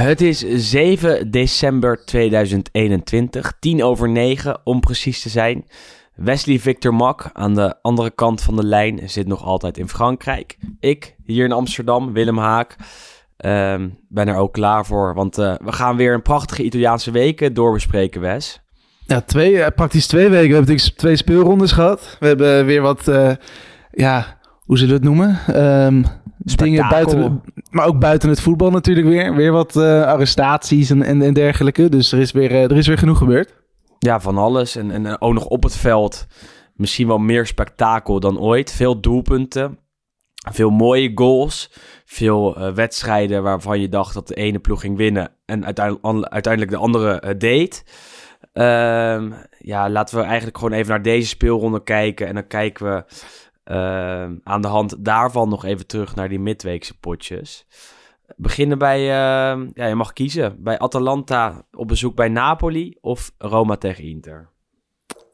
Het 0.00 0.20
is 0.20 0.44
7 0.70 1.30
december 1.30 2.04
2021, 2.04 3.52
10 3.60 3.82
over 3.82 4.08
9 4.08 4.60
om 4.64 4.80
precies 4.80 5.22
te 5.22 5.28
zijn. 5.28 5.64
Wesley 6.14 6.58
Victor 6.58 6.94
Mak 6.94 7.30
aan 7.32 7.54
de 7.54 7.74
andere 7.82 8.10
kant 8.10 8.42
van 8.42 8.56
de 8.56 8.64
lijn 8.64 9.00
zit 9.04 9.26
nog 9.26 9.44
altijd 9.44 9.78
in 9.78 9.88
Frankrijk. 9.88 10.58
Ik 10.78 11.16
hier 11.24 11.44
in 11.44 11.52
Amsterdam, 11.52 12.12
Willem 12.12 12.38
Haak, 12.38 12.76
ehm, 13.36 13.88
ben 14.08 14.28
er 14.28 14.36
ook 14.36 14.52
klaar 14.52 14.86
voor. 14.86 15.14
Want 15.14 15.38
eh, 15.38 15.54
we 15.64 15.72
gaan 15.72 15.96
weer 15.96 16.14
een 16.14 16.22
prachtige 16.22 16.62
Italiaanse 16.62 17.10
weken 17.10 17.54
doorbespreken, 17.54 18.20
Wes. 18.20 18.60
Ja, 19.06 19.20
twee, 19.20 19.62
eh, 19.62 19.74
praktisch 19.74 20.06
twee 20.06 20.28
weken. 20.28 20.48
We 20.48 20.54
hebben 20.54 20.96
twee 20.96 21.16
speelrondes 21.16 21.72
gehad. 21.72 22.16
We 22.20 22.26
hebben 22.26 22.66
weer 22.66 22.82
wat, 22.82 23.08
eh, 23.08 23.32
ja, 23.90 24.38
hoe 24.60 24.78
zullen 24.78 25.00
we 25.00 25.06
het 25.06 25.16
noemen? 25.16 25.38
Dingen 26.44 26.88
buiten, 26.88 27.42
maar 27.70 27.86
ook 27.86 27.98
buiten 27.98 28.28
het 28.28 28.40
voetbal 28.40 28.70
natuurlijk 28.70 29.06
weer. 29.06 29.34
Weer 29.34 29.52
wat 29.52 29.76
eh, 29.76 30.02
arrestaties 30.02 30.90
en, 30.90 31.02
en, 31.02 31.22
en 31.22 31.34
dergelijke. 31.34 31.88
Dus 31.88 32.12
er 32.12 32.18
is 32.18 32.32
weer, 32.32 32.50
eh, 32.50 32.62
er 32.62 32.76
is 32.76 32.86
weer 32.86 32.98
genoeg 32.98 33.18
gebeurd. 33.18 33.54
Ja, 33.98 34.20
van 34.20 34.38
alles. 34.38 34.76
En, 34.76 34.90
en 34.90 35.20
ook 35.20 35.32
nog 35.32 35.44
op 35.44 35.62
het 35.62 35.76
veld 35.76 36.26
misschien 36.74 37.06
wel 37.06 37.18
meer 37.18 37.46
spektakel 37.46 38.20
dan 38.20 38.38
ooit. 38.38 38.72
Veel 38.72 39.00
doelpunten. 39.00 39.78
Veel 40.50 40.70
mooie 40.70 41.12
goals. 41.14 41.72
Veel 42.04 42.56
eh, 42.56 42.72
wedstrijden 42.72 43.42
waarvan 43.42 43.80
je 43.80 43.88
dacht 43.88 44.14
dat 44.14 44.28
de 44.28 44.34
ene 44.34 44.58
ploeg 44.58 44.80
ging 44.80 44.96
winnen. 44.96 45.32
En 45.44 45.64
uiteindelijk, 45.64 46.70
de 46.70 46.76
andere 46.76 47.36
deed. 47.36 47.84
Ehm, 48.52 49.32
ja, 49.58 49.90
laten 49.90 50.18
we 50.18 50.24
eigenlijk 50.24 50.58
gewoon 50.58 50.72
even 50.72 50.90
naar 50.90 51.02
deze 51.02 51.28
speelronde 51.28 51.82
kijken. 51.82 52.26
En 52.26 52.34
dan 52.34 52.46
kijken 52.46 52.86
we 52.86 53.04
aan 54.42 54.60
de 54.60 54.68
hand 54.68 55.04
daarvan 55.04 55.48
nog 55.48 55.64
even 55.64 55.86
terug 55.86 56.14
naar 56.14 56.28
die 56.28 56.40
midweekse 56.40 56.98
potjes. 56.98 57.66
Beginnen 58.36 58.78
bij, 58.78 59.00
ehm, 59.00 59.68
ja, 59.74 59.86
je 59.86 59.94
mag 59.94 60.12
kiezen. 60.12 60.56
Bij 60.58 60.78
Atalanta 60.78 61.62
op 61.72 61.88
bezoek 61.88 62.14
bij 62.14 62.28
Napoli 62.28 62.96
of 63.00 63.32
Roma 63.38 63.76
tegen 63.76 64.04
Inter. 64.04 64.48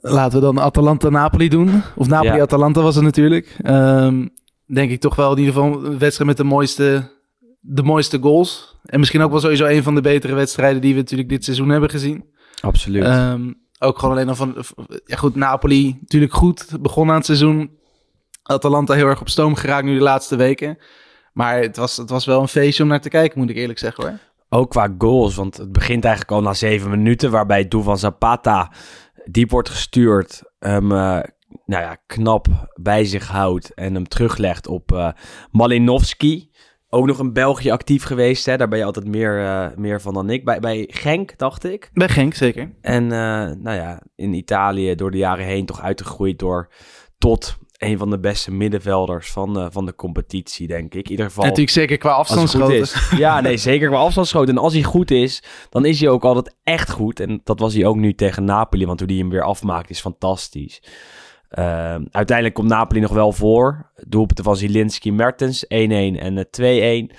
Laten 0.00 0.38
we 0.38 0.44
dan 0.44 0.60
Atalanta-Napoli 0.60 1.48
doen. 1.48 1.82
Of 1.96 2.08
Napoli-Atalanta 2.08 2.82
was 2.82 2.94
het 2.94 3.04
natuurlijk. 3.04 3.56
Ehm, 3.62 4.26
denk 4.66 4.90
ik 4.90 5.00
toch 5.00 5.16
wel 5.16 5.32
in 5.32 5.38
ieder 5.38 5.54
geval 5.54 5.84
een 5.84 5.98
wedstrijd 5.98 6.28
met 6.28 6.36
de 6.36 6.44
mooiste, 6.44 7.10
de 7.60 7.82
mooiste 7.82 8.18
goals. 8.18 8.76
En 8.84 8.98
misschien 8.98 9.22
ook 9.22 9.30
wel 9.30 9.40
sowieso 9.40 9.66
een 9.66 9.82
van 9.82 9.94
de 9.94 10.00
betere 10.00 10.34
wedstrijden 10.34 10.80
die 10.80 10.94
we 10.94 11.00
natuurlijk 11.00 11.28
dit 11.28 11.44
seizoen 11.44 11.68
hebben 11.68 11.90
gezien. 11.90 12.24
Absoluut. 12.60 13.04
Ehm, 13.04 13.52
ook 13.78 13.98
gewoon 13.98 14.14
alleen 14.14 14.28
al 14.28 14.34
van... 14.34 14.54
Ja 15.04 15.16
goed, 15.16 15.34
Napoli 15.34 15.96
natuurlijk 16.00 16.32
goed. 16.32 16.76
Begon 16.80 17.08
aan 17.08 17.16
het 17.16 17.24
seizoen. 17.24 17.70
Atalanta 18.46 18.94
heel 18.94 19.06
erg 19.06 19.20
op 19.20 19.28
stoom 19.28 19.54
geraakt 19.54 19.84
nu 19.84 19.94
de 19.94 20.02
laatste 20.02 20.36
weken. 20.36 20.78
Maar 21.32 21.60
het 21.60 21.76
was, 21.76 21.96
het 21.96 22.10
was 22.10 22.24
wel 22.24 22.40
een 22.40 22.48
feestje 22.48 22.82
om 22.82 22.88
naar 22.88 23.00
te 23.00 23.08
kijken, 23.08 23.38
moet 23.38 23.50
ik 23.50 23.56
eerlijk 23.56 23.78
zeggen 23.78 24.04
hoor. 24.04 24.18
Ook 24.48 24.70
qua 24.70 24.94
goals, 24.98 25.34
want 25.34 25.56
het 25.56 25.72
begint 25.72 26.04
eigenlijk 26.04 26.34
al 26.34 26.42
na 26.42 26.54
zeven 26.54 26.90
minuten, 26.90 27.30
waarbij 27.30 27.58
het 27.58 27.70
doel 27.70 27.82
van 27.82 27.98
Zapata 27.98 28.72
diep 29.24 29.50
wordt 29.50 29.68
gestuurd, 29.68 30.42
hem 30.58 30.92
eh, 30.92 30.98
nou 31.64 31.82
ja, 31.82 31.96
knap 32.06 32.46
bij 32.74 33.04
zich 33.04 33.28
houdt 33.28 33.74
en 33.74 33.94
hem 33.94 34.08
teruglegt 34.08 34.66
op 34.66 34.92
eh 34.92 35.08
Malinowski. 35.50 36.50
Ook 36.88 37.06
nog 37.06 37.18
in 37.18 37.32
België 37.32 37.70
actief 37.70 38.04
geweest, 38.04 38.46
hè? 38.46 38.56
daar 38.56 38.68
ben 38.68 38.78
je 38.78 38.84
altijd 38.84 39.06
meer, 39.06 39.44
eh, 39.44 39.76
meer 39.76 40.00
van 40.00 40.14
dan 40.14 40.30
ik. 40.30 40.44
Bij, 40.44 40.60
bij 40.60 40.88
Genk, 40.90 41.38
dacht 41.38 41.64
ik. 41.64 41.90
Bij 41.92 42.08
Genk, 42.08 42.34
zeker. 42.34 42.74
En 42.80 43.06
nou 43.06 43.70
ja, 43.76 44.02
in 44.14 44.32
Italië 44.32 44.94
door 44.94 45.10
de 45.10 45.18
jaren 45.18 45.44
heen 45.44 45.66
toch 45.66 45.82
uitgegroeid 45.82 46.38
door 46.38 46.72
tot 47.18 47.56
een 47.78 47.98
van 47.98 48.10
de 48.10 48.18
beste 48.18 48.52
middenvelders 48.52 49.30
van, 49.30 49.58
eh, 49.58 49.66
van 49.70 49.86
de 49.86 49.94
competitie, 49.94 50.66
denk 50.66 50.94
ik. 50.94 51.04
In 51.04 51.10
ieder 51.10 51.26
geval. 51.26 51.42
En 51.42 51.48
natuurlijk 51.48 51.76
zeker 51.76 51.98
qua 51.98 52.10
afstandsschoten. 52.12 52.80
is. 52.80 53.10
Ja, 53.16 53.40
nee, 53.40 53.56
zeker 53.56 53.88
qua 53.88 53.98
afstandsschoten. 53.98 54.56
En 54.56 54.62
als 54.62 54.72
hij 54.72 54.82
goed 54.82 55.10
is, 55.10 55.42
dan 55.70 55.84
is 55.84 56.00
hij 56.00 56.08
ook 56.08 56.24
altijd 56.24 56.56
echt 56.62 56.90
goed. 56.90 57.20
En 57.20 57.40
dat 57.44 57.58
was 57.60 57.74
hij 57.74 57.86
ook 57.86 57.96
nu 57.96 58.14
tegen 58.14 58.44
Napoli, 58.44 58.86
want 58.86 59.00
hoe 59.00 59.08
hij 59.08 59.18
hem 59.18 59.30
weer 59.30 59.42
afmaakt 59.44 59.90
is 59.90 60.00
fantastisch. 60.00 60.82
Ehm, 61.48 62.04
uiteindelijk 62.10 62.54
komt 62.54 62.68
Napoli 62.68 63.00
nog 63.00 63.12
wel 63.12 63.32
voor. 63.32 63.90
Doelpunten 64.06 64.44
van 64.44 64.56
Zielinski, 64.56 65.12
Mertens 65.12 65.64
1-1 65.68 66.18
en 66.18 66.38
eh, 66.38 66.44
2-1. 66.44 67.10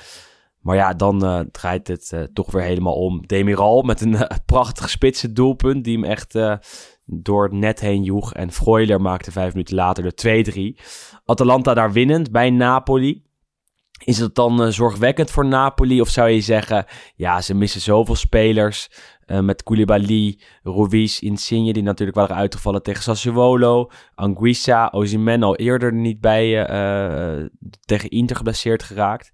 Maar 0.62 0.76
ja, 0.76 0.94
dan 0.94 1.26
eh, 1.26 1.40
draait 1.52 1.88
het 1.88 2.12
eh, 2.14 2.22
toch 2.34 2.52
weer 2.52 2.62
helemaal 2.64 2.94
om. 2.94 3.28
Demiral 3.28 3.82
met 3.82 4.02
een 4.02 4.16
eh, 4.16 4.38
prachtig 4.46 4.90
spitse 4.90 5.34
doelpunt. 5.34 5.84
Die 5.84 5.94
hem 6.00 6.04
echt 6.04 6.36
eh, 6.36 6.54
door 7.10 7.44
het 7.44 7.52
net 7.54 7.80
heen 7.80 8.04
joeg. 8.04 8.34
En 8.34 8.52
Freuler 8.52 9.02
maakte 9.02 9.32
vijf 9.32 9.54
minuten 9.54 9.76
later 9.76 10.04
de 10.16 10.76
2-3. 10.80 10.84
Atalanta 11.26 11.74
daar 11.74 11.92
winnend 11.92 12.32
bij 12.32 12.50
Napoli. 12.50 13.26
Is 14.04 14.18
het 14.20 14.36
dan 14.36 14.62
eh, 14.64 14.68
zorgwekkend 14.70 15.32
voor 15.32 15.46
Napoli? 15.46 16.02
Of 16.02 16.10
zou 16.10 16.30
je 16.30 16.42
zeggen, 16.42 16.86
ja, 17.16 17.42
ze 17.42 17.54
missen 17.54 17.82
zoveel 17.82 18.16
spelers. 18.16 18.90
eh, 19.26 19.40
met 19.40 19.64
Koulibaly, 19.64 20.40
Ruiz, 20.64 21.20
Insigne, 21.20 21.74
die 21.74 21.84
natuurlijk 21.84 22.18
waren 22.18 22.36
uitgevallen 22.36 22.84
tegen 22.84 23.04
Sassuolo. 23.04 23.90
Anguissa, 24.16 24.88
Osimhen 24.88 25.44
al 25.44 25.56
eerder 25.56 25.88
er 25.88 25.94
niet 25.96 26.22
bij 26.22 26.66
eh, 26.66 27.46
tegen 27.86 28.10
Inter 28.10 28.36
geblesseerd 28.36 28.84
geraakt. 28.84 29.32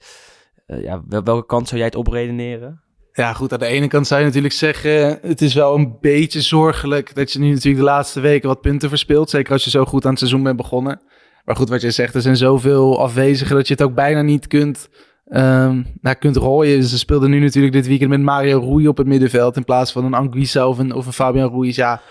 Ja, 0.66 1.04
wel- 1.08 1.24
welke 1.24 1.46
kant 1.46 1.68
zou 1.68 1.78
jij 1.80 1.86
het 1.90 1.96
opredeneren? 1.98 2.82
Ja, 3.14 3.34
goed. 3.34 3.54
Aan 3.54 3.60
de 3.60 3.66
ene 3.66 3.88
kant 3.88 4.08
zou 4.08 4.20
je 4.20 4.26
natuurlijk 4.26 4.54
zeggen... 4.54 5.20
het 5.22 5.42
is 5.42 5.54
wel 5.54 5.76
een 5.76 5.98
beetje 6.02 6.42
zorgelijk... 6.42 7.16
dat 7.16 7.32
je 7.32 7.40
nu 7.40 7.50
natuurlijk 7.50 7.78
de 7.78 7.84
laatste 7.84 8.20
weken 8.20 8.48
wat 8.48 8.62
punten 8.62 8.90
verspeelt. 8.90 9.30
Zeker 9.30 9.54
als 9.54 9.64
je 9.64 9.70
zo 9.70 9.86
goed 9.86 10.04
aan 10.04 10.10
het 10.10 10.20
seizoen 10.20 10.44
bent 10.44 10.58
begonnen. 10.58 11.02
Maar 11.46 11.56
goed, 11.56 11.70
wat 11.70 11.82
je 11.82 11.92
zegt, 11.92 12.16
er 12.16 12.22
zijn 12.22 12.38
zoveel 12.38 13.00
afwezigen... 13.00 13.56
dat 13.56 13.68
je 13.68 13.74
het 13.74 13.84
ook 13.84 13.94
bijna 13.94 14.22
niet 14.22 14.48
kunt, 14.48 14.90
ehm 15.28 15.82
nou, 16.02 16.16
kunt 16.16 16.36
rooien. 16.36 16.84
Ze 16.84 16.98
speelden 16.98 17.30
nu 17.30 17.40
natuurlijk 17.40 17.74
dit 17.74 17.88
weekend 17.88 18.10
met 18.10 18.22
Mario 18.22 18.60
Rui 18.60 18.88
op 18.88 18.98
het 18.98 19.08
middenveld... 19.08 19.56
in 19.56 19.64
plaats 19.64 19.92
van 19.92 20.06
een 20.06 20.14
Anguissa 20.14 20.68
of 20.68 20.78
een, 20.78 20.94
of 20.94 21.06
een 21.06 21.14
Fabian 21.14 21.52
Ruiz. 21.52 21.76
Ja, 21.76 22.02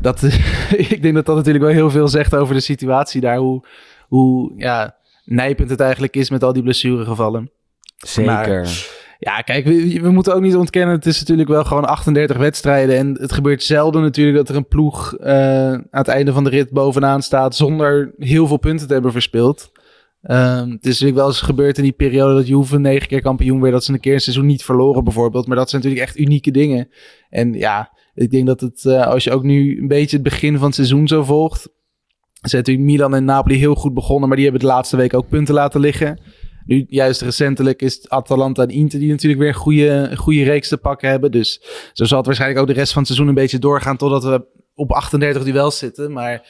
dat, 0.00 0.22
ik 0.92 1.02
denk 1.02 1.14
dat 1.14 1.26
dat 1.26 1.36
natuurlijk 1.36 1.64
wel 1.64 1.74
heel 1.74 1.90
veel 1.90 2.08
zegt 2.08 2.34
over 2.34 2.54
de 2.54 2.60
situatie 2.60 3.20
daar. 3.20 3.36
Hoe, 3.36 3.66
hoe 4.08 4.52
ja, 4.56 4.96
nijpend 5.24 5.70
het 5.70 5.80
eigenlijk 5.80 6.16
is 6.16 6.30
met 6.30 6.44
al 6.44 6.52
die 6.52 6.62
blessuregevallen. 6.62 7.50
Zeker. 7.96 8.32
Maar- 8.32 9.02
Ja, 9.24 9.40
kijk, 9.40 9.64
we, 9.64 10.00
we 10.00 10.10
moeten 10.10 10.34
ook 10.34 10.40
niet 10.40 10.56
ontkennen. 10.56 10.94
Het 10.94 11.06
is 11.06 11.18
natuurlijk 11.18 11.48
wel 11.48 11.64
gewoon 11.64 11.84
38 11.84 12.36
wedstrijden. 12.36 12.96
En 12.96 13.16
het 13.20 13.32
gebeurt 13.32 13.62
zelden 13.62 14.02
natuurlijk 14.02 14.36
dat 14.36 14.48
er 14.48 14.56
een 14.56 14.68
ploeg 14.68 15.14
eh, 15.16 15.72
aan 15.72 15.88
het 15.90 16.08
einde 16.08 16.32
van 16.32 16.44
de 16.44 16.50
rit 16.50 16.70
bovenaan 16.70 17.22
staat. 17.22 17.56
zonder 17.56 18.14
heel 18.18 18.46
veel 18.46 18.56
punten 18.56 18.86
te 18.86 18.92
hebben 18.92 19.12
verspeeld. 19.12 19.72
Ehm, 20.22 20.70
het 20.70 20.84
is 20.84 20.90
natuurlijk 20.90 21.16
wel 21.16 21.26
eens 21.26 21.40
gebeurd 21.40 21.76
in 21.76 21.82
die 21.82 21.92
periode 21.92 22.34
dat 22.34 22.46
Juve 22.46 22.78
negen 22.78 23.08
keer 23.08 23.22
kampioen 23.22 23.60
werd. 23.60 23.72
Dat 23.72 23.84
ze 23.84 23.92
een 23.92 24.00
keer 24.00 24.14
een 24.14 24.20
seizoen 24.20 24.46
niet 24.46 24.64
verloren, 24.64 25.04
bijvoorbeeld. 25.04 25.46
Maar 25.46 25.56
dat 25.56 25.70
zijn 25.70 25.82
natuurlijk 25.82 26.08
echt 26.08 26.18
unieke 26.18 26.50
dingen. 26.50 26.88
En 27.28 27.52
ja, 27.52 27.96
ik 28.14 28.30
denk 28.30 28.46
dat 28.46 28.60
het, 28.60 28.84
eh, 28.84 29.06
als 29.06 29.24
je 29.24 29.32
ook 29.32 29.42
nu 29.42 29.80
een 29.80 29.88
beetje 29.88 30.16
het 30.16 30.24
begin 30.24 30.56
van 30.56 30.66
het 30.66 30.74
seizoen 30.74 31.08
zo 31.08 31.22
volgt. 31.22 31.68
Zijn 32.40 32.62
natuurlijk 32.62 32.86
Milan 32.86 33.14
en 33.14 33.24
Napoli 33.24 33.56
heel 33.56 33.74
goed 33.74 33.94
begonnen. 33.94 34.28
Maar 34.28 34.36
die 34.36 34.46
hebben 34.46 34.66
de 34.66 34.72
laatste 34.72 34.96
week 34.96 35.14
ook 35.14 35.28
punten 35.28 35.54
laten 35.54 35.80
liggen. 35.80 36.20
Nu, 36.66 36.84
juist 36.88 37.20
recentelijk 37.20 37.82
is 37.82 38.08
Atalanta 38.08 38.62
en 38.62 38.68
Inter 38.68 38.98
die 38.98 39.10
natuurlijk 39.10 39.40
weer 39.40 39.50
een 39.50 39.54
goede, 39.54 40.10
goede 40.16 40.42
reeks 40.42 40.68
te 40.68 40.76
pakken 40.76 41.08
hebben. 41.08 41.30
Dus 41.30 41.60
zo 41.92 42.04
zal 42.04 42.16
het 42.16 42.26
waarschijnlijk 42.26 42.60
ook 42.60 42.66
de 42.66 42.72
rest 42.72 42.92
van 42.92 43.02
het 43.02 43.06
seizoen 43.10 43.28
een 43.28 43.40
beetje 43.42 43.58
doorgaan 43.58 43.96
totdat 43.96 44.24
we 44.24 44.44
op 44.74 44.92
38 44.92 45.44
duels 45.44 45.78
zitten. 45.78 46.12
Maar 46.12 46.46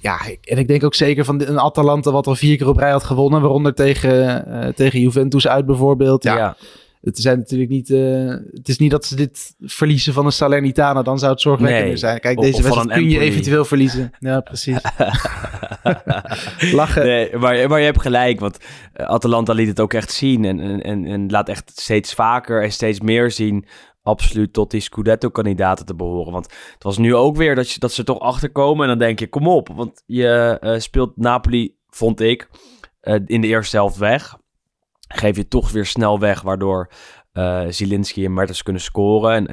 ja, 0.00 0.20
en 0.42 0.58
ik 0.58 0.68
denk 0.68 0.84
ook 0.84 0.94
zeker 0.94 1.24
van 1.24 1.40
een 1.46 1.60
Atalanta 1.60 2.10
wat 2.10 2.26
al 2.26 2.34
vier 2.34 2.56
keer 2.56 2.68
op 2.68 2.76
rij 2.76 2.90
had 2.90 3.04
gewonnen. 3.04 3.40
Waaronder 3.40 3.74
tegen, 3.74 4.46
eh, 4.46 4.68
tegen 4.68 5.00
Juventus 5.00 5.48
uit 5.48 5.66
bijvoorbeeld. 5.66 6.22
Ja, 6.22 6.36
ja. 6.36 6.56
Het, 7.00 7.18
zijn 7.18 7.38
natuurlijk 7.38 7.70
niet, 7.70 7.90
eh, 7.90 8.28
het 8.52 8.68
is 8.68 8.78
niet 8.78 8.90
dat 8.90 9.04
ze 9.04 9.16
dit 9.16 9.54
verliezen 9.60 10.12
van 10.12 10.26
een 10.26 10.32
Salernitana. 10.32 11.02
Dan 11.02 11.18
zou 11.18 11.32
het 11.32 11.40
zorgwekkender 11.40 11.86
Nee. 11.86 11.96
zijn. 11.96 12.20
Kijk, 12.20 12.40
deze 12.40 12.62
wedstrijd 12.62 12.92
kun 12.92 13.10
je 13.10 13.18
eventueel 13.18 13.64
verliezen. 13.64 14.12
Ja, 14.18 14.40
precies. 14.40 14.78
Lachen. 16.72 17.04
Nee, 17.04 17.36
maar, 17.36 17.68
maar 17.68 17.78
je 17.78 17.84
hebt 17.84 18.00
gelijk, 18.00 18.40
want 18.40 18.58
eh, 18.92 19.06
Atalanta 19.06 19.52
liet 19.52 19.68
het 19.68 19.80
ook 19.80 19.94
echt 19.94 20.12
zien. 20.12 20.44
En, 20.44 20.82
en, 20.82 21.04
en, 21.04 21.30
laat 21.30 21.48
echt 21.48 21.72
steeds 21.74 22.14
vaker 22.14 22.62
en 22.62 22.72
steeds 22.72 23.00
meer 23.00 23.30
zien. 23.30 23.66
Absoluut 24.02 24.52
tot 24.52 24.70
die 24.70 24.80
Scudetto-kandidaten 24.80 25.86
te 25.86 25.94
behoren. 25.94 26.32
Want 26.32 26.52
het 26.74 26.82
was 26.82 26.98
nu 26.98 27.14
ook 27.14 27.36
weer 27.36 27.54
dat, 27.54 27.70
je, 27.70 27.78
dat 27.78 27.92
ze 27.92 28.04
toch 28.04 28.18
achterkomen. 28.18 28.82
En 28.82 28.88
dan 28.88 28.98
denk 28.98 29.18
je, 29.18 29.28
kom 29.28 29.48
op. 29.48 29.68
Want 29.68 30.02
je 30.06 30.58
eh, 30.60 30.78
speelt 30.78 31.16
Napoli, 31.16 31.76
vond 31.88 32.20
ik, 32.20 32.48
eh, 33.00 33.14
in 33.26 33.40
de 33.40 33.46
eerste 33.46 33.76
helft 33.76 33.96
weg. 33.96 34.36
geef 35.08 35.36
je 35.36 35.48
toch 35.48 35.70
weer 35.70 35.86
snel 35.86 36.18
weg, 36.18 36.42
waardoor 36.42 36.90
uh, 37.36 37.62
Zielinski 37.68 38.24
en 38.24 38.34
Mertens 38.34 38.62
kunnen 38.62 38.82
scoren. 38.82 39.34
En, 39.34 39.48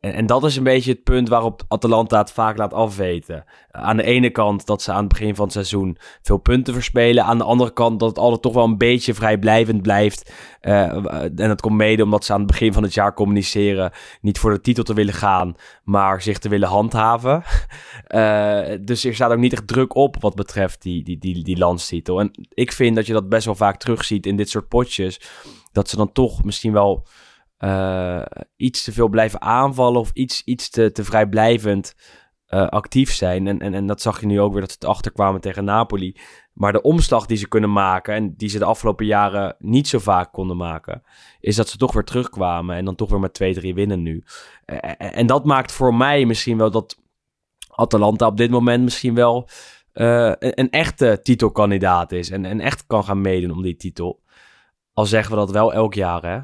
en, 0.00 0.14
en, 0.14 0.26
dat 0.26 0.44
is 0.44 0.56
een 0.56 0.64
beetje 0.64 0.90
het 0.90 1.02
punt 1.02 1.28
waarop 1.28 1.62
Atalanta 1.68 2.18
het 2.18 2.32
vaak 2.32 2.56
laat 2.56 2.72
afweten. 2.72 3.44
Aan 3.70 3.96
de 3.96 4.02
ene 4.02 4.30
kant 4.30 4.66
dat 4.66 4.82
ze 4.82 4.92
aan 4.92 4.98
het 4.98 5.08
begin 5.08 5.34
van 5.34 5.44
het 5.44 5.52
seizoen 5.52 5.98
veel 6.22 6.36
punten 6.36 6.74
verspelen. 6.74 7.24
Aan 7.24 7.38
de 7.38 7.44
andere 7.44 7.72
kant 7.72 8.00
dat 8.00 8.08
het 8.08 8.18
altijd 8.18 8.42
toch 8.42 8.54
wel 8.54 8.64
een 8.64 8.78
beetje 8.78 9.14
vrijblijvend 9.14 9.82
blijft. 9.82 10.32
Uh, 10.62 10.92
en 11.16 11.34
dat 11.34 11.60
komt 11.60 11.76
mede 11.76 12.02
omdat 12.02 12.24
ze 12.24 12.32
aan 12.32 12.38
het 12.38 12.48
begin 12.48 12.72
van 12.72 12.82
het 12.82 12.94
jaar 12.94 13.14
communiceren. 13.14 13.92
Niet 14.20 14.38
voor 14.38 14.50
de 14.50 14.60
titel 14.60 14.84
te 14.84 14.94
willen 14.94 15.14
gaan, 15.14 15.54
maar 15.84 16.22
zich 16.22 16.38
te 16.38 16.48
willen 16.48 16.68
handhaven. 16.68 17.42
Dus 18.86 19.04
er 19.04 19.14
staat 19.14 19.30
ook 19.32 19.38
niet 19.38 19.52
echt 19.52 19.68
druk 19.68 19.94
op 19.94 20.16
wat 20.20 20.34
betreft 20.34 20.82
die, 20.82 21.04
die, 21.04 21.18
die, 21.18 21.44
die 21.44 21.58
landstitel. 21.58 22.20
En 22.20 22.30
ik 22.54 22.72
vind 22.72 22.96
dat 22.96 23.06
je 23.06 23.12
dat 23.12 23.28
best 23.28 23.44
wel 23.44 23.54
vaak 23.54 23.76
terugziet 23.76 24.26
in 24.26 24.36
dit 24.36 24.50
soort 24.50 24.68
potjes 24.68 25.20
dat 25.76 25.88
ze 25.88 25.96
dan 25.96 26.12
toch 26.12 26.44
misschien 26.44 26.72
wel 26.72 27.06
uh, 27.58 28.22
iets 28.56 28.84
te 28.84 28.92
veel 28.92 29.08
blijven 29.08 29.40
aanvallen 29.40 30.00
of 30.00 30.10
iets, 30.12 30.42
iets 30.44 30.70
te, 30.70 30.92
te 30.92 31.04
vrijblijvend 31.04 31.94
uh, 32.48 32.66
actief 32.66 33.12
zijn. 33.12 33.46
En, 33.46 33.60
en, 33.60 33.74
en 33.74 33.86
dat 33.86 34.00
zag 34.00 34.20
je 34.20 34.26
nu 34.26 34.40
ook 34.40 34.52
weer 34.52 34.60
dat 34.60 34.70
ze 34.70 34.76
het 34.80 34.88
achterkwamen 34.88 35.40
tegen 35.40 35.64
Napoli. 35.64 36.16
Maar 36.52 36.72
de 36.72 36.82
omslag 36.82 37.26
die 37.26 37.36
ze 37.36 37.48
kunnen 37.48 37.72
maken 37.72 38.14
en 38.14 38.34
die 38.36 38.48
ze 38.48 38.58
de 38.58 38.64
afgelopen 38.64 39.06
jaren 39.06 39.56
niet 39.58 39.88
zo 39.88 39.98
vaak 39.98 40.32
konden 40.32 40.56
maken, 40.56 41.02
is 41.40 41.56
dat 41.56 41.68
ze 41.68 41.76
toch 41.76 41.92
weer 41.92 42.04
terugkwamen 42.04 42.76
en 42.76 42.84
dan 42.84 42.94
toch 42.94 43.10
weer 43.10 43.20
met 43.20 43.58
2-3 43.60 43.74
winnen 43.74 44.02
nu. 44.02 44.24
En, 44.64 44.98
en 44.98 45.26
dat 45.26 45.44
maakt 45.44 45.72
voor 45.72 45.94
mij 45.94 46.24
misschien 46.24 46.58
wel 46.58 46.70
dat 46.70 47.02
Atalanta 47.68 48.26
op 48.26 48.36
dit 48.36 48.50
moment 48.50 48.84
misschien 48.84 49.14
wel 49.14 49.48
uh, 49.94 50.32
een, 50.38 50.60
een, 50.60 50.70
echte 50.70 51.20
titelkandidaat 51.22 52.12
is 52.12 52.30
en, 52.30 52.44
en 52.44 52.60
echt 52.60 52.86
kan 52.86 53.04
gaan 53.04 53.20
meedoen 53.20 53.50
om 53.50 53.62
die 53.62 53.76
titel. 53.76 54.24
Al 54.96 55.06
zeggen 55.06 55.30
we 55.30 55.38
dat 55.38 55.50
wel 55.50 55.72
elk 55.72 55.94
jaar, 55.94 56.22
hè? 56.22 56.38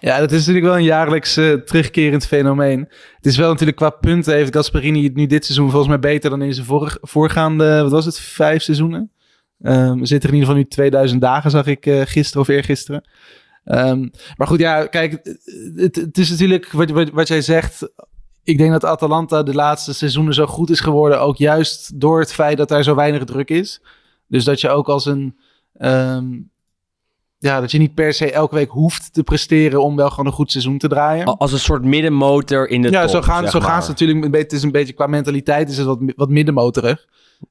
Ja, 0.00 0.18
dat 0.18 0.32
is 0.32 0.38
natuurlijk 0.38 0.66
wel 0.66 0.76
een 0.76 0.84
jaarlijks 0.84 1.38
uh, 1.38 1.52
terugkerend 1.52 2.26
fenomeen. 2.26 2.80
Het 3.16 3.26
is 3.26 3.36
wel 3.36 3.48
natuurlijk 3.48 3.76
qua 3.76 3.90
punten 3.90 4.34
heeft 4.34 4.54
Gasparini 4.54 5.04
het 5.04 5.14
nu 5.14 5.26
dit 5.26 5.44
seizoen 5.44 5.70
volgens 5.70 5.88
mij 5.88 5.98
beter 5.98 6.30
dan 6.30 6.42
in 6.42 6.54
zijn 6.54 6.66
voorgaande, 7.00 7.82
wat 7.82 7.90
was 7.90 8.04
het, 8.04 8.18
vijf 8.20 8.62
seizoenen. 8.62 9.10
Um, 9.62 10.00
we 10.00 10.06
zitten 10.06 10.28
in 10.28 10.34
ieder 10.34 10.48
geval 10.48 10.62
nu 10.62 10.68
2000 10.68 11.20
dagen, 11.20 11.50
zag 11.50 11.66
ik 11.66 11.86
uh, 11.86 12.02
gisteren 12.04 12.42
of 12.42 12.48
eergisteren. 12.48 13.04
Um, 13.64 14.10
maar 14.36 14.46
goed, 14.46 14.58
ja, 14.58 14.86
kijk, 14.86 15.12
het, 15.76 15.96
het 15.96 16.18
is 16.18 16.30
natuurlijk 16.30 16.72
wat, 16.72 16.90
wat, 16.90 17.10
wat, 17.10 17.28
jij 17.28 17.40
zegt. 17.40 17.92
Ik 18.44 18.58
denk 18.58 18.70
dat 18.70 18.84
Atalanta 18.84 19.42
de 19.42 19.54
laatste 19.54 19.94
seizoenen 19.94 20.34
zo 20.34 20.46
goed 20.46 20.70
is 20.70 20.80
geworden, 20.80 21.20
ook 21.20 21.36
juist 21.36 22.00
door 22.00 22.20
het 22.20 22.32
feit 22.32 22.56
dat 22.56 22.68
daar 22.68 22.82
zo 22.82 22.94
weinig 22.94 23.24
druk 23.24 23.48
is. 23.50 23.80
Dus 24.28 24.44
dat 24.44 24.60
je 24.60 24.68
ook 24.68 24.88
als 24.88 25.06
een 25.06 25.36
um, 25.78 26.50
ja, 27.46 27.60
dat 27.60 27.70
je 27.70 27.78
niet 27.78 27.94
per 27.94 28.12
se 28.12 28.32
elke 28.32 28.54
week 28.54 28.70
hoeft 28.70 29.12
te 29.12 29.22
presteren 29.22 29.82
om 29.82 29.96
wel 29.96 30.10
gewoon 30.10 30.26
een 30.26 30.32
goed 30.32 30.50
seizoen 30.50 30.78
te 30.78 30.88
draaien. 30.88 31.38
Als 31.38 31.52
een 31.52 31.58
soort 31.58 31.84
middenmotor 31.84 32.68
in 32.68 32.82
de 32.82 32.90
ja, 32.90 33.00
top, 33.00 33.10
zo 33.10 33.22
gaan, 33.22 33.48
zo 33.48 33.60
gaan 33.60 33.82
ze 33.82 33.88
natuurlijk. 33.88 34.24
Een 34.24 34.30
beetje, 34.30 34.46
het 34.46 34.56
is 34.56 34.62
een 34.62 34.72
beetje 34.72 34.92
qua 34.92 35.06
mentaliteit 35.06 35.68
is 35.68 35.76
het 35.76 35.86
wat, 35.86 35.98
wat 36.16 36.28
middenmotorig. 36.28 37.06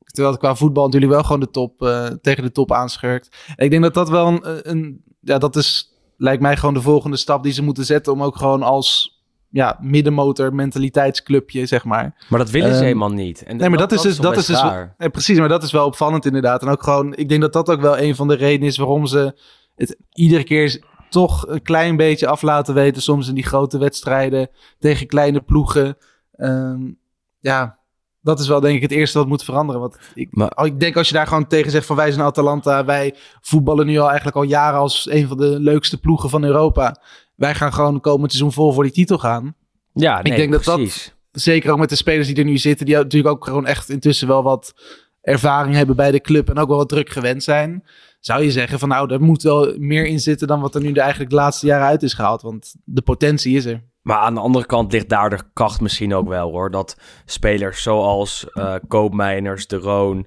Terwijl 0.06 0.33
het 0.33 0.44
qua 0.44 0.56
voetbal 0.56 0.86
natuurlijk 0.86 1.12
wel 1.12 1.24
gewoon 1.24 1.39
de 1.39 1.50
top, 1.50 1.81
uh, 1.81 2.06
tegen 2.06 2.44
de 2.44 2.51
top 2.51 2.71
aanschurkt. 2.71 3.38
En 3.56 3.65
ik 3.65 3.71
denk 3.71 3.83
dat 3.83 3.94
dat 3.94 4.09
wel 4.09 4.27
een, 4.27 4.69
een, 4.69 5.03
Ja, 5.19 5.38
dat 5.38 5.56
is. 5.56 5.94
Lijkt 6.18 6.41
mij 6.41 6.57
gewoon 6.57 6.74
de 6.74 6.81
volgende 6.81 7.18
stap 7.18 7.44
die 7.44 7.53
ze 7.53 7.63
moeten 7.63 7.86
zetten. 7.86 8.13
Om 8.13 8.24
ook 8.24 8.38
gewoon 8.38 8.63
als. 8.63 9.13
Ja, 9.50 9.77
middenmotor 9.81 10.56
mentaliteitsclubje, 10.56 11.65
zeg 11.65 11.83
maar. 11.83 12.25
Maar 12.30 12.39
dat 12.39 12.50
willen 12.50 12.74
ze 12.74 12.77
um, 12.77 12.83
helemaal 12.83 13.12
niet. 13.12 13.44
En 13.44 13.57
nee, 13.57 13.69
maar 13.69 13.77
dat, 13.77 13.89
dat 13.89 13.98
is 13.98 14.03
dus. 14.03 14.18
Dat 14.18 14.38
is 14.38 14.45
dus 14.45 14.62
nee, 14.98 15.09
precies, 15.09 15.39
maar 15.39 15.50
dat 15.50 15.63
is 15.63 15.71
wel 15.71 15.86
opvallend 15.86 16.25
inderdaad. 16.25 16.62
En 16.62 16.69
ook 16.69 16.83
gewoon. 16.83 17.15
Ik 17.15 17.30
denk 17.30 17.41
dat 17.41 17.53
dat 17.53 17.69
ook 17.69 17.81
wel 17.81 17.98
een 17.98 18.15
van 18.15 18.27
de 18.27 18.36
redenen 18.36 18.68
is 18.68 18.77
waarom 18.77 19.06
ze 19.06 19.39
het 19.75 19.98
iedere 20.13 20.44
keer 20.44 20.83
toch 21.10 21.48
een 21.48 21.62
klein 21.62 21.95
beetje 21.95 22.27
af 22.27 22.42
laten 22.42 22.74
weten. 22.74 23.01
Soms 23.01 23.27
in 23.27 23.36
die 23.36 23.44
grote 23.44 23.77
wedstrijden 23.77 24.50
tegen 24.80 25.07
kleine 25.07 25.42
ploegen. 25.42 25.98
Um, 26.38 26.98
ja, 27.39 27.80
dat 28.22 28.39
is 28.39 28.48
wel 28.48 28.60
denk 28.60 28.75
ik 28.75 28.81
het 28.81 28.92
eerste 28.92 29.18
wat 29.18 29.27
moet 29.27 29.44
veranderen. 29.44 29.81
Want 29.81 29.98
ik, 30.13 30.27
maar, 30.31 30.66
ik 30.66 30.80
denk 30.80 30.98
als 30.98 31.07
je 31.07 31.13
daar 31.13 31.27
gewoon 31.27 31.48
tegen 31.48 31.72
zegt 31.72 31.86
van 31.86 31.95
wij 31.95 32.12
zijn 32.12 32.25
Atalanta. 32.25 32.86
Wij 32.86 33.16
voetballen 33.42 33.86
nu 33.86 33.98
al 33.98 34.07
eigenlijk 34.07 34.38
al 34.38 34.44
jaren 34.44 34.80
als 34.80 35.10
een 35.10 35.27
van 35.27 35.38
de 35.38 35.60
leukste 35.60 36.00
ploegen 36.00 36.30
van 36.30 36.44
Europa. 36.44 37.01
Wij 37.36 37.56
gaan 37.56 37.74
gewoon 37.74 38.01
komend 38.01 38.31
seizoen 38.31 38.54
vol 38.54 38.74
voor 38.74 38.83
die 38.83 38.92
titel 38.92 39.18
gaan. 39.18 39.56
Ja, 39.94 40.22
nee, 40.22 40.31
ik 40.31 40.38
denk 40.38 40.63
precies. 40.63 41.04
dat 41.04 41.13
dat, 41.31 41.42
zeker 41.42 41.72
ook 41.72 41.80
met 41.80 41.89
de 41.89 41.95
spelers 41.95 42.27
die 42.27 42.36
er 42.36 42.44
nu 42.44 42.57
zitten. 42.57 42.86
Die 42.86 42.95
natuurlijk 42.95 43.33
ook 43.33 43.45
gewoon 43.45 43.66
echt 43.66 43.89
intussen 43.89 44.27
wel 44.27 44.44
wat 44.44 44.74
ervaring 45.22 45.75
hebben 45.75 45.95
bij 45.95 46.12
de 46.12 46.22
club. 46.22 46.50
En 46.50 46.57
ook 46.57 46.68
wel 46.68 46.77
wat 46.77 46.89
druk 46.89 47.10
gewend 47.10 47.44
zijn 47.44 47.83
zou 48.25 48.44
je 48.44 48.51
zeggen 48.51 48.80
van 48.80 48.89
nou, 48.89 49.13
er 49.13 49.22
moet 49.22 49.44
wel 49.44 49.75
meer 49.77 50.06
in 50.06 50.19
zitten 50.19 50.48
dan 50.48 50.62
wat 50.62 50.75
er 50.75 50.81
nu 50.81 50.92
de 50.92 51.00
eigenlijk 51.00 51.30
de 51.30 51.36
laatste 51.36 51.66
jaren 51.66 51.88
uit 51.88 52.04
is 52.04 52.13
gehaald. 52.13 52.42
Want 52.42 52.75
de 52.83 53.01
potentie 53.01 53.56
is 53.56 53.66
er. 53.66 53.83
Maar 54.01 54.18
aan 54.18 54.33
de 54.33 54.39
andere 54.39 54.66
kant 54.66 54.92
ligt 54.92 55.10
daar 55.10 55.30
de 55.30 55.39
kracht 55.54 55.81
misschien 55.81 56.13
ook 56.13 56.27
wel 56.27 56.51
hoor. 56.51 56.72
Dat 56.72 56.98
spelers 57.25 57.83
zoals 57.83 58.45
uh, 58.54 58.74
Koopmeiners, 58.88 59.68
De 59.68 59.75
Roon, 59.75 60.25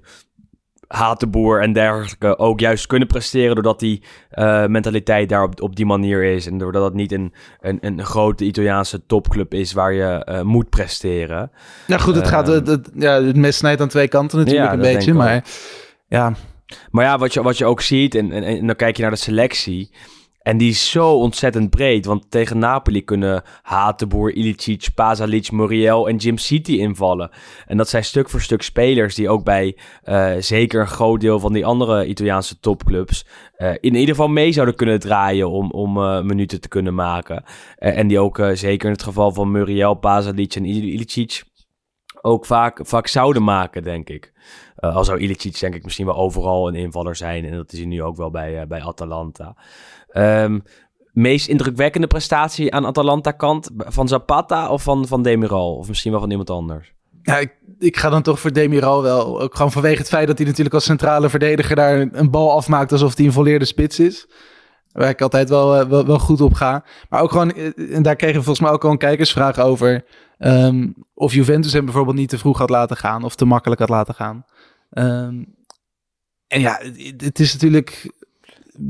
Hatenboer 0.87 1.61
en 1.61 1.73
dergelijke 1.73 2.37
ook 2.37 2.59
juist 2.59 2.87
kunnen 2.87 3.07
presteren. 3.07 3.53
Doordat 3.53 3.79
die 3.79 4.03
uh, 4.33 4.65
mentaliteit 4.65 5.29
daar 5.29 5.43
op, 5.43 5.61
op 5.61 5.75
die 5.75 5.85
manier 5.85 6.23
is. 6.23 6.47
En 6.47 6.57
doordat 6.57 6.83
het 6.83 6.93
niet 6.93 7.11
een, 7.11 7.33
een, 7.59 7.77
een 7.81 8.05
grote 8.05 8.45
Italiaanse 8.45 9.05
topclub 9.05 9.53
is 9.53 9.73
waar 9.73 9.93
je 9.93 10.27
uh, 10.29 10.41
moet 10.41 10.69
presteren. 10.69 11.51
Nou 11.87 12.01
goed, 12.01 12.15
het 12.15 12.27
gaat 12.27 12.47
het, 12.47 12.67
het, 12.67 12.89
ja, 12.95 13.23
het 13.23 13.35
mes 13.35 13.57
snijdt 13.57 13.81
aan 13.81 13.87
twee 13.87 14.07
kanten 14.07 14.37
natuurlijk 14.37 14.67
ja, 14.67 14.73
een 14.73 14.93
beetje. 14.93 15.13
Maar 15.13 15.43
ja, 16.07 16.33
maar 16.91 17.05
ja, 17.05 17.17
wat 17.17 17.33
je, 17.33 17.41
wat 17.41 17.57
je 17.57 17.65
ook 17.65 17.81
ziet, 17.81 18.15
en, 18.15 18.31
en, 18.31 18.43
en 18.43 18.65
dan 18.65 18.75
kijk 18.75 18.95
je 18.95 19.01
naar 19.01 19.11
de 19.11 19.17
selectie. 19.17 19.91
En 20.39 20.57
die 20.57 20.69
is 20.69 20.91
zo 20.91 21.13
ontzettend 21.13 21.69
breed. 21.69 22.05
Want 22.05 22.31
tegen 22.31 22.59
Napoli 22.59 23.03
kunnen 23.03 23.43
Hatenboer, 23.61 24.33
Ilicic, 24.33 24.87
Pasalic, 24.95 25.51
Muriel 25.51 26.07
en 26.07 26.15
Jim 26.15 26.37
City 26.37 26.71
invallen. 26.71 27.29
En 27.67 27.77
dat 27.77 27.89
zijn 27.89 28.03
stuk 28.03 28.29
voor 28.29 28.41
stuk 28.41 28.61
spelers 28.61 29.15
die 29.15 29.29
ook 29.29 29.43
bij 29.43 29.77
uh, 30.05 30.31
zeker 30.39 30.81
een 30.81 30.87
groot 30.87 31.21
deel 31.21 31.39
van 31.39 31.53
die 31.53 31.65
andere 31.65 32.05
Italiaanse 32.05 32.59
topclubs... 32.59 33.25
Uh, 33.57 33.71
in 33.79 33.95
ieder 33.95 34.15
geval 34.15 34.27
mee 34.27 34.51
zouden 34.51 34.75
kunnen 34.75 34.99
draaien 34.99 35.49
om, 35.49 35.71
om 35.71 35.97
uh, 35.97 36.21
minuten 36.21 36.61
te 36.61 36.67
kunnen 36.67 36.95
maken. 36.95 37.43
en 37.77 38.07
die 38.07 38.19
ook 38.19 38.41
zeker 38.53 38.85
in 38.87 38.93
het 38.93 39.03
geval 39.03 39.31
van 39.31 39.51
Muriel, 39.51 39.93
Pasalic 39.93 40.55
en 40.55 40.65
Ilicic 40.65 41.43
ook 42.21 42.45
vaak, 42.45 42.79
vaak 42.83 43.07
zouden 43.07 43.43
maken, 43.43 43.83
denk 43.83 44.09
ik. 44.09 44.33
Uh, 44.79 44.95
al 44.95 45.03
zou 45.03 45.19
Ilicic 45.19 45.59
denk 45.59 45.75
ik 45.75 45.83
misschien 45.83 46.05
wel 46.05 46.15
overal 46.15 46.67
een 46.67 46.75
invaller 46.75 47.15
zijn. 47.15 47.45
En 47.45 47.55
dat 47.55 47.71
is 47.71 47.79
hij 47.79 47.87
nu 47.87 48.03
ook 48.03 48.17
wel 48.17 48.31
bij, 48.31 48.61
uh, 48.61 48.67
bij 48.67 48.81
Atalanta. 48.81 49.55
Um, 50.13 50.63
meest 51.11 51.47
indrukwekkende 51.47 52.07
prestatie 52.07 52.73
aan 52.73 52.85
Atalanta-kant? 52.85 53.69
Van 53.77 54.07
Zapata 54.07 54.69
of 54.69 54.83
van, 54.83 55.07
van 55.07 55.23
Demiral? 55.23 55.75
Of 55.75 55.87
misschien 55.87 56.11
wel 56.11 56.19
van 56.19 56.29
iemand 56.29 56.49
anders? 56.49 56.93
Ja, 57.21 57.41
ik, 57.79 57.97
ga 57.97 58.09
dan 58.09 58.21
toch 58.21 58.39
voor 58.39 58.53
Demiral 58.53 59.01
wel. 59.01 59.41
Ook 59.41 59.55
gewoon 59.55 59.71
vanwege 59.71 59.97
het 59.97 60.07
feit 60.07 60.27
dat 60.27 60.37
hij 60.37 60.47
natuurlijk 60.47 60.75
als 60.75 60.83
centrale 60.83 61.29
verdediger 61.29 61.75
daar 61.75 62.07
een 62.11 62.31
bal 62.31 62.51
afmaakt 62.51 62.91
alsof 62.91 63.17
hij 63.17 63.25
een 63.25 63.31
volleerde 63.31 63.65
spits 63.65 63.99
is. 63.99 64.27
Waar 64.91 65.09
ik 65.09 65.21
altijd 65.21 65.49
wel, 65.49 65.87
wel, 65.87 66.05
wel, 66.05 66.19
goed 66.19 66.41
op 66.41 66.53
ga. 66.53 66.83
Maar 67.09 67.21
ook 67.21 67.31
gewoon, 67.31 67.51
en 67.91 68.03
daar 68.03 68.15
kregen 68.15 68.37
we 68.37 68.43
volgens 68.43 68.65
mij 68.65 68.75
ook 68.75 68.85
al 68.85 68.91
een 68.91 68.97
kijkersvraag 68.97 69.59
over. 69.59 70.05
Um, 70.39 70.93
of 71.13 71.33
Juventus 71.33 71.73
hem 71.73 71.85
bijvoorbeeld 71.85 72.17
niet 72.17 72.29
te 72.29 72.37
vroeg 72.37 72.57
had 72.57 72.69
laten 72.69 72.97
gaan 72.97 73.23
of 73.23 73.35
te 73.35 73.45
makkelijk 73.45 73.79
had 73.79 73.89
laten 73.89 74.13
gaan. 74.13 74.45
Um, 74.91 75.55
en 76.47 76.61
ja, 76.61 76.79
het 77.17 77.39
is 77.39 77.53
natuurlijk 77.53 78.11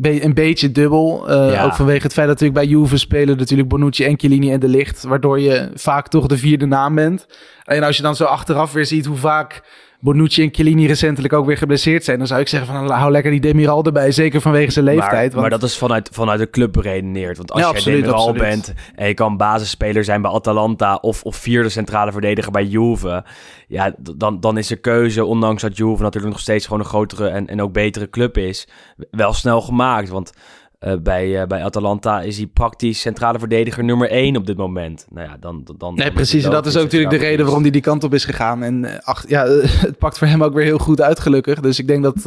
een 0.01 0.33
beetje 0.33 0.71
dubbel. 0.71 1.29
Uh, 1.29 1.53
ja. 1.53 1.63
Ook 1.63 1.75
vanwege 1.75 2.03
het 2.03 2.13
feit 2.13 2.27
dat 2.27 2.39
natuurlijk 2.39 2.67
bij 2.69 2.77
Juve 2.77 2.97
spelen 2.97 3.37
natuurlijk 3.37 3.69
Bonucci 3.69 4.03
en 4.03 4.19
Chiellini 4.19 4.51
en 4.51 4.59
De 4.59 4.67
Licht. 4.67 5.03
Waardoor 5.03 5.39
je 5.39 5.71
vaak 5.73 6.07
toch 6.07 6.27
de 6.27 6.37
vierde 6.37 6.65
naam 6.65 6.95
bent. 6.95 7.27
En 7.63 7.83
als 7.83 7.97
je 7.97 8.03
dan 8.03 8.15
zo 8.15 8.23
achteraf 8.23 8.71
weer 8.71 8.85
ziet 8.85 9.05
hoe 9.05 9.17
vaak 9.17 9.63
Bonucci 10.01 10.43
en 10.43 10.49
Chiellini 10.53 10.87
recentelijk 10.87 11.33
ook 11.33 11.45
weer 11.45 11.57
geblesseerd 11.57 12.03
zijn, 12.03 12.17
dan 12.17 12.27
zou 12.27 12.41
ik 12.41 12.47
zeggen 12.47 12.73
van 12.73 12.91
hou 12.91 13.11
lekker 13.11 13.31
die 13.31 13.39
Demiral 13.39 13.83
erbij, 13.83 14.11
zeker 14.11 14.41
vanwege 14.41 14.71
zijn 14.71 14.85
leeftijd. 14.85 15.11
Maar, 15.11 15.21
want... 15.21 15.41
maar 15.41 15.49
dat 15.49 15.63
is 15.63 15.77
vanuit, 15.77 16.09
vanuit 16.11 16.39
de 16.39 16.49
club 16.49 16.73
beredeneerd. 16.73 17.37
Want 17.37 17.51
als 17.51 17.61
ja, 17.61 17.71
jij 17.71 17.83
Demiral 17.83 18.13
absoluut. 18.13 18.41
bent 18.41 18.73
en 18.95 19.07
je 19.07 19.13
kan 19.13 19.37
basisspeler 19.37 20.03
zijn 20.03 20.21
bij 20.21 20.31
Atalanta 20.31 20.95
of, 20.95 21.23
of 21.23 21.35
vierde 21.35 21.69
centrale 21.69 22.11
verdediger 22.11 22.51
bij 22.51 22.65
Juve, 22.65 23.23
ja, 23.67 23.95
dan, 24.15 24.39
dan 24.39 24.57
is 24.57 24.67
de 24.67 24.75
keuze, 24.75 25.25
ondanks 25.25 25.61
dat 25.61 25.77
Juve 25.77 26.03
natuurlijk 26.03 26.33
nog 26.33 26.41
steeds 26.41 26.65
gewoon 26.65 26.79
een 26.79 26.85
grotere 26.85 27.27
en, 27.27 27.47
en 27.47 27.61
ook 27.61 27.73
betere 27.73 28.09
club 28.09 28.37
is, 28.37 28.67
wel 29.11 29.33
snel 29.33 29.61
gemaakt. 29.61 30.09
Want 30.09 30.33
uh, 30.79 30.93
bij, 31.03 31.41
uh, 31.41 31.47
bij 31.47 31.63
Atalanta 31.63 32.21
is 32.21 32.37
hij 32.37 32.47
praktisch 32.47 32.99
centrale 32.99 33.39
verdediger 33.39 33.83
nummer 33.83 34.09
1 34.09 34.35
op 34.35 34.45
dit 34.45 34.57
moment. 34.57 35.07
Nou 35.09 35.27
ja, 35.27 35.37
dan, 35.39 35.67
dan, 35.77 35.95
nee, 35.95 36.11
precies. 36.11 36.43
En 36.43 36.51
dat 36.51 36.65
is 36.65 36.77
ook 36.77 36.83
natuurlijk 36.83 37.11
de 37.11 37.17
reden 37.17 37.45
waarom 37.45 37.61
hij 37.61 37.71
die 37.71 37.81
kant 37.81 38.03
op 38.03 38.13
is 38.13 38.25
gegaan. 38.25 38.63
En 38.63 38.83
uh, 38.83 38.97
ach, 38.99 39.25
ja, 39.27 39.45
het 39.87 39.97
pakt 39.97 40.17
voor 40.17 40.27
hem 40.27 40.43
ook 40.43 40.53
weer 40.53 40.63
heel 40.63 40.77
goed 40.77 41.01
uit, 41.01 41.19
gelukkig. 41.19 41.59
Dus 41.59 41.79
ik 41.79 41.87
denk 41.87 42.03
dat 42.03 42.23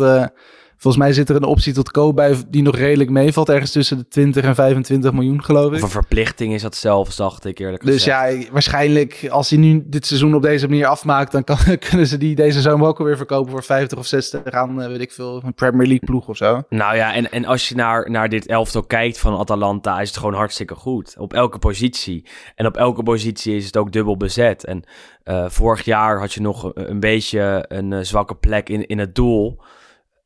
Volgens 0.82 1.02
mij 1.02 1.12
zit 1.12 1.28
er 1.28 1.36
een 1.36 1.44
optie 1.44 1.72
tot 1.72 1.90
koop 1.90 2.16
bij 2.16 2.36
die 2.48 2.62
nog 2.62 2.76
redelijk 2.76 3.10
meevalt. 3.10 3.48
Ergens 3.48 3.72
tussen 3.72 3.96
de 3.96 4.08
20 4.08 4.44
en 4.44 4.54
25 4.54 5.12
miljoen, 5.12 5.44
geloof 5.44 5.70
ik. 5.70 5.76
Of 5.76 5.82
een 5.82 5.88
verplichting 5.88 6.54
is 6.54 6.62
dat 6.62 6.76
zelfs, 6.76 7.16
dacht 7.16 7.44
ik 7.44 7.58
eerlijk 7.58 7.84
Dus 7.84 7.94
gezegd. 7.94 8.42
ja, 8.42 8.50
waarschijnlijk 8.52 9.26
als 9.30 9.50
hij 9.50 9.58
nu 9.58 9.82
dit 9.86 10.06
seizoen 10.06 10.34
op 10.34 10.42
deze 10.42 10.68
manier 10.68 10.86
afmaakt, 10.86 11.32
dan 11.32 11.44
kan, 11.44 11.56
kunnen 11.88 12.06
ze 12.06 12.18
die 12.18 12.34
deze 12.34 12.60
zomer 12.60 12.88
ook 12.88 12.98
alweer 12.98 13.16
verkopen 13.16 13.50
voor 13.50 13.62
50 13.62 13.98
of 13.98 14.06
60 14.06 14.44
aan, 14.44 14.82
eh, 14.82 14.88
weet 14.88 15.00
ik 15.00 15.12
veel, 15.12 15.42
een 15.44 15.54
Premier 15.54 15.86
League 15.86 16.06
ploeg 16.06 16.28
of 16.28 16.36
zo. 16.36 16.62
Nou 16.68 16.96
ja, 16.96 17.14
en, 17.14 17.30
en 17.30 17.44
als 17.44 17.68
je 17.68 17.74
naar, 17.74 18.10
naar 18.10 18.28
dit 18.28 18.46
elftal 18.46 18.82
kijkt 18.82 19.18
van 19.18 19.38
Atalanta, 19.38 20.00
is 20.00 20.08
het 20.08 20.18
gewoon 20.18 20.34
hartstikke 20.34 20.74
goed. 20.74 21.14
Op 21.18 21.32
elke 21.32 21.58
positie. 21.58 22.24
En 22.54 22.66
op 22.66 22.76
elke 22.76 23.02
positie 23.02 23.56
is 23.56 23.66
het 23.66 23.76
ook 23.76 23.92
dubbel 23.92 24.16
bezet. 24.16 24.64
En 24.64 24.82
eh, 25.24 25.44
vorig 25.48 25.84
jaar 25.84 26.18
had 26.18 26.32
je 26.32 26.40
nog 26.40 26.64
een, 26.64 26.90
een 26.90 27.00
beetje 27.00 27.64
een 27.68 27.92
eh, 27.92 28.00
zwakke 28.02 28.34
plek 28.34 28.68
in, 28.68 28.86
in 28.86 28.98
het 28.98 29.14
doel. 29.14 29.60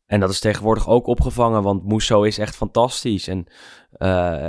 En 0.06 0.20
dat 0.20 0.30
is 0.30 0.40
tegenwoordig 0.40 0.88
ook 0.88 1.06
opgevangen, 1.06 1.62
want 1.62 1.86
Musso 1.86 2.22
is 2.22 2.38
echt 2.38 2.56
fantastisch. 2.56 3.28
En 3.28 3.46
eh, 3.90 4.46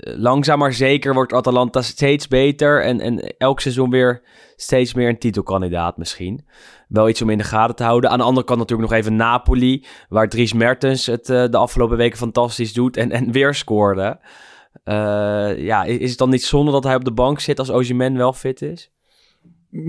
langzaam 0.00 0.58
maar 0.58 0.72
zeker 0.72 1.14
wordt 1.14 1.32
Atalanta 1.32 1.82
steeds 1.82 2.28
beter. 2.28 2.82
En, 2.82 3.00
en 3.00 3.36
elk 3.38 3.60
seizoen 3.60 3.90
weer 3.90 4.22
steeds 4.56 4.94
meer 4.94 5.08
een 5.08 5.18
titelkandidaat 5.18 5.96
misschien. 5.96 6.46
Wel 6.88 7.08
iets 7.08 7.22
om 7.22 7.30
in 7.30 7.38
de 7.38 7.44
gaten 7.44 7.76
te 7.76 7.82
houden. 7.82 8.10
Aan 8.10 8.18
de 8.18 8.24
andere 8.24 8.46
kant 8.46 8.58
natuurlijk 8.58 8.88
nog 8.90 8.98
even 8.98 9.16
Napoli, 9.16 9.84
waar 10.08 10.28
Dries 10.28 10.52
Mertens 10.52 11.06
het 11.06 11.30
eh, 11.30 11.44
de 11.50 11.56
afgelopen 11.56 11.96
weken 11.96 12.18
fantastisch 12.18 12.72
doet 12.72 12.96
en, 12.96 13.10
en 13.10 13.32
weer 13.32 13.54
scoorde. 13.54 14.20
Eh, 14.84 15.58
ja, 15.58 15.84
is 15.84 16.10
het 16.10 16.18
dan 16.18 16.30
niet 16.30 16.44
zonde 16.44 16.72
dat 16.72 16.84
hij 16.84 16.94
op 16.94 17.04
de 17.04 17.12
bank 17.12 17.40
zit 17.40 17.58
als 17.58 17.70
Osimhen 17.70 18.16
wel 18.16 18.32
fit 18.32 18.62
is? 18.62 18.90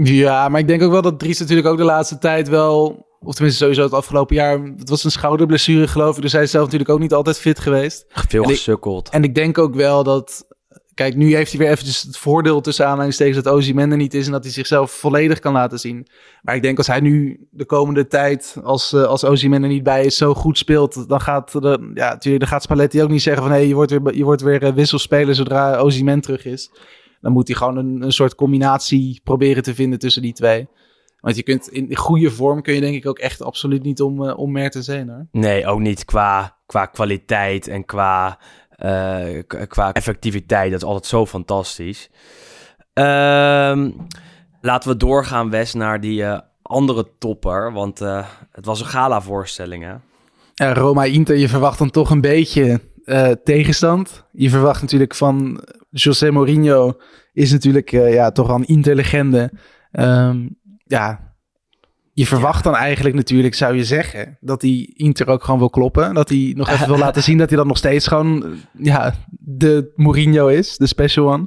Ja, 0.04 0.50
maar 0.50 0.60
ik 0.60 0.68
denk 0.68 0.82
ook 0.82 0.92
wel 0.92 1.02
dat 1.02 1.20
Dries 1.20 1.40
natuurlijk 1.40 1.68
ook 1.68 1.78
de 1.78 1.84
laatste 1.84 2.18
tijd 2.18 2.48
wel, 2.48 3.07
of 3.20 3.34
tenminste 3.34 3.62
sowieso 3.62 3.84
het 3.84 3.94
afgelopen 3.94 4.36
jaar, 4.36 4.60
het 4.78 4.90
was 4.90 5.04
een 5.04 5.12
schouderblessure 5.12 5.88
geloof 5.88 6.16
ik, 6.16 6.22
dus 6.22 6.32
hij 6.32 6.44
is 6.44 6.52
zelf 6.52 6.64
natuurlijk 6.64 6.92
ook 6.92 7.00
niet 7.00 7.14
altijd 7.14 7.40
fit 7.40 7.60
geweest. 7.60 8.06
Veel 8.10 8.44
En 8.44 8.50
ik- 8.50 8.56
gesukkeld. 8.56 9.10
En 9.10 9.24
ik 9.24 9.36
denk 9.36 9.58
ook 9.58 9.76
wel 9.76 10.04
dat, 10.04 10.46
kijk, 10.94 11.16
nu 11.16 11.36
heeft 11.36 11.52
hij 11.52 11.60
weer 11.60 11.70
eventjes 11.70 12.02
het 12.02 12.18
voordeel 12.18 12.62
tussen 12.62 12.88
aanhalingstekens 12.88 13.44
dat 13.44 13.54
Osimhen 13.54 13.92
er 13.92 13.98
niet 13.98 14.14
is 14.14 14.26
en 14.26 14.32
dat 14.32 14.44
hij 14.44 14.54
zichzelf 14.54 14.92
volledig 14.92 15.40
kan 15.40 15.54
laten 15.54 15.80
zien. 15.80 16.08
Maar 16.42 16.56
ik 16.56 16.62
denk 16.62 16.78
als 16.78 16.88
hij 16.88 17.00
nu 17.00 17.48
de 17.52 17.66
komende 17.66 18.08
tijd, 18.08 18.58
als, 18.64 18.94
eh, 18.94 19.04
als 19.04 19.24
er 19.24 19.60
niet 19.60 19.84
bij 19.84 20.06
is, 20.06 20.18
zo 20.18 20.34
goed 20.34 20.58
speelt, 20.58 21.10
dan 21.10 21.22
gaat, 21.22 21.52
de, 21.52 21.92
ja, 21.94 22.10
natuurlijk, 22.10 22.44
dan 22.44 22.52
gaat 22.54 22.64
Spalletti 22.64 23.04
ook 23.04 23.10
niet 23.10 23.22
zeggen 23.22 23.44
van, 23.44 23.52
hé, 23.52 23.58
hey, 23.58 23.68
je 23.68 23.74
wordt 23.76 23.92
weer, 23.92 24.16
je 24.16 24.24
wordt 24.24 24.42
weer 24.42 24.64
eh, 24.64 24.74
wisselspeler 24.74 25.36
zodra 25.36 25.78
Osimhen 25.78 26.22
terug 26.22 26.46
is. 26.46 26.72
Dan 27.22 27.32
moet 27.32 27.48
hij 27.48 27.58
gewoon 27.58 27.78
een, 27.78 28.02
een 28.02 28.12
soort 28.12 28.36
combinatie 28.36 29.22
proberen 29.24 29.64
te 29.64 29.76
vinden 29.76 30.00
tussen 30.00 30.22
die 30.22 30.34
twee. 30.34 30.68
Want 31.20 31.36
je 31.36 31.44
kunt 31.44 31.68
in 31.70 31.96
goede 31.96 32.32
vorm 32.32 32.62
kun 32.62 32.74
je 32.74 32.82
denk 32.82 32.96
ik 32.96 33.08
ook 33.08 33.20
echt 33.20 33.42
absoluut 33.42 33.84
niet 33.84 34.02
om, 34.02 34.24
uh, 34.24 34.38
om 34.38 34.52
Mertens 34.52 34.88
heen 34.88 35.10
hoor. 35.10 35.28
Nee, 35.32 35.66
ook 35.66 35.80
niet 35.80 36.06
qua, 36.06 36.58
qua 36.66 36.86
kwaliteit 36.86 37.68
en 37.68 37.86
qua, 37.86 38.40
eh, 38.70 39.42
qua 39.68 39.94
effectiviteit. 39.94 40.72
Dat 40.72 40.82
is 40.82 40.88
altijd 40.88 41.06
zo 41.06 41.26
fantastisch. 41.26 42.10
Ehm, 42.94 43.92
laten 44.62 44.90
we 44.90 44.98
doorgaan, 44.98 45.50
Wes, 45.50 45.74
naar 45.74 46.02
die 46.02 46.24
eh, 46.24 46.40
andere 46.62 47.08
topper. 47.18 47.74
Want 47.74 48.02
eh, 48.02 48.26
het 48.52 48.66
was 48.66 48.80
een 48.80 48.86
gala-voorstelling, 48.86 49.84
hè? 49.84 50.74
Roma 50.74 51.04
Inter, 51.04 51.38
je 51.38 51.50
verwacht 51.50 51.80
dan 51.80 51.90
toch 51.90 52.10
een 52.10 52.22
beetje 52.22 52.82
eh, 53.06 53.32
tegenstand. 53.44 54.26
Je 54.32 54.50
verwacht 54.50 54.82
natuurlijk 54.82 55.16
van 55.16 55.64
José 55.90 56.32
Mourinho, 56.32 56.94
is 57.34 57.52
natuurlijk 57.52 57.92
eh, 57.92 58.14
ja, 58.14 58.32
toch 58.32 58.48
wel 58.48 58.56
een 58.56 58.68
Inter-legende. 58.68 59.52
Ehm, 59.92 60.48
ja, 60.88 61.36
je 62.13 62.25
verwacht 62.25 62.63
dan 62.63 62.75
eigenlijk 62.75 63.15
natuurlijk, 63.15 63.56
zou 63.56 63.75
je 63.75 63.84
zeggen, 63.84 64.38
dat 64.39 64.62
hij 64.62 64.94
Inter 64.94 65.27
ook 65.27 65.44
gewoon 65.44 65.60
wil 65.60 65.70
kloppen. 65.70 66.13
Dat 66.13 66.29
hij 66.29 66.53
nog 66.56 66.70
even 66.70 66.88
wil 66.88 66.98
laten 67.08 67.24
zien 67.24 67.38
dat 67.38 67.50
hij 67.50 67.58
dan 67.58 67.67
nog 67.67 67.77
steeds 67.77 68.08
gewoon 68.08 68.56
ja, 68.77 69.13
de 69.29 69.91
Mourinho 69.96 70.48
is, 70.48 70.77
de 70.77 70.88
special 70.88 71.34
one. 71.34 71.46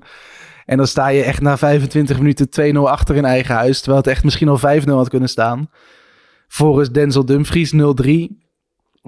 En 0.66 0.76
dan 0.76 0.86
sta 0.86 1.08
je 1.08 1.22
echt 1.22 1.40
na 1.40 1.58
25 1.58 2.18
minuten 2.18 2.74
2-0 2.74 2.78
achter 2.78 3.16
in 3.16 3.24
eigen 3.24 3.54
huis, 3.54 3.78
terwijl 3.78 4.02
het 4.02 4.10
echt 4.10 4.24
misschien 4.24 4.48
al 4.48 4.58
5-0 4.58 4.62
had 4.84 5.08
kunnen 5.08 5.28
staan. 5.28 5.70
Volgens 6.48 6.90
Denzel 6.90 7.24
Dumfries 7.24 7.74
0-3. 7.74 7.78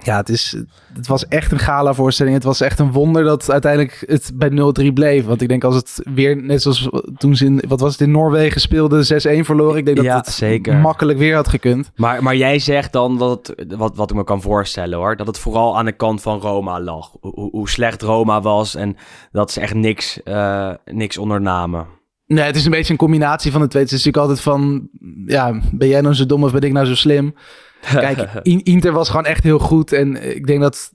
Ja, 0.04 0.16
het, 0.16 0.28
is, 0.28 0.56
het 0.94 1.06
was 1.06 1.28
echt 1.28 1.52
een 1.52 1.58
gala-voorstelling. 1.58 2.34
Het 2.34 2.44
was 2.44 2.60
echt 2.60 2.78
een 2.78 2.92
wonder 2.92 3.24
dat 3.24 3.50
uiteindelijk 3.50 4.04
het 4.06 4.30
bij 4.34 4.50
0-3 4.90 4.92
bleef. 4.92 5.24
Want 5.24 5.42
ik 5.42 5.48
denk 5.48 5.64
als 5.64 5.74
het 5.74 6.00
weer, 6.14 6.42
net 6.42 6.62
zoals 6.62 6.88
toen 7.16 7.36
ze 7.36 7.44
in, 7.44 7.62
wat 7.68 7.80
was 7.80 7.92
het, 7.92 8.00
in 8.00 8.10
Noorwegen 8.10 8.60
speelde, 8.60 9.38
6-1 9.42 9.44
verloren. 9.44 9.78
Ik 9.78 9.84
denk 9.84 9.96
dat 9.96 10.06
Ja, 10.06 10.16
het 10.16 10.26
zeker. 10.26 10.76
makkelijk 10.76 11.18
weer 11.18 11.34
had 11.34 11.48
gekund. 11.48 11.90
Maar, 11.96 12.22
maar 12.22 12.36
jij 12.36 12.58
zegt 12.58 12.92
dan 12.92 13.18
dat 13.18 13.52
het, 13.56 13.74
wat, 13.74 13.96
wat 13.96 14.10
ik 14.10 14.16
me 14.16 14.24
kan 14.24 14.40
voorstellen 14.42 14.98
hoor, 14.98 15.16
dat 15.16 15.26
het 15.26 15.38
vooral 15.38 15.78
aan 15.78 15.84
de 15.84 15.92
kant 15.92 16.22
van 16.22 16.40
Roma 16.40 16.80
lag. 16.80 17.10
Hoe, 17.20 17.50
hoe 17.50 17.68
slecht 17.68 18.02
Roma 18.02 18.40
was 18.40 18.74
en 18.74 18.96
dat 19.32 19.50
ze 19.52 19.60
echt 19.60 19.74
niks, 19.74 20.22
eh, 20.22 20.70
niks 20.84 21.18
ondernamen. 21.18 21.86
Nee, 22.26 22.44
het 22.44 22.56
is 22.56 22.64
een 22.64 22.70
beetje 22.70 22.92
een 22.92 22.98
combinatie 22.98 23.52
van 23.52 23.60
de 23.60 23.68
twee. 23.68 23.82
Het 23.82 23.92
is 23.92 24.04
natuurlijk 24.04 24.24
altijd 24.28 24.44
van, 24.44 24.88
ja, 25.26 25.60
ben 25.72 25.88
jij 25.88 26.00
nou 26.00 26.14
zo 26.14 26.26
dom 26.26 26.44
of 26.44 26.52
ben 26.52 26.60
ik 26.60 26.72
nou 26.72 26.86
zo 26.86 26.94
slim? 26.94 27.34
Kijk, 27.90 28.28
In- 28.42 28.62
Inter 28.62 28.92
was 28.92 29.08
gewoon 29.08 29.24
echt 29.24 29.42
heel 29.42 29.58
goed. 29.58 29.92
En 29.92 30.36
ik 30.36 30.46
denk 30.46 30.60
dat 30.60 30.92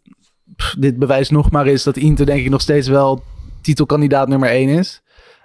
pff, 0.55 0.75
dit 0.79 0.99
bewijs 0.99 1.29
nog 1.29 1.51
maar 1.51 1.67
is 1.67 1.83
dat 1.83 1.97
Inter 1.97 2.25
denk 2.25 2.39
ik 2.39 2.49
nog 2.49 2.61
steeds 2.61 2.87
wel 2.87 3.23
titelkandidaat 3.61 4.27
nummer 4.27 4.49
1 4.49 4.69
is. 4.69 5.01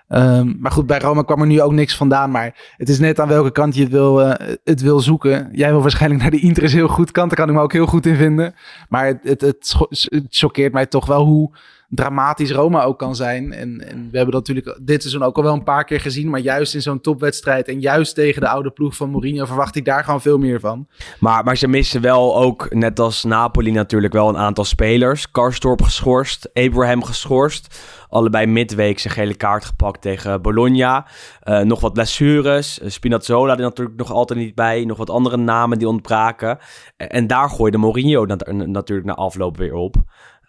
Ehm, 0.08 0.52
maar 0.58 0.72
goed, 0.72 0.86
bij 0.86 0.98
Roma 0.98 1.22
kwam 1.22 1.40
er 1.40 1.46
nu 1.46 1.60
ook 1.60 1.72
niks 1.72 1.96
vandaan. 1.96 2.30
Maar 2.30 2.74
het 2.76 2.88
is 2.88 2.98
net 2.98 3.20
aan 3.20 3.28
welke 3.28 3.50
kant 3.50 3.74
je 3.74 3.82
het 3.82 3.92
wil, 3.92 4.22
eh, 4.22 4.54
het 4.64 4.80
wil 4.80 5.00
zoeken. 5.00 5.48
Jij 5.52 5.70
wil 5.70 5.80
waarschijnlijk 5.82 6.22
naar 6.22 6.30
de 6.30 6.40
Inter 6.40 6.62
is 6.62 6.72
heel 6.72 6.88
goed 6.88 7.10
kant. 7.10 7.28
Daar 7.28 7.38
kan 7.38 7.48
ik 7.48 7.54
me 7.54 7.60
ook 7.62 7.72
heel 7.72 7.86
goed 7.86 8.06
in 8.06 8.16
vinden. 8.16 8.54
Maar 8.88 9.06
het, 9.06 9.40
het, 9.40 9.40
het 9.88 10.26
choqueert 10.30 10.72
mij 10.72 10.86
toch 10.86 11.06
wel 11.06 11.24
hoe 11.24 11.56
dramatisch 11.94 12.50
Roma 12.52 12.82
ook 12.82 12.98
kan 12.98 13.16
zijn. 13.16 13.52
En, 13.52 13.88
en 13.88 14.08
we 14.10 14.16
hebben 14.16 14.34
dat 14.34 14.48
natuurlijk 14.48 14.78
dit 14.82 15.00
seizoen 15.00 15.22
ook 15.22 15.36
al 15.36 15.42
wel 15.42 15.52
een 15.52 15.64
paar 15.64 15.84
keer 15.84 16.00
gezien. 16.00 16.30
Maar 16.30 16.40
juist 16.40 16.74
in 16.74 16.82
zo'n 16.82 17.00
topwedstrijd 17.00 17.68
en 17.68 17.80
juist 17.80 18.14
tegen 18.14 18.40
de 18.40 18.48
oude 18.48 18.70
ploeg 18.70 18.96
van 18.96 19.10
Mourinho 19.10 19.44
verwacht 19.44 19.76
ik 19.76 19.84
daar 19.84 20.04
gewoon 20.04 20.20
veel 20.20 20.38
meer 20.38 20.60
van. 20.60 20.86
Maar, 21.20 21.44
maar 21.44 21.56
ze 21.56 21.68
missen 21.68 22.00
wel 22.00 22.36
ook, 22.36 22.74
net 22.74 23.00
als 23.00 23.24
Napoli 23.24 23.70
natuurlijk, 23.70 24.12
wel 24.12 24.28
een 24.28 24.36
aantal 24.36 24.64
spelers. 24.64 25.30
Karstorp 25.30 25.82
geschorst, 25.82 26.50
Abraham 26.54 27.04
geschorst. 27.04 27.80
Allebei 28.08 28.46
midweek 28.46 28.98
zijn 28.98 29.14
gele 29.14 29.34
kaart 29.34 29.64
gepakt 29.64 30.00
tegen 30.02 30.42
Bologna. 30.42 31.06
Eh, 31.40 31.60
nog 31.60 31.80
wat 31.80 31.92
blessures. 31.92 32.80
Eh, 32.80 32.90
Spinazzola 32.90 33.52
er 33.52 33.60
natuurlijk 33.60 33.98
nog 33.98 34.12
altijd 34.12 34.38
niet 34.38 34.54
bij. 34.54 34.84
Nog 34.84 34.98
wat 34.98 35.10
andere 35.10 35.36
namen 35.36 35.78
die 35.78 35.88
ontbraken. 35.88 36.58
En, 36.96 37.26
daar 37.26 37.50
gooide 37.50 37.78
Mourinho 37.78 38.24
nat- 38.26 38.52
natuurlijk 38.52 39.06
na 39.08 39.14
afloop 39.14 39.56
weer 39.56 39.74
op. 39.74 39.96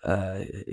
Eh, 0.02 0.20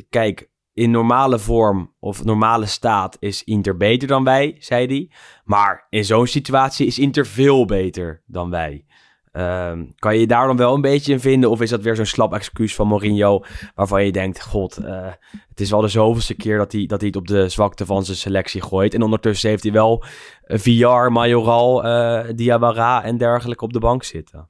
kijk, 0.08 0.48
in 0.80 0.90
normale 0.90 1.38
vorm 1.38 1.92
of 1.98 2.24
normale 2.24 2.66
staat 2.66 3.16
is 3.18 3.44
Inter 3.44 3.76
beter 3.76 4.08
dan 4.08 4.24
wij, 4.24 4.56
zei 4.58 4.86
hij. 4.86 5.10
Maar 5.44 5.86
in 5.90 6.04
zo'n 6.04 6.26
situatie 6.26 6.86
is 6.86 6.98
Inter 6.98 7.26
veel 7.26 7.64
beter 7.64 8.22
dan 8.26 8.50
wij. 8.50 8.84
Ehm, 9.32 9.84
kan 9.98 10.18
je 10.18 10.26
daar 10.26 10.46
dan 10.46 10.56
wel 10.56 10.74
een 10.74 10.80
beetje 10.80 11.12
in 11.12 11.20
vinden? 11.20 11.50
Of 11.50 11.60
is 11.60 11.70
dat 11.70 11.82
weer 11.82 11.96
zo'n 11.96 12.04
slap 12.04 12.34
excuus 12.34 12.74
van 12.74 12.88
Mourinho... 12.88 13.44
waarvan 13.74 14.04
je 14.04 14.12
denkt, 14.12 14.42
god, 14.42 14.76
eh, 14.76 15.06
het 15.48 15.60
is 15.60 15.70
wel 15.70 15.80
de 15.80 15.88
zoveelste 15.88 16.34
keer... 16.34 16.58
Dat 16.58 16.72
hij, 16.72 16.86
dat 16.86 16.98
hij 16.98 17.08
het 17.08 17.16
op 17.16 17.26
de 17.26 17.48
zwakte 17.48 17.86
van 17.86 18.04
zijn 18.04 18.16
selectie 18.16 18.62
gooit. 18.62 18.94
En 18.94 19.02
ondertussen 19.02 19.50
heeft 19.50 19.62
hij 19.62 19.72
wel 19.72 20.04
VR, 20.46 21.10
Majoral, 21.12 21.84
eh 21.84 22.28
Diawara 22.34 23.04
en 23.04 23.18
dergelijke 23.18 23.64
op 23.64 23.72
de 23.72 23.78
bank 23.78 24.02
zitten. 24.02 24.48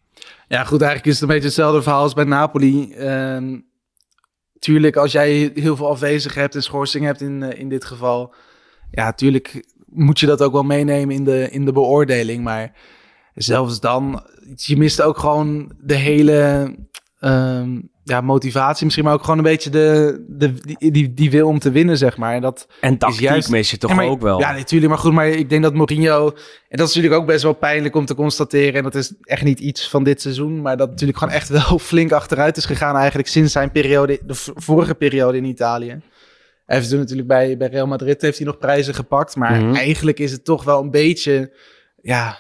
Ja, 0.49 0.64
goed, 0.64 0.80
eigenlijk 0.80 1.06
is 1.06 1.12
het 1.12 1.22
een 1.22 1.34
beetje 1.34 1.44
hetzelfde 1.44 1.82
verhaal 1.82 2.02
als 2.02 2.14
bij 2.14 2.25
Napoli. 2.25 2.92
Ehm, 2.92 3.58
tuurlijk, 4.61 4.97
als 4.97 5.12
jij 5.12 5.50
heel 5.55 5.76
veel 5.76 5.88
afwezig 5.88 6.35
hebt 6.35 6.55
en 6.55 6.62
schorsing 6.62 7.05
hebt 7.05 7.21
in, 7.21 7.43
eh, 7.43 7.61
in 7.61 7.69
dit 7.69 7.85
geval... 7.85 8.35
Ja, 8.90 9.12
tuurlijk 9.12 9.64
moet 9.87 10.21
je 10.21 10.26
dat 10.26 10.43
ook 10.43 10.52
wel 10.52 10.62
meenemen 10.62 11.14
in 11.14 11.25
de, 11.25 11.49
in 11.50 11.64
de 11.64 11.73
beoordeling. 11.73 12.45
Maar 12.45 12.73
zelfs 13.35 13.81
dan, 13.81 14.26
je 14.55 14.76
mist 14.76 15.02
ook 15.02 15.19
gewoon 15.19 15.73
de 15.81 15.95
hele 15.95 16.71
ehm, 17.19 17.81
ja, 18.04 18.21
motivatie. 18.21 18.85
Misschien 18.85 19.04
maar 19.04 19.14
ook 19.14 19.21
gewoon 19.23 19.37
een 19.38 19.42
beetje 19.45 19.71
de, 19.71 20.25
de, 20.28 20.52
die, 20.78 20.90
die, 20.90 21.14
die 21.14 21.30
wil 21.30 21.49
om 21.49 21.59
te 21.59 21.71
winnen, 21.71 21.97
zeg 21.99 22.16
maar. 22.16 22.35
En 22.35 22.40
dat, 22.40 22.66
En 22.80 22.99
tactiek 22.99 23.21
juist- 23.21 23.50
mis 23.50 23.71
je 23.71 23.78
toch 23.78 23.95
maar- 23.95 24.07
ook 24.07 24.21
wel? 24.21 24.38
Ja, 24.38 24.52
natuurlijk. 24.52 24.90
Maar 24.92 25.00
goed, 25.00 25.12
maar 25.12 25.28
ik 25.28 25.49
denk 25.49 25.62
dat 25.62 25.75
Mourinho... 25.75 26.26
En 26.69 26.76
dat 26.78 26.88
is 26.88 26.95
natuurlijk 26.95 27.21
ook 27.21 27.26
best 27.28 27.42
wel 27.42 27.52
pijnlijk 27.52 27.95
om 27.97 28.04
te 28.07 28.14
constateren. 28.14 28.75
En 28.75 28.83
dat 28.83 28.95
is 28.95 29.12
echt 29.23 29.42
niet 29.42 29.61
iets 29.61 29.88
van 29.88 30.04
dit 30.04 30.21
seizoen. 30.21 30.62
Maar 30.62 30.76
dat 30.76 30.90
natuurlijk 30.90 31.19
gewoon 31.19 31.35
echt 31.35 31.49
wel 31.49 31.78
flink 31.90 32.12
achteruit 32.12 32.57
is 32.57 32.64
gegaan 32.64 32.97
eigenlijk 32.97 33.28
sinds 33.28 33.52
zijn 33.52 33.71
periode, 33.71 34.19
de 34.26 34.35
vorige 34.54 34.95
periode 34.95 35.37
in 35.37 35.45
Italië. 35.45 36.00
Hij 36.66 36.76
heeft 36.78 36.90
toen 36.90 36.99
natuurlijk 36.99 37.28
bij, 37.28 37.57
bij 37.57 37.69
Real 37.69 37.87
Madrid 37.87 38.23
heeft 38.23 38.37
hij 38.38 38.47
nog 38.47 38.59
prijzen 38.59 38.95
gepakt. 38.95 39.37
Maar 39.37 39.62
Mhm. 39.62 39.75
eigenlijk 39.75 40.19
is 40.19 40.33
het 40.33 40.45
toch 40.45 40.64
wel 40.64 40.83
een 40.83 40.90
beetje, 40.90 41.57
ja, 42.02 42.38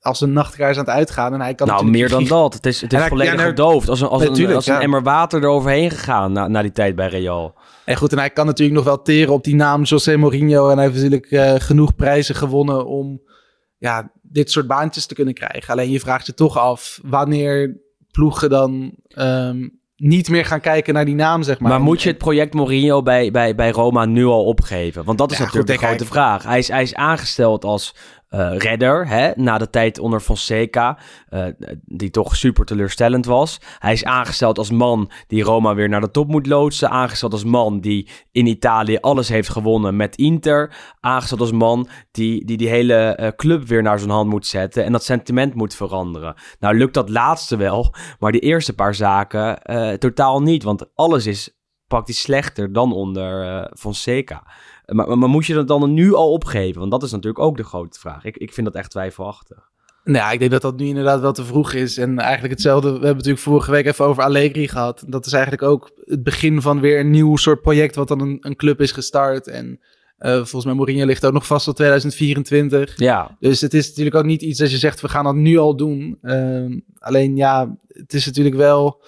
als 0.00 0.20
een 0.20 0.32
nachtkaars 0.32 0.78
aan 0.78 0.84
het 0.84 0.94
uitgaan. 0.94 1.32
En 1.32 1.40
hij 1.40 1.54
kan 1.54 1.66
nou, 1.66 1.90
meer 1.90 2.08
dan 2.08 2.24
dat. 2.24 2.54
Het 2.54 2.66
is, 2.66 2.80
het 2.80 2.92
is 2.92 3.02
volledig 3.02 3.34
ja, 3.34 3.46
gedoofd. 3.46 3.88
Als 3.88 4.00
een, 4.00 4.08
als 4.08 4.22
een, 4.22 4.54
als 4.54 4.66
een 4.66 4.74
ja. 4.74 4.80
emmer 4.80 5.02
water 5.02 5.42
eroverheen 5.42 5.90
gegaan 5.90 6.32
na, 6.32 6.48
na 6.48 6.62
die 6.62 6.72
tijd 6.72 6.94
bij 6.94 7.08
Real. 7.08 7.54
En 7.84 7.96
goed, 7.96 8.12
en 8.12 8.18
hij 8.18 8.30
kan 8.30 8.46
natuurlijk 8.46 8.76
nog 8.76 8.86
wel 8.86 9.02
teren 9.02 9.32
op 9.32 9.44
die 9.44 9.54
naam 9.54 9.82
José 9.82 10.16
Mourinho. 10.16 10.68
En 10.68 10.76
hij 10.76 10.84
heeft 10.84 10.96
natuurlijk 10.96 11.30
eh, 11.30 11.54
genoeg 11.58 11.94
prijzen 11.94 12.34
gewonnen 12.34 12.86
om 12.86 13.20
ja, 13.78 14.12
dit 14.22 14.50
soort 14.50 14.66
baantjes 14.66 15.06
te 15.06 15.14
kunnen 15.14 15.34
krijgen. 15.34 15.72
Alleen 15.72 15.90
je 15.90 16.00
vraagt 16.00 16.26
je 16.26 16.34
toch 16.34 16.58
af 16.58 17.00
wanneer 17.02 17.80
ploegen 18.10 18.50
dan 18.50 18.94
ehm, 19.08 19.68
niet 19.96 20.28
meer 20.28 20.44
gaan 20.44 20.60
kijken 20.60 20.94
naar 20.94 21.04
die 21.04 21.14
naam, 21.14 21.42
zeg 21.42 21.58
maar. 21.58 21.70
Maar 21.70 21.80
moet 21.80 22.02
je 22.02 22.08
het 22.08 22.18
project 22.18 22.54
Mourinho 22.54 23.02
bij, 23.02 23.30
bij, 23.30 23.54
bij 23.54 23.70
Roma 23.70 24.04
nu 24.04 24.24
al 24.24 24.44
opgeven? 24.44 25.04
Want 25.04 25.18
dat 25.18 25.30
is 25.30 25.38
Ja, 25.38 25.44
natuurlijk 25.44 25.70
goed, 25.72 25.80
de 25.80 25.86
grote 25.86 26.04
vraag. 26.04 26.42
Hij 26.42 26.58
is, 26.58 26.68
hij 26.68 26.82
is 26.82 26.94
aangesteld 26.94 27.64
als 27.64 27.94
eh, 28.30 28.56
redder 28.56 29.08
hè, 29.08 29.30
na 29.34 29.58
de 29.58 29.70
tijd 29.70 29.98
onder 29.98 30.20
Fonseca, 30.20 30.98
eh, 31.28 31.44
die 31.84 32.10
toch 32.10 32.36
super 32.36 32.64
teleurstellend 32.64 33.26
was. 33.26 33.60
Hij 33.78 33.92
is 33.92 34.04
aangesteld 34.04 34.58
als 34.58 34.70
man 34.70 35.10
die 35.26 35.42
Roma 35.42 35.74
weer 35.74 35.88
naar 35.88 36.00
de 36.00 36.10
top 36.10 36.28
moet 36.28 36.46
loodsen. 36.46 36.90
Aangesteld 36.90 37.32
als 37.32 37.44
man 37.44 37.80
die 37.80 38.08
in 38.32 38.46
Italië 38.46 38.98
alles 38.98 39.28
heeft 39.28 39.48
gewonnen 39.48 39.96
met 39.96 40.16
Inter. 40.16 40.74
Aangesteld 41.00 41.40
als 41.40 41.52
man 41.52 41.88
die 42.10 42.44
die, 42.44 42.56
die 42.56 42.68
hele 42.68 42.94
eh, 42.94 43.28
club 43.36 43.66
weer 43.66 43.82
naar 43.82 43.98
zijn 43.98 44.10
hand 44.10 44.30
moet 44.30 44.46
zetten 44.46 44.84
en 44.84 44.92
dat 44.92 45.04
sentiment 45.04 45.54
moet 45.54 45.74
veranderen. 45.74 46.34
Nou 46.60 46.76
lukt 46.76 46.94
dat 46.94 47.08
laatste 47.08 47.56
wel, 47.56 47.94
maar 48.18 48.32
die 48.32 48.40
eerste 48.40 48.74
paar 48.74 48.94
zaken 48.94 49.58
totaal 49.98 50.42
niet. 50.42 50.62
Want 50.62 50.94
alles 50.94 51.26
is 51.26 51.58
praktisch 51.86 52.20
slechter 52.20 52.72
dan 52.72 52.92
onder 52.92 53.68
Fonseca. 53.78 54.42
Maar, 54.90 55.18
moet 55.18 55.46
je 55.46 55.54
dat 55.54 55.68
dan 55.68 55.94
nu 55.94 56.14
al 56.14 56.32
opgeven? 56.32 56.78
Want 56.78 56.90
dat 56.92 57.02
is 57.02 57.10
natuurlijk 57.10 57.44
ook 57.44 57.56
de 57.56 57.64
grote 57.64 57.98
vraag. 57.98 58.24
Ik, 58.24 58.36
ik 58.36 58.52
vind 58.52 58.66
dat 58.66 58.74
echt 58.74 58.90
twijfelachtig. 58.90 59.68
Nou, 60.04 60.16
ja, 60.16 60.30
ik 60.30 60.38
denk 60.38 60.50
dat 60.50 60.62
dat 60.62 60.76
nu 60.76 60.86
inderdaad 60.86 61.20
wel 61.20 61.32
te 61.32 61.44
vroeg 61.44 61.72
is. 61.72 61.98
En 61.98 62.18
eigenlijk 62.18 62.52
hetzelfde. 62.52 62.88
We 62.88 62.94
hebben 62.94 63.16
natuurlijk 63.16 63.42
vorige 63.42 63.70
week 63.70 63.86
even 63.86 64.04
over 64.04 64.22
Allegri 64.22 64.68
gehad. 64.68 65.04
Dat 65.06 65.26
is 65.26 65.32
eigenlijk 65.32 65.62
ook 65.62 65.90
het 66.04 66.22
begin 66.22 66.62
van 66.62 66.80
weer 66.80 67.00
een 67.00 67.10
nieuw 67.10 67.36
soort 67.36 67.60
project. 67.60 67.94
wat 67.94 68.08
dan 68.08 68.20
een, 68.20 68.36
een 68.40 68.56
club 68.56 68.80
is 68.80 68.92
gestart. 68.92 69.46
En 69.46 69.80
eh, 70.20 70.34
volgens 70.34 70.64
mij 70.64 70.74
Mourinho 70.74 71.04
ligt 71.04 71.26
ook 71.26 71.32
nog 71.32 71.46
vast 71.46 71.64
tot 71.64 71.76
2024. 71.76 72.98
Ja, 72.98 73.36
Dus 73.38 73.60
het 73.60 73.74
is 73.74 73.88
natuurlijk 73.88 74.16
ook 74.16 74.24
niet 74.24 74.42
iets 74.42 74.58
dat 74.58 74.70
je 74.70 74.78
zegt, 74.78 75.00
we 75.00 75.08
gaan 75.08 75.24
dat 75.24 75.34
nu 75.34 75.58
al 75.58 75.76
doen. 75.76 76.18
Ehm, 76.22 76.78
alleen 76.98 77.36
ja, 77.36 77.76
het 77.88 78.12
is 78.12 78.26
natuurlijk 78.26 78.56
wel, 78.56 79.02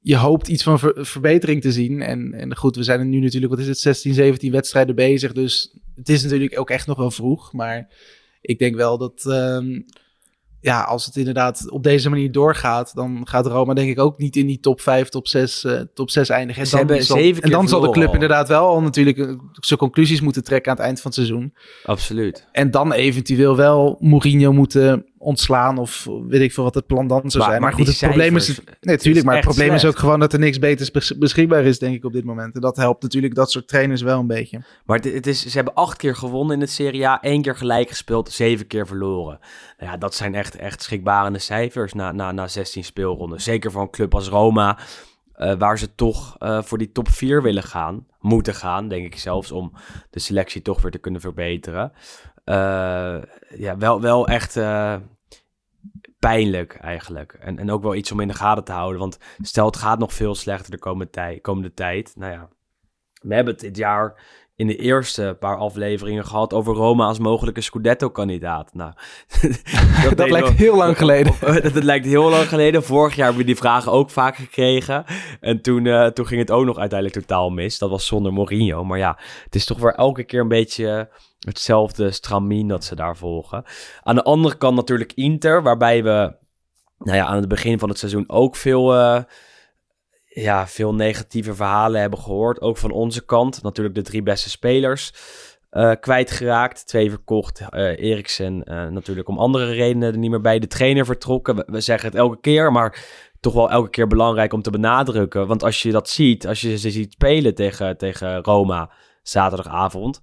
je 0.00 0.16
hoopt 0.16 0.48
iets 0.48 0.62
van 0.62 0.78
ver- 0.78 1.06
verbetering 1.06 1.60
te 1.62 1.72
zien. 1.72 2.02
En, 2.02 2.32
en 2.34 2.56
goed, 2.56 2.76
we 2.76 2.82
zijn 2.82 3.00
er 3.00 3.06
nu 3.06 3.20
natuurlijk, 3.20 3.52
wat 3.52 3.60
is 3.62 3.68
het, 3.68 3.78
16, 3.78 4.14
17 4.14 4.52
wedstrijden 4.52 4.94
bezig. 4.94 5.32
Dus 5.32 5.78
het 5.94 6.08
is 6.08 6.22
natuurlijk 6.22 6.58
ook 6.58 6.70
echt 6.70 6.86
nog 6.86 6.96
wel 6.98 7.10
vroeg. 7.10 7.52
Maar 7.52 7.88
ik 8.40 8.58
denk 8.58 8.74
wel 8.76 8.98
dat, 8.98 9.24
ehm, 9.26 9.80
ja, 10.60 10.82
als 10.82 11.06
het 11.06 11.16
inderdaad 11.16 11.70
op 11.70 11.82
deze 11.82 12.10
manier 12.10 12.32
doorgaat, 12.32 12.94
dan 12.94 13.20
gaat 13.28 13.46
Roma 13.46 13.74
denk 13.74 13.90
ik 13.90 13.98
ook 13.98 14.18
niet 14.18 14.36
in 14.36 14.46
die 14.46 14.60
top 14.60 14.80
5, 14.80 15.08
top 15.08 15.28
6, 15.28 15.64
eh, 15.64 15.80
top 15.94 16.10
6 16.10 16.28
eindigen. 16.28 16.62
En 16.62 16.68
Ze 16.68 16.76
zal, 16.76 17.50
dan 17.50 17.68
zal 17.68 17.80
de 17.80 17.90
club 17.90 18.08
al. 18.08 18.14
inderdaad 18.14 18.48
wel 18.48 18.66
al 18.66 18.82
natuurlijk 18.82 19.18
eh, 19.18 19.32
zijn 19.52 19.78
conclusies 19.78 20.20
moeten 20.20 20.44
trekken 20.44 20.70
aan 20.70 20.76
het 20.76 20.86
eind 20.86 21.00
van 21.00 21.10
het 21.10 21.20
seizoen. 21.20 21.54
absoluut. 21.84 22.48
En 22.52 22.70
dan 22.70 22.92
eventueel 22.92 23.56
wel 23.56 23.96
Mourinho 24.00 24.52
moeten 24.52 25.06
ontslaan 25.28 25.78
of 25.78 26.06
weet 26.28 26.40
ik 26.40 26.52
veel 26.52 26.64
wat 26.64 26.74
het 26.74 26.86
plan 26.86 27.06
dan 27.06 27.30
zou 27.30 27.38
Maar- 27.38 27.48
zijn. 27.52 27.62
Maar, 27.62 27.72
goed, 27.72 27.86
het 27.86 27.98
probleem 27.98 28.36
is... 28.36 28.48
Nee, 28.48 28.66
natuurlijk, 28.80 29.24
maar 29.26 29.34
het 29.36 29.44
probleem 29.44 29.72
is 29.74 29.84
ook 29.84 29.98
gewoon 29.98 30.20
dat 30.20 30.32
er 30.32 30.38
niks 30.38 30.58
beters 30.58 30.90
bes- 30.90 31.18
beschikbaar 31.18 31.64
is, 31.64 31.78
denk 31.78 31.94
ik, 31.94 32.04
op 32.04 32.12
dit 32.12 32.24
moment. 32.24 32.54
En 32.54 32.60
dat 32.60 32.76
helpt 32.76 33.02
natuurlijk 33.02 33.34
dat 33.34 33.50
soort 33.50 33.68
trainers 33.68 34.02
wel 34.02 34.18
een 34.18 34.26
beetje. 34.26 34.62
Maar 34.84 34.96
het, 34.96 35.12
het 35.12 35.26
is, 35.26 35.46
ze 35.46 35.56
hebben 35.56 35.74
acht 35.74 35.96
keer 35.96 36.16
gewonnen 36.16 36.54
in 36.54 36.60
het 36.60 36.70
Serie 36.70 37.06
A. 37.08 37.20
één 37.20 37.42
keer 37.42 37.56
gelijk 37.56 37.88
gespeeld, 37.88 38.30
zeven 38.30 38.66
keer 38.66 38.86
verloren. 38.86 39.38
Nou 39.78 39.90
ja, 39.92 39.96
dat 39.96 40.14
zijn 40.14 40.34
echt, 40.34 40.56
echt 40.56 40.82
schrikbarende 40.82 41.38
cijfers 41.38 41.92
na, 41.92 42.12
na, 42.12 42.32
na 42.32 42.48
16 42.48 42.84
speelronden. 42.84 43.40
Zeker 43.40 43.70
voor 43.70 43.82
een 43.82 43.90
club 43.90 44.14
als 44.14 44.28
Roma, 44.28 44.78
eh, 45.32 45.54
waar 45.58 45.78
ze 45.78 45.94
toch 45.94 46.36
eh, 46.38 46.62
voor 46.62 46.78
die 46.78 46.92
top 46.92 47.08
4 47.08 47.42
willen 47.42 47.62
gaan. 47.62 48.06
Moeten 48.20 48.54
gaan, 48.54 48.88
denk 48.88 49.04
ik 49.04 49.18
zelfs, 49.18 49.52
om 49.52 49.72
de 50.10 50.20
selectie 50.20 50.62
toch 50.62 50.82
weer 50.82 50.90
te 50.90 50.98
kunnen 50.98 51.20
verbeteren. 51.20 51.92
Eh, 52.44 52.54
ja, 53.56 53.76
wel, 53.78 54.00
wel 54.00 54.28
echt 54.28 54.56
pijnlijk 56.18 56.74
eigenlijk. 56.74 57.32
En, 57.32 57.58
en 57.58 57.70
ook 57.70 57.82
wel 57.82 57.94
iets 57.94 58.12
om 58.12 58.20
in 58.20 58.28
de 58.28 58.34
gaten 58.34 58.64
te 58.64 58.72
houden. 58.72 59.00
Want 59.00 59.18
stel, 59.42 59.66
het 59.66 59.76
gaat 59.76 59.98
nog 59.98 60.12
veel 60.12 60.34
slechter 60.34 60.70
de 60.70 60.78
komende, 60.78 61.10
tij, 61.10 61.38
komende 61.40 61.74
tijd. 61.74 62.12
Nou 62.16 62.32
ja, 62.32 62.48
we 63.22 63.34
hebben 63.34 63.52
het 63.52 63.62
dit 63.62 63.76
jaar 63.76 64.22
in 64.58 64.66
de 64.66 64.76
eerste 64.76 65.36
paar 65.38 65.56
afleveringen 65.56 66.24
gehad 66.26 66.52
over 66.52 66.74
Roma 66.74 67.06
als 67.06 67.18
mogelijke 67.18 67.60
Scudetto-kandidaat. 67.60 68.74
Nou, 68.74 68.92
Dat, 70.04 70.16
deed 70.16 70.30
lijkt 70.30 70.48
heel 70.48 70.76
lang 70.76 70.96
geleden. 70.96 71.32
dat, 71.62 71.74
dat 71.74 71.82
lijkt 71.82 72.06
heel 72.06 72.30
lang 72.30 72.48
geleden. 72.48 72.82
Vorig 72.82 73.14
jaar 73.14 73.24
hebben 73.26 73.44
we 73.44 73.50
die 73.50 73.60
vragen 73.60 73.92
ook 73.92 74.10
vaak 74.10 74.36
gekregen. 74.36 75.04
En 75.40 75.62
toen, 75.62 75.86
eh, 75.86 76.06
toen 76.06 76.26
ging 76.26 76.40
het 76.40 76.50
ook 76.50 76.64
nog 76.64 76.78
uiteindelijk 76.78 77.20
totaal 77.20 77.50
mis. 77.50 77.78
Dat 77.78 77.90
was 77.90 78.06
zonder 78.06 78.32
Mourinho. 78.32 78.84
Maar 78.84 78.98
ja, 78.98 79.18
het 79.44 79.54
is 79.54 79.64
toch 79.64 79.78
weer 79.78 79.94
elke 79.94 80.24
keer 80.24 80.40
een 80.40 80.48
beetje 80.48 81.10
hetzelfde 81.38 82.10
stramien 82.10 82.68
dat 82.68 82.84
ze 82.84 82.94
daar 82.94 83.16
volgen. 83.16 83.64
Aan 84.02 84.14
de 84.14 84.22
andere 84.22 84.56
kant 84.56 84.76
natuurlijk 84.76 85.12
Inter, 85.12 85.62
waarbij 85.62 86.02
we 86.02 86.36
nou 86.98 87.16
ja, 87.16 87.26
aan 87.26 87.36
het 87.36 87.48
begin 87.48 87.78
van 87.78 87.88
het 87.88 87.98
seizoen 87.98 88.24
ook 88.26 88.56
veel, 88.56 88.94
eh, 88.94 89.22
ja, 90.28 90.66
veel 90.66 90.94
negatieve 90.94 91.54
verhalen 91.54 92.00
hebben 92.00 92.18
gehoord. 92.18 92.60
Ook 92.60 92.76
van 92.76 92.90
onze 92.90 93.24
kant. 93.24 93.62
Natuurlijk 93.62 93.94
de 93.94 94.02
drie 94.02 94.22
beste 94.22 94.50
spelers 94.50 95.12
eh, 95.70 95.92
kwijtgeraakt. 96.00 96.86
Twee 96.86 97.10
verkocht. 97.10 97.60
eh 97.70 97.98
Eriksen 97.98 98.64
eh, 98.64 98.86
natuurlijk 98.86 99.28
om 99.28 99.38
andere 99.38 99.72
redenen 99.72 100.12
er 100.12 100.18
niet 100.18 100.30
meer 100.30 100.40
bij. 100.40 100.58
De 100.58 100.66
trainer 100.66 101.04
vertrokken. 101.04 101.56
We, 101.56 101.64
we 101.66 101.80
zeggen 101.80 102.08
het 102.08 102.18
elke 102.18 102.40
keer, 102.40 102.72
maar 102.72 103.04
toch 103.40 103.54
wel 103.54 103.70
elke 103.70 103.90
keer 103.90 104.06
belangrijk 104.06 104.52
om 104.52 104.62
te 104.62 104.70
benadrukken. 104.70 105.46
Want 105.46 105.62
als 105.62 105.82
je 105.82 105.92
dat 105.92 106.08
ziet, 106.08 106.46
als 106.46 106.60
je 106.60 106.78
ze 106.78 106.90
ziet 106.90 107.12
spelen 107.12 107.54
tegen, 107.54 107.96
tegen 107.96 108.42
Roma 108.42 108.90
zaterdagavond, 109.22 110.22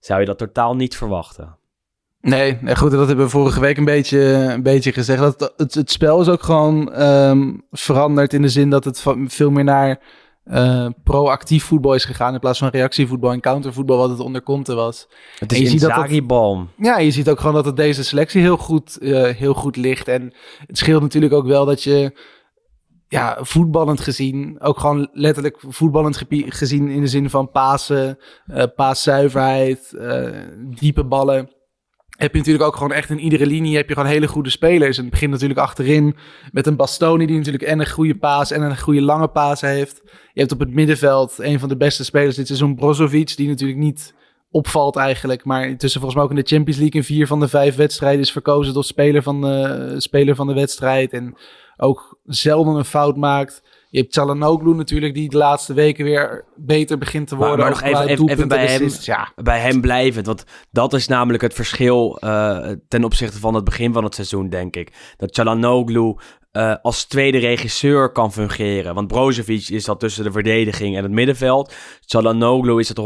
zou 0.00 0.20
je 0.20 0.26
dat 0.26 0.38
totaal 0.38 0.76
niet 0.76 0.96
verwachten. 0.96 1.58
Nee, 2.20 2.58
goed, 2.76 2.90
dat 2.90 3.06
hebben 3.06 3.24
we 3.24 3.30
vorige 3.30 3.60
week 3.60 3.76
een 3.76 3.84
beetje, 3.84 4.18
een 4.20 4.62
beetje 4.62 4.92
gezegd. 4.92 5.20
Dat, 5.20 5.52
het, 5.56 5.74
het 5.74 5.90
spel 5.90 6.20
is 6.20 6.28
ook 6.28 6.42
gewoon 6.42 6.92
ehm, 6.92 7.52
veranderd 7.70 8.32
in 8.32 8.42
de 8.42 8.48
zin 8.48 8.70
dat 8.70 8.84
het 8.84 9.04
veel 9.26 9.50
meer 9.50 9.64
naar 9.64 10.00
eh, 10.44 10.86
proactief 11.04 11.64
voetbal 11.64 11.94
is 11.94 12.04
gegaan 12.04 12.34
in 12.34 12.40
plaats 12.40 12.58
van 12.58 12.68
reactievoetbal 12.68 13.32
en 13.32 13.40
countervoetbal 13.40 13.96
wat 13.96 14.10
het 14.10 14.20
onder 14.20 14.42
Conte 14.42 14.74
was. 14.74 15.08
Het 15.38 15.52
En 15.52 15.56
is 15.56 15.62
je 15.62 15.68
ziet 15.68 15.80
dat. 15.80 15.90
Ja, 16.76 16.98
je 16.98 17.10
ziet 17.10 17.28
ook 17.28 17.38
gewoon 17.38 17.54
dat 17.54 17.64
het 17.64 17.76
deze 17.76 18.04
selectie 18.04 18.40
heel 18.40 18.56
goed, 18.56 18.98
eh, 18.98 19.34
heel 19.34 19.54
goed 19.54 19.76
ligt. 19.76 20.08
En 20.08 20.34
het 20.66 20.78
scheelt 20.78 21.02
natuurlijk 21.02 21.32
ook 21.32 21.46
wel 21.46 21.64
dat 21.64 21.82
je, 21.82 22.18
ja, 23.08 23.38
voetballend 23.40 24.00
gezien, 24.00 24.60
ook 24.60 24.78
gewoon 24.78 25.08
letterlijk 25.12 25.56
voetballend 25.68 26.22
gezien 26.30 26.88
in 26.88 27.00
de 27.00 27.06
zin 27.06 27.30
van 27.30 27.50
pasen, 27.50 28.18
eh 28.46 28.64
paaszuiverheid, 28.76 29.96
diepe 30.78 31.04
ballen. 31.04 31.58
Heb 32.20 32.32
je 32.32 32.38
natuurlijk 32.38 32.64
ook 32.64 32.76
gewoon 32.76 32.92
echt 32.92 33.10
in 33.10 33.18
iedere 33.18 33.46
linie 33.46 33.76
heb 33.76 33.88
je 33.88 33.94
gewoon 33.94 34.08
hele 34.08 34.28
goede 34.28 34.50
spelers. 34.50 34.96
En 34.96 35.02
het 35.02 35.12
begint 35.12 35.30
natuurlijk 35.30 35.60
achterin 35.60 36.16
met 36.52 36.66
een 36.66 36.76
Bastoni 36.76 37.26
die 37.26 37.36
natuurlijk 37.36 37.64
en 37.64 37.80
een 37.80 37.90
goede 37.90 38.16
paas 38.16 38.50
en 38.50 38.62
een 38.62 38.78
goede 38.78 39.02
lange 39.02 39.28
paas 39.28 39.60
heeft. 39.60 40.00
Je 40.04 40.40
hebt 40.40 40.52
op 40.52 40.58
het 40.58 40.74
middenveld 40.74 41.38
een 41.38 41.58
van 41.58 41.68
de 41.68 41.76
beste 41.76 42.04
spelers 42.04 42.36
dit 42.36 42.46
seizoen, 42.46 42.74
Brozovic, 42.74 43.36
die 43.36 43.48
natuurlijk 43.48 43.78
niet 43.78 44.14
opvalt 44.50 44.96
eigenlijk. 44.96 45.44
Maar 45.44 45.68
intussen 45.68 46.00
volgens 46.00 46.14
mij 46.14 46.24
ook 46.24 46.36
in 46.36 46.42
de 46.44 46.54
Champions 46.54 46.80
League 46.80 47.00
in 47.00 47.06
vier 47.06 47.26
van 47.26 47.40
de 47.40 47.48
vijf 47.48 47.76
wedstrijden 47.76 48.20
is 48.20 48.32
verkozen 48.32 48.72
tot 48.72 48.86
speler 48.86 49.22
van 49.22 49.40
de, 49.40 49.94
speler 49.96 50.34
van 50.34 50.46
de 50.46 50.54
wedstrijd. 50.54 51.12
En 51.12 51.36
ook 51.76 52.18
zelden 52.24 52.74
een 52.74 52.84
fout 52.84 53.16
maakt. 53.16 53.62
Je 53.90 53.98
hebt 53.98 54.12
Çalhanoğlu 54.12 54.76
natuurlijk, 54.76 55.14
die 55.14 55.28
de 55.28 55.36
laatste 55.36 55.74
weken 55.74 56.04
weer 56.04 56.44
beter 56.56 56.98
begint 56.98 57.28
te 57.28 57.36
worden. 57.36 57.58
maar 57.58 57.70
nog 57.70 57.82
even- 57.82 58.28
even- 58.28 58.48
bij 58.48 58.66
hem. 58.66 58.90
Ja, 59.00 59.32
bij 59.36 59.58
hem 59.60 59.80
blijvend. 59.80 60.26
Want 60.26 60.44
dat 60.70 60.92
is 60.92 61.06
namelijk 61.06 61.42
het 61.42 61.54
verschil 61.54 62.18
eh, 62.18 62.68
ten 62.88 63.04
opzichte 63.04 63.38
van 63.38 63.54
het 63.54 63.64
begin 63.64 63.92
van 63.92 64.04
het 64.04 64.14
seizoen, 64.14 64.48
denk 64.48 64.76
ik. 64.76 65.14
Dat 65.16 65.32
Çalhanoğlu 65.40 66.22
eh, 66.50 66.74
als 66.82 67.04
tweede 67.04 67.38
regisseur 67.38 68.12
kan 68.12 68.32
fungeren. 68.32 68.94
Want 68.94 69.08
Brozovic 69.08 69.68
is 69.68 69.84
dat 69.84 70.00
tussen 70.00 70.24
de 70.24 70.32
verdediging 70.32 70.96
en 70.96 71.02
het 71.02 71.12
middenveld. 71.12 71.74
Çalhanoğlu 72.00 72.78
is 72.78 72.88
dat 72.88 72.98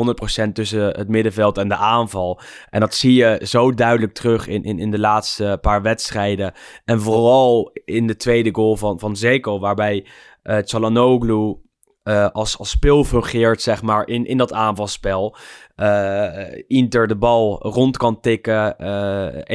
100% 0.49 0.55
tussen 0.55 0.85
het 0.87 1.09
middenveld 1.09 1.59
en 1.59 1.69
de 1.69 1.77
aanval. 1.77 2.41
En 2.71 2.81
dat 2.81 2.95
zie 2.95 3.15
je 3.15 3.41
zo 3.43 3.75
duidelijk 3.75 4.13
terug 4.13 4.47
in, 4.47 4.63
in, 4.63 4.79
in 4.79 4.91
de 4.91 4.99
laatste 4.99 5.59
paar 5.61 5.83
wedstrijden. 5.83 6.53
En 6.85 7.01
vooral 7.01 7.71
in 7.85 8.07
de 8.07 8.17
tweede 8.17 8.51
goal 8.53 8.77
van, 8.77 8.99
van 8.99 9.17
Zeko, 9.17 9.59
waarbij 9.59 10.07
eh 10.45 10.63
Çalhanoğlu 10.65 11.65
eh, 12.05 12.29
als, 12.33 12.59
als 12.59 12.71
speel 12.71 13.05
fungeert, 13.05 13.63
zeg 13.63 13.83
maar, 13.83 14.09
in, 14.09 14.27
in 14.27 14.39
dat 14.39 14.53
aanvalspel. 14.53 15.37
Eh, 15.77 16.63
Inter 16.67 17.07
de 17.07 17.17
bal 17.17 17.59
rond 17.63 17.97
kan 17.97 18.21
tikken, 18.21 18.77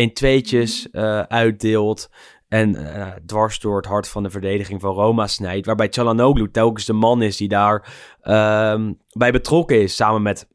1-2'tjes 0.10 0.92
eh, 0.92 1.20
uitdeelt. 1.20 2.10
En 2.48 2.78
dwars 3.26 3.60
door 3.60 3.76
het 3.78 3.86
hart 3.86 4.08
van 4.08 4.24
de 4.24 4.30
verdediging 4.30 4.82
van 4.82 4.94
Roma 4.94 5.28
snijdt. 5.28 5.66
Waarbij 5.66 5.90
Çalhanoğlu 5.90 6.52
telkens 6.52 6.86
de 6.86 6.94
man 6.94 7.22
is 7.22 7.38
die 7.38 7.48
daar 7.48 7.94
ehm, 8.22 8.94
bij 9.18 9.32
betrokken 9.32 9.82
is. 9.82 9.96
Samen 9.96 10.22
met 10.22 10.48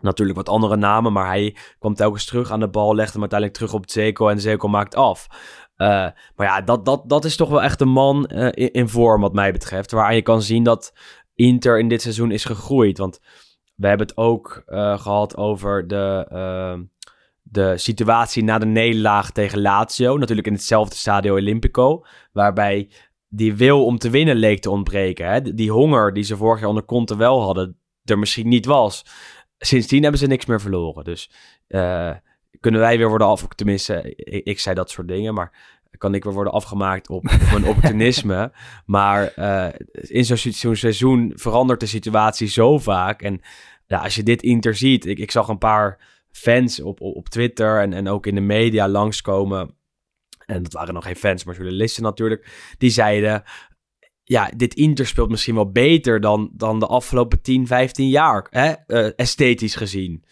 natuurlijk 0.00 0.38
wat 0.38 0.48
andere 0.48 0.76
namen. 0.76 1.12
Maar 1.12 1.26
hij 1.26 1.56
kwam 1.78 1.94
telkens 1.94 2.24
terug 2.24 2.50
aan 2.50 2.60
de 2.60 2.68
bal. 2.68 2.94
Legde 2.94 3.12
hem 3.12 3.20
uiteindelijk 3.20 3.58
terug 3.58 3.74
op 3.74 3.90
Zeko. 3.90 4.28
En 4.28 4.40
Zeko 4.40 4.68
maakt 4.68 4.94
af. 4.94 5.26
Eh, 5.80 6.06
maar 6.36 6.46
ja, 6.46 6.60
dat, 6.60 6.84
dat, 6.84 7.08
dat 7.08 7.24
is 7.24 7.36
toch 7.36 7.48
wel 7.48 7.62
echt 7.62 7.80
een 7.80 7.88
man 7.88 8.26
eh, 8.26 8.68
in, 8.72 8.88
vorm 8.88 9.20
wat 9.20 9.32
mij 9.32 9.52
betreft. 9.52 9.90
Waar 9.90 10.14
je 10.14 10.22
kan 10.22 10.42
zien 10.42 10.62
dat 10.62 10.92
Inter 11.34 11.78
in 11.78 11.88
dit 11.88 12.02
seizoen 12.02 12.30
is 12.30 12.44
gegroeid. 12.44 12.98
Want 12.98 13.20
we 13.74 13.88
hebben 13.88 14.06
het 14.06 14.16
ook 14.16 14.62
eh, 14.66 14.98
gehad 14.98 15.36
over 15.36 15.88
de, 15.88 16.26
ehm, 16.28 16.82
de 17.42 17.78
situatie 17.78 18.44
na 18.44 18.58
de 18.58 18.66
nederlaag 18.66 19.30
tegen 19.30 19.60
Lazio. 19.60 20.18
Natuurlijk 20.18 20.46
in 20.46 20.52
hetzelfde 20.52 20.96
Stadio 20.96 21.34
Olimpico. 21.34 22.04
Waarbij 22.32 22.90
die 23.28 23.54
wil 23.54 23.84
om 23.84 23.98
te 23.98 24.10
winnen 24.10 24.36
leek 24.36 24.60
te 24.60 24.70
ontbreken. 24.70 25.30
Hè? 25.30 25.54
Die 25.54 25.70
honger 25.70 26.12
die 26.12 26.24
ze 26.24 26.36
vorig 26.36 26.60
jaar 26.60 26.68
onder 26.68 26.84
Conte 26.84 27.16
wel 27.16 27.42
hadden, 27.42 27.78
er 28.04 28.18
misschien 28.18 28.48
niet 28.48 28.66
was. 28.66 29.04
Sindsdien 29.58 30.02
hebben 30.02 30.20
ze 30.20 30.26
niks 30.26 30.46
meer 30.46 30.60
verloren. 30.60 31.04
Dus 31.04 31.30
kunnen 32.60 32.80
wij 32.80 32.98
weer 32.98 33.08
worden 33.08 33.26
af... 33.26 33.46
Tenminste, 33.54 34.14
ik, 34.16 34.44
ik, 34.44 34.60
zei 34.60 34.74
dat 34.74 34.90
soort 34.90 35.08
dingen, 35.08 35.34
maar 35.34 35.78
kan 35.98 36.14
ik 36.14 36.24
weer 36.24 36.32
worden 36.32 36.52
afgemaakt 36.52 37.08
op, 37.08 37.24
op 37.24 37.50
mijn 37.50 37.66
opportunisme. 37.70 38.52
maar 38.86 39.32
uh, 39.36 39.68
in 40.02 40.24
zo'n 40.24 40.52
zo 40.52 40.74
seizoen 40.74 41.32
verandert 41.34 41.80
de 41.80 41.86
situatie 41.86 42.48
zo 42.48 42.78
vaak. 42.78 43.22
En 43.22 43.40
ja, 43.86 43.98
als 43.98 44.14
je 44.14 44.22
dit 44.22 44.42
Inter 44.42 44.74
ziet... 44.74 45.06
Ik, 45.06 45.18
ik 45.18 45.30
zag 45.30 45.48
een 45.48 45.58
paar 45.58 45.98
fans 46.30 46.80
op, 46.80 47.00
op, 47.00 47.16
op 47.16 47.28
Twitter 47.28 47.80
en, 47.80 47.92
en 47.92 48.08
ook 48.08 48.26
in 48.26 48.34
de 48.34 48.40
media 48.40 48.88
langskomen 48.88 49.78
en 50.50 50.62
dat 50.62 50.72
waren 50.72 50.94
nog 50.94 51.04
geen 51.04 51.16
fans, 51.16 51.44
maar 51.44 51.54
journalisten 51.54 52.02
natuurlijk, 52.02 52.72
die 52.78 52.90
zeiden, 52.90 53.42
ja, 54.24 54.50
dit 54.56 54.74
Inter 54.74 55.06
speelt 55.06 55.30
misschien 55.30 55.54
wel 55.54 55.70
beter 55.70 56.20
dan, 56.20 56.50
dan 56.52 56.78
de 56.78 56.86
afgelopen 56.86 57.42
10, 57.42 57.66
15 57.66 58.08
jaar, 58.08 58.46
hè? 58.50 58.72
Uh, 58.86 59.12
esthetisch 59.16 59.74
gezien. 59.74 60.24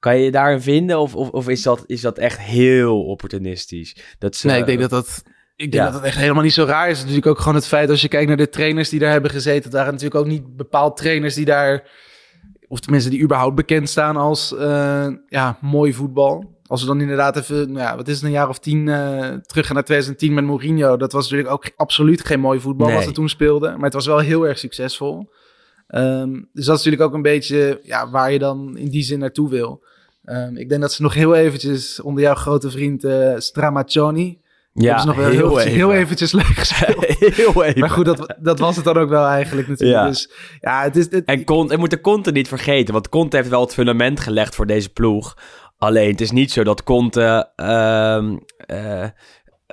Kan 0.00 0.16
je 0.16 0.24
je 0.24 0.30
daarin 0.30 0.60
vinden 0.60 0.98
of, 0.98 1.14
of, 1.14 1.30
of, 1.30 1.48
is, 1.48 1.62
dat, 1.62 1.84
is 1.86 2.00
dat 2.00 2.18
echt 2.18 2.38
heel 2.38 3.04
opportunistisch? 3.04 3.96
Dat 4.18 4.36
ze, 4.36 4.46
nee, 4.46 4.58
ik 4.58 4.66
denk 4.66 4.80
dat 4.80 4.90
dat... 4.90 5.22
Ik 5.56 5.72
denk 5.72 5.84
dat 5.84 5.94
het 5.94 6.02
echt 6.02 6.16
helemaal 6.16 6.42
niet 6.42 6.52
zo 6.52 6.64
raar 6.64 6.90
is. 6.90 6.98
Natuurlijk 6.98 7.26
ook 7.26 7.38
gewoon 7.38 7.54
het 7.54 7.66
feit 7.66 7.90
als 7.90 8.00
je 8.00 8.08
kijkt 8.08 8.28
naar 8.28 8.36
de 8.36 8.48
trainers 8.48 8.88
die 8.88 8.98
daar 8.98 9.10
hebben 9.10 9.30
gezeten. 9.30 9.62
Dat 9.62 9.72
waren 9.72 9.92
natuurlijk 9.92 10.20
ook 10.20 10.26
niet 10.26 10.56
bepaald 10.56 10.96
trainers 10.96 11.34
die 11.34 11.44
daar, 11.44 11.88
of 12.68 12.80
tenminste 12.80 13.10
die 13.10 13.22
überhaupt 13.22 13.54
bekend 13.54 13.88
staan 13.88 14.16
als 14.16 14.52
uh, 14.52 15.06
ja, 15.28 15.58
mooi 15.60 15.94
voetbal. 15.94 16.58
Als 16.66 16.80
we 16.80 16.86
dan 16.86 17.00
inderdaad 17.00 17.36
even, 17.36 17.72
nou 17.72 17.86
ja, 17.86 17.96
wat 17.96 18.08
is 18.08 18.14
het, 18.14 18.24
een 18.24 18.30
jaar 18.30 18.48
of 18.48 18.58
tien 18.58 18.86
uh, 18.86 19.28
terug 19.28 19.66
gaan 19.66 19.74
naar 19.74 19.84
2010 19.84 20.34
met 20.34 20.44
Mourinho. 20.44 20.96
Dat 20.96 21.12
was 21.12 21.22
natuurlijk 21.22 21.54
ook 21.54 21.70
absoluut 21.76 22.24
geen 22.24 22.40
mooi 22.40 22.60
voetbal 22.60 22.86
nee. 22.86 22.96
wat 22.96 23.04
ze 23.04 23.12
toen 23.12 23.28
speelden. 23.28 23.74
Maar 23.74 23.84
het 23.84 23.94
was 23.94 24.06
wel 24.06 24.18
heel 24.18 24.46
erg 24.46 24.58
succesvol. 24.58 25.28
Um, 25.94 26.48
dus 26.52 26.64
dat 26.64 26.78
is 26.78 26.84
natuurlijk 26.84 27.02
ook 27.02 27.14
een 27.14 27.22
beetje 27.22 27.80
ja, 27.82 28.10
waar 28.10 28.32
je 28.32 28.38
dan 28.38 28.76
in 28.76 28.88
die 28.88 29.02
zin 29.02 29.18
naartoe 29.18 29.48
wil. 29.48 29.84
Um, 30.24 30.56
ik 30.56 30.68
denk 30.68 30.80
dat 30.80 30.92
ze 30.92 31.02
nog 31.02 31.14
heel 31.14 31.34
eventjes 31.34 32.00
onder 32.00 32.22
jouw 32.22 32.34
grote 32.34 32.70
vriend 32.70 33.04
uh, 33.04 33.34
Stramaccioni... 33.36 34.38
Ja, 34.72 34.96
is 34.96 35.04
nog 35.04 35.16
wel 35.16 35.30
heel, 35.30 35.38
heel, 35.38 35.60
even. 35.60 35.72
heel 35.72 35.92
eventjes 35.92 36.32
leuk 36.32 36.44
gespeeld. 36.44 37.04
heel 37.34 37.64
even. 37.64 37.80
Maar 37.80 37.90
goed, 37.90 38.04
dat, 38.04 38.34
dat 38.40 38.58
was 38.58 38.76
het 38.76 38.84
dan 38.84 38.96
ook 38.96 39.08
wel 39.08 39.26
eigenlijk 39.26 39.68
natuurlijk. 39.68 40.00
Ja. 40.00 40.06
Dus, 40.06 40.30
ja, 40.60 40.82
het 40.82 40.96
is, 40.96 41.10
het... 41.10 41.24
En 41.24 41.44
Conte, 41.44 41.76
moet 41.76 41.90
de 41.90 42.00
Conte 42.00 42.30
niet 42.30 42.48
vergeten, 42.48 42.92
want 42.92 43.08
Conte 43.08 43.36
heeft 43.36 43.48
wel 43.48 43.60
het 43.60 43.74
fundament 43.74 44.20
gelegd 44.20 44.54
voor 44.54 44.66
deze 44.66 44.88
ploeg. 44.88 45.36
Alleen 45.78 46.10
het 46.10 46.20
is 46.20 46.30
niet 46.30 46.52
zo 46.52 46.64
dat 46.64 46.82
Conte 46.82 47.50
uh, 47.56 48.22
uh, 48.76 49.04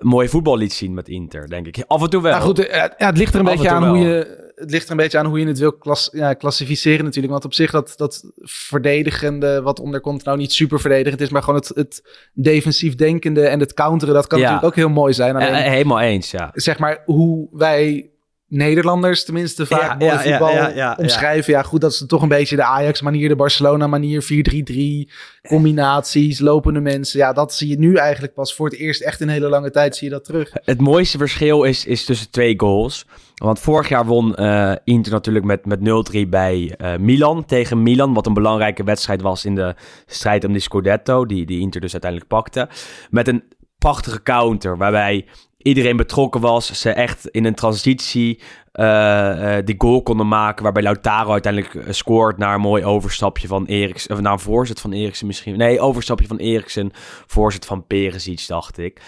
mooi 0.02 0.30
voetbal 0.30 0.58
liet 0.58 0.74
zien 0.74 0.94
met 0.94 1.08
Inter, 1.08 1.48
denk 1.48 1.68
ik. 1.68 1.84
Af 1.88 2.02
en 2.02 2.10
toe 2.10 2.22
wel. 2.22 2.32
Nou 2.32 2.44
goed, 2.44 2.58
ja, 2.58 2.94
het 2.98 3.18
ligt 3.18 3.34
er 3.34 3.40
een 3.40 3.46
beetje 3.46 3.70
aan 3.70 3.88
hoe 3.88 3.98
je 3.98 4.47
het 4.58 4.72
ligt 4.72 4.86
er 4.86 4.92
een 4.92 4.98
beetje 4.98 5.18
aan 5.18 5.26
hoe 5.26 5.40
je 5.40 5.48
het 5.48 5.60
wil 5.60 5.74
klas, 5.74 6.10
ja, 6.12 6.34
klassificeren 6.34 7.04
natuurlijk. 7.04 7.34
Want 7.34 7.46
op 7.46 7.54
zich 7.54 7.72
dat, 7.72 7.94
dat 7.96 8.32
verdedigende 8.42 9.62
wat 9.62 9.80
onder 9.80 10.02
komt 10.02 10.24
nou 10.24 10.38
niet 10.38 10.54
super 10.54 10.80
verdedigend 10.80 11.22
is, 11.22 11.30
maar 11.30 11.44
gewoon 11.44 11.60
het, 11.60 11.72
het 11.76 12.02
defensief 12.34 12.96
denkende 12.96 13.48
en 13.48 13.60
het 13.60 13.74
counteren, 13.74 14.14
dat 14.14 14.28
kan 14.28 14.40
ja. 14.40 14.44
natuurlijk 14.44 14.72
ook 14.72 14.84
heel 14.84 14.94
mooi 14.94 15.14
zijn. 15.14 15.36
Alleen, 15.36 15.72
helemaal 15.72 16.00
eens, 16.00 16.32
ja. 16.32 16.52
Zeg 16.54 16.80
maar 16.80 17.02
hoe 17.06 17.48
wij 17.52 18.12
Nederlanders 18.50 19.26
tenminste 19.26 19.66
vaak 19.66 20.02
ja, 20.02 20.20
voetbal 20.20 20.50
ja, 20.50 20.68
ja, 20.68 20.96
omschrijven. 21.00 21.54
Ja. 21.54 21.64
goed, 21.64 21.82
dat 21.82 21.92
is 21.92 22.04
toch 22.08 22.22
een 22.22 22.28
beetje 22.28 22.56
de 22.56 22.64
Ajax-manier, 22.64 23.30
de 23.30 23.36
Barcelona-manier, 23.36 24.24
4-3-3, 24.24 25.48
combinaties, 25.48 26.40
lopende 26.40 26.80
mensen. 26.80 27.20
Ja, 27.20 27.34
dat 27.34 27.54
zie 27.54 27.70
je 27.70 27.80
nu 27.80 27.96
eigenlijk 27.96 28.34
pas 28.34 28.56
voor 28.56 28.70
het 28.70 28.78
eerst 28.78 29.02
echt 29.02 29.22
in 29.22 29.28
een 29.28 29.34
hele 29.34 29.50
lange 29.50 29.72
tijd 29.72 29.96
zie 29.96 30.08
je 30.08 30.14
dat 30.14 30.24
terug. 30.24 30.52
Het 30.54 30.82
mooiste 30.82 31.18
verschil 31.18 31.64
is, 31.64 31.86
is 31.86 32.06
tussen 32.06 32.32
twee 32.32 32.60
goals. 32.60 33.06
Want 33.36 33.60
vorig 33.60 33.90
jaar 33.90 34.06
won 34.06 34.36
uh, 34.40 34.74
Inter 34.84 35.12
natuurlijk 35.12 35.46
met, 35.46 35.66
met 35.66 35.80
0-3 36.26 36.30
bij 36.30 36.76
uh, 36.78 36.96
Milan 36.98 37.46
tegen 37.46 37.84
Milan. 37.84 38.14
Wat 38.14 38.26
een 38.26 38.34
belangrijke 38.34 38.84
wedstrijd 38.84 39.22
was 39.22 39.46
in 39.46 39.56
de 39.56 39.76
strijd 40.06 40.44
om 40.44 40.52
die 40.52 40.62
Scudetto, 40.62 41.26
die, 41.26 41.46
die 41.46 41.60
Inter 41.60 41.82
dus 41.82 41.92
uiteindelijk 41.92 42.32
pakte. 42.32 42.70
Met 43.10 43.28
een 43.28 43.44
prachtige 43.78 44.24
counter 44.24 44.78
waarbij 44.78 45.26
iedereen 45.68 45.98
betrokken 45.98 46.42
was. 46.42 46.80
Ze 46.80 46.90
echt 46.90 47.28
in 47.28 47.46
een 47.46 47.56
transitie 47.56 48.40
uh, 48.74 48.86
uh, 48.86 49.56
die 49.66 49.76
goal 49.78 50.02
konden 50.02 50.28
maken. 50.28 50.64
Waarbij 50.64 50.84
Lautaro 50.84 51.32
uiteindelijk 51.32 51.74
uh, 51.74 51.84
scoort 51.90 52.38
naar 52.38 52.54
een 52.54 52.62
mooi 52.62 52.84
overstapje 52.84 53.48
van 53.48 53.66
Eriksen. 53.66 54.12
Of 54.12 54.22
naar 54.22 54.32
een 54.32 54.40
voorzet 54.40 54.80
van 54.80 54.92
Eriksen 54.92 55.28
misschien. 55.28 55.58
Nee, 55.58 55.80
overstapje 55.80 56.28
van 56.28 56.38
Eriksen. 56.38 56.92
Voorzet 57.28 57.66
van 57.66 57.88
Perisic, 57.88 58.48
dacht 58.48 58.78
ik. 58.78 59.02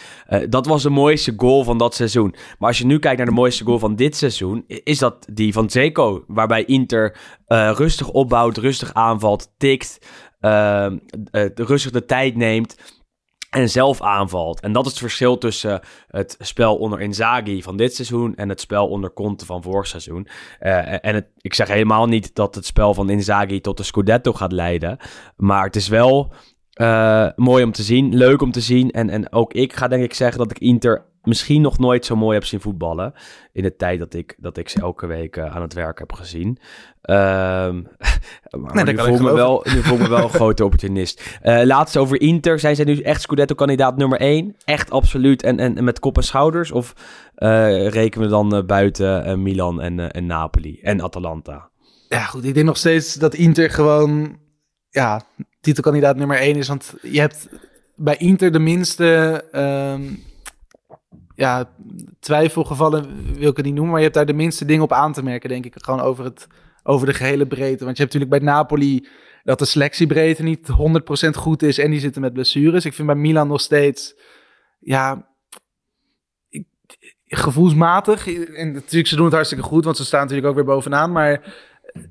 dat 0.49 0.65
was 0.65 0.83
de 0.83 0.89
mooiste 0.89 1.33
goal 1.37 1.63
van 1.63 1.77
dat 1.77 1.95
seizoen. 1.95 2.35
Maar 2.59 2.69
als 2.69 2.77
je 2.77 2.85
nu 2.85 2.99
kijkt 2.99 3.17
naar 3.17 3.25
de 3.25 3.31
mooiste 3.31 3.63
goal 3.63 3.79
van 3.79 3.95
dit 3.95 4.15
seizoen. 4.15 4.63
Is 4.67 4.99
dat 4.99 5.27
die 5.31 5.53
van 5.53 5.69
Zeko. 5.69 6.23
Waarbij 6.27 6.65
Inter 6.65 7.17
rustig 7.47 8.09
opbouwt, 8.09 8.57
rustig 8.57 8.93
aanvalt, 8.93 9.51
tikt. 9.57 9.99
rustig 11.55 11.91
de 11.91 12.05
tijd 12.05 12.35
neemt 12.35 12.75
en 13.49 13.69
zelf 13.69 14.01
aanvalt. 14.01 14.59
En 14.59 14.71
dat 14.71 14.85
is 14.85 14.91
het 14.91 14.99
verschil 14.99 15.37
tussen 15.37 15.81
het 16.07 16.35
spel 16.39 16.77
onder 16.77 17.01
Inzaghi 17.01 17.61
van 17.61 17.77
dit 17.77 17.95
seizoen 17.95 18.35
en 18.35 18.49
het 18.49 18.59
spel 18.59 18.87
onder 18.87 19.13
Conte 19.13 19.45
van 19.45 19.63
vorig 19.63 19.87
seizoen. 19.87 20.27
Uh, 20.61 21.05
en 21.05 21.15
het, 21.15 21.27
ik 21.37 21.53
zeg 21.53 21.67
helemaal 21.67 22.05
niet 22.05 22.35
dat 22.35 22.55
het 22.55 22.65
spel 22.65 22.93
van 22.93 23.09
Inzaghi 23.09 23.61
tot 23.61 23.77
de 23.77 23.83
Scudetto 23.83 24.33
gaat 24.33 24.51
leiden, 24.51 24.97
maar 25.35 25.63
het 25.63 25.75
is 25.75 25.87
wel 25.87 26.33
uh, 26.81 27.27
mooi 27.35 27.63
om 27.63 27.71
te 27.71 27.83
zien, 27.83 28.15
leuk 28.15 28.41
om 28.41 28.51
te 28.51 28.61
zien. 28.61 28.91
En, 28.91 29.09
en 29.09 29.31
ook 29.31 29.53
ik 29.53 29.73
ga 29.73 29.87
denk 29.87 30.03
ik 30.03 30.13
zeggen 30.13 30.37
dat 30.37 30.51
ik 30.51 30.59
Inter 30.59 31.05
misschien 31.29 31.61
nog 31.61 31.79
nooit 31.79 32.05
zo 32.05 32.15
mooi 32.15 32.33
heb 32.33 32.45
zien 32.45 32.61
voetballen. 32.61 33.13
In 33.51 33.63
de 33.63 33.75
tijd 33.75 33.99
dat 33.99 34.13
ik, 34.13 34.35
dat 34.37 34.57
ik 34.57 34.69
ze 34.69 34.81
elke 34.81 35.05
week 35.05 35.37
uh, 35.37 35.55
aan 35.55 35.61
het 35.61 35.73
werk 35.73 35.99
heb 35.99 36.13
gezien. 36.13 36.47
Um, 36.47 36.55
maar 38.61 38.83
nee, 38.83 38.83
nu, 38.83 38.97
voel 38.97 39.19
me 39.19 39.33
wel, 39.33 39.65
nu 39.73 39.81
voel 39.81 39.97
me 39.97 40.09
wel 40.09 40.23
een 40.23 40.29
grote 40.29 40.63
opportunist. 40.63 41.39
Uh, 41.43 41.61
laatst 41.63 41.97
over 41.97 42.21
Inter. 42.21 42.59
Zijn 42.59 42.75
zij 42.75 42.85
nu 42.85 42.99
echt 42.99 43.21
Scudetto-kandidaat 43.21 43.97
nummer 43.97 44.19
1? 44.19 44.55
Echt 44.65 44.91
absoluut 44.91 45.43
en, 45.43 45.59
en, 45.59 45.77
en, 45.77 45.83
met 45.83 45.99
kop 45.99 46.17
en 46.17 46.23
schouders? 46.23 46.71
Of 46.71 46.93
uh, 47.37 47.87
rekenen 47.87 48.25
we 48.25 48.33
dan 48.33 48.65
buiten 48.65 49.41
Milan 49.41 49.81
en, 49.81 50.11
en 50.11 50.25
Napoli 50.25 50.79
en 50.81 51.01
Atalanta? 51.01 51.69
Ja, 52.09 52.23
goed. 52.23 52.45
Ik 52.45 52.53
denk 52.53 52.65
nog 52.65 52.77
steeds 52.77 53.13
dat 53.13 53.33
Inter 53.33 53.69
gewoon 53.69 54.37
ja, 54.89 55.21
titelkandidaat 55.61 56.15
nummer 56.15 56.37
1 56.37 56.55
is. 56.55 56.67
Want 56.67 56.93
je 57.01 57.19
hebt 57.19 57.47
bij 57.95 58.15
Inter 58.17 58.51
de 58.51 58.59
minste 58.59 59.43
um, 59.51 60.23
ja, 61.39 61.69
twijfelgevallen, 62.19 63.33
wil 63.33 63.49
ik 63.49 63.57
het 63.57 63.65
niet 63.65 63.73
noemen. 63.73 63.91
Maar 63.91 63.99
je 63.99 64.05
hebt 64.05 64.17
daar 64.17 64.25
de 64.25 64.33
minste 64.33 64.65
dingen 64.65 64.83
op 64.83 64.93
aan 64.93 65.13
te 65.13 65.23
merken, 65.23 65.49
denk 65.49 65.65
ik. 65.65 65.73
Gewoon 65.77 66.01
over, 66.01 66.23
het, 66.23 66.47
over 66.83 67.07
de 67.07 67.13
gehele 67.13 67.47
breedte. 67.47 67.83
Want 67.83 67.97
je 67.97 68.03
hebt 68.03 68.13
natuurlijk 68.13 68.43
bij 68.43 68.53
Napoli 68.53 69.07
dat 69.43 69.59
de 69.59 69.65
selectiebreedte 69.65 70.43
niet 70.43 70.69
100% 71.27 71.29
goed 71.29 71.63
is. 71.63 71.77
En 71.77 71.91
die 71.91 71.99
zitten 71.99 72.21
met 72.21 72.33
blessures. 72.33 72.85
Ik 72.85 72.93
vind 72.93 73.07
bij 73.07 73.15
Milan 73.15 73.47
nog 73.47 73.61
steeds, 73.61 74.15
ja, 74.79 75.27
gevoelsmatig. 77.25 78.27
En 78.55 78.71
natuurlijk, 78.71 79.07
ze 79.07 79.15
doen 79.15 79.25
het 79.25 79.33
hartstikke 79.33 79.63
goed, 79.63 79.83
want 79.83 79.97
ze 79.97 80.05
staan 80.05 80.21
natuurlijk 80.21 80.47
ook 80.47 80.55
weer 80.55 80.75
bovenaan. 80.75 81.11
Maar 81.11 81.53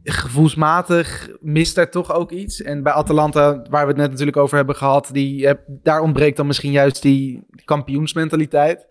gevoelsmatig 0.05 1.29
mist 1.41 1.75
daar 1.75 1.91
toch 1.91 2.13
ook 2.13 2.31
iets. 2.31 2.63
En 2.63 2.83
bij 2.83 2.93
Atalanta, 2.93 3.63
waar 3.71 3.83
we 3.83 3.89
het 3.93 4.01
net 4.01 4.11
natuurlijk 4.11 4.37
over 4.37 4.57
hebben 4.57 4.77
gehad, 4.77 5.11
die, 5.13 5.49
daar 5.67 6.01
ontbreekt 6.01 6.37
dan 6.37 6.47
misschien 6.47 6.73
juist 6.73 7.03
die 7.03 7.47
kampioensmentaliteit. 7.65 8.87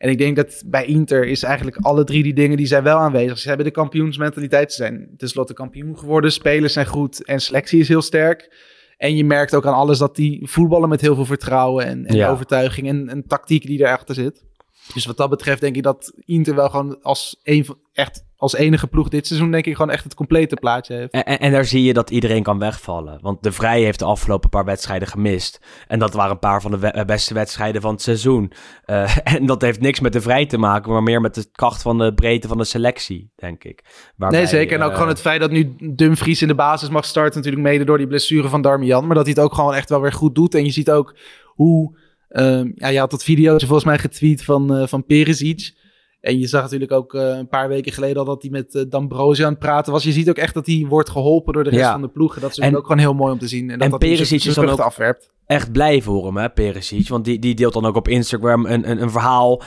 En 0.00 0.10
ik 0.10 0.18
denk 0.18 0.36
dat 0.36 0.62
bij 0.66 0.84
Inter 0.84 1.26
is 1.26 1.42
eigenlijk 1.42 1.76
alle 1.76 2.04
drie 2.04 2.22
die 2.22 2.34
dingen 2.34 2.56
die 2.56 2.66
zijn 2.66 2.82
wel 2.82 2.98
aanwezig. 2.98 3.38
Ze 3.38 3.48
hebben 3.48 3.66
de 3.66 3.72
kampioensmentaliteit. 3.72 4.72
Ze 4.72 4.82
zijn 4.82 5.08
tenslotte 5.16 5.54
kampioen 5.54 5.98
geworden. 5.98 6.32
Spelers 6.32 6.72
zijn 6.72 6.86
goed 6.86 7.24
en 7.24 7.40
selectie 7.40 7.80
is 7.80 7.88
heel 7.88 8.02
sterk. 8.02 8.54
En 8.96 9.16
je 9.16 9.24
merkt 9.24 9.54
ook 9.54 9.66
aan 9.66 9.74
alles 9.74 9.98
dat 9.98 10.16
die 10.16 10.40
voetballen 10.48 10.88
met 10.88 11.00
heel 11.00 11.14
veel 11.14 11.24
vertrouwen 11.24 11.86
en, 11.86 12.06
en 12.06 12.26
overtuiging 12.26 12.88
en, 12.88 13.08
en 13.08 13.26
tactiek 13.26 13.66
die 13.66 13.78
erachter 13.78 14.14
zit. 14.14 14.44
Dus 14.94 15.06
wat 15.06 15.16
dat 15.16 15.30
betreft 15.30 15.60
denk 15.60 15.76
ik 15.76 15.82
dat 15.82 16.12
Inter 16.24 16.54
wel 16.54 16.68
gewoon 16.68 17.02
als 17.02 17.40
een 17.42 17.66
echt 17.92 18.28
als 18.40 18.54
enige 18.54 18.86
ploeg 18.86 19.08
dit 19.08 19.26
seizoen 19.26 19.50
denk 19.50 19.66
ik 19.66 19.76
gewoon 19.76 19.90
echt 19.90 20.04
het 20.04 20.14
complete 20.14 20.56
plaatje 20.56 20.94
heeft. 20.94 21.12
En, 21.12 21.24
en, 21.24 21.52
daar 21.52 21.64
zie 21.64 21.82
je 21.82 21.92
dat 21.92 22.10
iedereen 22.10 22.42
kan 22.42 22.58
wegvallen. 22.58 23.18
Want 23.20 23.42
de 23.42 23.52
Vrij 23.52 23.82
heeft 23.82 23.98
de 23.98 24.04
afgelopen 24.04 24.50
paar 24.50 24.64
wedstrijden 24.64 25.08
gemist. 25.08 25.60
En 25.86 25.98
dat 25.98 26.14
waren 26.14 26.30
een 26.30 26.38
paar 26.38 26.62
van 26.62 26.70
de 26.70 27.04
beste 27.06 27.34
wedstrijden 27.34 27.80
van 27.80 27.92
het 27.92 28.02
seizoen. 28.02 28.52
Uh, 28.86 29.16
en 29.34 29.46
dat 29.46 29.62
heeft 29.62 29.80
niks 29.80 30.00
met 30.00 30.12
de 30.12 30.20
Vrij 30.20 30.46
te 30.46 30.58
maken, 30.58 30.92
maar 30.92 31.02
meer 31.02 31.20
met 31.20 31.34
de 31.34 31.50
kracht 31.52 31.82
van 31.82 31.98
de 31.98 32.14
breedte 32.14 32.48
van 32.48 32.58
de 32.58 32.64
selectie, 32.64 33.32
denk 33.36 33.64
ik. 33.64 33.84
Waarbij, 34.16 34.38
nee, 34.38 34.48
zeker. 34.48 34.76
En 34.76 34.82
ook 34.82 34.90
uh, 34.90 34.94
gewoon 34.94 35.10
het 35.10 35.20
feit 35.20 35.40
dat 35.40 35.50
nu 35.50 35.74
Dumfries 35.94 36.42
in 36.42 36.48
de 36.48 36.54
basis 36.54 36.88
mag 36.88 37.04
starten, 37.04 37.36
natuurlijk 37.36 37.62
mede 37.62 37.84
door 37.84 37.98
die 37.98 38.06
blessure 38.06 38.48
van 38.48 38.62
Darmian. 38.62 39.06
Maar 39.06 39.16
dat 39.16 39.24
hij 39.24 39.34
het 39.36 39.44
ook 39.44 39.54
gewoon 39.54 39.74
echt 39.74 39.88
wel 39.88 40.00
weer 40.00 40.12
goed 40.12 40.34
doet. 40.34 40.54
En 40.54 40.64
je 40.64 40.70
ziet 40.70 40.90
ook 40.90 41.16
hoe... 41.44 41.98
Uh, 42.30 42.60
ja, 42.74 42.88
je 42.88 42.98
had 42.98 43.10
dat 43.10 43.24
videootje 43.24 43.66
volgens 43.66 43.86
mij 43.88 43.98
getweet 43.98 44.44
van, 44.44 44.76
uh, 44.80 44.86
van 44.86 45.04
Perisic 45.04 45.72
En 46.20 46.38
je 46.38 46.46
zag 46.46 46.62
natuurlijk 46.62 46.92
ook 46.92 47.14
eh, 47.14 47.22
een 47.36 47.48
paar 47.48 47.68
weken 47.68 47.92
geleden 47.92 48.16
al 48.16 48.24
dat 48.24 48.42
hij 48.42 48.50
met 48.50 48.74
uh, 48.74 48.82
D'Ambrosio 48.88 49.44
aan 49.44 49.50
het 49.50 49.60
praten 49.60 49.92
was. 49.92 50.04
Je 50.04 50.12
ziet 50.12 50.28
ook 50.28 50.36
echt 50.36 50.54
dat 50.54 50.66
hij 50.66 50.86
wordt 50.88 51.10
geholpen 51.10 51.52
door 51.52 51.64
de 51.64 51.70
rest 51.70 51.82
Ja. 51.82 51.92
van 51.92 52.00
de 52.00 52.08
ploegen. 52.08 52.40
Dat 52.40 52.50
is 52.50 52.58
En- 52.58 52.76
ook 52.76 52.82
gewoon 52.82 52.98
heel 52.98 53.14
mooi 53.14 53.32
om 53.32 53.38
te 53.38 53.48
zien. 53.48 53.62
En 53.70 53.74
dat 53.78 53.80
en 53.84 53.90
dat 53.90 53.98
Perisic 53.98 54.44
is 54.44 54.54
dan 54.54 54.68
ook- 54.68 54.78
afwerpt. 54.78 55.30
echt 55.46 55.72
blij 55.72 56.02
voor 56.02 56.24
hem, 56.26 56.36
hè, 56.36 56.50
Perisic. 56.50 57.08
Want 57.08 57.24
die, 57.24 57.38
die 57.38 57.54
deelt 57.54 57.72
dan 57.72 57.86
ook 57.86 57.96
op 57.96 58.08
Instagram 58.08 58.66
een, 58.66 58.90
een, 58.90 59.02
een 59.02 59.10
verhaal 59.10 59.62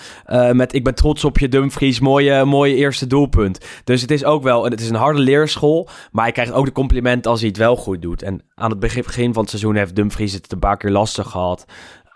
met... 0.52 0.74
ik 0.74 0.84
ben 0.84 0.96
trots 0.96 1.24
op 1.26 1.38
je 1.40 1.48
Dumfries, 1.50 2.00
mooie, 2.00 2.46
mooie 2.46 2.76
eerste 2.76 3.08
doelpunt. 3.08 3.66
Dus 3.84 4.02
het 4.02 4.12
is 4.12 4.24
ook 4.24 4.44
wel... 4.44 4.64
Het 4.64 4.82
is 4.82 4.90
een 4.90 4.96
harde 4.96 5.20
leerschool, 5.20 5.88
maar 6.12 6.24
hij 6.24 6.34
krijgt 6.34 6.52
ook 6.52 6.66
de 6.66 6.72
compliment 6.72 7.28
als 7.28 7.40
hij 7.40 7.50
het 7.50 7.58
wel 7.58 7.76
goed 7.76 8.02
doet. 8.02 8.22
En 8.22 8.42
aan 8.56 8.70
het 8.70 8.80
begin, 8.80 9.04
begin 9.04 9.32
van 9.34 9.42
het 9.42 9.50
seizoen 9.50 9.76
heeft 9.76 9.96
Dumfries 9.96 10.34
het 10.34 10.52
een 10.52 10.60
paar 10.60 10.78
keer 10.78 10.92
lastig 10.92 11.30
gehad. 11.30 11.66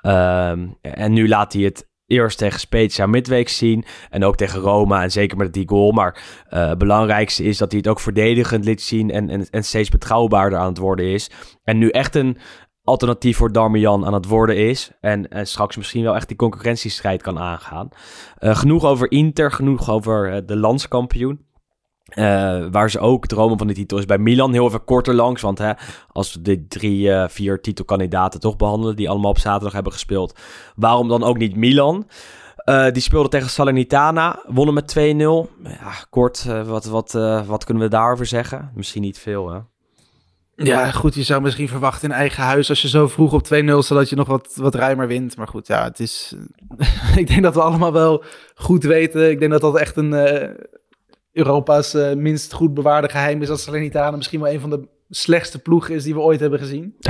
Ehm, 0.01 0.67
en 0.81 1.13
nu 1.13 1.27
laat 1.27 1.53
hij 1.53 1.61
het 1.61 1.89
eerst 2.07 2.37
tegen 2.37 2.59
Spezia 2.59 3.05
midweek 3.05 3.49
zien. 3.49 3.85
En 4.09 4.23
ook 4.23 4.35
tegen 4.35 4.59
Roma 4.59 5.03
en 5.03 5.11
zeker 5.11 5.37
met 5.37 5.53
die 5.53 5.69
goal. 5.69 5.91
Maar 5.91 6.43
eh, 6.49 6.67
het 6.67 6.77
belangrijkste 6.77 7.43
is 7.43 7.57
dat 7.57 7.71
hij 7.71 7.79
het 7.79 7.89
ook 7.89 7.99
verdedigend 7.99 8.65
liet 8.65 8.81
zien... 8.81 9.11
En, 9.11 9.29
en, 9.29 9.49
en 9.49 9.63
steeds 9.63 9.89
betrouwbaarder 9.89 10.59
aan 10.59 10.67
het 10.67 10.77
worden 10.77 11.05
is. 11.05 11.31
En 11.63 11.77
nu 11.77 11.89
echt 11.89 12.15
een 12.15 12.37
alternatief 12.83 13.37
voor 13.37 13.51
Darmian 13.51 14.05
aan 14.05 14.13
het 14.13 14.27
worden 14.27 14.57
is. 14.57 14.91
En, 14.99 15.29
en 15.29 15.47
straks 15.47 15.77
misschien 15.77 16.03
wel 16.03 16.15
echt 16.15 16.27
die 16.27 16.37
concurrentiestrijd 16.37 17.21
kan 17.21 17.39
aangaan. 17.39 17.89
Eh, 18.35 18.55
genoeg 18.55 18.85
over 18.85 19.11
Inter, 19.11 19.51
genoeg 19.51 19.89
over 19.89 20.33
eh, 20.33 20.41
de 20.45 20.55
landskampioen. 20.55 21.45
Eh, 22.07 22.65
waar 22.71 22.89
ze 22.89 22.99
ook 22.99 23.27
dromen 23.27 23.57
van 23.57 23.67
de 23.67 23.73
titel 23.73 23.97
is 23.97 24.05
bij 24.05 24.17
Milan. 24.17 24.53
Heel 24.53 24.65
even 24.65 24.83
korter 24.83 25.13
langs, 25.13 25.41
want 25.41 25.57
hè, 25.57 25.71
als 26.11 26.33
we 26.33 26.41
de 26.41 26.67
drie, 26.67 27.11
eh, 27.11 27.29
vier 27.29 27.61
titelkandidaten 27.61 28.39
toch 28.39 28.55
behandelen... 28.55 28.95
die 28.95 29.09
allemaal 29.09 29.29
op 29.29 29.39
zaterdag 29.39 29.73
hebben 29.73 29.91
gespeeld... 29.91 30.39
waarom 30.75 31.07
dan 31.07 31.23
ook 31.23 31.37
niet 31.37 31.55
Milan? 31.55 32.07
Eh, 32.55 32.91
die 32.91 33.01
speelde 33.01 33.29
tegen 33.29 33.49
Salernitana, 33.49 34.43
wonnen 34.47 34.73
met 34.73 34.95
2-0. 34.97 35.49
Ja, 35.63 35.93
kort, 36.09 36.43
wat, 36.65 36.85
wat, 36.85 37.11
wat 37.45 37.63
kunnen 37.63 37.83
we 37.83 37.89
daarover 37.89 38.25
zeggen? 38.25 38.71
Misschien 38.75 39.01
niet 39.01 39.19
veel, 39.19 39.49
hè? 39.49 39.59
Ja, 40.55 40.91
goed, 40.91 41.15
je 41.15 41.23
zou 41.23 41.41
misschien 41.41 41.67
verwachten 41.67 42.09
in 42.09 42.15
eigen 42.15 42.43
huis 42.43 42.69
als 42.69 42.81
je 42.81 42.87
zo 42.87 43.07
vroeg 43.07 43.33
op 43.33 43.45
2-0 43.45 43.47
staat 43.77 43.97
dat 43.97 44.09
je 44.09 44.15
nog 44.15 44.27
wat, 44.27 44.53
wat 44.55 44.75
ruimer 44.75 45.07
wint. 45.07 45.37
Maar 45.37 45.47
goed, 45.47 45.67
ja, 45.67 45.83
het 45.83 45.99
is... 45.99 46.35
ik 47.15 47.27
denk 47.27 47.43
dat 47.43 47.53
we 47.53 47.61
allemaal 47.61 47.93
wel 47.93 48.23
goed 48.55 48.83
weten. 48.83 49.29
Ik 49.29 49.39
denk 49.39 49.51
dat 49.51 49.61
dat 49.61 49.77
echt 49.77 49.95
een 49.95 50.13
Europa's 51.37 51.93
eh, 51.93 52.13
minst 52.13 52.53
goed 52.53 52.73
bewaarde 52.73 53.09
geheim 53.09 53.41
is. 53.41 53.47
Dat 53.47 53.59
Salernitana 53.59 54.17
misschien 54.17 54.41
wel 54.41 54.51
een 54.51 54.59
van 54.59 54.69
de 54.69 54.87
slechtste 55.09 55.59
ploegen 55.59 55.95
is 55.95 56.03
die 56.03 56.13
we 56.13 56.19
ooit 56.19 56.39
hebben 56.39 56.59
gezien. 56.59 56.95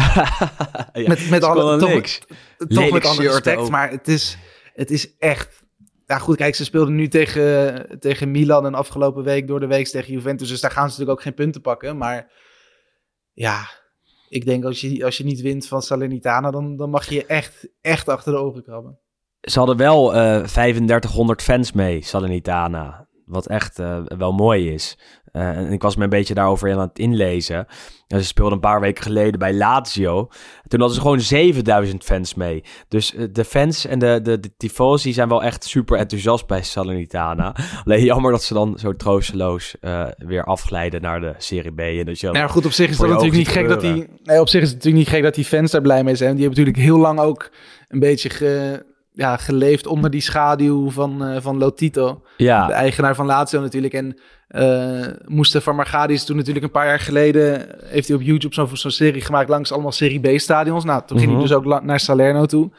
Ja, 0.93 1.07
met 1.07 1.29
met 1.29 1.43
alle, 1.43 1.77
toch, 1.77 1.89
niks. 1.89 2.19
toch 2.57 2.67
Lelijk 2.69 2.93
met 2.93 3.05
alle 3.05 3.15
shirt 3.15 3.31
respect, 3.31 3.57
ook. 3.57 3.69
maar 3.69 3.89
het 3.89 4.07
is, 4.07 4.37
het 4.73 4.91
is 4.91 5.17
echt... 5.17 5.63
Ja 6.05 6.17
goed, 6.17 6.35
kijk, 6.35 6.55
ze 6.55 6.63
speelden 6.63 6.95
nu 6.95 7.07
tegen, 7.07 7.99
tegen 7.99 8.31
Milan 8.31 8.65
en 8.65 8.73
afgelopen 8.73 9.23
week 9.23 9.47
door 9.47 9.59
de 9.59 9.67
week 9.67 9.87
tegen 9.87 10.13
Juventus. 10.13 10.47
Dus 10.47 10.61
daar 10.61 10.71
gaan 10.71 10.83
ze 10.83 10.89
natuurlijk 10.89 11.17
ook 11.17 11.23
geen 11.23 11.33
punten 11.33 11.61
pakken. 11.61 11.97
Maar 11.97 12.31
ja, 13.33 13.69
ik 14.29 14.45
denk 14.45 14.63
als 14.65 14.81
je, 14.81 15.05
als 15.05 15.17
je 15.17 15.23
niet 15.23 15.41
wint 15.41 15.67
van 15.67 15.81
Salernitana, 15.81 16.51
dan, 16.51 16.75
dan 16.77 16.89
mag 16.89 17.09
je 17.09 17.15
je 17.15 17.25
echt, 17.25 17.69
echt 17.81 18.09
achter 18.09 18.31
de 18.31 18.39
ogen 18.39 18.63
krabben. 18.63 18.99
Ze 19.41 19.57
hadden 19.57 19.77
wel 19.77 20.15
eh 20.15 20.43
3500 20.43 21.41
fans 21.41 21.71
mee, 21.71 22.03
Salernitana. 22.03 23.06
Wat 23.27 23.47
echt 23.47 23.79
eh, 23.79 23.97
wel 24.17 24.31
mooi 24.31 24.73
is. 24.73 24.97
Eh, 25.31 25.57
en 25.57 25.71
ik 25.71 25.81
was 25.81 25.95
me 25.95 26.03
een 26.03 26.09
beetje 26.09 26.33
daarover 26.33 26.71
aan 26.71 26.79
het 26.79 26.99
inlezen. 26.99 27.67
En 28.07 28.19
ze 28.19 28.25
speelden 28.25 28.53
een 28.53 28.59
paar 28.59 28.81
weken 28.81 29.03
geleden 29.03 29.39
bij 29.39 29.53
Lazio. 29.53 30.27
Toen 30.67 30.79
hadden 30.79 30.95
ze 30.95 31.01
gewoon 31.01 31.19
7000 31.19 32.03
fans 32.03 32.33
mee. 32.33 32.63
Dus 32.87 33.15
eh, 33.15 33.25
de 33.31 33.45
fans 33.45 33.85
en 33.85 33.99
de, 33.99 34.19
de, 34.23 34.39
de 34.39 34.51
tifosi 34.57 35.13
zijn 35.13 35.29
wel 35.29 35.43
echt 35.43 35.63
super 35.63 35.97
enthousiast 35.97 36.47
bij 36.47 36.63
Salernitana. 36.63 37.55
Alleen 37.83 38.03
jammer 38.03 38.31
dat 38.31 38.43
ze 38.43 38.53
dan 38.53 38.77
zo 38.79 38.95
troosteloos 38.95 39.75
weer 40.17 40.43
afglijden 40.43 41.01
naar 41.01 41.19
de 41.19 41.33
Serie 41.37 41.73
B. 41.73 41.79
En 41.79 42.05
dat 42.05 42.19
je 42.19 42.31
Nou 42.31 42.49
goed, 42.49 42.65
op 42.65 42.71
zich 42.71 42.89
is 42.89 42.97
dat 42.97 43.07
je 43.07 43.13
natuurlijk 43.13 43.37
niet 43.37 43.47
gek 43.47 43.67
dat 43.67 43.81
die... 43.81 44.07
Nee, 44.23 44.39
op 44.39 44.49
zich 44.49 44.61
is 44.61 44.67
het 44.67 44.77
natuurlijk 44.77 45.05
niet 45.05 45.13
gek 45.13 45.23
dat 45.23 45.35
die 45.35 45.45
fans 45.45 45.71
daar 45.71 45.81
blij 45.81 46.03
mee 46.03 46.15
zijn. 46.15 46.35
Die 46.35 46.45
hebben 46.45 46.59
natuurlijk 46.59 46.87
heel 46.87 47.01
lang 47.01 47.19
ook 47.19 47.51
een 47.87 47.99
beetje 47.99 48.29
ge, 48.29 48.85
ja, 49.17 49.37
geleefd 49.37 49.87
onder 49.87 50.09
die 50.09 50.21
schaduw 50.21 50.89
van, 50.91 51.25
eh 51.25 51.41
van 51.41 51.57
Lotito. 51.57 52.21
de 52.37 52.43
ja, 52.43 52.69
eigenaar 52.71 53.15
van 53.15 53.25
Lazio 53.25 53.61
natuurlijk. 53.61 53.93
En 53.93 54.17
eh 54.47 55.05
Mustafa 55.25 55.71
Margadi 55.71 56.13
is 56.13 56.25
toen 56.25 56.35
natuurlijk 56.35 56.65
een 56.65 56.71
paar 56.71 56.85
jaar 56.87 56.99
geleden... 56.99 57.67
heeft 57.85 58.07
hij 58.07 58.17
op 58.17 58.23
YouTube 58.23 58.53
zo'n 58.53 58.69
zo'n 58.77 58.91
serie 58.91 59.21
gemaakt 59.21 59.49
langs 59.49 59.71
allemaal 59.71 59.91
Serie 59.91 60.19
B-stadions. 60.35 60.83
Nou, 60.83 61.01
toen 61.05 61.17
ging 61.17 61.31
Mhm. 61.31 61.39
hij 61.39 61.47
dus 61.47 61.57
ook 61.57 61.83
naar 61.83 61.99
Salerno 61.99 62.45
toe. 62.45 62.69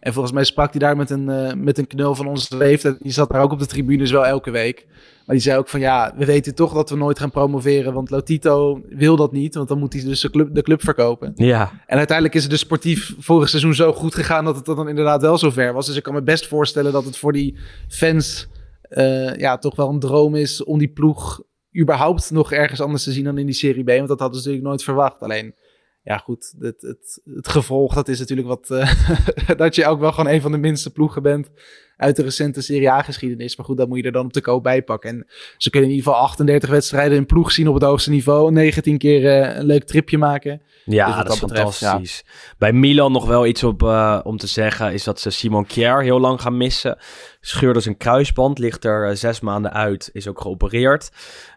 En 0.00 0.12
volgens 0.12 0.34
mij 0.34 0.44
sprak 0.44 0.70
hij 0.70 0.80
daar 0.80 0.96
met 0.96 1.10
een, 1.10 1.28
eh, 1.28 1.52
met 1.54 1.78
een 1.78 1.86
knul 1.86 2.14
van 2.14 2.26
onze 2.26 2.56
leeftijd. 2.56 3.02
Die 3.02 3.12
zat 3.12 3.30
daar 3.30 3.42
ook 3.42 3.52
op 3.52 3.58
de 3.58 3.66
tribunes 3.66 4.10
wel 4.10 4.26
elke 4.26 4.50
week. 4.50 4.86
Maar 5.28 5.36
die 5.36 5.46
zei 5.46 5.58
ook 5.58 5.68
van 5.68 5.80
ja, 5.80 6.14
we 6.16 6.24
weten 6.24 6.54
toch 6.54 6.72
dat 6.72 6.90
we 6.90 6.96
nooit 6.96 7.18
gaan 7.18 7.30
promoveren. 7.30 7.92
Want 7.92 8.10
Lotito 8.10 8.82
wil 8.88 9.16
dat 9.16 9.32
niet, 9.32 9.54
want 9.54 9.68
dan 9.68 9.78
moet 9.78 9.92
hij 9.92 10.02
dus 10.04 10.20
de 10.20 10.30
club, 10.30 10.54
de 10.54 10.62
club 10.62 10.82
verkopen. 10.82 11.32
ja. 11.34 11.82
En 11.86 11.96
uiteindelijk 11.96 12.36
is 12.36 12.42
het 12.42 12.50
dus 12.50 12.60
sportief 12.60 13.14
vorig 13.18 13.48
seizoen 13.48 13.74
zo 13.74 13.92
goed 13.92 14.14
gegaan 14.14 14.44
dat 14.44 14.56
het 14.56 14.64
dan 14.64 14.88
inderdaad 14.88 15.20
wel 15.20 15.38
zo 15.38 15.50
ver 15.50 15.72
was. 15.72 15.86
Dus 15.86 15.96
ik 15.96 16.02
kan 16.02 16.14
me 16.14 16.22
best 16.22 16.46
voorstellen 16.46 16.92
dat 16.92 17.04
het 17.04 17.16
voor 17.16 17.32
die 17.32 17.58
fans 17.88 18.48
eh, 18.80 19.36
ja, 19.36 19.58
toch 19.58 19.76
wel 19.76 19.88
een 19.88 19.98
droom 19.98 20.34
is 20.34 20.64
om 20.64 20.78
die 20.78 20.88
ploeg 20.92 21.42
überhaupt 21.80 22.30
nog 22.30 22.52
ergens 22.52 22.80
anders 22.80 23.02
te 23.02 23.12
zien 23.12 23.24
dan 23.24 23.38
in 23.38 23.46
die 23.46 23.54
Serie 23.54 23.84
B. 23.84 23.88
Want 23.88 24.08
dat 24.08 24.20
hadden 24.20 24.40
ze 24.40 24.48
natuurlijk 24.48 24.66
nooit 24.66 24.82
verwacht. 24.82 25.20
Alleen, 25.20 25.54
ja 26.02 26.16
goed, 26.16 26.54
het, 26.58 26.82
het, 26.82 27.20
het 27.34 27.48
gevolg 27.48 27.94
dat 27.94 28.08
is 28.08 28.18
natuurlijk 28.18 28.48
wat... 28.48 28.70
eh, 28.70 29.56
dat 29.56 29.74
je 29.74 29.86
ook 29.86 30.00
wel 30.00 30.12
gewoon 30.12 30.32
een 30.32 30.40
van 30.40 30.52
de 30.52 30.58
minste 30.58 30.92
ploegen 30.92 31.22
bent 31.22 31.50
uit 31.98 32.16
de 32.16 32.22
recente 32.22 32.62
Serie 32.62 32.90
A-geschiedenis. 32.90 33.56
Maar 33.56 33.66
goed, 33.66 33.76
dat 33.76 33.88
moet 33.88 33.98
je 33.98 34.04
er 34.04 34.12
dan 34.12 34.24
op 34.24 34.32
de 34.32 34.40
koop 34.40 34.62
bij 34.62 34.82
pakken. 34.82 35.10
En 35.10 35.26
ze 35.56 35.70
kunnen 35.70 35.90
in 35.90 35.96
ieder 35.96 36.12
geval 36.12 36.26
38 36.26 36.70
wedstrijden 36.70 37.16
in 37.16 37.26
ploeg 37.26 37.52
zien 37.52 37.68
op 37.68 37.74
het 37.74 37.82
hoogste 37.82 38.10
niveau. 38.10 38.52
19 38.52 38.98
keer 38.98 39.26
eh, 39.26 39.56
een 39.56 39.64
leuk 39.64 39.84
tripje 39.84 40.18
maken. 40.18 40.62
Ja, 40.84 41.06
Dus 41.06 41.16
dat 41.16 41.34
is 41.34 41.40
betreft, 41.40 41.76
fantastisch. 41.76 42.24
Bij 42.58 42.72
Milan 42.72 43.12
nog 43.12 43.26
wel 43.26 43.46
iets 43.46 43.64
op, 43.64 43.82
eh, 43.82 44.20
om 44.22 44.36
te 44.36 44.46
zeggen... 44.46 44.92
is 44.92 45.04
dat 45.04 45.20
ze 45.20 45.30
Simon 45.30 45.66
Kjaer 45.66 46.02
heel 46.02 46.20
lang 46.20 46.40
gaan 46.40 46.56
missen. 46.56 46.98
Scheurde 47.40 47.80
zijn 47.80 47.96
kruisband, 47.96 48.58
ligt 48.58 48.84
er 48.84 49.08
eh, 49.08 49.14
zes 49.14 49.40
maanden 49.40 49.72
uit, 49.72 50.10
is 50.12 50.28
ook 50.28 50.40
geopereerd. 50.40 51.10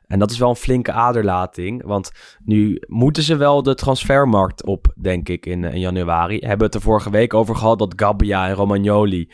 En 0.08 0.19
dat 0.19 0.32
is 0.32 0.38
wel 0.38 0.49
een 0.49 0.56
flinke 0.56 0.91
aderlating. 0.91 1.84
Want 1.86 2.12
nu 2.45 2.82
moeten 2.88 3.23
ze 3.23 3.36
wel 3.36 3.63
de 3.63 3.75
transfermarkt 3.75 4.65
op, 4.65 4.93
denk 4.95 5.30
ik, 5.30 5.45
in, 5.45 5.63
in 5.63 5.80
januari. 5.80 6.39
Hebben 6.39 6.65
het 6.65 6.75
er 6.75 6.82
vorige 6.82 7.10
week 7.10 7.34
over 7.34 7.56
gehad 7.56 7.80
dat 7.80 7.93
Gabbia 7.95 8.47
en 8.47 8.54
Romagnoli... 8.54 9.30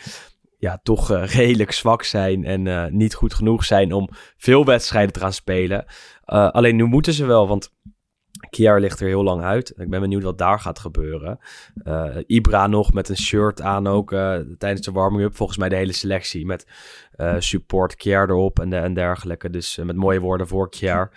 ja, 0.58 0.80
toch 0.84 1.12
eh, 1.12 1.26
redelijk 1.26 1.72
zwak 1.72 2.04
zijn 2.04 2.46
en 2.46 2.68
eh, 2.68 2.86
niet 2.92 3.14
goed 3.14 3.34
genoeg 3.34 3.66
zijn... 3.66 3.94
om 3.94 4.10
veel 4.38 4.66
wedstrijden 4.66 5.14
te 5.14 5.20
gaan 5.20 5.34
spelen. 5.34 5.86
Eh, 6.26 6.50
alleen 6.50 6.76
nu 6.76 6.84
moeten 6.84 7.14
ze 7.14 7.26
wel, 7.26 7.48
want... 7.48 7.76
Kier 8.50 8.80
ligt 8.80 9.00
er 9.00 9.08
heel 9.08 9.24
lang 9.24 9.44
uit. 9.44 9.74
Ik 9.78 9.90
ben 9.90 10.02
benieuwd 10.02 10.24
wat 10.24 10.38
daar 10.38 10.60
gaat 10.60 10.80
gebeuren. 10.80 11.40
Ibra 12.26 12.68
nog 12.68 12.94
met 12.94 13.10
een 13.10 13.18
shirt 13.18 13.62
aan 13.62 13.88
ook 13.88 14.10
tijdens 14.58 14.82
de 14.82 14.92
warming-up. 14.92 15.36
Volgens 15.36 15.58
mij 15.58 15.70
de 15.70 15.76
hele 15.76 15.92
selectie 15.92 16.46
met 16.46 16.68
support 17.38 17.96
Kier 17.96 18.30
erop 18.30 18.60
en, 18.60 18.74
en 18.74 18.94
dergelijke. 18.94 19.50
Dus 19.50 19.78
met 19.84 19.96
mooie 19.96 20.20
woorden 20.20 20.48
voor 20.48 20.70
Kier. 20.70 21.10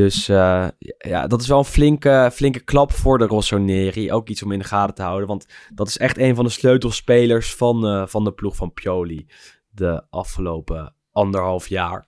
Dus 0.00 0.28
eh, 0.28 0.66
ja, 0.98 1.26
dat 1.26 1.40
is 1.40 1.48
wel 1.48 1.58
een 1.58 1.64
flinke, 1.64 2.30
flinke 2.32 2.60
klap 2.60 2.92
voor 2.92 3.18
de 3.18 3.26
Rossoneri. 3.26 4.12
Ook 4.12 4.28
iets 4.28 4.42
om 4.42 4.52
in 4.52 4.58
de 4.58 4.64
gaten 4.64 4.94
te 4.94 5.02
houden. 5.02 5.28
Want 5.28 5.46
dat 5.74 5.88
is 5.88 5.98
echt 5.98 6.18
een 6.18 6.34
van 6.34 6.44
de 6.44 6.50
sleutelspelers 6.50 7.54
van, 7.54 7.86
eh, 7.86 8.06
van 8.06 8.24
de 8.24 8.32
ploeg 8.32 8.56
van 8.56 8.72
Pioli. 8.72 9.26
De 9.70 10.02
afgelopen 10.10 10.94
anderhalf 11.12 11.68
jaar. 11.68 12.06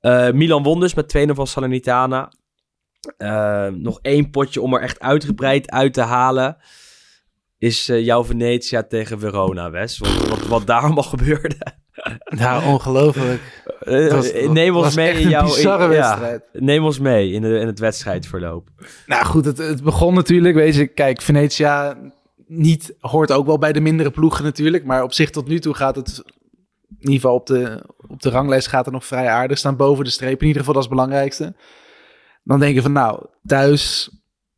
Eh, 0.00 0.30
Milan 0.30 0.62
won 0.62 0.80
dus 0.80 0.94
met 0.94 1.08
2-0 1.08 1.34
van 1.34 1.46
Salernitana. 1.46 2.32
Nog 3.70 3.98
één 4.02 4.30
potje 4.30 4.60
om 4.60 4.74
er 4.74 4.80
echt 4.80 5.00
uitgebreid 5.00 5.70
uit 5.70 5.92
te 5.92 6.00
halen. 6.02 6.56
Is 7.58 7.86
jouw 7.86 8.24
Venetia 8.24 8.82
tegen 8.82 9.18
Verona, 9.18 9.70
Wes. 9.70 9.98
Wat, 9.98 10.28
wat, 10.28 10.46
wat 10.46 10.66
daar 10.66 10.82
allemaal 10.82 11.02
gebeurde. 11.16 11.76
Ja, 12.36 12.72
ongelooflijk. 12.72 13.57
Eh, 13.88 14.12
was- 14.14 14.32
neem 14.48 14.76
ons 14.76 14.96
mee 14.96 15.20
in 15.20 15.28
jouw. 15.28 15.44
bizarre 15.44 15.86
wedstrijd. 15.86 16.42
Ja, 16.52 16.60
neem 16.64 16.84
ons 16.84 16.98
mee 16.98 17.30
in, 17.32 17.42
de, 17.42 17.58
in 17.58 17.66
het 17.66 17.78
wedstrijdverloop. 17.78 18.68
Nou 19.06 19.24
goed, 19.24 19.44
het, 19.44 19.58
het 19.58 19.82
begon 19.82 20.14
natuurlijk, 20.14 20.54
weet 20.54 20.74
je, 20.74 20.86
kijk, 20.86 21.20
Venetia 21.22 21.96
niet, 22.46 22.94
hoort 23.00 23.32
ook 23.32 23.46
wel 23.46 23.58
bij 23.58 23.72
de 23.72 23.80
mindere 23.80 24.10
ploegen 24.10 24.44
natuurlijk, 24.44 24.84
maar 24.84 25.02
op 25.02 25.12
zich 25.12 25.30
tot 25.30 25.48
nu 25.48 25.58
toe 25.58 25.74
gaat 25.74 25.96
het, 25.96 26.22
in 26.88 26.94
ieder 26.98 27.14
geval 27.14 27.34
op 27.34 27.46
de, 27.46 27.82
op 28.08 28.22
de 28.22 28.30
ranglijst 28.30 28.66
gaat 28.68 28.84
het 28.84 28.94
nog 28.94 29.06
vrij 29.06 29.28
aardig, 29.28 29.58
staan 29.58 29.76
boven 29.76 30.04
de 30.04 30.10
streep, 30.10 30.40
in 30.40 30.46
ieder 30.46 30.58
geval 30.60 30.74
dat 30.74 30.82
is 30.82 30.88
het 30.88 30.98
belangrijkste. 30.98 31.54
Dan 32.44 32.58
denk 32.60 32.74
je 32.74 32.82
van, 32.82 32.92
nou, 32.92 33.24
thuis, 33.46 34.10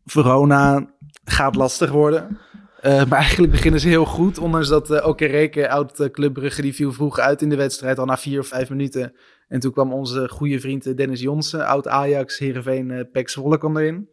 Verona 0.07 0.87
gaat 1.25 1.55
lastig 1.55 1.91
worden. 1.91 2.39
Eh, 2.81 3.05
maar 3.05 3.19
eigenlijk 3.19 3.53
beginnen 3.53 3.81
ze 3.81 3.89
heel 3.89 4.05
goed, 4.05 4.39
ondanks 4.39 4.69
dat 4.69 4.91
uh, 4.91 5.07
Okereke, 5.07 5.69
oud 5.69 6.01
uh, 6.01 6.07
Club 6.09 6.55
die 6.57 6.75
viel 6.75 6.93
vroeg 6.93 7.19
uit 7.19 7.43
in 7.43 7.49
de 7.49 7.57
wedstrijd, 7.57 7.99
al 7.99 8.05
na 8.05 8.17
vier 8.17 8.41
of 8.41 8.47
vijf 8.47 8.71
minuten. 8.71 9.15
En 9.49 9.61
toen 9.61 9.73
kwam 9.73 9.93
onze 9.93 10.29
goede 10.29 10.61
vriend 10.61 10.87
eh, 10.87 10.97
Dennis 10.97 11.21
Jonsen, 11.21 11.67
oud 11.67 11.89
Ajax, 11.89 12.39
Heerenveen, 12.39 12.91
uh, 12.91 13.01
Pek 13.13 13.29
Zwolle 13.29 13.59
erin. 13.63 14.09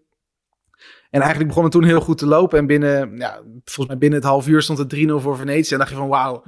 En 1.09 1.19
eigenlijk 1.19 1.47
begon 1.47 1.63
het 1.63 1.71
toen 1.71 1.83
heel 1.83 2.01
goed 2.01 2.17
te 2.17 2.25
lopen. 2.25 2.59
En 2.59 2.65
binnen, 2.65 3.17
ja, 3.17 3.41
volgens 3.45 3.87
mij 3.87 3.97
binnen 3.97 4.19
het 4.19 4.27
half 4.27 4.47
uur 4.47 4.61
stond 4.61 4.77
het 4.77 4.95
3-0 4.95 5.13
voor 5.15 5.37
Venetië. 5.37 5.73
En 5.73 5.79
dacht 5.79 5.91
je 5.91 5.97
van, 5.97 6.07
wauw, 6.07 6.43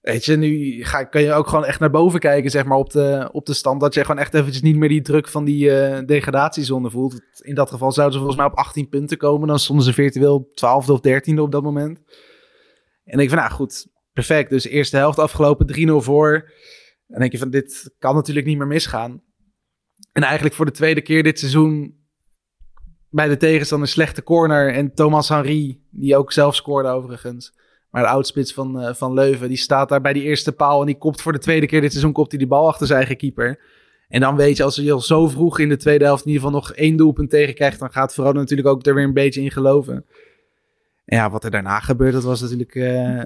Weet 0.00 0.24
je, 0.24 0.36
nu 0.36 0.84
ga, 0.84 1.04
kan 1.04 1.22
je 1.22 1.32
ook 1.32 1.48
gewoon 1.48 1.64
echt 1.64 1.80
naar 1.80 1.90
boven 1.90 2.20
kijken, 2.20 2.50
zeg 2.50 2.64
maar, 2.64 2.78
op 2.78 2.90
de, 2.90 3.28
op 3.32 3.46
de 3.46 3.54
stand. 3.54 3.80
Dat 3.80 3.94
je 3.94 4.00
gewoon 4.00 4.18
echt 4.20 4.34
eventjes 4.34 4.62
niet 4.62 4.76
meer 4.76 4.88
die 4.88 5.02
druk 5.02 5.28
van 5.28 5.44
die 5.44 5.70
uh, 5.70 5.98
degradatiezone 6.06 6.90
voelt. 6.90 7.20
In 7.38 7.54
dat 7.54 7.70
geval 7.70 7.92
zouden 7.92 8.18
ze 8.18 8.24
volgens 8.24 8.42
mij 8.42 8.50
op 8.50 8.58
18 8.58 8.88
punten 8.88 9.16
komen. 9.16 9.48
Dan 9.48 9.58
stonden 9.58 9.84
ze 9.84 9.92
virtueel 9.92 10.48
12e 10.50 10.90
of 10.90 11.00
13e 11.08 11.38
op 11.38 11.52
dat 11.52 11.62
moment. 11.62 12.00
En 13.04 13.18
ik 13.18 13.28
van, 13.28 13.38
nou 13.38 13.50
goed, 13.50 13.86
perfect. 14.12 14.50
Dus 14.50 14.64
eerste 14.64 14.96
helft 14.96 15.18
afgelopen, 15.18 15.88
3-0 15.88 16.04
voor. 16.04 16.50
En 17.08 17.20
denk 17.20 17.32
je 17.32 17.38
van, 17.38 17.50
dit 17.50 17.94
kan 17.98 18.14
natuurlijk 18.14 18.46
niet 18.46 18.58
meer 18.58 18.66
misgaan. 18.66 19.22
En 20.12 20.22
eigenlijk 20.22 20.54
voor 20.54 20.66
de 20.66 20.72
tweede 20.72 21.00
keer 21.00 21.22
dit 21.22 21.38
seizoen 21.38 21.96
bij 23.10 23.28
de 23.28 23.36
tegenstander 23.36 23.88
slechte 23.88 24.22
corner. 24.22 24.72
En 24.72 24.94
Thomas 24.94 25.28
Henry, 25.28 25.80
die 25.90 26.16
ook 26.16 26.32
zelf 26.32 26.54
scoorde 26.54 26.88
overigens. 26.88 27.56
Maar 27.90 28.02
de 28.02 28.08
oudspits 28.08 28.52
van, 28.52 28.82
uh, 28.82 28.94
van 28.94 29.14
Leuven, 29.14 29.48
die 29.48 29.56
staat 29.56 29.88
daar 29.88 30.00
bij 30.00 30.12
die 30.12 30.22
eerste 30.22 30.52
paal. 30.52 30.80
En 30.80 30.86
die 30.86 30.98
kopt 30.98 31.22
voor 31.22 31.32
de 31.32 31.38
tweede 31.38 31.66
keer 31.66 31.80
dit 31.80 31.90
seizoen 31.90 32.12
kopt 32.12 32.30
hij 32.30 32.38
die 32.38 32.48
bal 32.48 32.68
achter 32.68 32.86
zijn 32.86 32.98
eigen 32.98 33.16
keeper. 33.16 33.58
En 34.08 34.20
dan 34.20 34.36
weet 34.36 34.56
je, 34.56 34.62
als 34.62 34.76
je 34.76 34.92
al 34.92 35.00
zo 35.00 35.28
vroeg 35.28 35.58
in 35.58 35.68
de 35.68 35.76
tweede 35.76 36.04
helft 36.04 36.24
in 36.24 36.30
ieder 36.30 36.44
geval 36.44 36.60
nog 36.60 36.72
één 36.72 36.96
doelpunt 36.96 37.30
tegen 37.30 37.54
krijgt, 37.54 37.78
dan 37.78 37.90
gaat 37.90 38.14
Verona 38.14 38.38
natuurlijk 38.38 38.68
ook 38.68 38.86
er 38.86 38.94
weer 38.94 39.04
een 39.04 39.12
beetje 39.12 39.42
in 39.42 39.50
geloven. 39.50 40.04
En 41.04 41.16
ja, 41.16 41.30
wat 41.30 41.44
er 41.44 41.50
daarna 41.50 41.80
gebeurde, 41.80 42.12
dat 42.12 42.24
was 42.24 42.40
natuurlijk, 42.40 42.74
uh, 42.74 43.18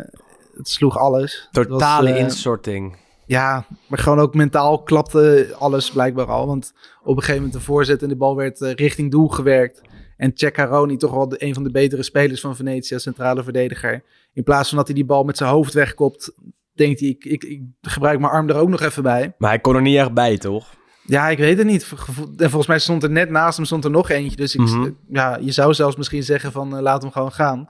het 0.56 0.68
sloeg 0.68 0.98
alles. 0.98 1.48
Totale 1.52 2.08
was, 2.10 2.18
uh, 2.18 2.24
insorting. 2.24 2.96
Ja, 3.26 3.66
maar 3.86 3.98
gewoon 3.98 4.20
ook 4.20 4.34
mentaal 4.34 4.82
klapte 4.82 5.54
alles 5.58 5.90
blijkbaar 5.90 6.26
al. 6.26 6.46
Want 6.46 6.72
op 7.02 7.16
een 7.16 7.22
gegeven 7.22 7.42
moment 7.42 7.52
de 7.52 7.60
voorzet 7.60 8.02
en 8.02 8.08
de 8.08 8.16
bal 8.16 8.36
werd 8.36 8.60
richting 8.60 9.10
doel 9.10 9.28
gewerkt. 9.28 9.82
En 10.16 10.30
Ceccaroni, 10.34 10.96
toch 10.96 11.12
wel 11.12 11.28
de, 11.28 11.44
een 11.44 11.54
van 11.54 11.64
de 11.64 11.70
betere 11.70 12.02
spelers 12.02 12.40
van 12.40 12.56
Venetië, 12.56 12.98
centrale 12.98 13.42
verdediger. 13.42 14.02
In 14.32 14.42
plaats 14.42 14.68
van 14.68 14.78
dat 14.78 14.86
hij 14.86 14.96
die 14.96 15.04
bal 15.04 15.24
met 15.24 15.36
zijn 15.36 15.50
hoofd 15.50 15.74
wegkopt, 15.74 16.32
denkt 16.72 17.00
hij, 17.00 17.08
ik, 17.08 17.24
ik, 17.24 17.44
ik 17.44 17.62
gebruik 17.80 18.20
mijn 18.20 18.32
arm 18.32 18.48
er 18.48 18.56
ook 18.56 18.68
nog 18.68 18.80
even 18.80 19.02
bij. 19.02 19.34
Maar 19.38 19.50
hij 19.50 19.58
kon 19.58 19.74
er 19.74 19.82
niet 19.82 19.96
echt 19.96 20.12
bij, 20.12 20.38
toch? 20.38 20.74
Ja, 21.06 21.28
ik 21.28 21.38
weet 21.38 21.58
het 21.58 21.66
niet. 21.66 21.92
En 22.36 22.48
volgens 22.50 22.66
mij 22.66 22.78
stond 22.78 23.02
er 23.02 23.10
net 23.10 23.30
naast 23.30 23.56
hem 23.56 23.66
stond 23.66 23.84
er 23.84 23.90
nog 23.90 24.10
eentje. 24.10 24.36
Dus 24.36 24.54
ik, 24.54 24.60
Mhm. 24.60 24.76
mm 24.76 24.82
-hmm. 24.82 24.96
ja, 25.08 25.38
je 25.40 25.52
zou 25.52 25.74
zelfs 25.74 25.96
misschien 25.96 26.22
zeggen 26.22 26.52
van 26.52 26.74
uh, 26.76 26.80
laat 26.80 27.02
hem 27.02 27.10
gewoon 27.10 27.32
gaan. 27.32 27.68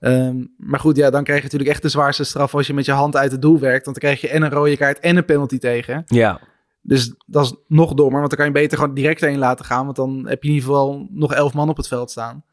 Um, 0.00 0.54
maar 0.56 0.80
goed, 0.80 0.96
ja, 0.96 1.10
dan 1.10 1.24
krijg 1.24 1.38
je 1.38 1.44
natuurlijk 1.44 1.70
echt 1.70 1.82
de 1.82 1.88
zwaarste 1.88 2.24
straf 2.24 2.54
als 2.54 2.66
je 2.66 2.74
met 2.74 2.84
je 2.84 2.92
hand 2.92 3.16
uit 3.16 3.32
het 3.32 3.42
doel 3.42 3.58
werkt. 3.58 3.84
Want 3.84 4.00
dan 4.00 4.10
krijg 4.10 4.20
je 4.20 4.28
en 4.36 4.42
een 4.42 4.50
rode 4.50 4.76
kaart 4.76 4.98
en 5.00 5.16
een 5.16 5.24
penalty 5.24 5.58
tegen. 5.58 6.02
Ja. 6.06 6.40
Dus 6.82 7.14
dat 7.26 7.44
is 7.44 7.54
nog 7.68 7.94
dommer, 7.94 8.18
want 8.18 8.28
dan 8.28 8.38
kan 8.38 8.46
je 8.46 8.52
beter 8.52 8.78
gewoon 8.78 8.94
direct 8.94 9.20
heen 9.20 9.38
laten 9.38 9.64
gaan. 9.64 9.84
Want 9.84 9.96
dan 9.96 10.26
heb 10.28 10.42
je 10.42 10.48
in 10.48 10.54
ieder 10.54 10.68
geval 10.68 11.06
nog 11.10 11.34
elf 11.34 11.54
man 11.54 11.68
op 11.68 11.76
het 11.76 11.88
veld 11.88 12.10
staan. 12.10 12.44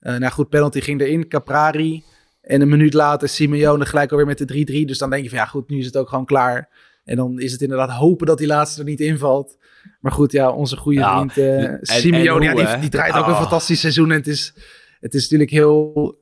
Uh, 0.00 0.16
nou 0.16 0.32
goed, 0.32 0.48
penalty 0.48 0.80
ging 0.80 1.00
erin. 1.00 1.28
Caprari. 1.28 2.04
En 2.40 2.60
een 2.60 2.68
minuut 2.68 2.94
later 2.94 3.28
Simeone 3.28 3.86
gelijk 3.86 4.10
alweer 4.10 4.26
met 4.26 4.38
de 4.48 4.64
3-3. 4.82 4.84
Dus 4.86 4.98
dan 4.98 5.10
denk 5.10 5.22
je 5.22 5.28
van 5.28 5.38
ja 5.38 5.46
goed, 5.46 5.68
nu 5.68 5.78
is 5.78 5.86
het 5.86 5.96
ook 5.96 6.08
gewoon 6.08 6.24
klaar. 6.24 6.68
En 7.04 7.16
dan 7.16 7.40
is 7.40 7.52
het 7.52 7.60
inderdaad 7.62 7.90
hopen 7.90 8.26
dat 8.26 8.38
die 8.38 8.46
laatste 8.46 8.80
er 8.80 8.86
niet 8.86 9.00
invalt. 9.00 9.58
Maar 10.00 10.12
goed, 10.12 10.32
ja, 10.32 10.50
onze 10.50 10.76
goede 10.76 10.98
Ja, 10.98 11.16
vriend 11.16 11.36
uh, 11.36 11.64
en- 11.64 11.78
Simeone, 11.82 12.46
en 12.46 12.52
hoe, 12.52 12.60
ja, 12.62 12.70
die, 12.72 12.80
die 12.80 12.90
draait 12.90 13.14
ook 13.14 13.26
een 13.26 13.32
Oh. 13.32 13.40
fantastisch 13.40 13.80
seizoen. 13.80 14.10
En 14.10 14.16
het 14.16 14.26
is, 14.26 14.54
het 15.00 15.14
is 15.14 15.22
natuurlijk 15.22 15.50
heel 15.50 16.18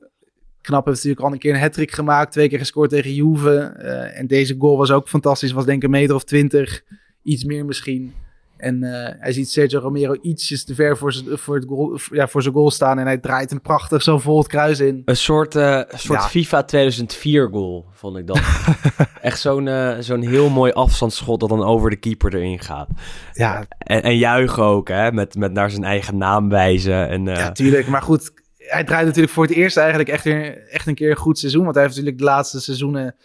knap. 0.61 0.85
Heeft 0.85 0.97
natuurlijk 0.97 1.25
al 1.25 1.31
een 1.31 1.39
keer 1.39 1.53
een 1.53 1.59
hat 1.59 1.77
gemaakt. 1.79 2.31
Twee 2.31 2.49
keer 2.49 2.59
gescoord 2.59 2.89
tegen 2.89 3.13
Juve. 3.13 3.59
Eh, 3.59 4.19
en 4.19 4.27
deze 4.27 4.55
goal 4.57 4.77
was 4.77 4.91
ook 4.91 5.07
fantastisch. 5.09 5.51
Was 5.51 5.65
denk 5.65 5.77
ik 5.77 5.83
een 5.83 5.89
meter 5.89 6.15
of 6.15 6.23
twintig. 6.23 6.81
Iets 7.23 7.43
meer 7.43 7.65
misschien. 7.65 8.13
En 8.59 8.83
eh, 8.83 9.13
hij 9.19 9.31
ziet 9.31 9.49
Sergio 9.51 9.79
Romero 9.79 10.15
ietsjes 10.21 10.63
te 10.63 10.75
ver 10.75 10.97
voor 10.97 11.13
zijn, 11.13 11.37
voor, 11.37 11.55
het 11.55 11.65
goal, 11.67 11.99
ja, 12.11 12.27
voor 12.27 12.41
zijn 12.41 12.53
goal 12.53 12.71
staan. 12.71 12.99
En 12.99 13.05
hij 13.05 13.17
draait 13.17 13.49
hem 13.49 13.61
prachtig 13.61 14.01
zo 14.01 14.17
vol 14.19 14.37
het 14.37 14.47
kruis 14.47 14.79
in. 14.79 15.01
Een 15.05 15.15
soort, 15.15 15.55
een 15.55 15.85
soort 15.95 16.21
Ja. 16.21 16.27
FIFA 16.27 16.63
2004 16.63 17.49
goal, 17.51 17.85
vond 17.93 18.17
ik 18.17 18.27
dat. 18.27 18.41
Echt 19.21 19.39
zo'n 19.39 19.67
eh, 19.67 19.95
zo'n 19.99 20.21
heel 20.21 20.49
mooi 20.49 20.71
afstandsschot 20.71 21.39
dat 21.39 21.49
dan 21.49 21.63
over 21.63 21.89
de 21.89 21.95
keeper 21.95 22.35
erin 22.35 22.59
gaat. 22.59 22.89
Ja, 23.33 23.65
En, 23.77 24.03
en 24.03 24.17
juichen 24.17 24.63
ook, 24.63 24.87
hè, 24.87 25.11
met, 25.11 25.35
met 25.35 25.53
naar 25.53 25.71
zijn 25.71 25.83
eigen 25.83 26.17
naam 26.17 26.49
wijzen. 26.49 27.07
En, 27.09 27.25
Ja, 27.25 27.51
tuurlijk. 27.51 27.87
Maar 27.87 28.01
goed, 28.01 28.31
hij 28.57 28.83
draait 28.83 29.05
natuurlijk 29.05 29.33
voor 29.33 29.43
het 29.43 29.53
eerst 29.53 29.77
eigenlijk 29.77 30.09
echt, 30.09 30.23
weer, 30.23 30.67
echt 30.67 30.87
een 30.87 30.95
keer 30.95 31.09
een 31.09 31.15
goed 31.15 31.39
seizoen. 31.39 31.63
Want 31.63 31.75
hij 31.75 31.83
heeft 31.83 31.95
natuurlijk 31.95 32.23
de 32.23 32.29
laatste 32.29 32.61
seizoenen... 32.61 33.15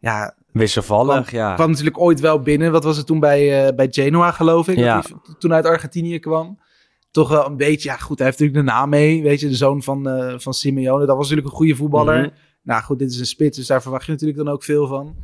Ja, 0.00 0.34
wisselvallig, 0.52 1.30
ja. 1.30 1.54
kwam 1.54 1.70
natuurlijk 1.70 1.98
ooit 2.00 2.20
wel 2.20 2.40
binnen. 2.40 2.72
Wat 2.72 2.84
was 2.84 2.96
het 2.96 3.06
toen 3.06 3.20
bij, 3.20 3.66
eh, 3.66 3.74
bij 3.74 3.88
Genoa, 3.90 4.30
geloof 4.30 4.68
ik? 4.68 4.76
Ja. 4.76 5.02
Toen 5.38 5.52
uit 5.52 5.64
Argentinië 5.64 6.18
kwam. 6.18 6.58
Toch 7.10 7.28
wel 7.28 7.46
een 7.46 7.56
beetje... 7.56 7.88
Ja, 7.88 7.96
goed, 7.96 8.18
hij 8.18 8.26
heeft 8.26 8.38
natuurlijk 8.38 8.66
de 8.66 8.72
naam 8.72 8.88
mee. 8.88 9.22
Weet 9.22 9.40
je, 9.40 9.48
de 9.48 9.54
zoon 9.54 9.82
van, 9.82 10.08
eh, 10.08 10.34
van 10.38 10.54
Simeone. 10.54 11.06
Dat 11.06 11.16
was 11.16 11.28
natuurlijk 11.28 11.48
een 11.48 11.56
goede 11.56 11.74
voetballer. 11.76 12.18
Mhm. 12.18 12.28
Nou 12.62 12.82
goed, 12.82 12.98
dit 12.98 13.10
is 13.10 13.18
een 13.20 13.26
spits, 13.26 13.56
dus 13.56 13.66
daar 13.66 13.82
verwacht 13.82 14.06
je 14.06 14.12
natuurlijk 14.12 14.38
dan 14.38 14.48
ook 14.48 14.64
veel 14.64 14.86
van. 14.86 15.16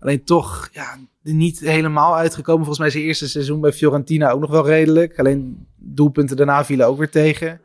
Alleen 0.00 0.24
toch, 0.24 0.68
ja, 0.72 0.96
niet 1.22 1.60
helemaal 1.60 2.16
uitgekomen. 2.16 2.58
Volgens 2.64 2.78
mij 2.78 2.90
zijn 2.90 3.04
eerste 3.04 3.28
seizoen 3.28 3.60
bij 3.60 3.72
Fiorentina 3.72 4.30
ook 4.30 4.40
nog 4.40 4.50
wel 4.50 4.66
redelijk. 4.66 5.18
Alleen 5.18 5.66
doelpunten 5.76 6.36
daarna 6.36 6.64
vielen 6.64 6.86
ook 6.86 6.98
weer 6.98 7.10
tegen. 7.10 7.60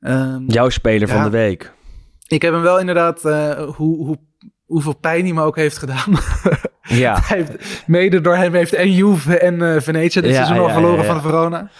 Ehm, 0.00 0.42
Jouw 0.46 0.68
speler 0.68 1.08
Ja. 1.08 1.14
van 1.14 1.22
de 1.22 1.30
week. 1.30 1.72
Ik 2.26 2.42
heb 2.42 2.52
hem 2.52 2.62
wel 2.62 2.78
inderdaad, 2.80 3.24
eh, 3.24 3.68
hoe, 3.74 4.06
hoe, 4.06 4.18
hoeveel 4.68 4.96
pijn 4.96 5.24
hij 5.24 5.32
me 5.34 5.42
ook 5.42 5.56
heeft 5.56 5.78
gedaan. 5.78 6.04
Ja, 6.82 7.18
Hij 7.24 7.36
heeft, 7.36 7.84
mede 7.86 8.20
door 8.20 8.36
hem 8.36 8.54
heeft 8.54 8.72
en 8.72 8.92
Juve 8.92 9.38
en 9.38 9.62
eh 9.74 9.80
Venetië 9.80 10.20
dit 10.20 10.30
Ja, 10.30 10.36
seizoen 10.36 10.58
al 10.58 10.66
ja, 10.66 10.72
verloren 10.72 11.04
ja, 11.04 11.12
van 11.12 11.20
Verona. 11.22 11.70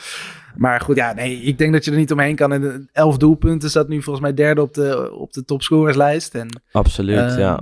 Maar 0.56 0.80
goed, 0.80 0.96
ja, 0.96 1.12
nee, 1.12 1.40
ik 1.40 1.58
denk 1.58 1.72
dat 1.72 1.84
je 1.84 1.90
er 1.90 1.96
niet 1.96 2.12
omheen 2.12 2.36
kan. 2.36 2.52
En 2.52 2.60
de 2.60 2.88
elf 2.92 3.16
doelpunten 3.16 3.70
staat 3.70 3.88
nu 3.88 4.02
volgens 4.02 4.24
mij 4.24 4.34
derde 4.34 4.60
op 4.62 4.74
de, 4.74 5.12
op 5.12 5.32
de 5.32 5.44
topscorerslijst. 5.44 6.34
En 6.34 6.60
absoluut, 6.72 7.18
Ehm, 7.18 7.38
ja. 7.38 7.60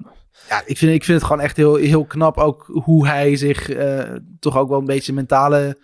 ja, 0.48 0.62
ik 0.64 0.78
vind, 0.78 0.92
ik 0.92 1.04
vind 1.04 1.18
het 1.18 1.26
gewoon 1.26 1.42
echt 1.42 1.56
heel, 1.56 1.74
heel 1.74 2.04
knap 2.04 2.36
ook 2.36 2.64
hoe 2.84 3.06
hij 3.06 3.36
zich 3.36 3.70
eh, 3.70 4.02
toch 4.40 4.56
ook 4.56 4.68
wel 4.68 4.78
een 4.78 4.84
beetje 4.84 5.12
mentale 5.12 5.78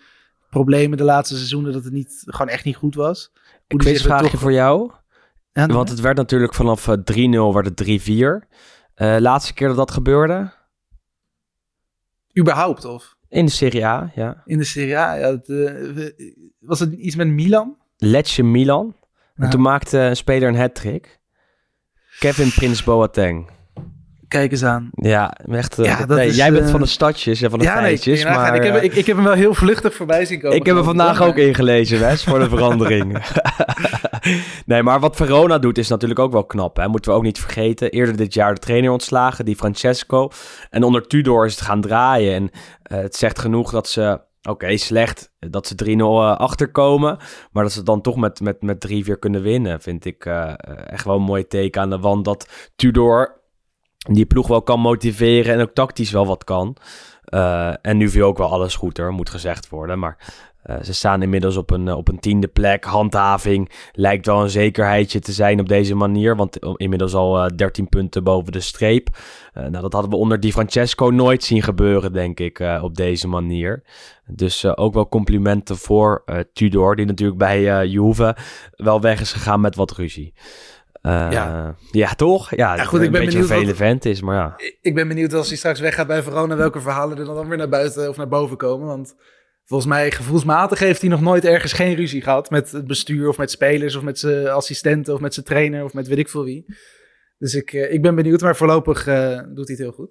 problemen 0.50 0.98
de 0.98 1.04
laatste 1.04 1.34
seizoenen, 1.36 1.72
dat 1.72 1.84
het 1.84 1.92
niet, 1.92 2.22
gewoon 2.26 2.48
echt 2.52 2.64
niet 2.64 2.76
goed 2.76 2.94
was. 2.94 3.30
Hoe 3.32 3.42
Een 3.68 3.80
zich 3.80 3.86
er 3.90 3.92
quizvraagje 3.96 4.30
toch- 4.30 4.40
voor 4.40 4.52
jou. 4.52 4.90
Want 5.52 5.88
het 5.88 6.00
werd 6.00 6.16
natuurlijk 6.16 6.54
vanaf 6.54 6.88
eh, 6.88 6.94
3-0 7.50 7.54
werd 7.54 7.66
het 7.66 7.76
3-4. 7.82 8.48
Eh, 8.94 9.16
laatste 9.18 9.54
keer 9.54 9.68
dat 9.68 9.76
dat 9.76 9.90
gebeurde? 9.90 10.52
überhaupt 12.38 12.84
of 12.84 13.16
In 13.28 13.44
de 13.44 13.50
Serie 13.50 13.86
A, 13.86 14.12
ja. 14.14 14.42
in 14.44 14.58
de 14.58 14.64
Serie 14.64 14.98
A, 14.98 15.14
ja, 15.14 15.30
het, 15.30 15.48
eh, 15.48 16.26
was 16.58 16.80
het 16.80 16.92
iets 16.92 17.16
met 17.16 17.26
Milan? 17.28 17.76
Lecce 17.96 18.42
Milan. 18.42 18.96
En 19.34 19.44
Ja. 19.44 19.48
toen 19.50 19.60
maakte 19.60 19.98
een 19.98 20.16
speler 20.16 20.48
een 20.48 20.56
hat-trick. 20.56 21.20
Kevin 22.18 22.50
Prins 22.54 22.84
Boateng. 22.84 23.50
Kijk 24.32 24.50
eens 24.50 24.64
aan. 24.64 24.90
Ja, 24.92 25.32
echt. 25.50 25.78
eh, 25.78 25.84
Ja, 25.84 26.06
dat 26.06 26.16
nee, 26.16 26.28
is, 26.28 26.36
jij 26.36 26.52
bent 26.52 26.64
eh, 26.64 26.70
van 26.70 26.80
de 26.80 26.86
stadjes 26.86 27.42
en 27.42 27.50
van 27.50 27.58
de 27.58 27.64
ja, 27.64 27.76
feitjes. 27.76 28.24
maar, 28.24 28.54
ik, 28.54 28.62
heb, 28.62 28.74
eh, 28.74 28.82
ik, 28.82 28.94
ik 28.94 29.06
heb 29.06 29.16
hem 29.16 29.24
wel 29.24 29.34
heel 29.34 29.54
vluchtig 29.54 29.94
voorbij 29.94 30.24
zien 30.24 30.40
komen. 30.40 30.56
Ik 30.56 30.66
heb 30.66 30.76
geloof 30.76 30.88
vandaag 30.88 31.22
ook 31.22 31.36
ingelezen, 31.36 32.00
Wes, 32.00 32.24
voor 32.24 32.38
de 32.38 32.48
verandering. 32.48 33.18
nee, 34.66 34.82
maar 34.82 35.00
wat 35.00 35.16
Verona 35.16 35.58
doet 35.58 35.78
is 35.78 35.88
natuurlijk 35.88 36.20
ook 36.20 36.32
wel 36.32 36.44
knap. 36.44 36.76
Hè? 36.76 36.88
Moeten 36.88 37.10
we 37.10 37.16
ook 37.16 37.22
niet 37.22 37.40
vergeten. 37.40 37.90
Eerder 37.90 38.16
dit 38.16 38.34
jaar 38.34 38.54
de 38.54 38.60
trainer 38.60 38.90
ontslagen, 38.90 39.44
die 39.44 39.56
Francesco. 39.56 40.30
En 40.70 40.82
onder 40.82 41.06
Tudor 41.06 41.44
is 41.46 41.54
het 41.54 41.64
gaan 41.64 41.80
draaien. 41.80 42.34
En 42.34 42.50
eh, 42.82 42.98
het 43.02 43.16
zegt 43.16 43.38
genoeg 43.38 43.70
dat 43.70 43.88
ze... 43.88 44.20
Oké, 44.48 44.76
slecht 44.76 45.30
dat 45.38 45.66
ze 45.66 45.74
3-0 45.84 45.88
eh, 45.88 46.36
achterkomen. 46.36 47.16
Maar 47.52 47.62
dat 47.62 47.72
ze 47.72 47.82
dan 47.82 48.00
toch 48.00 48.16
met, 48.16 48.40
met, 48.40 48.62
met 48.62 48.88
3-4 48.92 49.18
kunnen 49.18 49.42
winnen, 49.42 49.80
vind 49.80 50.04
ik 50.04 50.24
eh, 50.24 50.42
eh, 50.42 50.54
echt 50.86 51.04
wel 51.04 51.16
een 51.16 51.22
mooi 51.22 51.46
teken 51.46 51.80
aan 51.80 51.90
de 51.90 51.98
wand. 51.98 52.24
Dat 52.24 52.48
Tudor 52.76 53.41
die 54.10 54.26
ploeg 54.26 54.46
wel 54.46 54.62
kan 54.62 54.80
motiveren 54.80 55.54
en 55.54 55.60
ook 55.60 55.74
tactisch 55.74 56.10
wel 56.10 56.26
wat 56.26 56.44
kan. 56.44 56.76
Eh, 57.24 57.72
en 57.82 57.96
nu 57.96 58.08
viel 58.08 58.26
ook 58.26 58.38
wel 58.38 58.50
alles 58.50 58.76
goed 58.76 58.96
hoor, 58.96 59.12
moet 59.12 59.30
gezegd 59.30 59.68
worden. 59.68 59.98
Maar 59.98 60.32
eh, 60.62 60.76
ze 60.82 60.94
staan 60.94 61.22
inmiddels 61.22 61.56
op 61.56 61.70
een, 61.70 61.88
eh, 61.88 61.96
op 61.96 62.08
een 62.08 62.18
tiende 62.18 62.48
plek. 62.48 62.84
Handhaving 62.84 63.70
lijkt 63.92 64.26
wel 64.26 64.42
een 64.42 64.50
zekerheidje 64.50 65.20
te 65.20 65.32
zijn 65.32 65.60
op 65.60 65.68
deze 65.68 65.94
manier. 65.94 66.36
Want 66.36 66.58
inmiddels 66.76 67.14
al 67.14 67.44
eh 67.44 67.56
13 67.56 67.88
punten 67.88 68.24
boven 68.24 68.52
de 68.52 68.60
streep. 68.60 69.08
Nou, 69.54 69.70
dat 69.80 69.92
hadden 69.92 70.10
we 70.10 70.16
onder 70.16 70.40
Di 70.40 70.52
Francesco 70.52 71.10
nooit 71.10 71.44
zien 71.44 71.62
gebeuren, 71.62 72.12
denk 72.12 72.40
ik, 72.40 72.62
op 72.82 72.94
deze 72.94 73.28
manier. 73.28 73.82
Dus 74.26 74.76
ook 74.76 74.94
wel 74.94 75.08
complimenten 75.08 75.76
voor 75.76 76.24
Tudor, 76.52 76.96
die 76.96 77.06
natuurlijk 77.06 77.38
bij 77.38 77.86
Juve 77.86 78.36
wel 78.70 79.00
weg 79.00 79.20
is 79.20 79.32
gegaan 79.32 79.60
met 79.60 79.76
wat 79.76 79.92
ruzie. 79.92 80.34
Eh, 81.02 81.28
Ja. 81.30 81.76
ja. 81.90 82.14
toch? 82.14 82.50
Ja, 82.54 82.76
Ja, 82.76 82.84
goed, 82.84 82.98
een 82.98 83.04
ik 83.04 83.10
ben 83.12 83.20
beetje 83.20 83.38
een 83.38 83.46
benieuwd 83.46 83.64
vele 83.64 83.76
vent 83.76 84.04
is, 84.04 84.20
maar 84.22 84.36
ja. 84.36 84.54
Ik- 84.56 84.78
Ik 84.80 84.94
ben 84.94 85.08
benieuwd 85.08 85.32
als 85.34 85.48
hij 85.48 85.56
straks 85.56 85.80
weggaat 85.80 86.06
bij 86.06 86.22
Verona, 86.22 86.56
welke 86.56 86.80
verhalen 86.80 87.18
er 87.18 87.24
dan 87.24 87.48
weer 87.48 87.58
naar 87.58 87.68
buiten 87.68 88.08
of 88.08 88.16
naar 88.16 88.28
boven 88.28 88.56
komen. 88.56 88.86
Want 88.86 89.14
volgens 89.64 89.88
mij, 89.90 90.10
gevoelsmatig 90.10 90.78
heeft 90.78 91.00
hij 91.00 91.10
nog 91.10 91.20
nooit 91.20 91.44
ergens 91.44 91.72
geen 91.72 91.94
ruzie 91.94 92.22
gehad 92.22 92.50
met 92.50 92.70
het 92.70 92.86
bestuur 92.86 93.28
of 93.28 93.38
met 93.38 93.50
spelers 93.50 93.94
of 93.94 94.02
met 94.02 94.18
zijn 94.18 94.48
assistenten 94.48 95.14
of 95.14 95.20
met 95.20 95.34
zijn 95.34 95.46
trainer 95.46 95.84
of 95.84 95.92
met 95.94 96.08
weet 96.08 96.18
ik 96.18 96.28
veel 96.28 96.44
wie. 96.44 96.64
Dus 97.42 97.54
ik, 97.54 97.72
eh, 97.72 97.92
ik 97.92 98.02
ben 98.02 98.14
benieuwd, 98.14 98.40
maar 98.40 98.56
voorlopig 98.56 99.06
eh, 99.06 99.38
doet 99.48 99.68
hij 99.68 99.76
het 99.76 99.78
heel 99.78 99.92
goed. 99.92 100.10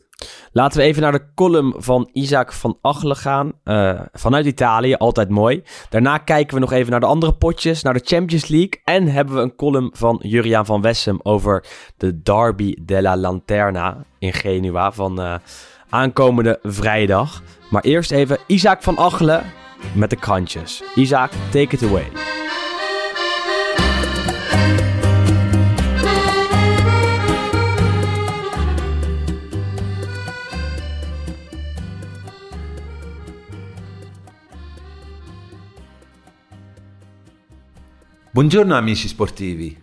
Laten 0.51 0.79
we 0.79 0.85
even 0.85 1.01
naar 1.01 1.11
de 1.11 1.25
column 1.35 1.73
van 1.77 2.09
Isaac 2.13 2.53
van 2.53 2.77
Achelen 2.81 3.15
gaan. 3.15 3.51
Eh, 3.63 3.99
vanuit 4.13 4.45
Italië, 4.45 4.95
altijd 4.95 5.29
mooi. 5.29 5.63
Daarna 5.89 6.17
kijken 6.17 6.53
we 6.53 6.59
nog 6.59 6.71
even 6.71 6.91
naar 6.91 6.99
de 6.99 7.05
andere 7.05 7.33
potjes, 7.33 7.81
naar 7.81 7.93
de 7.93 8.01
Champions 8.03 8.47
League. 8.47 8.81
En 8.83 9.07
hebben 9.07 9.35
we 9.35 9.41
een 9.41 9.55
column 9.55 9.91
van 9.93 10.19
Juriaan 10.23 10.65
van 10.65 10.81
Wessem 10.81 11.19
over 11.23 11.65
de 11.97 12.21
Derby 12.21 12.75
della 12.81 13.17
Lanterna 13.17 14.05
in 14.19 14.33
Genua 14.33 14.91
van 14.91 15.39
aankomende 15.89 16.59
vrijdag. 16.63 17.43
Maar 17.69 17.83
eerst 17.83 18.11
even 18.11 18.37
Isaac 18.47 18.83
van 18.83 18.97
Achelen 18.97 19.43
met 19.95 20.09
de 20.09 20.15
krantjes. 20.15 20.83
Isaac, 20.95 21.31
take 21.51 21.75
it 21.75 21.83
away. 21.83 22.30
Buongiorno 38.33 38.75
amici 38.75 39.07
sportivi. 39.07 39.77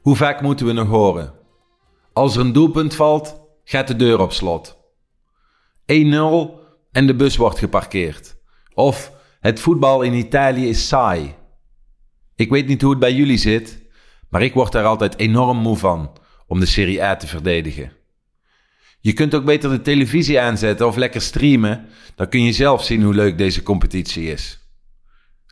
Hoe 0.00 0.16
vaak 0.16 0.40
moeten 0.40 0.66
we 0.66 0.72
nog 0.72 0.88
horen? 0.88 1.32
Als 2.12 2.36
er 2.36 2.40
een 2.40 2.52
doelpunt 2.52 2.94
valt, 2.94 3.40
gaat 3.64 3.88
de 3.88 3.96
deur 3.96 4.20
op 4.20 4.32
slot. 4.32 4.76
1-0 5.80 5.84
en 6.92 7.06
de 7.06 7.14
bus 7.16 7.36
wordt 7.36 7.58
geparkeerd. 7.58 8.36
Of 8.74 9.12
het 9.40 9.60
voetbal 9.60 10.02
in 10.02 10.12
Italië 10.12 10.68
is 10.68 10.88
saai. 10.88 11.34
Ik 12.34 12.50
weet 12.50 12.66
niet 12.66 12.82
hoe 12.82 12.90
het 12.90 13.00
bij 13.00 13.14
jullie 13.14 13.38
zit, 13.38 13.82
maar 14.28 14.42
ik 14.42 14.54
word 14.54 14.72
daar 14.72 14.84
altijd 14.84 15.18
enorm 15.18 15.58
moe 15.58 15.76
van 15.76 16.18
om 16.46 16.60
de 16.60 16.66
Serie 16.66 17.02
A 17.02 17.16
te 17.16 17.26
verdedigen. 17.26 17.92
Je 19.00 19.12
kunt 19.12 19.34
ook 19.34 19.44
beter 19.44 19.70
de 19.70 19.82
televisie 19.82 20.40
aanzetten 20.40 20.86
of 20.86 20.96
lekker 20.96 21.20
streamen, 21.20 21.86
dan 22.14 22.28
kun 22.28 22.42
je 22.42 22.52
zelf 22.52 22.84
zien 22.84 23.02
hoe 23.02 23.14
leuk 23.14 23.38
deze 23.38 23.62
competitie 23.62 24.30
is. 24.30 24.60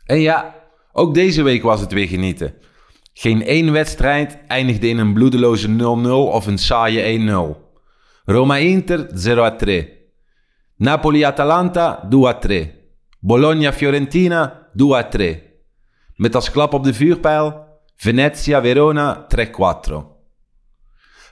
En 0.05 0.19
ja, 0.19 0.63
ook 0.97 1.13
deze 1.13 1.43
week 1.43 1.61
was 1.61 1.81
het 1.81 1.91
weer 1.91 2.07
genieten. 2.07 2.53
Geen 3.13 3.43
één 3.43 3.71
wedstrijd 3.71 4.39
eindigde 4.47 4.87
in 4.87 4.97
een 4.97 5.13
bloedeloze 5.13 5.67
0-0 5.67 5.73
of 6.09 6.47
een 6.47 6.57
saaie 6.57 7.19
1-0. 7.19 7.57
Roma-Inter 8.25 9.07
0-3. 9.67 9.85
Napoli-Atalanta 10.75 12.09
2-3. 12.47 12.67
Bologna-Fiorentina 13.19 14.69
2-3. 15.17 15.23
Met 16.15 16.35
als 16.35 16.51
klap 16.51 16.73
op 16.73 16.83
de 16.83 16.93
vuurpijl 16.93 17.65
Venezia-Verona 17.95 19.27
3-4. 19.35 19.39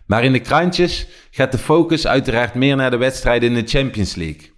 Maar 0.05 0.23
in 0.23 0.31
de 0.31 0.39
krantjes 0.39 1.07
gaat 1.31 1.51
de 1.51 1.57
focus 1.57 2.07
uiteraard 2.07 2.53
meer 2.53 2.75
naar 2.75 2.91
de 2.91 2.97
wedstrijden 2.97 3.49
in 3.49 3.63
de 3.63 3.69
Champions 3.69 4.15
League. 4.15 4.52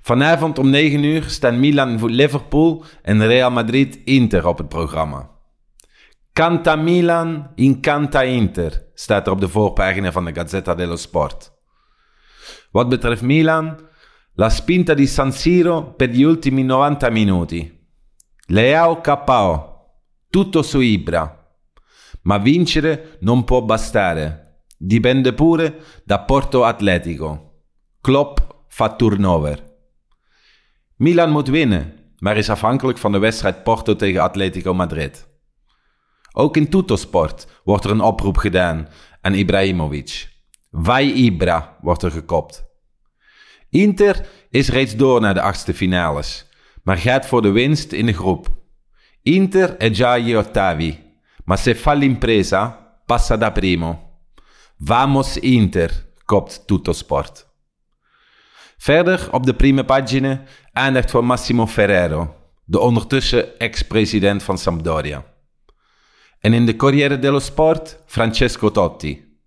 Vanavond 0.00 0.58
om 0.58 0.70
9 0.70 1.04
uur 1.04 1.22
staan 1.22 1.60
Milan 1.60 2.04
Liverpool 2.06 2.84
en 3.02 3.26
Real 3.26 3.50
Madrid 3.50 4.00
Inter 4.04 4.46
op 4.46 4.58
het 4.58 4.68
programma. 4.68 5.30
Canta 6.32 6.76
Milan, 6.76 7.50
incanta 7.54 8.22
Inter, 8.22 8.90
staat 8.94 9.26
er 9.26 9.32
op 9.32 9.40
de 9.40 9.48
voorpagina 9.48 10.12
van 10.12 10.24
de 10.24 10.34
Gazzetta 10.34 10.74
dello 10.74 10.96
Sport. 10.96 11.52
Wat 12.70 12.88
betreft 12.88 13.22
Milan, 13.22 13.78
la 14.34 14.48
spinta 14.48 14.94
di 14.94 15.06
San 15.06 15.32
Siro 15.32 15.94
per 15.94 16.08
gli 16.08 16.22
ultimi 16.22 16.62
90 16.62 17.10
minuti. 17.10 17.86
Leao 18.46 19.00
KO, 19.00 19.74
tutto 20.28 20.62
su 20.62 20.80
Ibra. 20.80 21.54
Ma 22.22 22.38
vincere 22.38 23.16
non 23.20 23.44
può 23.44 23.62
bastare. 23.62 24.62
Dipende 24.76 25.32
pure 25.32 25.80
da 26.04 26.20
Porto 26.20 26.64
Atletico. 26.64 27.60
Klopp 28.00 28.43
fa 28.74 28.96
turnover. 28.96 29.58
Milan 30.96 31.30
moet 31.30 31.48
winnen, 31.48 31.92
maar 32.18 32.36
is 32.36 32.50
afhankelijk 32.50 32.98
van 32.98 33.12
de 33.12 33.18
wedstrijd 33.18 33.62
Porto 33.62 33.96
tegen 33.96 34.22
Atletico 34.22 34.74
Madrid. 34.74 35.28
Ook 36.32 36.56
in 36.56 36.68
Tuttosport 36.68 37.46
wordt 37.64 37.84
er 37.84 37.90
een 37.90 38.00
oproep 38.00 38.36
gedaan 38.36 38.88
aan 39.20 39.34
Ibrahimovic. 39.34 40.28
Vai 40.70 41.12
Ibra 41.12 41.76
wordt 41.80 42.02
er 42.02 42.10
gekopt. 42.10 42.64
Inter 43.70 44.26
is 44.50 44.68
reeds 44.68 44.96
door 44.96 45.20
naar 45.20 45.34
de 45.34 45.42
achtste 45.42 45.74
finales, 45.74 46.46
maar 46.82 46.98
gaat 46.98 47.26
voor 47.26 47.42
de 47.42 47.50
winst 47.50 47.92
in 47.92 48.06
de 48.06 48.12
groep. 48.12 48.48
Inter 49.22 49.76
è 49.76 49.90
già 49.94 50.12
agli 50.12 50.34
ottavi, 50.34 50.98
ma 51.44 51.56
se 51.56 51.74
fa 51.74 51.92
l'impresa, 51.92 52.94
passa 53.06 53.36
da 53.36 53.52
primo. 53.52 54.20
Vamos 54.76 55.38
Inter, 55.38 56.12
kopt 56.24 56.66
Tuttosport. 56.66 57.53
Verder 58.84 59.28
op 59.30 59.46
de 59.46 59.54
prime 59.54 59.84
pagina 59.84 60.42
aandacht 60.72 61.10
voor 61.10 61.24
Massimo 61.24 61.66
Ferrero, 61.66 62.34
de 62.64 62.78
ondertussen 62.78 63.58
ex-president 63.58 64.42
van 64.42 64.58
Sampdoria. 64.58 65.24
En 66.40 66.52
in 66.52 66.66
de 66.66 66.76
Corriere 66.76 67.18
dello 67.18 67.38
Sport 67.38 68.02
Francesco 68.06 68.70
Totti. 68.70 69.38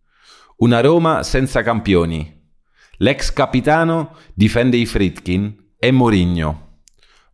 Una 0.58 0.82
Roma 0.82 1.24
senza 1.24 1.62
campioni. 1.62 2.42
L'ex 2.98 3.34
capitano 3.34 4.12
difende 4.36 4.78
i 4.78 4.88
Fritkin 4.88 5.60
e 5.80 5.92
Mourinho. 5.92 6.62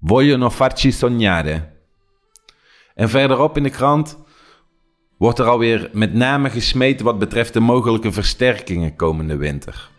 Vogliono 0.01 0.49
farci 0.49 0.91
sognare. 0.91 1.71
En 2.95 3.09
verderop 3.09 3.57
in 3.57 3.63
de 3.63 3.69
krant 3.69 4.17
wordt 5.17 5.39
er 5.39 5.47
alweer 5.47 5.89
met 5.93 6.13
name 6.13 6.49
gesmeten 6.49 7.05
wat 7.05 7.19
betreft 7.19 7.53
de 7.53 7.59
mogelijke 7.59 8.11
versterkingen 8.11 8.95
komende 8.95 9.35
winter. 9.35 9.91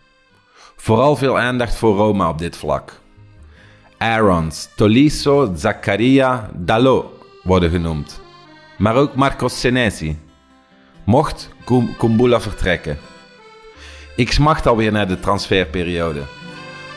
Vooral 0.85 1.15
veel 1.15 1.39
aandacht 1.39 1.75
voor 1.75 1.95
Roma 1.95 2.29
op 2.29 2.37
dit 2.37 2.57
vlak. 2.57 2.99
Aarons, 3.97 4.69
Tolisso, 4.75 5.51
Zaccaria, 5.55 6.49
Dalot 6.53 7.05
worden 7.43 7.69
genoemd. 7.69 8.21
Maar 8.77 8.95
ook 8.95 9.15
Marcos 9.15 9.59
Senesi. 9.59 10.19
Mocht 11.05 11.49
Kum- 11.63 11.95
Kumbula 11.97 12.41
vertrekken. 12.41 12.97
Ik 14.15 14.31
smacht 14.31 14.67
alweer 14.67 14.91
naar 14.91 15.07
de 15.07 15.19
transferperiode. 15.19 16.21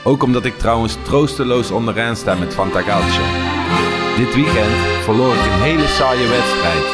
Ook 0.05 0.23
omdat 0.23 0.45
ik 0.45 0.59
trouwens 0.59 0.97
troosteloos 1.03 1.71
onderaan 1.71 2.17
sta 2.17 2.35
met 2.35 2.55
Fantacalcio. 2.55 3.25
Dit 4.17 4.35
weekend 4.35 4.75
verloor 5.03 5.35
ik 5.35 5.45
een 5.45 5.63
hele 5.63 5.87
saaie 5.87 6.27
wedstrijd. 6.27 6.85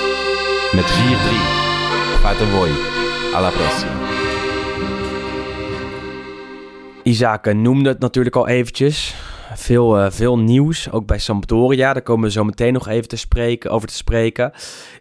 Met 0.72 0.84
4-3. 0.84 2.20
Fate. 2.20 2.45
Alla 3.34 3.51
prossima. 3.51 4.03
Isaac 7.05 7.55
noemde 7.55 7.88
het 7.88 7.98
natuurlijk 7.98 8.36
al 8.36 8.48
eventjes. 8.48 9.14
Veel, 9.55 9.98
eh, 9.98 10.11
veel 10.11 10.38
nieuws, 10.38 10.90
ook 10.90 11.07
bij 11.07 11.18
Sampdoria. 11.18 11.92
Daar 11.92 12.02
komen 12.02 12.24
we 12.24 12.30
zo 12.30 12.44
meteen 12.44 12.72
nog 12.72 12.88
even 12.88 13.09
te 13.09 13.16
spreken, 13.16 13.70
over 13.70 13.88
te 13.88 13.94
spreken. 13.94 14.52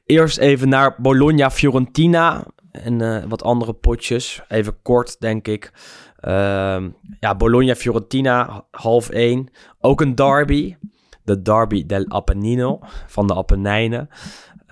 Eerst 0.05 0.37
even 0.37 0.69
naar 0.69 0.95
Bologna-Fiorentina 0.97 2.45
en 2.71 3.01
eh, 3.01 3.23
wat 3.27 3.43
andere 3.43 3.73
potjes. 3.73 4.41
Even 4.47 4.81
kort, 4.81 5.19
denk 5.19 5.47
ik. 5.47 5.71
Ehm, 6.19 6.89
ja, 7.19 7.35
Bologna-Fiorentina, 7.35 8.65
half 8.71 9.09
één. 9.09 9.49
Ook 9.79 10.01
een 10.01 10.15
derby. 10.15 10.75
De 11.23 11.41
derby 11.41 11.85
del 11.85 12.05
Appennino, 12.07 12.79
van 13.07 13.27
de 13.27 13.35
Apennijnen. 13.35 14.09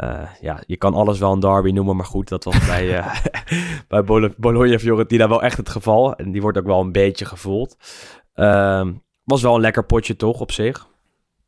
Eh, 0.02 0.22
ja, 0.42 0.64
je 0.66 0.78
kan 0.78 0.94
alles 0.94 1.20
wel 1.20 1.32
een 1.32 1.40
derby 1.40 1.72
noemen, 1.72 1.96
maar 1.96 2.06
goed, 2.06 2.30
dat 2.30 2.44
was 2.44 2.66
bij, 2.74 2.98
eh, 2.98 3.16
bij 3.88 4.04
Bolo- 4.04 4.34
Bologna-Fiorentina 4.38 5.30
wel 5.30 5.42
echt 5.42 5.58
het 5.58 5.70
geval. 5.70 6.16
En 6.16 6.32
die 6.32 6.42
wordt 6.42 6.58
ook 6.58 6.66
wel 6.66 6.80
een 6.80 6.92
beetje 6.92 7.26
gevoeld. 7.26 7.78
Ehm, 8.34 8.94
was 9.24 9.42
wel 9.42 9.56
een 9.56 9.62
lekker 9.62 9.86
potje 9.86 10.16
toch, 10.16 10.40
op 10.40 10.52
zich. 10.52 10.88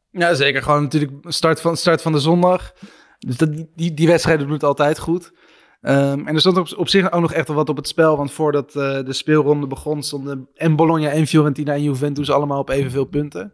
Ja, 0.09 0.33
zeker. 0.33 0.61
Gewoon 0.61 0.81
natuurlijk 0.81 1.11
start 1.23 1.61
van, 1.61 1.77
start 1.77 2.01
van 2.01 2.11
de 2.11 2.19
zondag. 2.19 2.73
Dus 3.19 3.37
dat, 3.37 3.49
die, 3.75 3.93
die 3.93 4.07
wedstrijden 4.07 4.45
doen 4.45 4.55
het 4.55 4.63
altijd 4.63 4.99
goed. 4.99 5.33
Ehm, 5.81 6.27
en 6.27 6.33
er 6.33 6.39
stond 6.39 6.57
op, 6.57 6.77
op 6.77 6.87
zich 6.89 7.11
ook 7.11 7.21
nog 7.21 7.33
echt 7.33 7.47
wel 7.47 7.57
wat 7.57 7.69
op 7.69 7.77
het 7.77 7.87
spel. 7.87 8.17
Want 8.17 8.31
voordat 8.31 8.75
eh, 8.75 9.03
de 9.03 9.13
speelronde 9.13 9.67
begon, 9.67 10.03
stonden 10.03 10.47
en 10.55 10.75
Bologna 10.75 11.09
en 11.09 11.27
Fiorentina 11.27 11.73
en 11.73 11.83
Juventus 11.83 12.31
allemaal 12.31 12.59
op 12.59 12.69
evenveel 12.69 13.05
punten. 13.05 13.53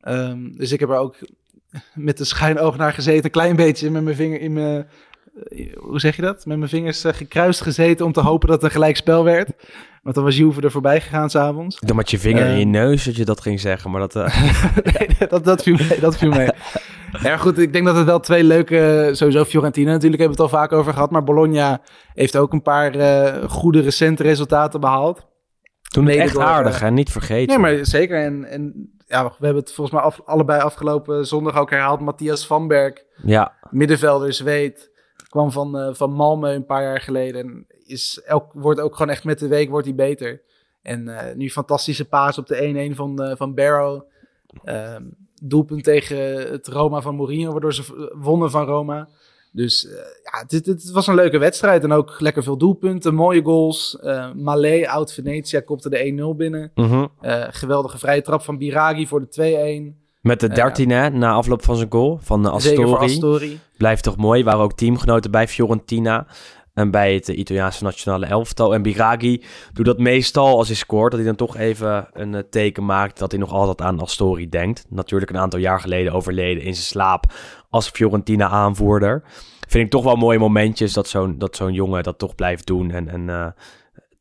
Ehm, 0.00 0.52
dus 0.52 0.72
ik 0.72 0.80
heb 0.80 0.88
er 0.88 0.96
ook 0.96 1.16
met 1.94 2.18
de 2.18 2.24
schijnoog 2.24 2.76
naar 2.76 2.92
gezeten. 2.92 3.24
Een 3.24 3.30
klein 3.30 3.56
beetje 3.56 3.90
met 3.90 4.02
mijn 4.04 4.16
vinger 4.16 4.40
in 4.40 4.52
mijn... 4.52 4.86
eh, 5.50 5.74
Hoe 5.76 6.00
zeg 6.00 6.16
je 6.16 6.22
dat? 6.22 6.46
Met 6.46 6.58
mijn 6.58 6.70
vingers 6.70 7.04
eh, 7.04 7.12
gekruist 7.12 7.60
gezeten 7.60 8.06
om 8.06 8.12
te 8.12 8.20
hopen 8.20 8.48
dat 8.48 8.56
het 8.56 8.64
een 8.66 8.70
gelijk 8.76 8.96
spel 8.96 9.24
werd. 9.24 9.50
Want 10.02 10.14
dan 10.14 10.24
was 10.24 10.36
Juve 10.36 10.60
er 10.60 10.70
voorbij 10.70 11.00
gegaan 11.00 11.30
s'avonds. 11.30 11.80
Dan 11.80 11.96
met 11.96 12.10
je 12.10 12.18
vinger 12.18 12.46
in 12.46 12.54
je 12.54 12.60
Ehm. 12.60 12.70
neus 12.70 13.04
dat 13.04 13.16
je 13.16 13.24
dat 13.24 13.40
ging 13.40 13.60
zeggen, 13.60 13.90
maar 13.90 14.00
dat... 14.00 14.16
eh, 14.16 14.42
nee, 14.98 15.28
dat, 15.28 15.44
dat 15.44 15.62
viel 15.62 15.76
mee. 15.88 16.00
Dat 16.00 16.16
viel 16.18 16.30
mee. 16.30 16.48
Ja, 17.22 17.36
goed, 17.36 17.58
ik 17.58 17.72
denk 17.72 17.84
dat 17.84 17.96
het 17.96 18.06
wel 18.06 18.20
twee 18.20 18.44
leuke... 18.44 19.08
Sowieso 19.12 19.44
Fiorentina 19.44 19.90
natuurlijk 19.92 20.20
hebben 20.20 20.38
we 20.38 20.42
het 20.44 20.52
al 20.52 20.58
vaak 20.58 20.72
over 20.72 20.92
gehad. 20.92 21.10
Maar 21.10 21.24
Bologna 21.24 21.80
heeft 22.14 22.36
ook 22.36 22.52
een 22.52 22.62
paar 22.62 22.94
eh, 22.94 23.48
goede 23.50 23.80
recente 23.80 24.22
resultaten 24.22 24.80
behaald. 24.80 25.26
toen 25.82 26.06
het 26.06 26.16
echt 26.16 26.32
door, 26.34 26.42
aardig, 26.42 26.74
eh, 26.74 26.80
hè? 26.80 26.90
Niet 26.90 27.10
vergeten. 27.10 27.60
Nee, 27.60 27.74
maar 27.76 27.86
zeker. 27.86 28.22
En, 28.24 28.44
en 28.44 28.90
ja, 29.06 29.24
we 29.24 29.44
hebben 29.44 29.62
het 29.62 29.72
volgens 29.72 29.96
mij 29.96 30.04
af- 30.04 30.20
allebei 30.24 30.60
afgelopen 30.60 31.26
zondag 31.26 31.56
ook 31.56 31.70
herhaald. 31.70 32.00
Matthias 32.00 32.46
Van 32.46 32.68
Berg, 32.68 33.04
Ja, 33.22 33.54
middenvelder, 33.70 34.32
Zweed. 34.32 34.90
Kwam 35.28 35.52
van, 35.52 35.78
eh 35.78 35.94
van 35.94 36.12
Malmö 36.12 36.54
een 36.54 36.66
paar 36.66 36.82
jaar 36.82 37.00
geleden. 37.00 37.40
En 37.46 37.66
is 37.84 38.22
elk, 38.24 38.52
wordt 38.52 38.80
ook 38.80 38.96
gewoon 38.96 39.10
echt 39.12 39.24
met 39.24 39.38
de 39.38 39.48
week 39.48 39.70
wordt 39.70 39.86
hij 39.86 39.94
beter. 39.94 40.42
En 40.82 41.08
eh, 41.08 41.34
nu 41.34 41.50
fantastische 41.50 42.08
paas 42.08 42.38
op 42.38 42.46
de 42.46 42.90
1-1 42.92 42.96
van, 42.96 43.22
eh, 43.22 43.36
van 43.36 43.54
Barrow. 43.54 44.02
Ehm, 44.64 45.02
doelpunt 45.42 45.84
tegen 45.84 46.36
het 46.50 46.66
Roma 46.66 47.00
van 47.00 47.14
Mourinho, 47.14 47.50
waardoor 47.52 47.74
ze 47.74 48.10
wonnen 48.18 48.50
van 48.50 48.64
Roma. 48.66 49.08
Dus 49.56 49.86
eh, 49.86 49.92
ja, 50.22 50.44
het, 50.46 50.66
het, 50.66 50.90
was 50.90 51.06
een 51.06 51.14
leuke 51.14 51.38
wedstrijd. 51.38 51.84
En 51.84 51.92
ook 51.92 52.20
lekker 52.20 52.42
veel 52.42 52.56
doelpunten, 52.56 53.14
mooie 53.14 53.42
goals. 53.42 53.98
Eh 54.00 54.32
Malé, 54.34 54.88
oud 54.88 55.12
Venetia, 55.12 55.60
kopte 55.60 55.88
de 55.88 56.32
1-0 56.34 56.36
binnen. 56.36 56.70
Mhm. 56.74 57.06
Eh, 57.20 57.44
geweldige 57.50 57.98
vrije 57.98 58.22
trap 58.22 58.42
van 58.42 58.58
Biragi 58.58 59.06
voor 59.06 59.20
de 59.20 59.28
2-1. 59.28 59.96
Met 60.20 60.40
de 60.40 60.48
Ja. 60.48 60.54
dertiende 60.54 61.10
na 61.12 61.32
afloop 61.32 61.64
van 61.64 61.76
zijn 61.76 61.92
goal 61.92 62.18
van 62.22 62.46
Astori. 62.46 62.92
Astori. 62.92 63.60
Blijft 63.76 64.02
toch 64.02 64.16
mooi. 64.16 64.44
Waren 64.44 64.60
ook 64.60 64.76
teamgenoten 64.76 65.30
bij 65.30 65.48
Fiorentina. 65.48 66.26
En 66.74 66.90
bij 66.90 67.14
het 67.14 67.28
Italiaanse 67.28 67.84
nationale 67.84 68.26
elftal. 68.26 68.74
En 68.74 68.82
Biragi 68.82 69.42
doet 69.72 69.86
dat 69.86 69.98
meestal 69.98 70.56
als 70.56 70.66
hij 70.66 70.76
scoort. 70.76 71.10
Dat 71.10 71.20
hij 71.20 71.28
dan 71.28 71.46
toch 71.46 71.56
even 71.56 72.08
een 72.12 72.44
teken 72.50 72.84
maakt 72.84 73.18
dat 73.18 73.30
hij 73.30 73.40
nog 73.40 73.52
altijd 73.52 73.80
aan 73.80 74.00
Astori 74.00 74.48
denkt. 74.48 74.86
Natuurlijk 74.88 75.30
een 75.30 75.38
aantal 75.38 75.58
jaar 75.58 75.80
geleden 75.80 76.12
overleden 76.12 76.62
in 76.62 76.74
zijn 76.74 76.86
slaap 76.86 77.24
als 77.76 77.88
Fiorentina 77.88 78.48
aanvoerder. 78.48 79.22
Vind 79.68 79.84
ik 79.84 79.90
toch 79.90 80.04
wel 80.04 80.16
mooie 80.16 80.38
momentjes 80.38 80.92
dat 80.92 81.08
zo'n, 81.08 81.38
dat 81.38 81.56
zo'n 81.56 81.72
jongen 81.72 82.02
dat 82.02 82.18
toch 82.18 82.34
blijft 82.34 82.66
doen. 82.66 82.90
En, 82.90 83.08
en 83.08 83.28
eh, 83.30 83.46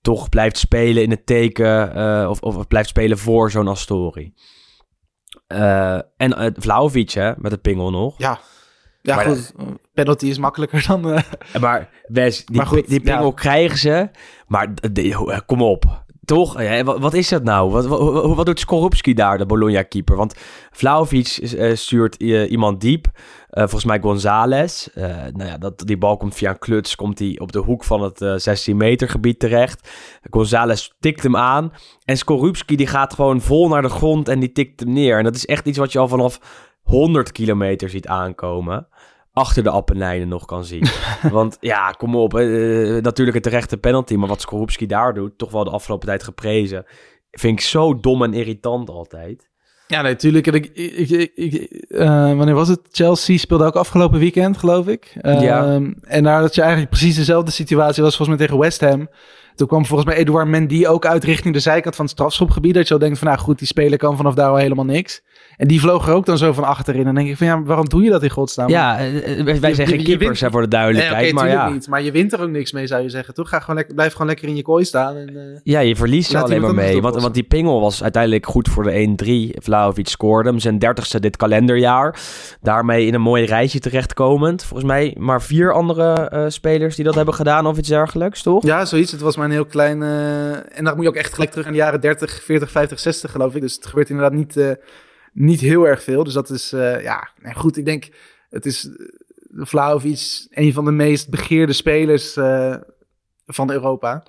toch 0.02 0.30
blijft 0.30 0.58
spelen 0.58 1.04
in 1.04 1.10
het 1.10 1.26
teken. 1.26 1.96
eh, 1.96 2.30
of, 2.30 2.40
of 2.42 2.68
blijft 2.68 2.90
spelen 2.90 3.18
voor 3.18 3.52
zo'n 3.52 3.68
Astori. 3.68 4.34
Eh, 5.48 5.94
en 6.18 6.42
uh, 6.42 6.46
Vlaovic 6.54 7.12
hè, 7.12 7.32
met 7.38 7.52
het 7.52 7.62
pingel 7.62 7.92
nog. 7.92 8.14
Ja, 8.18 8.40
ja 9.02 9.16
Maar 9.16 9.26
goed. 9.26 9.54
Penalty 9.94 10.26
is 10.26 10.38
makkelijker 10.38 10.86
dan... 10.88 11.24
Maar 11.60 11.90
Wes, 12.08 12.46
die, 12.46 12.56
Maar 12.58 12.66
goed, 12.66 12.88
die 12.88 13.02
pingel 13.02 13.26
ja. 13.26 13.32
krijgen 13.34 13.78
ze. 13.78 14.10
Maar 14.48 14.74
d- 14.74 14.96
d- 14.96 15.46
kom 15.46 15.62
op. 15.62 16.04
Toch? 16.26 16.54
Wat, 16.84 17.00
wat 17.00 17.14
is 17.14 17.30
dat 17.30 17.44
nou? 17.44 17.72
Wat, 17.72 17.86
wat, 17.86 18.36
wat 18.36 18.46
doet 18.46 18.60
Skorupski 18.60 19.14
daar, 19.14 19.38
de 19.38 19.46
Bologna-keeper? 19.46 20.16
Want 20.16 20.36
Vlaovic 20.72 21.40
stuurt 21.74 22.16
iemand 22.24 22.82
diep. 22.82 23.08
Eh, 23.56 23.62
volgens 23.62 23.86
mij 23.86 24.00
González. 24.00 24.88
Eh, 24.88 25.06
nou 25.08 25.50
ja, 25.50 25.58
dat, 25.58 25.80
die 25.86 25.98
bal 25.98 26.18
komt 26.18 26.36
via 26.36 26.50
een 26.50 26.60
kluts. 26.60 26.96
Komt 26.96 27.20
hij 27.20 27.40
op 27.40 27.52
de 27.52 27.60
hoek 27.60 27.84
van 27.84 28.02
het 28.02 28.22
eh 28.22 28.34
16 28.36 28.78
meter 28.78 29.10
gebied 29.10 29.40
terecht. 29.40 29.90
González 30.30 30.90
tikt 31.00 31.24
hem 31.24 31.36
aan. 31.36 31.74
En 32.06 32.18
Skorupski 32.18 32.76
die 32.76 32.88
gaat 32.88 33.14
gewoon 33.14 33.42
vol 33.42 33.68
naar 33.68 33.82
de 33.82 33.90
grond 33.90 34.28
en 34.28 34.40
die 34.40 34.52
tikt 34.52 34.80
hem 34.80 34.94
neer. 34.94 35.18
En 35.18 35.24
dat 35.24 35.36
is 35.36 35.46
echt 35.46 35.66
iets 35.66 35.78
wat 35.78 35.92
je 35.92 36.00
al 36.00 36.08
vanaf 36.08 36.40
100 36.82 37.32
kilometer 37.32 37.90
ziet 37.90 38.08
aankomen 38.08 38.88
achter 39.34 39.64
de 39.64 39.70
Appenijnen 39.70 40.28
nog 40.28 40.46
kan 40.46 40.66
zien. 40.66 40.88
Want 41.32 41.58
ja, 41.60 41.92
kom 41.92 42.16
op. 42.16 42.34
eh, 42.34 42.48
natuurlijk 43.02 43.36
een 43.38 43.44
terechte 43.44 43.78
penalty. 43.78 44.16
Maar 44.16 44.30
wat 44.30 44.42
Skorupski 44.42 44.86
daar 44.86 45.14
doet, 45.14 45.38
toch 45.38 45.52
wel 45.52 45.64
de 45.64 45.70
afgelopen 45.70 46.08
tijd 46.08 46.24
geprezen. 46.24 46.86
Vind 47.32 47.60
ik 47.60 47.66
zo 47.66 48.00
dom 48.00 48.24
en 48.24 48.34
irritant 48.34 48.90
altijd. 48.90 49.50
Ja, 49.88 50.02
natuurlijk. 50.02 50.48
ik, 50.48 50.66
ik, 50.74 51.10
ik, 51.10 51.32
ik- 51.36 51.86
eh, 51.90 52.08
wanneer 52.38 52.54
was 52.56 52.68
het? 52.68 52.80
Chelsea 52.92 53.38
speelde 53.38 53.66
ook 53.66 53.76
afgelopen 53.76 54.20
weekend, 54.20 54.58
geloof 54.58 54.88
ik. 54.88 55.12
Ja. 55.42 55.66
Ehm, 55.66 55.92
En 56.04 56.24
daar 56.24 56.42
dat 56.42 56.56
je 56.56 56.62
eigenlijk 56.62 56.90
precies 56.92 57.16
dezelfde 57.16 57.52
situatie 57.52 58.04
was 58.04 58.16
volgens 58.16 58.38
mij 58.38 58.48
tegen 58.48 58.62
West 58.64 58.82
Ham. 58.82 59.10
Toen 59.56 59.68
kwam 59.68 59.86
volgens 59.86 60.10
mij 60.10 60.18
Edouard 60.18 60.48
Mendy 60.48 60.86
ook 60.86 61.06
uit 61.06 61.24
richting 61.24 61.54
de 61.54 61.60
zijkant 61.60 61.96
van 61.96 62.06
het 62.06 62.14
strafschopgebied. 62.14 62.74
Dat 62.74 62.88
je 62.88 62.94
al 62.94 63.00
denkt 63.00 63.18
van, 63.20 63.28
nou 63.28 63.40
goed, 63.40 63.58
die 63.58 63.68
speler 63.68 63.98
kan 63.98 64.18
vanaf 64.18 64.34
daar 64.34 64.50
al 64.50 64.56
helemaal 64.56 64.86
niks. 64.86 65.22
En 65.58 65.68
die 65.68 65.80
vloog 65.80 66.08
er 66.08 66.14
ook 66.14 66.26
dan 66.26 66.38
zo 66.38 66.54
van 66.54 66.64
achterin. 66.64 67.00
En 67.00 67.06
dan 67.06 67.16
denk 67.16 67.28
ik 67.30 67.38
van, 67.38 67.48
ja, 67.48 67.64
waarom 67.64 67.90
doe 67.90 68.04
je 68.04 68.10
dat 68.10 68.24
in 68.24 68.30
godsnaam? 68.30 68.70
Ja, 68.70 68.98
eh, 68.98 69.40
eh, 69.40 69.46
wij 69.60 69.70
je- 69.70 69.76
zijn 69.76 69.88
geen 69.88 70.00
je 70.00 70.04
keepers 70.06 70.28
wint- 70.28 70.40
hè, 70.40 70.50
voor 70.52 70.62
de 70.62 70.68
Nee, 70.68 70.80
duidelijkheid. 70.80 71.24
oké, 71.26 71.34
maar 71.34 71.44
tuurlijk 71.44 71.68
ja, 71.68 71.74
niet. 71.74 71.88
Maar 71.88 72.02
je 72.04 72.12
wint 72.12 72.34
er 72.34 72.42
ook 72.42 72.50
niks 72.50 72.72
mee, 72.72 72.88
zou 72.88 73.02
je 73.04 73.10
zeggen. 73.10 73.34
Toch? 73.34 73.50
Ga 73.50 73.60
gewoon 73.60 73.76
lekker, 73.76 73.94
blijf 73.96 74.12
gewoon 74.12 74.28
lekker 74.28 74.48
in 74.48 74.56
je 74.56 74.62
kooi 74.62 74.86
staan. 74.86 75.16
En, 75.16 75.30
eh, 75.30 75.60
ja, 75.64 75.80
je 75.80 75.96
verliest 75.96 76.34
er 76.34 76.44
alleen 76.44 76.62
maar 76.62 76.74
mee. 76.74 77.02
Want, 77.02 77.22
want 77.22 77.34
die 77.34 77.44
pingel 77.44 77.82
was 77.82 78.04
uiteindelijk 78.04 78.46
goed 78.46 78.70
voor 78.70 78.84
de 78.84 78.92
1-3. 79.00 79.56
Vlaovic 79.64 80.08
scoorde 80.08 80.50
hem. 80.50 80.60
Zijn 80.60 80.80
dertigste 80.80 81.20
dit 81.20 81.38
kalenderjaar. 81.38 82.20
Daarmee 82.62 83.06
in 83.06 83.14
een 83.14 83.22
mooi 83.22 83.46
rijtje 83.46 83.80
terechtkomend. 83.80 84.64
Volgens 84.64 84.90
mij 84.90 85.16
maar 85.20 85.42
vier 85.42 85.74
andere 85.74 86.14
eh, 86.14 86.44
spelers 86.48 86.96
die 86.96 87.06
dat 87.06 87.16
hebben 87.16 87.34
gedaan 87.34 87.66
of 87.68 87.78
iets 87.78 87.90
dergelijks, 87.90 88.42
toch? 88.42 88.64
Ja, 88.64 88.86
zoiets. 88.86 89.12
Het 89.12 89.22
was 89.22 89.36
maar 89.36 89.46
een 89.46 89.52
heel 89.52 89.66
klein... 89.66 90.04
eh, 90.04 90.78
en 90.78 90.84
dan 90.84 90.94
moet 90.96 91.04
je 91.04 91.10
ook 91.10 91.16
echt 91.16 91.34
gelijk 91.34 91.52
terug 91.52 91.66
aan 91.66 91.72
de 91.72 91.78
jaren 91.78 92.02
30, 92.02 92.42
40, 92.44 92.72
50, 92.72 93.00
60 93.00 93.32
geloof 93.32 93.56
ik. 93.56 93.62
Dus 93.62 93.76
het 93.76 93.86
gebeurt 93.86 94.10
inderdaad 94.10 94.34
niet, 94.34 94.58
eh, 94.58 94.70
niet 95.36 95.60
heel 95.60 95.88
erg 95.88 96.04
veel. 96.04 96.24
Dus 96.24 96.34
dat 96.34 96.50
is, 96.50 96.74
eh, 96.74 97.02
ja, 97.02 97.30
goed. 97.54 97.78
Ik 97.78 97.86
denk, 97.86 98.10
het 98.50 98.66
is 98.66 98.86
uh, 98.86 99.66
Vlaovic 99.66 100.48
een 100.50 100.74
van 100.74 100.86
de 100.86 100.92
meest 100.92 101.30
begeerde 101.30 101.74
spelers 101.74 102.36
eh, 102.36 102.76
van 103.46 103.72
Europa. 103.72 104.24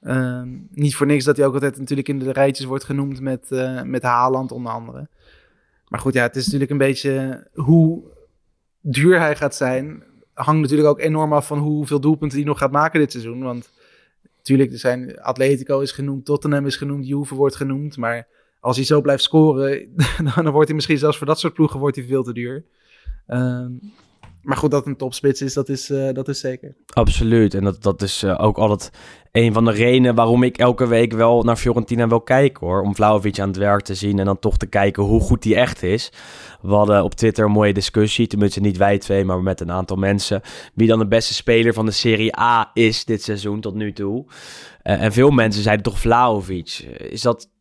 Ehm, 0.00 0.48
niet 0.70 0.96
voor 0.96 1.06
niks 1.06 1.24
dat 1.24 1.36
hij 1.36 1.46
ook 1.46 1.54
altijd 1.54 1.78
natuurlijk 1.78 2.08
in 2.08 2.18
de 2.18 2.32
rijtjes 2.32 2.66
wordt 2.66 2.84
genoemd 2.84 3.20
met, 3.20 3.50
eh, 3.50 3.82
met 3.82 4.02
Haaland 4.02 4.52
onder 4.52 4.72
andere. 4.72 5.08
Maar 5.88 6.00
goed, 6.00 6.12
ja, 6.12 6.22
het 6.22 6.36
is 6.36 6.44
natuurlijk 6.44 6.70
een 6.70 6.78
beetje 6.78 7.46
hoe 7.54 8.02
duur 8.80 9.18
hij 9.18 9.36
gaat 9.36 9.54
zijn. 9.54 10.02
Hangt 10.32 10.60
natuurlijk 10.60 10.88
ook 10.88 11.00
enorm 11.00 11.32
af 11.32 11.46
van 11.46 11.58
hoeveel 11.58 12.00
doelpunten 12.00 12.38
hij 12.38 12.46
nog 12.46 12.58
gaat 12.58 12.70
maken 12.70 13.00
dit 13.00 13.10
seizoen. 13.10 13.42
Want 13.42 13.70
natuurlijk, 14.36 14.72
er 14.72 14.78
zijn 14.78 15.20
Atletico 15.20 15.80
is 15.80 15.92
genoemd, 15.92 16.24
Tottenham 16.24 16.66
is 16.66 16.76
genoemd, 16.76 17.06
Juve 17.06 17.34
wordt 17.34 17.56
genoemd. 17.56 17.96
Maar 17.96 18.26
als 18.62 18.76
hij 18.76 18.84
zo 18.84 19.00
blijft 19.00 19.22
scoren, 19.22 19.88
dan 20.34 20.50
wordt 20.50 20.66
hij 20.66 20.74
misschien 20.74 20.98
zelfs 20.98 21.18
voor 21.18 21.26
dat 21.26 21.40
soort 21.40 21.54
ploegen 21.54 21.80
wordt 21.80 21.96
hij 21.96 22.04
veel 22.06 22.22
te 22.22 22.32
duur. 22.32 22.64
Ehm, 23.26 23.70
maar 24.42 24.56
goed, 24.56 24.70
dat 24.70 24.86
een 24.86 24.96
topspits 24.96 25.42
is, 25.42 25.54
dat 25.54 25.68
is, 25.68 25.90
eh, 25.90 26.12
dat 26.12 26.28
is 26.28 26.40
zeker. 26.40 26.76
Absoluut. 26.86 27.54
En 27.54 27.64
dat, 27.64 27.82
dat 27.82 28.02
is 28.02 28.22
eh, 28.22 28.44
ook 28.44 28.56
altijd 28.58 28.90
een 29.32 29.52
van 29.52 29.64
de 29.64 29.70
redenen 29.70 30.14
waarom 30.14 30.42
ik 30.42 30.58
elke 30.58 30.86
week 30.86 31.12
wel 31.12 31.42
naar 31.42 31.56
Fiorentina 31.56 32.08
wil 32.08 32.20
kijken 32.20 32.66
hoor. 32.66 32.82
Om 32.82 32.94
Vlaovic 32.94 33.38
aan 33.38 33.48
het 33.48 33.56
werk 33.56 33.82
te 33.82 33.94
zien 33.94 34.18
en 34.18 34.24
dan 34.24 34.38
toch 34.38 34.56
te 34.56 34.66
kijken 34.66 35.02
hoe 35.02 35.20
goed 35.20 35.42
die 35.42 35.54
echt 35.54 35.82
is. 35.82 36.12
We 36.60 36.74
hadden 36.74 37.04
op 37.04 37.14
Twitter 37.14 37.44
een 37.44 37.50
mooie 37.50 37.72
discussie, 37.72 38.26
tenminste 38.26 38.60
niet 38.60 38.76
wij 38.76 38.98
twee, 38.98 39.24
maar 39.24 39.42
met 39.42 39.60
een 39.60 39.72
aantal 39.72 39.96
mensen. 39.96 40.40
Wie 40.74 40.88
dan 40.88 40.98
de 40.98 41.06
beste 41.06 41.34
speler 41.34 41.72
van 41.72 41.86
de 41.86 41.92
Serie 41.92 42.38
A 42.38 42.70
is 42.74 43.04
dit 43.04 43.22
seizoen 43.22 43.60
tot 43.60 43.74
nu 43.74 43.92
toe. 43.92 44.24
Eh, 44.82 45.02
en 45.02 45.12
veel 45.12 45.30
mensen 45.30 45.62
zeiden 45.62 45.84
toch 45.84 46.00
Vlaovic. 46.00 46.78
Is 46.98 47.22
dat 47.22 47.51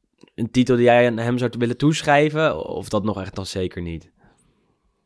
een 0.41 0.51
titel 0.51 0.75
die 0.75 0.85
jij 0.85 1.07
aan 1.07 1.17
hem 1.17 1.37
zou 1.37 1.51
willen 1.57 1.77
toeschrijven? 1.77 2.65
Of 2.67 2.89
dat 2.89 3.03
nog 3.03 3.21
echt 3.21 3.35
dan 3.35 3.45
zeker 3.45 3.81
niet? 3.81 4.09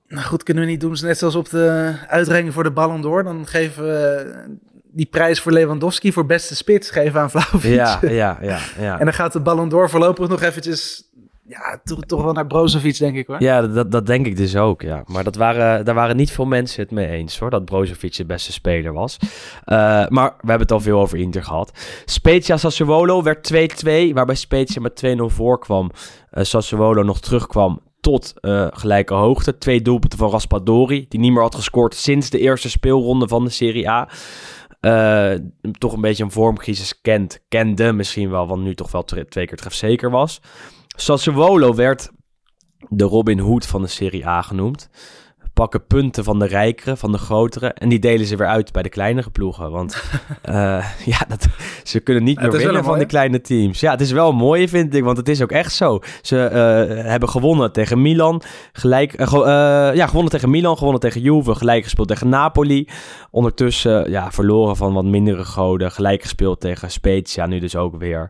Nou 0.08 0.26
goed, 0.26 0.44
kunnen 0.44 0.64
we 0.64 0.70
niet 0.70 0.80
doen, 0.80 0.98
net 1.02 1.18
zoals 1.18 1.36
op 1.36 1.50
de 1.50 1.96
uitreiking 2.08 2.54
voor 2.54 2.64
de 2.64 2.72
Ballon 2.72 3.02
d'Or. 3.02 3.24
Dan 3.24 3.48
geven 3.48 3.84
we 3.84 4.60
die 4.84 5.06
prijs 5.06 5.40
voor 5.40 5.52
Lewandowski 5.52 6.12
voor 6.12 6.26
beste 6.26 6.56
spits 6.56 6.90
geven 6.90 7.20
aan 7.20 7.32
Vlaovic. 7.32 7.74
Ja, 7.74 8.00
ja, 8.02 8.38
ja. 8.42 8.60
ja. 8.80 8.94
En 9.00 9.06
dan 9.06 9.14
gaat 9.14 9.34
de 9.34 9.40
Ballon 9.40 9.70
d'Or 9.70 9.90
voorlopig 9.90 10.28
nog 10.28 10.42
eventjes, 10.42 11.12
ja, 11.48 11.82
toch, 11.84 12.00
toch 12.00 12.24
wel 12.24 12.34
naar 12.34 12.48
Brozovic, 12.48 12.98
denk 12.98 13.16
ik 13.16 13.28
hoor. 13.28 13.41
Ja, 13.41 13.68
dat, 13.68 13.91
dat 13.91 14.06
denk 14.06 14.26
ik 14.26 14.38
dus 14.38 14.56
ook, 14.56 14.82
ja. 14.82 15.04
Maar 15.06 15.24
dat 15.24 15.36
waren, 15.36 15.86
daar 15.86 15.96
waren 15.96 16.16
niet 16.16 16.32
veel 16.32 16.46
mensen 16.46 16.82
het 16.82 16.91
mee 16.91 17.08
eens, 17.08 17.39
hoor. 17.39 17.50
Dat 17.50 17.66
Brozovic 17.66 18.16
de 18.16 18.26
beste 18.26 18.52
speler 18.52 18.93
was. 18.93 19.18
Uh, 19.22 19.28
maar 20.08 20.30
we 20.30 20.48
hebben 20.48 20.60
het 20.60 20.72
al 20.72 20.80
veel 20.80 21.00
over 21.00 21.18
Inter 21.18 21.43
gehad. 21.43 21.72
Spezia 22.06 22.58
Sassuolo 22.58 23.24
werd 23.24 23.54
2-2, 23.54 24.14
waarbij 24.14 24.36
Spezia 24.36 24.82
met 24.82 25.04
2-0 25.06 25.10
voorkwam. 25.18 25.91
Uh, 26.34 26.43
Sassuolo 26.43 27.04
nog 27.04 27.20
terugkwam 27.20 27.82
tot 28.00 28.34
uh, 28.41 28.68
gelijke 28.70 29.14
hoogte. 29.14 29.58
Twee 29.58 29.82
doelpunten 29.82 30.20
van 30.20 30.30
Raspadori, 30.30 31.06
die 31.10 31.20
niet 31.20 31.32
meer 31.32 31.41
had 31.41 31.56
gescoord 31.56 31.96
sinds 31.96 32.30
de 32.30 32.39
eerste 32.39 32.70
speelronde 32.70 33.28
van 33.28 33.43
de 33.43 33.50
Serie 33.50 33.89
A. 33.89 34.10
Toch 35.78 35.93
een 35.93 36.02
beetje 36.02 36.24
een 36.24 36.32
vormcrisis 36.32 37.02
kent, 37.02 37.39
kende 37.48 37.93
misschien 37.93 38.30
wel, 38.30 38.48
want 38.48 38.64
nu 38.64 38.76
toch 38.76 38.91
wel 38.91 39.04
twee 39.04 39.26
keer 39.26 39.58
trefzeker 39.58 40.10
was. 40.10 40.41
Sassuolo 40.96 41.76
werd 41.76 42.12
de 42.89 43.04
Robin 43.04 43.39
Hood 43.39 43.66
van 43.66 43.82
de 43.82 43.88
Serie 43.88 44.28
A 44.28 44.41
genoemd. 44.41 44.89
Pakken 45.54 45.86
punten 45.88 46.24
van 46.24 46.39
de 46.39 46.46
rijkere, 46.46 46.98
van 46.98 47.12
de 47.12 47.18
grotere. 47.18 47.68
En 47.68 47.89
die 47.89 48.00
delen 48.00 48.26
ze 48.26 48.36
weer 48.36 48.48
uit 48.48 48.72
bij 48.72 48.84
de 48.84 48.89
kleinere 48.89 49.30
ploegen. 49.30 49.72
Want 49.72 50.04
uh, 50.50 50.54
ja, 51.06 51.20
dat, 51.28 51.48
ze 51.84 52.00
kunnen 52.00 52.24
niet 52.24 52.39
meer 52.39 52.52
winnen 52.52 52.84
van 52.84 52.98
die 52.98 53.08
kleine 53.08 53.41
teams. 53.41 53.80
Ja, 53.80 53.91
het 53.91 54.02
is 54.02 54.12
wel 54.12 54.34
mooi, 54.34 54.68
vind 54.68 54.96
ik. 54.96 55.04
Want 55.04 55.18
het 55.18 55.30
is 55.30 55.41
ook 55.41 55.52
echt 55.52 55.74
zo. 55.74 56.00
Ze 56.22 56.36
uh, 56.36 57.10
hebben 57.10 57.30
gewonnen 57.30 57.72
tegen 57.72 58.02
Milan. 58.02 58.41
Gelijk, 58.72 59.20
uh, 59.20 59.28
ja, 59.93 60.08
gewonnen 60.08 60.32
tegen 60.32 60.50
Milan, 60.50 60.78
gewonnen 60.78 61.02
tegen 61.02 61.22
Juve. 61.22 61.56
Gelijk 61.56 61.84
gespeeld 61.84 62.08
tegen 62.08 62.30
Napoli. 62.30 62.89
Ondertussen 63.32 64.10
ja, 64.10 64.32
verloren 64.32 64.76
van 64.76 64.93
wat 64.93 65.06
mindere 65.06 65.46
goden. 65.46 65.91
Gelijk 65.91 66.22
gespeeld 66.22 66.60
tegen 66.60 66.91
Spezia. 66.91 67.46
Nu 67.46 67.60
dus 67.60 67.76
ook 67.76 67.98
weer. 67.98 68.30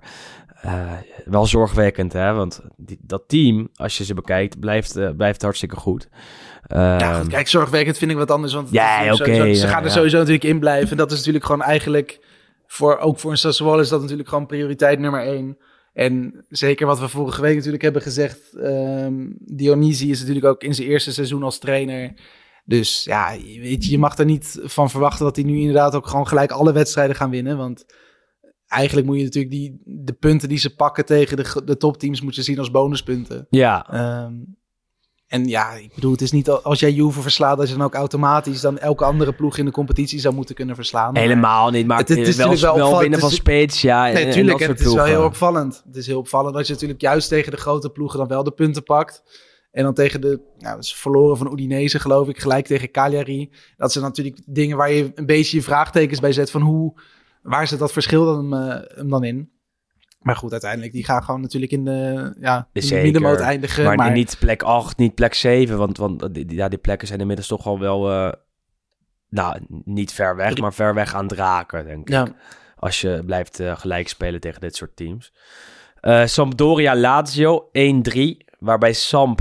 Uh, 0.66 0.92
wel 1.26 1.46
zorgwekkend, 1.46 2.14
hè? 2.14 2.34
Want 2.34 2.62
die, 2.78 3.00
dat 3.02 3.24
team, 3.28 3.70
als 3.76 3.98
je 3.98 4.04
ze 4.04 4.14
bekijkt, 4.14 4.60
blijft, 4.60 4.98
uh, 4.98 5.10
blijft 5.18 5.42
hartstikke 5.42 5.76
goed. 5.76 6.08
Uh, 6.68 6.78
ja, 6.78 7.20
goed, 7.20 7.28
kijk, 7.28 7.48
zorgwekkend 7.48 7.98
vind 7.98 8.12
ik 8.12 8.18
wat 8.18 8.32
anders. 8.32 8.54
Want 8.54 8.70
ze 8.70 9.68
gaan 9.68 9.84
er 9.84 9.92
sowieso 9.92 10.18
natuurlijk 10.18 10.44
in 10.44 10.60
blijven. 10.60 10.92
En 10.92 10.98
dat 10.98 11.12
is 11.12 11.18
natuurlijk 11.18 11.46
gewoon 11.46 11.62
eigenlijk, 11.62 12.20
voor, 12.68 12.98
ook 12.98 13.20
voor 13.20 13.32
een 13.32 13.38
Sassuolo 13.38 13.80
is 13.80 13.90
dat 13.90 14.02
natuurlijk 14.02 14.30
gewoon 14.30 14.46
prioriteit 14.46 15.00
nummer 15.00 15.22
één. 15.22 15.58
En 15.94 16.46
zeker 16.50 16.88
wat 16.88 17.00
we 17.00 17.08
vorige 17.08 17.42
week 17.42 17.56
natuurlijk 17.56 17.84
hebben 17.84 18.02
gezegd, 18.02 18.40
um, 18.54 19.38
Dionisi 19.40 20.12
is 20.12 20.20
natuurlijk 20.20 20.46
ook 20.46 20.64
in 20.64 20.76
zijn 20.76 20.88
eerste 20.88 21.14
seizoen 21.14 21.44
als 21.44 21.60
trainer. 21.60 22.14
Dus 22.66 23.04
ja, 23.04 23.32
weet 23.62 23.86
je, 23.86 23.92
je 23.92 23.98
mag 23.98 24.18
er 24.18 24.26
niet 24.26 24.60
van 24.64 24.90
verwachten 24.90 25.26
dat 25.26 25.36
hij 25.36 25.46
nu 25.46 25.58
inderdaad 25.58 25.96
ook 25.96 26.08
gewoon 26.08 26.28
gelijk 26.28 26.52
alle 26.52 26.74
wedstrijden 26.74 27.16
gaan 27.16 27.30
winnen. 27.30 27.58
Want 27.58 27.86
eigenlijk 28.76 29.08
moet 29.08 29.18
je 29.18 29.24
natuurlijk 29.24 29.54
die, 29.54 29.82
de 29.86 30.14
punten 30.14 30.50
die 30.50 30.58
ze 30.58 30.76
pakken 30.76 31.06
tegen 31.06 31.38
de, 31.38 31.62
de 31.66 31.78
topteams 31.78 32.22
moet 32.22 32.36
je 32.36 32.42
zien 32.42 32.60
als 32.60 32.72
bonuspunten. 32.72 33.48
Ja. 33.50 33.86
Um, 34.26 34.56
En 35.28 35.46
ja, 35.46 35.72
ik 35.74 35.92
bedoel, 35.96 36.12
het 36.12 36.22
is 36.22 36.32
niet 36.32 36.50
al- 36.50 36.62
als 36.62 36.80
jij 36.80 36.92
Juve 36.92 37.22
verslaat, 37.22 37.58
dat 37.58 37.70
je 37.70 37.76
dan 37.76 37.86
ook 37.86 37.94
automatisch 37.94 38.62
dan 38.62 38.78
elke 38.78 39.04
andere 39.06 39.34
ploeg 39.34 39.58
in 39.58 39.66
de 39.66 39.72
competitie 39.72 40.20
zou 40.20 40.34
moeten 40.36 40.56
kunnen 40.56 40.76
verslaan. 40.76 41.18
Helemaal 41.18 41.70
niet, 41.70 41.88
maar 41.88 41.98
Het 41.98 42.08
het 42.08 42.18
is- 42.18 42.28
is, 42.28 42.38
het 42.38 42.52
is 42.52 42.62
wel, 42.62 42.70
natuurlijk 42.72 42.92
wel 42.92 43.02
winnen 43.02 43.20
van 43.20 43.32
Spezia. 43.32 44.08
en- 44.08 44.14
Nee, 44.14 44.26
en 44.26 44.32
tuurlijk. 44.32 44.60
dat 44.60 44.68
En 44.68 44.74
het 44.74 44.86
is 44.86 44.94
wel 44.94 45.06
heel 45.06 45.24
opvallend. 45.24 45.82
Het 45.86 45.96
is 45.96 46.08
heel 46.08 46.18
opvallend 46.20 46.56
dat 46.56 46.68
je 46.68 46.74
natuurlijk 46.74 47.02
juist 47.02 47.30
tegen 47.30 47.52
de 47.52 47.58
grote 47.58 47.90
ploegen 47.90 48.20
dan 48.20 48.28
wel 48.28 48.44
de 48.44 48.52
punten 48.52 48.84
pakt. 48.84 49.24
En 49.72 49.84
dan 49.84 49.94
tegen 49.94 50.22
de, 50.22 50.40
nou, 50.58 50.82
ze 50.82 50.96
verloren 50.96 51.38
van 51.38 51.52
Udinese 51.54 52.00
geloof 52.00 52.28
ik, 52.28 52.40
gelijk 52.40 52.66
tegen 52.66 52.92
Cagliari. 52.92 53.50
Dat 53.78 53.92
zijn 53.92 54.04
natuurlijk 54.04 54.42
dingen 54.46 54.78
waar 54.78 54.92
je 54.92 55.12
een 55.16 55.26
beetje 55.26 55.58
je 55.58 55.64
vraagtekens 55.64 56.20
bij 56.20 56.32
zet 56.32 56.52
van 56.52 56.62
hoe, 56.62 56.94
waar 57.46 57.68
zit 57.68 57.80
dat 57.80 57.92
verschil 57.92 58.26
dan, 58.26 58.56
eh, 58.56 58.98
hem 58.98 59.10
dan 59.10 59.24
in? 59.24 59.50
Maar 60.20 60.36
goed, 60.36 60.52
uiteindelijk, 60.52 60.92
die 60.92 61.06
gaan 61.06 61.24
gewoon 61.24 61.42
natuurlijk 61.42 61.72
in 61.72 61.86
de, 61.86 62.34
ja, 62.40 62.58
in 62.58 62.66
de 62.82 62.82
Zeker. 62.82 63.04
middenmoot 63.04 63.40
eindigen. 63.40 63.84
Maar, 63.84 63.96
Maar, 63.96 64.12
niet 64.12 64.36
plek 64.40 64.64
8, 64.64 64.98
niet 64.98 65.16
plek 65.16 65.34
7. 65.34 65.78
Want, 65.78 65.98
want 65.98 66.30
ja, 66.48 66.68
die 66.68 66.80
plekken 66.80 67.08
zijn 67.08 67.20
inmiddels 67.20 67.48
toch 67.48 67.66
al 67.66 67.80
wel... 67.80 68.12
eh, 68.12 68.32
nou, 69.30 69.60
niet 69.68 70.12
ver 70.14 70.36
weg, 70.36 70.58
maar 70.58 70.74
ver 70.74 70.94
weg 70.94 71.16
aan 71.16 71.24
het 71.24 71.32
raken, 71.32 71.86
denk 71.86 72.00
ik. 72.02 72.10
ja, 72.10 72.28
Als 72.76 73.02
je 73.02 73.24
blijft 73.26 73.60
eh, 73.60 73.78
gelijk 73.78 74.08
spelen 74.08 74.40
tegen 74.40 74.62
dit 74.62 74.76
soort 74.76 74.96
teams. 74.96 75.34
Eh, 76.00 76.26
Sampdoria 76.26 76.96
Lazio 76.96 77.70
1-3. 77.72 78.20
Waarbij 78.60 78.94
Samp 78.94 79.40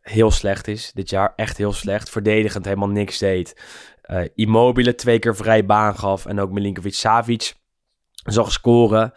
heel 0.00 0.30
slecht 0.30 0.68
is 0.68 0.92
dit 0.92 1.10
jaar. 1.10 1.32
Echt 1.36 1.56
heel 1.56 1.72
slecht. 1.72 2.10
Verdedigend 2.10 2.64
helemaal 2.64 2.88
niks 2.88 3.18
deed. 3.18 3.60
Eh, 4.08 4.24
Immobile 4.34 4.94
twee 4.94 5.18
keer 5.18 5.36
vrij 5.36 5.64
baan 5.64 5.98
gaf. 5.98 6.26
En 6.26 6.40
ook 6.40 6.50
Milinkovic-Savic 6.50 7.54
zag 8.24 8.52
scoren. 8.52 9.12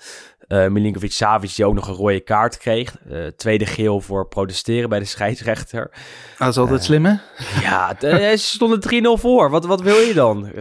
Eh 0.48 0.68
Milinkovic 0.68 1.12
Savic 1.12 1.56
die 1.56 1.66
ook 1.66 1.74
nog 1.74 1.88
een 1.88 1.94
rode 1.94 2.20
kaart 2.20 2.58
kreeg. 2.58 2.98
Eh, 3.10 3.28
tweede 3.28 3.66
geel 3.66 4.02
voor 4.02 4.28
protesteren 4.28 4.90
bij 4.90 5.00
de 5.00 5.06
scheidsrechter. 5.06 5.92
dat 6.38 6.48
is 6.48 6.58
altijd 6.58 6.84
slim 6.84 7.06
hè? 7.06 7.16
Ja, 7.62 7.96
ze 8.00 8.36
stonden 8.38 8.80
3-0 8.80 9.18
voor. 9.18 9.50
Wat, 9.50 9.66
wat 9.66 9.82
wil 9.82 9.98
je 9.98 10.14
dan? 10.14 10.52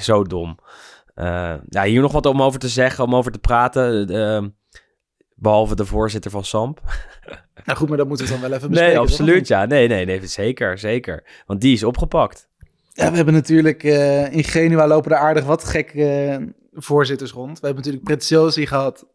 Zo 0.00 0.22
dom. 0.22 0.58
Ja, 1.68 1.84
hier 1.84 2.00
nog 2.00 2.12
wat 2.12 2.26
om 2.26 2.42
over 2.42 2.60
te 2.60 2.68
zeggen, 2.68 3.04
om 3.04 3.14
over 3.14 3.32
te 3.32 3.38
praten. 3.38 4.08
Eh, 4.08 4.44
behalve 5.34 5.74
de 5.74 5.86
voorzitter 5.86 6.30
van 6.30 6.44
SAMP. 6.44 6.80
Nou 7.64 7.78
goed, 7.78 7.88
maar 7.88 7.98
dat 7.98 8.08
moeten 8.08 8.26
we 8.26 8.32
dan 8.32 8.40
wel 8.40 8.52
even 8.52 8.68
bespreken. 8.68 8.94
Nee, 8.94 9.04
absoluut. 9.04 9.48
Ja, 9.48 9.64
nee, 9.64 9.88
nee, 9.88 10.04
nee, 10.04 10.26
zeker, 10.26 10.78
zeker. 10.78 11.42
Want 11.46 11.60
die 11.60 11.72
is 11.72 11.84
opgepakt. 11.84 12.45
Ja, 12.96 13.10
we 13.10 13.16
hebben 13.16 13.34
natuurlijk 13.34 13.84
eh, 13.84 14.32
in 14.32 14.44
Genua 14.44 14.86
lopen 14.86 15.10
er 15.10 15.18
aardig 15.18 15.44
wat 15.44 15.64
gekke 15.64 16.04
eh, 16.04 16.46
voorzitters 16.72 17.32
rond. 17.32 17.60
We 17.60 17.66
hebben 17.66 17.84
natuurlijk 17.84 18.04
Preziosi 18.04 18.66
gehad, 18.66 19.06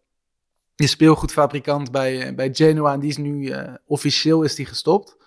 die 0.75 0.87
speelgoedfabrikant 0.87 1.91
bij, 1.91 2.27
eh, 2.27 2.35
bij 2.35 2.49
Genua. 2.53 2.93
En 2.93 2.99
die 2.99 3.09
is 3.09 3.17
nu 3.17 3.53
officieel 3.85 4.43
is 4.43 4.55
die 4.55 4.65
gestopt. 4.65 5.17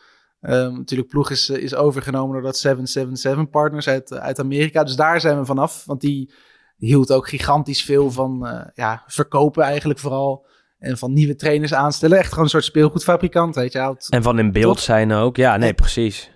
Ehm, 0.40 0.72
natuurlijk, 0.76 1.08
ploeg 1.08 1.30
is, 1.30 1.50
is 1.50 1.74
overgenomen 1.74 2.32
door 2.32 2.42
dat 2.42 2.56
777 2.56 3.50
Partners 3.50 3.88
uit, 3.88 4.12
uit 4.12 4.38
Amerika. 4.38 4.84
Dus 4.84 4.96
daar 4.96 5.20
zijn 5.20 5.38
we 5.38 5.44
vanaf. 5.44 5.84
Want 5.84 6.00
die 6.00 6.32
hield 6.76 7.12
ook 7.12 7.28
gigantisch 7.28 7.84
veel 7.84 8.10
van 8.10 8.62
ja, 8.74 9.04
verkopen 9.06 9.62
eigenlijk 9.62 9.98
vooral. 9.98 10.46
En 10.78 10.98
van 10.98 11.12
nieuwe 11.12 11.36
trainers 11.36 11.74
aanstellen. 11.74 12.18
Echt 12.18 12.28
gewoon 12.28 12.44
een 12.44 12.50
soort 12.50 12.64
speelgoedfabrikant, 12.64 13.54
weet 13.54 13.72
je. 13.72 13.78
Had 13.78 14.06
En 14.10 14.22
van 14.22 14.38
in 14.38 14.52
beeld 14.52 14.80
zijn 14.80 15.12
ook. 15.12 15.36
Ja, 15.36 15.56
nee, 15.56 15.74
precies. 15.74 16.33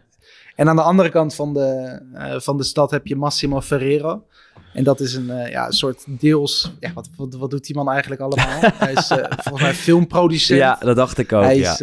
En 0.58 0.68
aan 0.68 0.76
de 0.76 0.82
andere 0.82 1.08
kant 1.10 1.34
van 1.34 1.54
de, 1.54 2.00
eh, 2.14 2.40
van 2.40 2.56
de 2.56 2.62
stad 2.62 2.90
heb 2.90 3.06
je 3.06 3.16
Massimo 3.16 3.60
Ferrero. 3.60 4.26
En 4.74 4.84
dat 4.84 5.00
is 5.00 5.14
een, 5.14 5.30
eh, 5.30 5.50
ja, 5.50 5.70
soort 5.70 6.04
deels... 6.06 6.72
Ja, 6.80 6.92
wat, 6.92 7.08
wat, 7.16 7.34
wat 7.34 7.50
doet 7.50 7.66
die 7.66 7.76
man 7.76 7.90
eigenlijk 7.90 8.20
allemaal? 8.20 8.60
hij 8.74 8.92
is 8.92 9.10
eh, 9.10 9.24
volgens 9.28 9.62
mij 9.62 9.74
filmproducent. 9.74 10.58
Ja, 10.58 10.76
dat 10.80 10.96
dacht 10.96 11.18
ik 11.18 11.32
ook, 11.32 11.42
hij 11.42 11.58
ja. 11.58 11.72
is... 11.72 11.78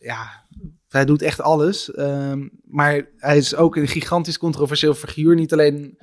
ja, 0.00 0.44
hij 0.88 1.04
doet 1.04 1.22
echt 1.22 1.40
alles. 1.40 1.94
Ehm, 1.94 2.48
maar 2.64 3.06
hij 3.16 3.36
is 3.36 3.54
ook 3.54 3.76
een 3.76 3.88
gigantisch 3.88 4.38
controversieel 4.38 4.94
figuur. 4.94 5.34
Niet 5.34 5.52
alleen 5.52 5.98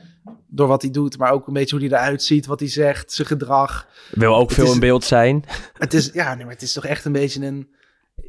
door 0.48 0.68
wat 0.68 0.82
hij 0.82 0.92
doet, 0.92 1.18
maar 1.18 1.32
ook 1.32 1.48
een 1.48 1.54
beetje 1.54 1.78
hoe 1.78 1.88
hij 1.88 1.98
eruit 1.98 2.24
ziet, 2.24 2.46
wat 2.46 2.60
hij 2.60 2.70
zegt, 2.70 3.12
zijn 3.12 3.28
gedrag. 3.28 3.88
Wil 4.12 4.36
ook 4.36 4.48
Het 4.50 4.54
veel 4.58 4.66
is- 4.68 4.74
in 4.74 4.80
beeld 4.80 5.04
zijn. 5.04 5.44
Het 5.74 5.94
is, 5.94 6.10
ja, 6.14 6.36
nee, 6.36 6.44
maar 6.46 6.54
het 6.54 6.64
is 6.64 6.74
toch 6.74 6.86
echt 6.86 7.06
een 7.06 7.12
beetje 7.12 7.46
een. 7.46 7.78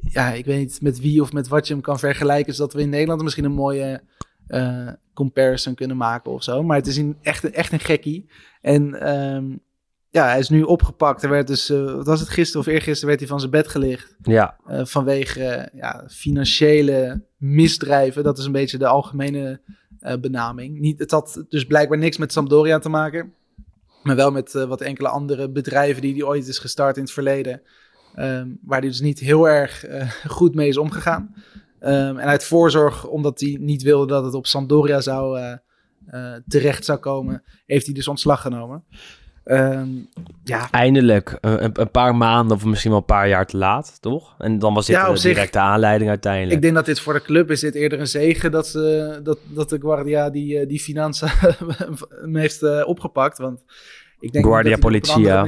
Ja, 0.09 0.32
ik 0.32 0.44
weet 0.44 0.59
niet 0.59 0.80
met 0.82 1.01
wie 1.01 1.20
of 1.22 1.32
met 1.32 1.48
wat 1.48 1.66
je 1.66 1.72
hem 1.72 1.82
kan 1.82 1.98
vergelijken. 1.98 2.55
Zodat 2.55 2.72
we 2.72 2.80
in 2.80 2.88
Nederland 2.88 3.22
misschien 3.22 3.44
een 3.44 3.53
mooie 3.53 4.01
eh, 4.46 4.88
comparison 5.14 5.74
kunnen 5.74 5.96
maken 5.96 6.32
of 6.32 6.42
zo. 6.42 6.62
Maar 6.62 6.76
het 6.76 6.86
is 6.86 6.96
een, 6.96 7.16
echt, 7.22 7.44
een- 7.44 7.55
echt 7.55 7.72
een 7.72 7.80
gekkie. 7.80 8.30
En 8.61 8.94
ehm, 8.94 9.44
ja, 10.09 10.26
hij 10.28 10.38
is 10.38 10.48
nu 10.48 10.62
opgepakt. 10.62 11.22
Er 11.22 11.30
werd 11.30 11.46
dus, 11.46 11.70
eh, 11.70 11.84
wat 11.94 12.07
was 12.07 12.20
het 12.20 12.28
gisteren 12.28 12.61
of 12.66 12.72
eergisteren, 12.72 13.07
werd 13.09 13.20
hij 13.20 13.28
van 13.28 13.38
zijn 13.38 13.51
bed 13.51 13.68
gelicht. 13.68 14.16
Ja, 14.22 14.57
eh, 14.66 14.84
vanwege 14.84 15.70
ja, 15.74 16.05
financiële 16.09 17.22
misdrijven. 17.36 18.24
Dat 18.24 18.38
is 18.38 18.44
een 18.44 18.53
beetje 18.53 18.78
de 18.78 18.86
algemene 18.86 19.61
benaming. 20.20 20.78
Niet, 20.78 20.98
het 20.98 21.11
had 21.11 21.44
dus 21.48 21.64
blijkbaar 21.64 21.98
niks 21.98 22.16
met 22.16 22.32
Sampdoria 22.32 22.78
te 22.78 22.88
maken. 22.88 23.32
Maar 24.03 24.16
wel 24.16 24.30
met 24.30 24.53
wat 24.53 24.80
enkele 24.80 25.09
andere 25.09 25.51
bedrijven 25.51 26.03
die 26.03 26.12
hij 26.14 26.22
ooit 26.22 26.48
is 26.48 26.59
gestart 26.59 26.96
in 26.96 27.03
het 27.03 27.12
verleden. 27.12 27.62
Ehm, 28.14 28.48
waar 28.62 28.80
hij 28.80 28.88
dus 28.88 29.00
niet 29.00 29.18
heel 29.18 29.48
erg 29.48 29.84
eh, 29.84 30.11
goed 30.26 30.54
mee 30.54 30.68
is 30.68 30.76
omgegaan. 30.76 31.34
Ehm, 31.80 32.16
en 32.18 32.26
uit 32.28 32.44
voorzorg, 32.44 33.06
omdat 33.06 33.40
hij 33.40 33.56
niet 33.61 33.82
wilde 33.82 34.06
dat 34.06 34.24
het 34.24 34.34
op 34.34 34.46
Sampdoria 34.46 35.00
zou, 35.00 35.38
eh, 35.38 35.52
eh, 36.06 36.40
terecht 36.48 36.84
zou 36.84 36.98
komen, 36.98 37.42
heeft 37.66 37.84
hij 37.86 37.94
dus 37.94 38.08
ontslag 38.08 38.40
genomen. 38.40 38.84
Ehm, 39.44 39.88
ja, 40.44 40.70
eindelijk. 40.70 41.38
Een, 41.40 41.80
een- 41.80 41.90
paar 41.90 42.16
maanden 42.16 42.56
of 42.56 42.64
misschien 42.64 42.90
wel 42.90 43.00
een 43.00 43.04
paar 43.06 43.28
jaar 43.28 43.46
te 43.46 43.56
laat, 43.56 43.96
toch? 44.00 44.34
En 44.38 44.58
dan 44.58 44.74
was 44.74 44.86
dit 44.86 44.96
Ja, 44.96 45.11
de 45.11 45.16
zich- 45.16 45.34
directe 45.34 45.58
aanleiding 45.58 46.11
uiteindelijk. 46.11 46.54
Ik 46.54 46.62
denk 46.62 46.74
dat 46.74 46.84
dit 46.86 47.00
voor 47.00 47.12
de 47.12 47.22
club 47.22 47.50
is 47.50 47.61
dit 47.61 47.74
eerder 47.74 48.00
een 48.00 48.06
zegen 48.06 48.50
dat, 48.50 48.66
ze, 48.66 49.20
dat, 49.22 49.38
dat 49.48 49.68
de 49.68 49.78
Guardia 49.80 50.30
die, 50.30 50.66
die 50.66 50.80
Finanza 50.80 51.28
hem 52.20 52.36
heeft 52.36 52.84
opgepakt. 52.84 53.38
Want 53.38 53.64
ik 54.20 54.32
denk 54.32 54.44
Guardia 54.44 54.76
Politia. 54.76 55.46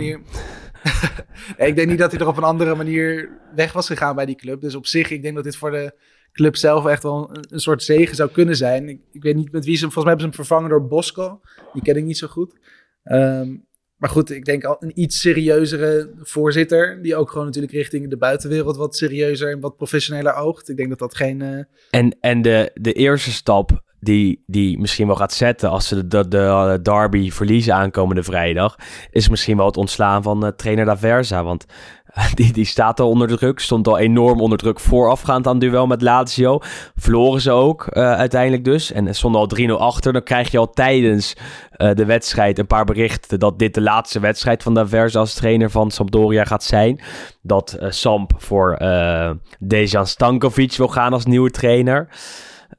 ik 1.57 1.77
denk 1.77 1.89
niet 1.89 1.99
dat 1.99 2.11
hij 2.11 2.21
er 2.21 2.27
op 2.29 2.37
een 2.37 2.43
andere 2.43 2.75
manier 2.75 3.31
weg 3.55 3.73
was 3.73 3.87
gegaan 3.87 4.15
bij 4.15 4.27
die 4.27 4.37
club. 4.37 4.61
Dus 4.61 4.75
op 4.75 4.87
zich, 4.87 5.11
ik 5.11 5.23
denk 5.23 5.35
dat 5.35 5.45
dit 5.45 5.57
voor 5.57 5.71
de 5.71 5.93
club 6.33 6.57
zelf 6.57 6.87
echt 6.87 7.03
wel 7.03 7.31
een, 7.31 7.45
een 7.49 7.61
soort 7.61 7.83
zegen 7.83 8.17
zou 8.17 8.31
kunnen 8.31 8.57
zijn. 8.57 8.89
Ik, 8.89 9.01
ik 9.13 9.23
weet 9.23 9.37
niet 9.37 9.53
met 9.53 9.65
wie 9.65 9.77
ze 9.77 9.83
hem, 9.85 9.93
volgens 9.93 10.05
mij 10.05 10.15
hebben 10.15 10.35
ze 10.35 10.37
hem 10.37 10.47
vervangen 10.47 10.71
door 10.71 10.89
Bosco. 10.89 11.41
Die 11.73 11.83
ken 11.83 11.97
ik 11.97 12.05
niet 12.05 12.19
zo 12.19 12.27
goed. 12.27 12.59
Ehm, 13.03 13.57
maar 13.97 14.11
goed, 14.11 14.31
ik 14.31 14.45
denk 14.45 14.65
al 14.65 14.77
een 14.79 15.01
iets 15.01 15.21
serieuzere 15.21 16.11
voorzitter. 16.21 17.03
Die 17.03 17.17
ook 17.17 17.31
gewoon 17.31 17.47
natuurlijk 17.47 17.73
richting 17.73 18.11
de 18.11 18.17
buitenwereld 18.17 18.77
wat 18.77 18.97
serieuzer 18.97 19.51
en 19.51 19.61
wat 19.61 19.77
professioneler 19.77 20.35
oogt. 20.35 20.69
Ik 20.69 20.77
denk 20.77 20.89
dat 20.89 20.99
dat 20.99 21.15
geen. 21.17 21.43
eh, 21.43 21.65
En, 21.91 22.17
en 22.21 22.43
de, 22.43 22.71
de 22.75 22.93
eerste 22.93 23.31
stap 23.33 23.83
die, 24.03 24.43
die 24.47 24.79
misschien 24.79 25.07
wel 25.07 25.17
gaat 25.17 25.33
zetten 25.33 25.71
als 25.71 25.89
ze 25.89 26.07
de, 26.07 26.29
de, 26.29 26.29
de 26.29 26.79
derby 26.83 27.31
verliezen 27.31 27.75
aankomende 27.75 28.23
vrijdag, 28.23 28.77
is 29.11 29.29
misschien 29.29 29.57
wel 29.57 29.67
het 29.67 29.77
ontslaan 29.77 30.23
van 30.23 30.47
eh, 30.47 30.53
trainer 30.57 30.85
Daversa. 30.85 31.45
Want 31.45 31.67
eh, 32.07 32.33
die, 32.35 32.53
die 32.53 32.65
staat 32.65 33.01
al 33.01 33.09
onder 33.09 33.29
druk, 33.29 33.59
stond 33.59 33.89
al 33.89 33.99
enorm 33.99 34.41
onder 34.41 34.59
druk 34.59 34.81
voorafgaand 34.81 35.47
aan 35.47 35.53
het 35.53 35.61
duel 35.61 35.87
met 35.87 36.03
Lazio. 36.03 36.59
Verloren 36.95 37.41
ze 37.41 37.51
ook 37.51 37.87
eh, 37.87 38.13
uiteindelijk 38.13 38.65
dus 38.65 38.93
en 38.93 39.15
stonden 39.15 39.41
al 39.41 39.51
3-0 39.59 39.71
achter. 39.71 40.13
Dan 40.13 40.23
krijg 40.23 40.51
je 40.51 40.59
al 40.59 40.71
tijdens 40.71 41.37
eh, 41.71 41.95
de 41.95 42.05
wedstrijd 42.05 42.59
een 42.59 42.67
paar 42.67 42.85
berichten 42.85 43.39
dat 43.39 43.59
dit 43.59 43.75
de 43.75 43.81
laatste 43.81 44.21
wedstrijd 44.21 44.63
van 44.63 44.75
Daversa 44.75 45.19
als 45.19 45.35
trainer 45.35 45.71
van 45.71 45.91
Sampdoria 45.91 46.45
gaat 46.45 46.65
zijn. 46.65 47.01
Dat 47.43 47.73
eh, 47.73 47.91
Samp 47.91 48.33
voor 48.37 48.75
eh 48.75 49.31
Dejan 49.59 50.07
Stankovic 50.07 50.77
wil 50.77 50.89
gaan 50.89 51.13
als 51.13 51.25
nieuwe 51.25 51.51
trainer. 51.51 52.09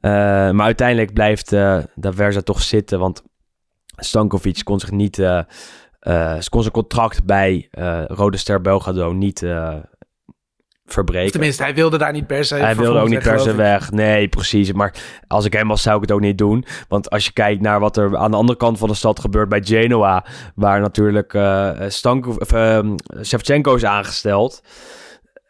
Uh, 0.00 0.10
maar 0.50 0.66
uiteindelijk 0.66 1.12
blijft 1.12 1.52
uh, 1.52 1.78
Daversa 1.94 2.40
toch 2.40 2.62
zitten, 2.62 2.98
want 2.98 3.22
Stankovic 3.96 4.60
kon 4.64 4.80
zich 4.80 4.90
niet, 4.90 5.18
uh, 5.18 5.40
kon 6.48 6.60
zijn 6.60 6.72
contract 6.72 7.24
bij 7.24 7.68
Rode 8.06 8.36
Ster 8.36 8.60
Belgrado 8.60 9.12
niet 9.12 9.42
verbreken. 10.86 11.26
Of 11.26 11.30
tenminste, 11.30 11.62
hij 11.62 11.74
wilde 11.74 11.98
daar 11.98 12.12
niet 12.12 12.26
per 12.26 12.44
se 12.44 12.54
Hij 12.54 12.76
wilde 12.76 12.98
ook 12.98 13.08
niet 13.08 13.22
per 13.22 13.40
se 13.40 13.54
weg. 13.54 13.90
Nee, 13.90 14.28
precies. 14.28 14.72
Maar 14.72 14.94
als 15.26 15.44
ik 15.44 15.52
hem 15.52 15.68
was, 15.68 15.82
zou 15.82 15.96
ik 15.96 16.02
het 16.02 16.12
ook 16.12 16.20
niet 16.20 16.38
doen. 16.38 16.64
Want 16.88 17.10
als 17.10 17.24
je 17.24 17.32
kijkt 17.32 17.60
naar 17.60 17.80
wat 17.80 17.96
er 17.96 18.16
aan 18.16 18.30
de 18.30 18.36
andere 18.36 18.58
kant 18.58 18.78
van 18.78 18.88
de 18.88 18.94
stad 18.94 19.20
gebeurt 19.20 19.48
bij 19.48 19.60
Genoa, 19.64 20.24
waar 20.54 20.80
natuurlijk 20.80 21.34
uh, 21.34 21.70
Stanko, 21.88 22.36
of, 22.38 22.50
Shevchenko 23.22 23.74
is 23.74 23.84
aangesteld. 23.84 24.62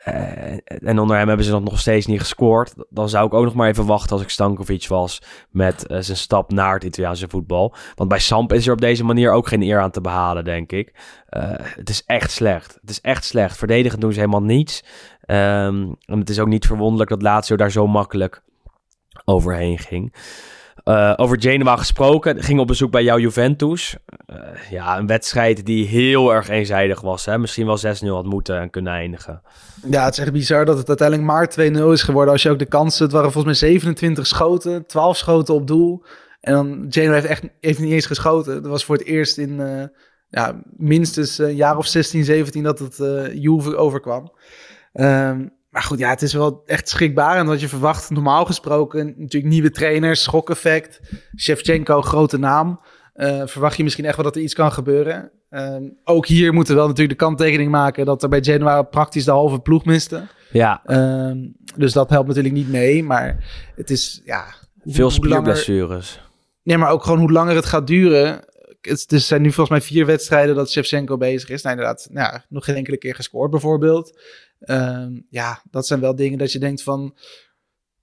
Uh, 0.09 0.57
en 0.65 0.99
onder 0.99 1.17
hem 1.17 1.29
hebben 1.29 1.47
ze 1.47 1.59
nog 1.59 1.81
steeds 1.81 2.07
niet 2.07 2.21
gescoord. 2.21 2.75
Dan 2.89 3.09
zou 3.09 3.27
ik 3.27 3.35
ook 3.35 3.45
nog 3.45 3.55
maar 3.55 3.69
even 3.69 3.87
wachten 3.87 4.13
als 4.13 4.23
ik 4.23 4.31
Stankovic 4.31 4.87
was 4.89 5.23
met 5.51 5.85
uh, 5.89 5.99
zijn 6.01 6.17
stap 6.17 6.53
naar 6.53 6.75
het 6.75 6.85
Italiaanse 6.85 7.29
voetbal. 7.29 7.75
Want 7.95 8.09
bij 8.09 8.19
Samp 8.19 8.53
is 8.53 8.67
er 8.67 8.73
op 8.73 8.81
deze 8.81 9.05
manier 9.05 9.33
ook 9.33 9.49
geen 9.49 9.63
eer 9.63 9.81
aan 9.81 9.91
te 9.91 10.01
behalen, 10.01 10.45
denk 10.45 10.73
ik. 10.73 10.93
Uh, 11.31 11.43
het 11.59 11.89
is 11.89 12.05
echt 12.07 12.31
slecht. 12.31 12.79
Het 12.81 12.91
is 12.91 13.01
echt 13.01 13.25
slecht. 13.25 13.57
Verdedigend 13.57 14.01
doen 14.01 14.13
ze 14.13 14.19
helemaal 14.19 14.43
niets. 14.43 14.85
Um, 15.27 15.97
en 16.01 16.19
het 16.19 16.31
is 16.31 16.39
ook 16.39 16.49
niet 16.49 16.67
verwonderlijk 16.67 17.11
dat 17.11 17.23
Lazio 17.23 17.57
daar 17.57 17.71
zo 17.71 17.87
makkelijk 17.87 18.43
overheen 19.25 19.79
ging. 19.79 20.15
Uh, 20.85 21.13
over 21.17 21.41
Genoa 21.41 21.77
gesproken, 21.77 22.43
ging 22.43 22.61
op 22.61 22.67
bezoek 22.67 22.91
bij 22.91 23.03
jouw 23.03 23.19
Juventus. 23.19 23.97
Uh, 24.27 24.37
ja, 24.71 24.99
een 24.99 25.07
wedstrijd 25.07 25.67
die 25.67 25.87
heel 25.87 26.35
erg 26.35 26.49
eenzijdig 26.49 27.01
was. 27.01 27.25
Hè? 27.25 27.39
Misschien 27.39 27.67
wel 27.67 27.79
6-0 27.79 27.81
had 28.07 28.25
moeten 28.25 28.61
en 28.61 28.71
kunnen 28.71 28.93
eindigen. 28.93 29.43
Ja, 29.91 30.05
het 30.05 30.13
is 30.13 30.19
echt 30.19 30.33
bizar 30.33 30.65
dat 30.65 30.79
het 30.79 30.89
uiteindelijk 30.89 31.29
maar 31.29 31.51
2-0 31.51 31.93
is 31.93 32.03
geworden. 32.03 32.33
Als 32.33 32.43
je 32.43 32.51
ook 32.51 32.59
de 32.59 32.67
kansen, 32.67 33.05
het 33.05 33.13
waren 33.13 33.33
volgens 33.33 33.61
mij 33.61 33.71
27 33.71 34.27
schoten, 34.27 34.87
12 34.87 35.17
schoten 35.17 35.55
op 35.55 35.67
doel. 35.67 36.05
En 36.41 36.53
dan 36.53 36.87
Genoa 36.89 37.13
heeft 37.13 37.27
echt 37.27 37.43
heeft 37.61 37.79
niet 37.79 37.93
eens 37.93 38.07
geschoten. 38.07 38.63
Dat 38.63 38.71
was 38.71 38.85
voor 38.85 38.97
het 38.97 39.07
eerst 39.07 39.39
in 39.39 39.61
uh, 39.61 39.83
ja, 40.29 40.61
minstens 40.77 41.39
een 41.39 41.55
jaar 41.55 41.77
of 41.77 41.87
16, 41.87 42.25
17 42.25 42.63
dat 42.63 42.79
het 42.79 42.97
Juve 43.33 43.77
overkwam. 43.77 44.33
Um, 44.93 45.53
maar 45.75 45.83
goed, 45.83 45.99
ja, 45.99 46.09
het 46.09 46.23
is 46.23 46.33
wel 46.33 46.63
echt 46.67 46.89
schrikbaar. 46.89 47.37
En 47.37 47.47
wat 47.47 47.61
je 47.61 47.69
verwacht, 47.69 48.11
normaal 48.11 48.45
gesproken, 48.45 49.15
natuurlijk 49.17 49.53
nieuwe 49.53 49.71
trainers, 49.71 50.23
schokeffect. 50.23 51.01
Shevchenko, 51.37 52.03
grote 52.03 52.39
naam. 52.39 52.81
Uh, 53.17 53.43
verwacht 53.45 53.77
je 53.77 53.83
misschien 53.83 54.05
echt 54.05 54.17
wel 54.17 54.25
dat 54.25 54.37
er 54.37 54.43
iets 54.43 54.55
kan 54.55 54.73
gebeuren. 54.73 55.31
Um, 55.51 55.97
ook 56.05 56.27
hier 56.27 56.53
moeten 56.53 56.75
we 56.75 56.79
wel 56.79 56.89
natuurlijk 56.89 57.19
de 57.19 57.25
kanttekening 57.25 57.71
maken 57.71 58.05
dat 58.05 58.23
er 58.23 58.29
bij 58.29 58.43
Genoa 58.43 58.83
praktisch 58.83 59.25
de 59.25 59.31
halve 59.31 59.61
ploeg 59.61 59.85
miste. 59.85 60.27
Ja. 60.53 60.83
Um, 60.87 61.57
dus 61.77 61.93
dat 61.93 62.11
helpt 62.11 62.29
natuurlijk 62.29 62.55
niet 62.55 62.69
mee. 62.69 63.03
Maar 63.03 63.45
het 63.77 63.91
is, 63.91 64.23
ja... 64.25 64.45
Veel 64.85 65.11
spierblessures. 65.11 66.21
Nee, 66.63 66.79
maar 66.79 66.91
ook 66.91 67.03
gewoon 67.03 67.19
hoe 67.19 67.33
langer 67.33 67.55
het 67.55 67.67
gaat 67.67 67.87
duren. 67.87 68.45
Het, 68.81 69.13
er 69.13 69.21
zijn 69.21 69.43
nu 69.43 69.53
volgens 69.53 69.79
mij 69.79 69.87
vier 69.87 70.07
wedstrijden 70.07 70.55
dat 70.55 70.71
Shevchenko 70.71 71.17
bezig 71.17 71.49
is. 71.49 71.63
Nou, 71.63 71.77
inderdaad, 71.77 72.09
nou, 72.11 72.39
nog 72.49 72.65
geen 72.65 72.77
enkele 72.77 72.97
keer 72.97 73.15
gescoord 73.15 73.51
bijvoorbeeld. 73.51 74.19
Um, 74.67 75.27
ja, 75.29 75.63
dat 75.71 75.87
zijn 75.87 76.01
wel 76.01 76.15
dingen 76.15 76.39
dat 76.39 76.53
je 76.53 76.59
denkt 76.59 76.83
van... 76.83 77.17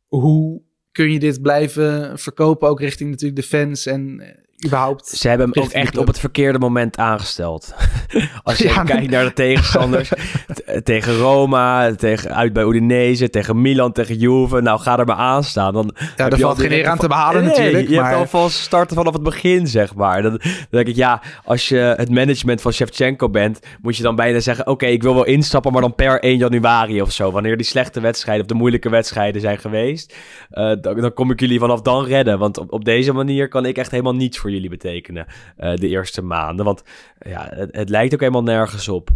Hoe 0.07 0.61
kun 0.91 1.11
je 1.11 1.19
dit 1.19 1.41
blijven 1.41 2.19
verkopen, 2.19 2.69
ook 2.69 2.79
richting 2.79 3.09
natuurlijk 3.09 3.41
de 3.41 3.47
fans 3.47 3.85
en 3.85 4.21
überhaupt. 4.65 5.07
Ze 5.07 5.27
hebben 5.27 5.49
hem 5.53 5.63
ook 5.63 5.69
echt 5.69 5.97
op 5.97 6.07
het 6.07 6.19
verkeerde 6.19 6.59
moment 6.59 6.97
aangesteld. 6.97 7.73
Als 8.43 8.57
je 8.57 8.67
ja, 8.67 8.83
kijkt 8.83 9.11
naar 9.11 9.23
de 9.23 9.33
tegenstanders. 9.33 10.11
tegen 10.83 11.17
Roma, 11.17 11.95
tegen, 11.95 12.35
uit 12.35 12.53
bij 12.53 12.63
Udinese, 12.63 13.29
tegen 13.29 13.61
Milan, 13.61 13.91
tegen 13.91 14.15
Juve. 14.15 14.61
Nou, 14.61 14.79
ga 14.79 14.99
er 14.99 15.05
maar 15.05 15.15
aan 15.15 15.43
staan. 15.43 15.73
Dan 15.73 15.93
ja, 16.15 16.29
er 16.29 16.39
valt 16.39 16.59
geen 16.59 16.71
eer 16.71 16.87
aan 16.87 16.97
te 16.97 17.07
behalen 17.07 17.43
natuurlijk. 17.43 17.89
Je 17.89 17.95
maar... 17.95 18.05
hebt 18.05 18.19
alvast 18.19 18.57
starten 18.57 18.95
vanaf 18.95 19.13
het 19.13 19.23
begin, 19.23 19.67
zeg 19.67 19.95
maar. 19.95 20.21
Dan, 20.21 20.31
dan, 20.31 20.51
denk 20.69 20.87
ik, 20.87 20.95
ja, 20.95 21.21
als 21.45 21.69
je 21.69 21.93
het 21.97 22.09
management 22.09 22.61
van 22.61 22.71
Shevchenko 22.71 23.29
bent... 23.29 23.59
moet 23.81 23.97
je 23.97 24.03
dan 24.03 24.15
bijna 24.15 24.39
zeggen... 24.39 24.63
oké, 24.63 24.73
okay, 24.73 24.91
ik 24.91 25.03
wil 25.03 25.13
wel 25.13 25.25
instappen, 25.25 25.71
maar 25.71 25.81
dan 25.81 25.95
per 25.95 26.19
1 26.19 26.37
januari 26.37 27.01
of 27.01 27.11
zo. 27.11 27.31
Wanneer 27.31 27.57
die 27.57 27.65
slechte 27.65 27.99
wedstrijden 27.99 28.43
of 28.43 28.49
de 28.49 28.57
moeilijke 28.57 28.89
wedstrijden 28.89 29.41
zijn 29.41 29.57
geweest... 29.57 30.15
Uh, 30.51 30.71
dan, 30.81 31.01
dan, 31.01 31.13
kom 31.13 31.31
ik 31.31 31.39
jullie 31.39 31.59
vanaf 31.59 31.81
dan 31.81 32.05
redden. 32.05 32.39
Want 32.39 32.57
op, 32.57 32.71
op 32.71 32.85
deze 32.85 33.13
manier 33.13 33.47
kan 33.47 33.65
ik 33.65 33.77
echt 33.77 33.91
helemaal 33.91 34.15
niets 34.15 34.37
voor 34.37 34.50
jullie 34.51 34.69
betekenen 34.69 35.25
uh, 35.59 35.75
de 35.75 35.87
eerste 35.87 36.21
maanden. 36.21 36.65
Want 36.65 36.83
ja, 37.19 37.49
het, 37.53 37.75
het, 37.75 37.89
lijkt 37.89 38.13
ook 38.13 38.19
helemaal 38.19 38.43
nergens 38.43 38.87
op. 38.87 39.09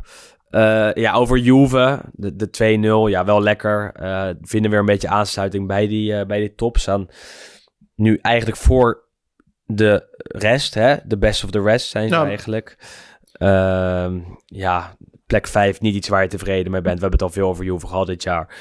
Uh, 0.50 0.94
ja, 0.94 1.14
over 1.14 1.38
Juve, 1.38 2.02
de, 2.14 2.36
de 2.36 3.08
2-0, 3.08 3.12
ja, 3.12 3.26
wel 3.26 3.42
lekker. 3.42 3.96
Uh, 4.02 4.30
vinden 4.42 4.72
weer 4.72 4.80
een 4.80 4.86
beetje 4.86 5.08
aansluiting 5.08 5.68
bij 5.68 5.88
die, 5.88 6.26
bij 6.26 6.40
die 6.40 6.56
top. 6.56 6.78
Staan 6.78 7.08
nu 7.96 8.20
eigenlijk 8.22 8.58
voor 8.58 9.04
de 9.66 10.16
rest, 10.18 10.74
hè? 10.74 10.96
De 11.06 11.18
best 11.18 11.44
of 11.44 11.50
the 11.50 11.62
rest 11.62 11.90
zijn 11.90 12.10
ze 12.10 12.16
ja. 12.16 12.26
eigenlijk. 12.26 12.78
Ehm, 13.32 14.20
ja, 14.46 14.96
plek 15.26 15.48
5, 15.48 15.82
niet 15.82 15.96
iets 15.96 16.08
waar 16.08 16.22
je 16.22 16.30
tevreden 16.30 16.72
mee 16.72 16.82
bent. 16.82 16.96
We 16.96 17.02
hebben 17.02 17.20
het 17.20 17.28
al 17.28 17.36
veel 17.36 17.50
over 17.50 17.66
Juve 17.66 17.88
gehad 17.88 18.08
dit 18.08 18.24
jaar. 18.24 18.56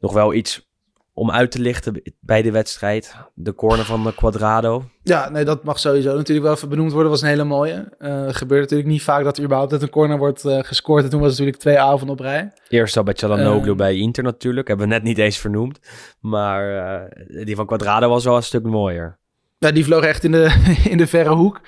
Nog 0.00 0.12
wel 0.12 0.34
iets 0.34 0.72
om 1.14 1.30
uit 1.30 1.50
te 1.50 1.60
lichten 1.60 2.02
bij 2.20 2.42
de 2.42 2.50
wedstrijd. 2.50 3.16
De 3.34 3.54
corner 3.54 3.84
van 3.84 4.04
de 4.04 4.14
Quadrado. 4.14 4.84
Ja, 5.02 5.28
nee, 5.28 5.44
dat 5.44 5.64
mag 5.64 5.78
sowieso 5.78 6.16
natuurlijk 6.16 6.46
wel 6.46 6.54
even 6.54 6.68
benoemd 6.68 6.92
worden. 6.92 7.10
was 7.10 7.22
een 7.22 7.28
hele 7.28 7.44
mooie. 7.44 7.88
Uh, 7.98 8.26
gebeurt 8.28 8.60
natuurlijk 8.60 8.88
niet 8.88 9.02
vaak 9.02 9.24
dat 9.24 9.36
er 9.36 9.44
überhaupt 9.44 9.72
een 9.72 9.90
corner 9.90 10.18
wordt 10.18 10.44
uh, 10.44 10.58
gescoord. 10.62 11.04
En 11.04 11.10
toen 11.10 11.20
was 11.20 11.28
het 11.28 11.38
natuurlijk 11.38 11.62
twee 11.62 11.78
avonden 11.78 12.16
op 12.16 12.20
rij. 12.20 12.52
Eerst 12.68 12.96
al 12.96 13.02
bij 13.02 13.14
Chalanoglu 13.14 13.70
uh, 13.70 13.76
bij 13.76 13.96
Inter 13.96 14.24
natuurlijk. 14.24 14.68
Hebben 14.68 14.88
we 14.88 14.94
net 14.94 15.02
niet 15.02 15.18
eens 15.18 15.38
vernoemd. 15.38 15.78
Maar 16.20 17.08
die 17.44 17.56
van 17.56 17.66
Quadrado 17.66 18.08
was 18.08 18.24
wel 18.24 18.36
een 18.36 18.42
stuk 18.42 18.62
mooier. 18.62 19.18
Ja, 19.58 19.70
die 19.70 19.84
vloog 19.84 20.04
echt 20.04 20.24
in 20.24 20.32
de, 20.32 20.72
in 20.90 20.96
de 20.96 21.06
verre 21.06 21.34
hoek. 21.34 21.60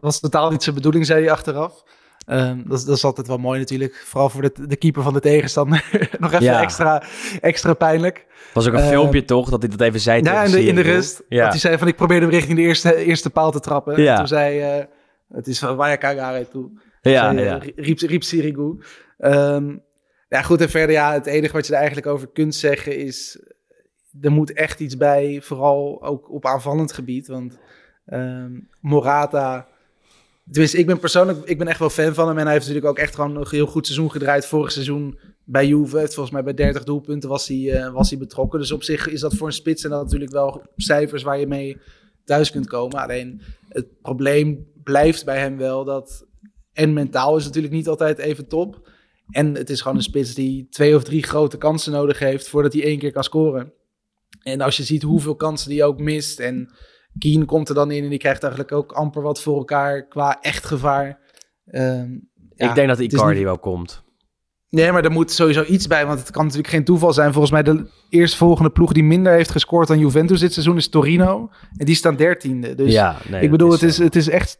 Was 0.00 0.20
totaal 0.20 0.50
niet 0.50 0.62
zijn 0.62 0.74
bedoeling, 0.74 1.06
zei 1.06 1.22
hij 1.22 1.32
achteraf. 1.32 1.82
Um, 2.32 2.64
dat, 2.66 2.84
dat, 2.86 2.96
is 2.96 3.04
altijd 3.04 3.26
wel 3.26 3.38
mooi 3.38 3.58
natuurlijk. 3.58 4.02
Vooral 4.04 4.30
voor 4.30 4.42
de, 4.42 4.52
de 4.66 4.76
keeper 4.76 5.02
van 5.02 5.12
de 5.12 5.20
tegenstander. 5.20 5.84
Nog 6.18 6.32
even 6.32 6.44
ja. 6.44 6.62
extra, 6.62 7.02
extra 7.40 7.74
pijnlijk. 7.74 8.26
was 8.54 8.68
ook 8.68 8.74
een 8.74 8.80
uh, 8.80 8.88
filmpje 8.88 9.24
toch, 9.24 9.50
dat 9.50 9.62
hij 9.62 9.70
dat 9.70 9.80
even 9.80 10.00
zei 10.00 10.22
Ja, 10.22 10.42
in 10.42 10.50
de, 10.50 10.64
in 10.64 10.74
de 10.74 10.80
rust. 10.80 11.22
Ja. 11.28 11.42
Dat 11.42 11.50
hij 11.50 11.58
zei 11.60 11.78
van 11.78 11.88
ik 11.88 11.96
probeerde 11.96 12.26
hem 12.26 12.34
richting 12.34 12.56
de 12.56 12.62
eerste, 12.62 12.96
eerste 12.96 13.30
paal 13.30 13.50
te 13.50 13.60
trappen. 13.60 14.02
Ja. 14.02 14.10
En 14.10 14.16
toen 14.18 14.28
zei 14.28 14.78
uh, 14.78 14.84
het 15.32 15.46
is 15.46 15.58
van 15.58 15.76
Waya 15.76 15.96
Kagare 15.96 16.48
toe. 16.48 16.70
Ja, 17.02 17.32
zei, 17.32 17.44
ja. 17.44 17.60
Riep, 17.76 17.98
riep 17.98 18.22
Sirigu. 18.22 18.78
Um, 19.18 19.82
ja, 20.28 20.42
goed. 20.42 20.60
En 20.60 20.70
verder, 20.70 20.94
ja, 20.94 21.12
het 21.12 21.26
enige 21.26 21.52
wat 21.52 21.66
je 21.66 21.72
er 21.72 21.78
eigenlijk 21.78 22.06
over 22.06 22.28
kunt 22.28 22.54
zeggen 22.54 22.96
is... 22.96 23.42
Er 24.20 24.32
moet 24.32 24.52
echt 24.52 24.80
iets 24.80 24.96
bij, 24.96 25.40
vooral 25.42 26.02
ook 26.02 26.30
op 26.30 26.46
aanvallend 26.46 26.92
gebied. 26.92 27.26
Want 27.26 27.58
um, 28.06 28.68
Morata 28.80 29.68
dus 30.50 30.74
ik 30.74 30.86
ben 30.86 30.98
persoonlijk, 30.98 31.44
ik 31.44 31.58
ben 31.58 31.68
echt 31.68 31.78
wel 31.78 31.90
fan 31.90 32.14
van 32.14 32.28
hem. 32.28 32.38
En 32.38 32.44
hij 32.44 32.52
heeft 32.52 32.66
natuurlijk 32.66 32.92
ook 32.92 33.02
echt 33.02 33.14
gewoon 33.14 33.36
een 33.36 33.46
heel 33.50 33.66
goed 33.66 33.86
seizoen 33.86 34.10
gedraaid. 34.10 34.46
Vorig 34.46 34.72
seizoen 34.72 35.18
bij 35.44 35.66
Juve. 35.66 35.98
Volgens 35.98 36.30
mij 36.30 36.42
bij 36.42 36.54
30 36.54 36.84
doelpunten 36.84 37.28
was 37.28 37.48
hij, 37.48 37.56
uh, 37.56 37.92
was 37.92 38.10
hij 38.10 38.18
betrokken. 38.18 38.58
Dus 38.58 38.72
op 38.72 38.82
zich 38.82 39.08
is 39.08 39.20
dat 39.20 39.34
voor 39.34 39.46
een 39.46 39.52
spits 39.52 39.84
en 39.84 39.90
dat 39.90 40.02
natuurlijk 40.02 40.32
wel 40.32 40.62
cijfers 40.76 41.22
waar 41.22 41.38
je 41.38 41.46
mee 41.46 41.76
thuis 42.24 42.50
kunt 42.50 42.66
komen. 42.66 43.02
Alleen 43.02 43.40
het 43.68 44.00
probleem 44.00 44.66
blijft 44.82 45.24
bij 45.24 45.38
hem 45.38 45.56
wel 45.56 45.84
dat... 45.84 46.28
En 46.72 46.92
mentaal 46.92 47.36
is 47.36 47.44
natuurlijk 47.44 47.74
niet 47.74 47.88
altijd 47.88 48.18
even 48.18 48.48
top. 48.48 48.88
En 49.30 49.54
het 49.54 49.70
is 49.70 49.80
gewoon 49.80 49.96
een 49.96 50.02
spits 50.02 50.34
die 50.34 50.68
twee 50.70 50.96
of 50.96 51.04
drie 51.04 51.22
grote 51.22 51.56
kansen 51.56 51.92
nodig 51.92 52.18
heeft 52.18 52.48
voordat 52.48 52.72
hij 52.72 52.82
één 52.82 52.98
keer 52.98 53.12
kan 53.12 53.24
scoren. 53.24 53.72
En 54.42 54.60
als 54.60 54.76
je 54.76 54.82
ziet 54.82 55.02
hoeveel 55.02 55.36
kansen 55.36 55.70
die 55.70 55.84
ook 55.84 55.98
mist 55.98 56.40
en 56.40 56.70
Keen 57.20 57.46
komt 57.46 57.68
er 57.68 57.74
dan 57.74 57.90
in 57.90 58.04
en 58.04 58.10
die 58.10 58.18
krijgt 58.18 58.42
eigenlijk 58.42 58.72
ook 58.72 58.92
amper 58.92 59.22
wat 59.22 59.40
voor 59.40 59.56
elkaar 59.56 60.08
qua 60.08 60.40
echt 60.40 60.64
gevaar. 60.64 61.18
Um, 61.66 62.30
ja, 62.54 62.68
ik 62.68 62.74
denk 62.74 62.88
dat 62.88 62.98
Icardi 62.98 63.34
niet... 63.34 63.44
wel 63.44 63.58
komt. 63.58 64.04
Nee, 64.70 64.92
maar 64.92 65.04
er 65.04 65.10
moet 65.10 65.30
sowieso 65.30 65.62
iets 65.62 65.86
bij, 65.86 66.06
want 66.06 66.18
het 66.18 66.30
kan 66.30 66.42
natuurlijk 66.42 66.72
geen 66.72 66.84
toeval 66.84 67.12
zijn. 67.12 67.32
Volgens 67.32 67.52
mij 67.52 67.62
de 67.62 67.86
eerstvolgende 68.08 68.70
ploeg 68.70 68.92
die 68.92 69.04
minder 69.04 69.32
heeft 69.32 69.50
gescoord 69.50 69.88
dan 69.88 69.98
Juventus 69.98 70.40
dit 70.40 70.52
seizoen 70.52 70.76
is 70.76 70.88
Torino. 70.88 71.50
En 71.76 71.86
die 71.86 71.94
staan 71.94 72.16
dertiende. 72.16 72.74
Dus 72.74 72.92
ja, 72.92 73.16
nee, 73.28 73.42
ik 73.42 73.50
bedoel, 73.50 73.72
is 73.72 73.80
het, 73.80 73.90
is, 73.90 73.98
het 73.98 74.16
is 74.16 74.28
echt... 74.28 74.58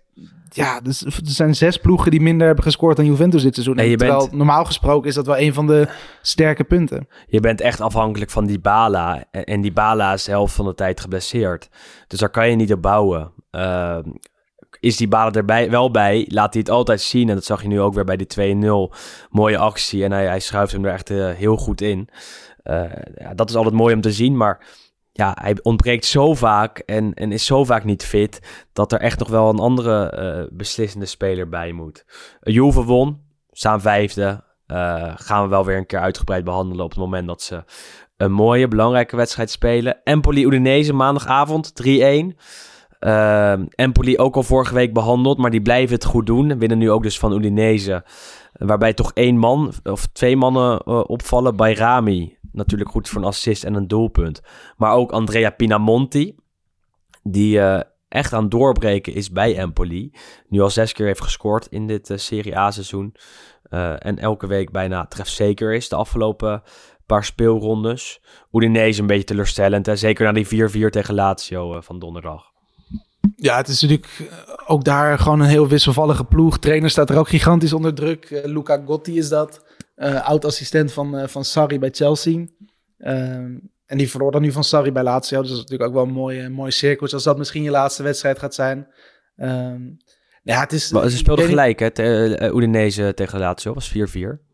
Ja, 0.52 0.80
dus 0.80 1.04
er 1.04 1.20
zijn 1.22 1.54
zes 1.54 1.76
ploegen 1.76 2.10
die 2.10 2.20
minder 2.20 2.46
hebben 2.46 2.64
gescoord 2.64 2.96
dan 2.96 3.06
Juventus 3.06 3.42
dit 3.42 3.54
seizoen. 3.54 3.76
Nee, 3.76 3.90
je 3.90 3.96
Terwijl 3.96 4.18
bent... 4.18 4.32
normaal 4.32 4.64
gesproken 4.64 5.08
is 5.08 5.14
dat 5.14 5.26
wel 5.26 5.38
een 5.38 5.54
van 5.54 5.66
de 5.66 5.88
sterke 6.22 6.64
punten. 6.64 7.08
Je 7.26 7.40
bent 7.40 7.60
echt 7.60 7.80
afhankelijk 7.80 8.30
van 8.30 8.46
die 8.46 8.58
Bala. 8.58 9.24
En 9.30 9.60
die 9.60 9.72
Bala 9.72 10.12
is 10.12 10.24
de 10.24 10.30
helft 10.30 10.54
van 10.54 10.64
de 10.64 10.74
tijd 10.74 11.00
geblesseerd. 11.00 11.68
Dus 12.06 12.18
daar 12.18 12.30
kan 12.30 12.50
je 12.50 12.56
niet 12.56 12.72
op 12.72 12.82
bouwen. 12.82 13.32
Uh, 13.52 13.98
is 14.80 14.96
die 14.96 15.08
Bala 15.08 15.30
erbij 15.30 15.70
wel 15.70 15.90
bij, 15.90 16.26
laat 16.28 16.52
hij 16.52 16.62
het 16.62 16.70
altijd 16.70 17.00
zien. 17.00 17.28
En 17.28 17.34
dat 17.34 17.44
zag 17.44 17.62
je 17.62 17.68
nu 17.68 17.80
ook 17.80 17.94
weer 17.94 18.04
bij 18.04 18.16
die 18.16 18.56
2-0. 18.92 18.96
Mooie 19.30 19.58
actie 19.58 20.04
en 20.04 20.12
hij, 20.12 20.26
hij 20.26 20.40
schuift 20.40 20.72
hem 20.72 20.84
er 20.84 20.92
echt 20.92 21.10
uh, 21.10 21.30
heel 21.30 21.56
goed 21.56 21.80
in. 21.80 22.08
Uh, 22.64 22.84
ja, 23.14 23.34
dat 23.34 23.48
is 23.48 23.56
altijd 23.56 23.74
mooi 23.74 23.94
om 23.94 24.00
te 24.00 24.12
zien, 24.12 24.36
maar 24.36 24.66
ja, 25.12 25.36
hij 25.40 25.58
ontbreekt 25.62 26.04
zo 26.04 26.34
vaak 26.34 26.78
en, 26.78 27.14
en 27.14 27.32
is 27.32 27.44
zo 27.44 27.64
vaak 27.64 27.84
niet 27.84 28.04
fit... 28.04 28.66
dat 28.72 28.92
er 28.92 29.00
echt 29.00 29.18
nog 29.18 29.28
wel 29.28 29.48
een 29.48 29.58
andere 29.58 30.18
uh, 30.18 30.56
beslissende 30.56 31.06
speler 31.06 31.48
bij 31.48 31.72
moet. 31.72 32.04
Juve 32.40 32.84
won, 32.84 33.20
staan 33.50 33.80
vijfde. 33.80 34.44
gaan 35.14 35.42
we 35.42 35.48
wel 35.48 35.64
weer 35.64 35.76
een 35.76 35.86
keer 35.86 36.00
uitgebreid 36.00 36.44
behandelen 36.44 36.84
op 36.84 36.90
het 36.90 36.98
moment 36.98 37.26
dat 37.26 37.42
ze 37.42 37.64
een 38.16 38.32
mooie, 38.32 38.68
belangrijke 38.68 39.16
wedstrijd 39.16 39.50
spelen. 39.50 40.00
Empoli-Udinese 40.04 40.92
maandagavond, 40.92 41.72
3-1... 41.82 41.86
Uh, 43.00 43.52
Empoli 43.68 44.18
ook 44.18 44.36
al 44.36 44.42
vorige 44.42 44.74
week 44.74 44.92
behandeld, 44.92 45.38
maar 45.38 45.50
die 45.50 45.62
blijven 45.62 45.94
het 45.94 46.04
goed 46.04 46.26
doen. 46.26 46.58
Winnen 46.58 46.78
nu 46.78 46.90
ook 46.90 47.02
dus 47.02 47.18
van 47.18 47.32
Udinese. 47.32 48.04
Waarbij 48.52 48.94
toch 48.94 49.12
één 49.14 49.36
man 49.36 49.72
of 49.82 50.06
twee 50.06 50.36
mannen 50.36 50.82
uh, 50.84 51.02
opvallen. 51.06 51.56
Bayrami, 51.56 52.36
natuurlijk 52.52 52.90
goed 52.90 53.08
voor 53.08 53.20
een 53.20 53.26
assist 53.26 53.64
en 53.64 53.74
een 53.74 53.88
doelpunt. 53.88 54.42
Maar 54.76 54.92
ook 54.92 55.12
Andrea 55.12 55.50
Pinamonti, 55.50 56.34
die 57.22 57.56
uh, 57.56 57.80
echt 58.08 58.32
aan 58.32 58.48
doorbreken 58.48 59.14
is 59.14 59.30
bij 59.30 59.56
Empoli. 59.56 60.12
Nu 60.48 60.60
al 60.60 60.70
zes 60.70 60.92
keer 60.92 61.06
heeft 61.06 61.22
gescoord 61.22 61.66
in 61.66 61.86
dit 61.86 62.10
uh, 62.10 62.16
Serie 62.16 62.58
A-seizoen. 62.58 63.14
en 63.98 64.18
elke 64.18 64.46
week 64.46 64.70
bijna 64.70 65.06
trefzeker 65.06 65.74
is 65.74 65.88
de 65.88 65.96
afgelopen 65.96 66.62
paar 67.06 67.24
speelrondes. 67.24 68.20
Udinese 68.52 69.00
een 69.00 69.06
beetje 69.06 69.24
teleurstellend. 69.24 69.86
Hè? 69.86 69.96
Zeker 69.96 70.24
na 70.24 70.32
die 70.32 70.68
4-4 70.86 70.90
tegen 70.90 71.14
Lazio 71.14 71.80
van 71.80 71.98
donderdag. 71.98 72.49
Ja, 73.36 73.56
het 73.56 73.68
is 73.68 73.82
natuurlijk 73.82 74.30
ook 74.66 74.84
daar 74.84 75.18
gewoon 75.18 75.40
een 75.40 75.48
heel 75.48 75.68
wisselvallige 75.68 76.24
ploeg. 76.24 76.58
Trainer 76.58 76.90
staat 76.90 77.10
er 77.10 77.18
ook 77.18 77.28
gigantisch 77.28 77.72
onder 77.72 77.94
druk. 77.94 78.30
Uh, 78.30 78.44
Luca 78.44 78.82
Gotti 78.86 79.18
is 79.18 79.28
dat. 79.28 79.64
Uh, 79.96 80.28
Oud-assistent 80.28 80.92
van, 80.92 81.18
uh, 81.18 81.26
van 81.26 81.44
Sarri 81.44 81.78
bij 81.78 81.90
Chelsea. 81.92 82.46
Ehm, 82.98 83.58
en 83.86 83.98
die 83.98 84.10
verloor 84.10 84.32
dan 84.32 84.42
nu 84.42 84.52
van 84.52 84.64
Sarri 84.64 84.92
bij 84.92 85.02
Lazio. 85.02 85.40
Dus 85.40 85.48
dat 85.48 85.56
is 85.58 85.62
natuurlijk 85.62 85.90
ook 85.90 85.96
wel 85.96 86.06
een 86.06 86.20
mooie, 86.20 86.48
mooie 86.48 86.70
cirkel. 86.70 87.08
Als 87.12 87.22
dat 87.22 87.38
misschien 87.38 87.62
je 87.62 87.70
laatste 87.70 88.02
wedstrijd 88.02 88.38
gaat 88.38 88.54
zijn. 88.54 88.86
Um, 89.36 89.96
Ja, 90.42 90.60
het 90.60 90.72
is... 90.72 90.92
Maar 90.92 91.08
ze 91.08 91.16
speelden 91.16 91.44
gelijk, 91.44 91.78
hè? 91.78 91.90
Te, 91.90 92.36
eh, 92.38 92.54
Udinese 92.54 93.12
tegen 93.14 93.38
Lazio. 93.38 93.74
was 93.74 93.88
4-4. 93.88 93.92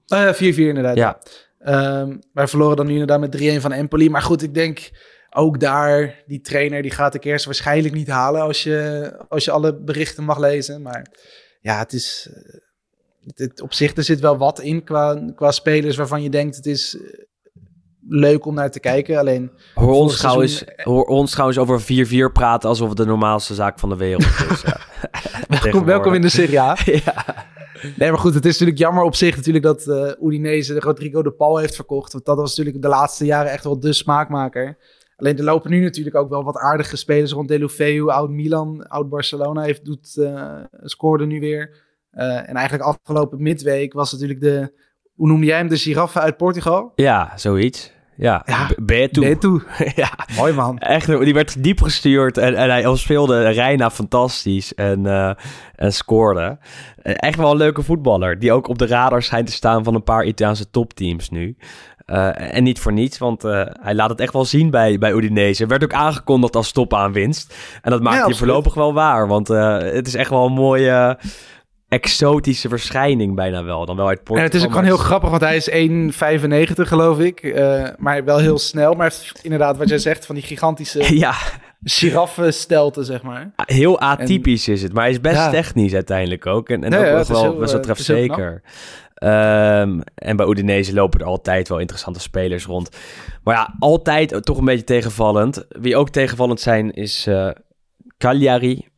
Oh 0.06 0.18
ja, 0.18 0.34
4-4 0.34 0.68
inderdaad. 0.68 0.96
Ja. 0.96 1.18
Ehm, 1.58 2.16
wij 2.32 2.48
verloren 2.48 2.76
dan 2.76 2.86
nu 2.86 2.92
inderdaad 2.92 3.20
met 3.20 3.32
3-1 3.32 3.60
van 3.60 3.72
Empoli. 3.72 4.10
Maar 4.10 4.22
goed, 4.22 4.42
ik 4.42 4.54
denk 4.54 4.90
ook 5.36 5.60
daar, 5.60 6.22
die 6.26 6.40
trainer 6.40 6.82
die 6.82 6.90
gaat 6.90 7.12
de 7.12 7.18
kerst 7.18 7.44
waarschijnlijk 7.44 7.94
niet 7.94 8.08
halen 8.08 8.40
als 8.42 8.62
je, 8.62 9.12
als 9.28 9.44
je 9.44 9.50
alle 9.50 9.74
berichten 9.74 10.24
mag 10.24 10.38
lezen. 10.38 10.82
Maar 10.82 11.06
ja, 11.60 11.78
het 11.78 11.92
is... 11.92 12.30
eh, 12.34 12.54
Het, 13.26 13.38
het- 13.38 13.60
op 13.62 13.72
zich, 13.74 13.96
er 13.96 14.02
zit 14.04 14.20
wel 14.20 14.36
wat 14.38 14.60
in 14.60 14.84
qua, 14.84 15.30
qua 15.34 15.50
spelers 15.50 15.96
waarvan 15.96 16.22
je 16.22 16.30
denkt 16.30 16.56
het 16.56 16.66
is 16.66 16.96
eh, 16.96 17.02
leuk 18.08 18.46
om 18.46 18.54
naar 18.54 18.70
te 18.70 18.80
kijken. 18.80 19.18
Alleen, 19.18 19.50
Hoor 19.74 19.92
ons, 19.94 20.16
trouwens, 20.18 20.56
seizoen- 20.56 20.84
hoor 20.94 21.04
ons 21.04 21.30
trouwens 21.30 21.58
over 21.58 21.82
4-4 21.82 22.32
praten 22.32 22.68
alsof 22.68 22.88
het 22.88 22.96
de 22.96 23.04
normaalste 23.04 23.54
zaak 23.54 23.78
van 23.78 23.88
de 23.88 23.96
wereld 23.96 24.22
is. 24.50 24.60
ja. 24.62 24.80
welkom, 25.62 25.84
welkom 25.84 26.14
in 26.14 26.20
de 26.20 26.28
Serie 26.28 26.60
A. 26.60 26.76
ja. 27.04 27.24
Nee, 27.96 28.10
maar 28.10 28.18
goed, 28.20 28.34
het 28.34 28.44
is 28.44 28.52
natuurlijk 28.52 28.78
jammer 28.78 29.02
op 29.04 29.14
zich 29.14 29.36
natuurlijk 29.36 29.64
dat 29.64 29.86
eh 29.86 30.12
Udinese 30.26 30.74
de 30.74 30.80
Rodrigo 30.80 31.22
de 31.22 31.32
Paul 31.32 31.56
heeft 31.56 31.74
verkocht. 31.74 32.12
Want 32.12 32.24
dat 32.24 32.36
was 32.36 32.56
natuurlijk 32.56 32.82
de 32.84 32.88
laatste 32.90 33.24
jaren 33.24 33.50
echt 33.52 33.64
wel 33.64 33.80
de 33.80 33.92
smaakmaker. 33.92 34.76
Alleen 35.16 35.38
er 35.38 35.44
lopen 35.44 35.70
nu 35.70 35.80
natuurlijk 35.80 36.16
ook 36.16 36.28
wel 36.28 36.44
wat 36.44 36.56
aardige 36.56 36.96
spelers 36.96 37.32
rond. 37.32 37.48
Delufeu, 37.48 38.08
oud 38.08 38.30
Milan, 38.30 38.88
oud 38.88 39.08
Barcelona, 39.08 39.62
heeft, 39.62 39.84
doet, 39.84 40.16
eh, 40.16 40.60
scoorde 40.82 41.26
nu 41.26 41.40
weer. 41.40 41.84
Eh, 42.10 42.48
en 42.48 42.54
eigenlijk 42.54 42.88
afgelopen 42.88 43.42
midweek 43.42 43.92
was 43.92 44.12
natuurlijk 44.12 44.40
de, 44.40 44.72
hoe 45.14 45.28
noemde 45.28 45.46
jij 45.46 45.56
hem, 45.56 45.68
de 45.68 45.76
giraffe 45.76 46.20
uit 46.20 46.36
Portugal? 46.36 46.92
ja, 46.94 47.32
zoiets. 47.36 47.94
Ja, 48.16 48.42
Ja, 48.46 48.66
B- 48.66 48.74
Beto. 48.86 49.20
Beto. 49.20 49.60
ja, 49.94 50.10
Mooi 50.36 50.52
man. 50.52 50.78
echt. 50.78 51.06
Die 51.06 51.34
werd 51.34 51.62
diep 51.62 51.82
gestuurd 51.82 52.38
en, 52.38 52.54
en 52.54 52.70
hij 52.70 52.96
speelde 52.96 53.48
Reina 53.48 53.90
fantastisch 53.90 54.74
en, 54.74 55.06
eh, 55.06 55.30
en 55.74 55.92
scoorde. 55.92 56.58
Eh, 57.02 57.12
Echt 57.16 57.36
wel 57.38 57.50
een 57.50 57.56
leuke 57.56 57.82
voetballer, 57.82 58.38
die 58.38 58.52
ook 58.52 58.68
op 58.68 58.78
de 58.78 58.86
radar 58.86 59.22
schijnt 59.22 59.46
te 59.46 59.52
staan 59.52 59.84
van 59.84 59.94
een 59.94 60.02
paar 60.04 60.24
Italiaanse 60.24 60.70
topteams 60.70 61.30
nu. 61.30 61.56
Eh, 62.06 62.54
en 62.56 62.62
niet 62.62 62.80
voor 62.80 62.92
niets, 62.92 63.18
want 63.18 63.44
eh, 63.44 63.62
hij 63.80 63.94
laat 63.94 64.10
het 64.10 64.20
echt 64.20 64.32
wel 64.32 64.44
zien 64.44 64.70
bij, 64.70 64.98
bij 64.98 65.12
Udinese. 65.12 65.66
Werd 65.66 65.84
ook 65.84 65.92
aangekondigd 65.94 66.56
als 66.56 66.72
topaanwinst. 66.72 67.54
En 67.82 67.90
dat 67.90 68.02
maakt 68.02 68.16
Ja, 68.16 68.24
hij 68.24 68.34
voorlopig 68.34 68.74
wel 68.74 68.94
waar, 68.94 69.28
want 69.28 69.50
eh, 69.50 69.78
het 69.78 70.06
is 70.06 70.14
echt 70.14 70.30
wel 70.30 70.46
een 70.46 70.52
mooie 70.52 71.18
exotische 71.98 72.68
verschijning 72.68 73.34
bijna 73.34 73.64
wel. 73.64 73.86
Dan 73.86 73.96
wel 73.96 74.08
uit 74.08 74.18
En 74.18 74.24
Portugal. 74.24 74.50
het 74.50 74.54
is 74.60 74.64
ook 74.64 74.70
gewoon 74.70 74.84
heel 74.86 74.96
grappig, 74.96 75.30
want 75.30 75.42
hij 75.42 75.56
is 75.56 75.70
1,95 75.70 76.82
geloof 76.88 77.18
ik. 77.18 77.40
Eh, 77.42 77.88
maar 77.98 78.24
wel 78.24 78.38
heel 78.38 78.58
snel. 78.58 78.94
Maar 78.94 79.14
inderdaad, 79.42 79.76
wat 79.76 79.88
jij 79.88 79.98
zegt, 79.98 80.26
van 80.26 80.34
die 80.34 80.44
gigantische 80.44 81.14
Ja, 81.18 81.34
giraffenstelten, 81.82 83.04
zeg 83.04 83.22
maar. 83.22 83.50
heel 83.56 84.00
atypisch 84.00 84.68
is 84.68 84.82
het, 84.82 84.92
maar 84.92 85.02
hij 85.02 85.12
is 85.12 85.20
best 85.20 85.34
Ja. 85.36 85.50
technisch 85.50 85.94
uiteindelijk 85.94 86.46
ook. 86.46 86.68
En, 86.68 86.84
en 86.84 86.90
Ja, 86.92 86.98
ook 86.98 87.04
ja, 87.04 87.16
nog 87.18 87.26
wel 87.28 87.42
heel, 87.42 87.56
best 87.58 87.72
wel 87.72 87.80
eh, 87.82 87.88
het 87.88 87.98
is 87.98 88.06
heel 88.06 88.16
trefzeker. 88.16 88.62
Ehm, 89.14 90.00
en 90.14 90.36
bij 90.36 90.46
Udinese 90.46 90.94
lopen 90.94 91.20
er 91.20 91.26
altijd 91.26 91.68
wel 91.68 91.78
interessante 91.78 92.20
spelers 92.20 92.64
rond. 92.66 92.88
Maar 93.44 93.54
ja, 93.54 93.74
altijd 93.78 94.44
toch 94.44 94.58
een 94.58 94.64
beetje 94.64 94.84
tegenvallend. 94.84 95.64
Wie 95.68 95.96
ook 95.96 96.10
tegenvallend 96.10 96.60
zijn 96.60 96.92
is 96.92 97.26
eh 97.26 97.48
Cagliari. 98.18 98.88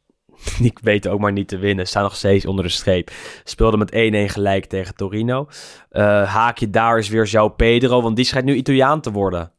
Die 0.62 0.72
weten 0.82 1.12
ook 1.12 1.20
maar 1.20 1.32
niet 1.32 1.49
te 1.49 1.59
winnen. 1.59 1.86
Staan 1.86 2.03
nog 2.03 2.16
steeds 2.16 2.47
onder 2.47 2.64
de 2.64 2.70
streep. 2.70 3.11
Speelde 3.45 3.76
met 3.76 3.93
1-1 3.93 4.32
gelijk 4.32 4.64
tegen 4.64 4.95
Torino. 4.95 5.49
Eh, 5.91 6.34
haakje 6.34 6.70
daar 6.70 6.99
is 6.99 7.09
weer 7.09 7.28
João 7.28 7.57
Pedro, 7.57 8.03
want 8.03 8.16
die 8.16 8.24
schijnt 8.24 8.47
nu 8.47 8.55
Italiaan 8.55 9.01
te 9.01 9.11
worden. 9.11 9.53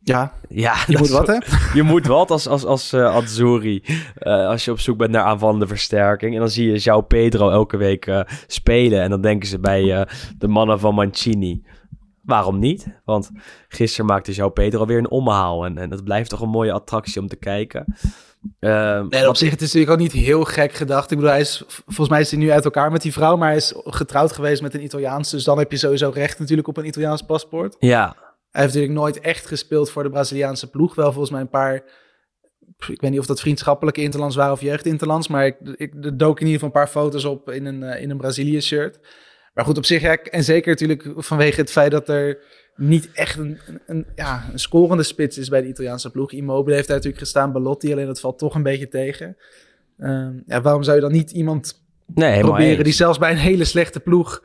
Ja, 0.00 0.32
Ja, 0.48 0.74
je 0.86 0.98
moet 0.98 1.08
wat, 1.08 1.26
hè? 1.26 1.38
je 1.78 1.82
moet 1.82 2.06
wat 2.06 2.30
als, 2.30 2.46
als, 2.48 2.64
als 2.64 2.92
eh, 2.92 3.14
Azzurri. 3.14 3.82
eh, 4.14 4.46
als 4.46 4.64
je 4.64 4.70
op 4.70 4.80
zoek 4.80 4.96
bent 4.98 5.10
naar 5.10 5.22
aanvallende 5.24 5.66
versterking. 5.66 6.34
En 6.34 6.40
dan 6.40 6.48
zie 6.48 6.72
je 6.72 6.80
João 6.80 7.06
Pedro 7.06 7.50
elke 7.50 7.76
week 7.76 8.24
spelen. 8.46 9.02
En 9.02 9.10
dan 9.10 9.20
denken 9.20 9.48
ze 9.48 9.58
bij 9.58 10.06
de 10.38 10.48
mannen 10.48 10.80
van 10.80 10.94
Mancini. 10.94 11.64
Waarom 12.22 12.58
niet? 12.58 13.00
Want 13.04 13.30
gisteren 13.68 14.06
maakte 14.06 14.34
João 14.34 14.52
Pedro 14.52 14.86
weer 14.86 14.98
een 14.98 15.10
omhaal. 15.10 15.64
En, 15.64 15.78
en 15.78 15.90
dat 15.90 16.04
blijft 16.04 16.30
toch 16.30 16.40
een 16.40 16.48
mooie 16.48 16.72
attractie 16.72 17.20
om 17.20 17.28
te 17.28 17.36
kijken. 17.36 17.84
Nee, 18.60 19.28
op 19.28 19.36
zich, 19.36 19.50
het 19.50 19.60
is 19.60 19.72
natuurlijk 19.72 19.90
ook 19.92 19.98
niet 19.98 20.24
heel 20.24 20.44
gek 20.44 20.72
gedacht. 20.72 21.10
Ik 21.10 21.16
bedoel, 21.16 21.32
hij 21.32 21.40
is, 21.40 21.62
volgens 21.66 22.08
mij 22.08 22.20
is 22.20 22.30
hij 22.30 22.40
nu 22.40 22.50
uit 22.50 22.64
elkaar 22.64 22.92
met 22.92 23.02
die 23.02 23.12
vrouw, 23.12 23.36
maar 23.36 23.48
hij 23.48 23.56
is 23.56 23.72
getrouwd 23.76 24.32
geweest 24.32 24.62
met 24.62 24.74
een 24.74 24.84
Italiaans. 24.84 25.30
Dus 25.30 25.44
dan 25.44 25.58
heb 25.58 25.70
je 25.70 25.76
sowieso 25.76 26.10
recht 26.14 26.38
natuurlijk 26.38 26.68
op 26.68 26.76
een 26.76 26.86
Italiaans 26.86 27.22
paspoort. 27.22 27.76
ja, 27.78 28.16
Hij 28.50 28.62
heeft 28.62 28.74
natuurlijk 28.74 29.00
nooit 29.00 29.20
echt 29.20 29.46
gespeeld 29.46 29.90
voor 29.90 30.02
de 30.02 30.10
Braziliaanse 30.10 30.70
ploeg. 30.70 30.94
Wel 30.94 31.10
volgens 31.10 31.30
mij 31.30 31.40
een 31.40 31.48
paar, 31.48 31.74
ik 32.88 33.00
weet 33.00 33.10
niet 33.10 33.18
of 33.18 33.26
dat 33.26 33.40
vriendschappelijke 33.40 34.02
interlands 34.02 34.36
waren 34.36 34.52
of 34.52 34.60
jeugdinterlands, 34.60 35.28
maar 35.28 35.46
ik, 35.46 35.56
ik 35.76 35.94
er 36.04 36.16
dook 36.16 36.40
in 36.40 36.46
ieder 36.46 36.60
geval 36.60 36.66
een 36.66 36.84
paar 36.84 37.02
foto's 37.02 37.24
op 37.24 37.50
in 37.50 37.66
een, 37.66 37.82
eh, 37.82 38.02
in 38.02 38.10
een 38.10 38.16
Brazilië 38.16 38.60
shirt. 38.60 38.98
Maar 39.54 39.64
goed, 39.64 39.76
op 39.76 39.84
zich, 39.84 40.02
ja, 40.02 40.16
en 40.16 40.44
zeker 40.44 40.70
natuurlijk 40.70 41.04
vanwege 41.16 41.60
het 41.60 41.70
feit 41.70 41.90
dat 41.90 42.08
er 42.08 42.38
niet 42.76 43.08
echt 43.12 43.38
een, 43.38 43.58
een, 43.86 44.06
ja, 44.14 44.48
een 44.52 44.58
scorende 44.58 45.02
spits 45.02 45.38
is 45.38 45.48
bij 45.48 45.62
de 45.62 45.68
Italiaanse 45.68 46.10
ploeg. 46.10 46.32
Immobile 46.32 46.74
heeft 46.74 46.86
daar 46.86 46.96
natuurlijk 46.96 47.22
gestaan, 47.22 47.52
Balotti, 47.52 47.92
alleen 47.92 48.06
dat 48.06 48.20
valt 48.20 48.38
toch 48.38 48.54
een 48.54 48.62
beetje 48.62 48.88
tegen. 48.88 49.36
Ehm, 49.98 50.32
ja, 50.46 50.60
waarom 50.60 50.82
zou 50.82 50.96
je 50.96 51.02
dan 51.02 51.12
niet 51.12 51.30
iemand 51.30 51.84
nee, 52.14 52.40
proberen 52.40 52.84
die 52.84 52.92
zelfs 52.92 53.18
bij 53.18 53.30
een 53.30 53.36
hele 53.36 53.64
slechte 53.64 54.00
ploeg 54.00 54.42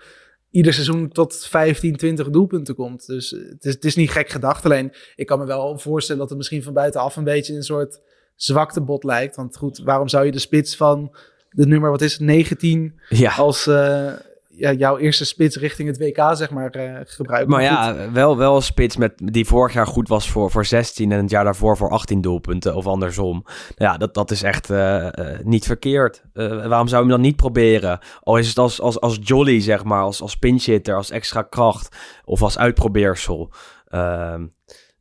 ieder 0.52 0.74
seizoen 0.74 1.10
tot 1.10 1.46
15, 1.46 1.96
20 1.96 2.30
doelpunten 2.30 2.76
komt. 2.76 3.06
Dus 3.06 3.34
eh, 3.34 3.50
het 3.50 3.66
is, 3.66 3.74
het 3.74 3.86
is 3.86 3.96
niet 3.96 4.10
gek 4.10 4.30
gedacht. 4.30 4.66
Alleen 4.66 4.94
ik 5.16 5.26
kan 5.26 5.40
me 5.40 5.46
wel 5.46 5.80
voorstellen 5.80 6.20
dat 6.20 6.30
het 6.30 6.38
misschien 6.38 6.64
van 6.64 6.74
buitenaf 6.74 7.16
een 7.16 7.24
beetje 7.24 7.56
een 7.56 7.64
soort 7.64 8.02
zwaktebot 8.36 9.04
lijkt. 9.04 9.36
Want 9.36 9.58
goed, 9.58 9.78
waarom 9.84 10.08
zou 10.08 10.26
je 10.26 10.32
de 10.32 10.40
spits 10.40 10.76
van 10.76 11.16
de 11.50 11.68
nummer, 11.68 11.92
wat 11.92 12.02
is 12.02 12.14
het, 12.14 12.22
19 12.22 13.00
Ja. 13.10 13.32
als 13.36 13.68
eh, 13.68 14.14
ja, 14.60 14.72
jouw 14.72 14.98
eerste 14.98 15.26
spits 15.26 15.56
richting 15.56 15.88
het 15.88 15.98
WK, 15.98 16.30
zeg 16.32 16.50
maar, 16.50 16.70
eh, 16.70 17.00
gebruiken? 17.04 17.50
Maar 17.50 17.60
goed, 17.60 17.70
ja, 17.70 18.12
wel, 18.12 18.38
wel 18.38 18.56
een 18.56 18.62
spits 18.62 18.98
met, 18.98 19.14
die 19.16 19.46
vorig 19.46 19.74
jaar 19.74 19.88
goed 19.88 20.08
was 20.08 20.30
voor, 20.30 20.52
voor 20.52 20.66
16 20.66 21.12
en 21.12 21.22
het 21.22 21.30
jaar 21.30 21.44
daarvoor 21.44 21.78
voor 21.78 21.90
18 21.90 22.22
doelpunten 22.22 22.76
of 22.76 22.88
andersom. 22.88 23.44
Nou 23.78 23.92
ja, 23.92 23.98
dat, 23.98 24.14
dat 24.14 24.32
is 24.32 24.44
echt 24.44 24.70
eh, 24.70 25.08
eh, 25.08 25.40
niet 25.44 25.66
verkeerd. 25.66 26.24
Waarom 26.34 26.88
zou 26.88 27.04
je 27.04 27.08
hem 27.08 27.08
dan 27.08 27.22
niet 27.22 27.36
proberen? 27.36 28.00
Al 28.22 28.38
is 28.38 28.48
het 28.48 28.58
als, 28.58 28.82
als, 28.82 29.00
als 29.00 29.18
jolly, 29.22 29.62
zeg 29.62 29.84
maar, 29.84 30.02
als, 30.02 30.22
als 30.22 30.38
pinch 30.38 30.66
hitter, 30.66 30.96
als 30.96 31.12
extra 31.12 31.42
kracht 31.42 31.96
of 32.26 32.42
als 32.42 32.58
uitprobeersel. 32.58 33.52
Ehm 33.88 34.46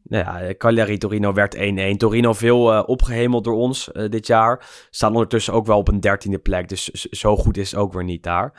nou 0.02 0.24
ja, 0.24 0.54
Cagliari 0.54 0.98
Torino 0.98 1.32
werd 1.32 1.56
1-1. 1.56 1.60
Torino 1.96 2.32
veel 2.32 2.72
eh, 2.72 2.82
opgehemeld 2.86 3.44
door 3.44 3.54
ons 3.54 3.90
dit 4.08 4.26
jaar. 4.26 4.68
Staan 4.90 5.12
ondertussen 5.12 5.52
ook 5.52 5.66
wel 5.66 5.78
op 5.78 5.88
een 5.88 6.00
dertiende 6.00 6.38
plek. 6.38 6.68
Dus 6.68 6.84
zo 6.92 7.36
goed 7.36 7.56
is 7.56 7.70
het 7.70 7.80
ook 7.80 7.92
weer 7.92 8.04
niet 8.04 8.22
daar. 8.22 8.52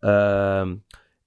Ehm, 0.00 0.74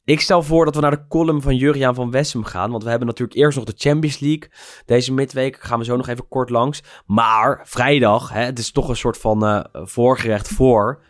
ik 0.04 0.22
stel 0.22 0.44
voor 0.44 0.66
dat 0.66 0.76
we 0.76 0.82
naar 0.82 0.92
de 0.92 1.08
column 1.08 1.42
van 1.42 1.56
Juriaan 1.56 1.96
van 1.96 2.12
Wessem 2.12 2.44
gaan. 2.44 2.72
Want 2.72 2.84
we 2.84 2.90
hebben 2.90 3.08
natuurlijk 3.08 3.38
eerst 3.38 3.58
nog 3.58 3.66
de 3.66 3.74
Champions 3.76 4.20
League. 4.20 4.50
Deze 4.86 5.14
midweek 5.14 5.60
gaan 5.60 5.80
we 5.80 5.86
zo 5.86 5.98
nog 5.98 6.08
even 6.08 6.28
kort 6.28 6.50
langs. 6.50 6.84
Maar 7.06 7.62
vrijdag, 7.64 8.34
hè, 8.34 8.44
het 8.44 8.60
is 8.60 8.72
toch 8.72 8.90
een 8.90 8.96
soort 8.96 9.18
van 9.18 9.46
eh, 9.46 9.60
voorgerecht 9.72 10.48
voor 10.48 11.02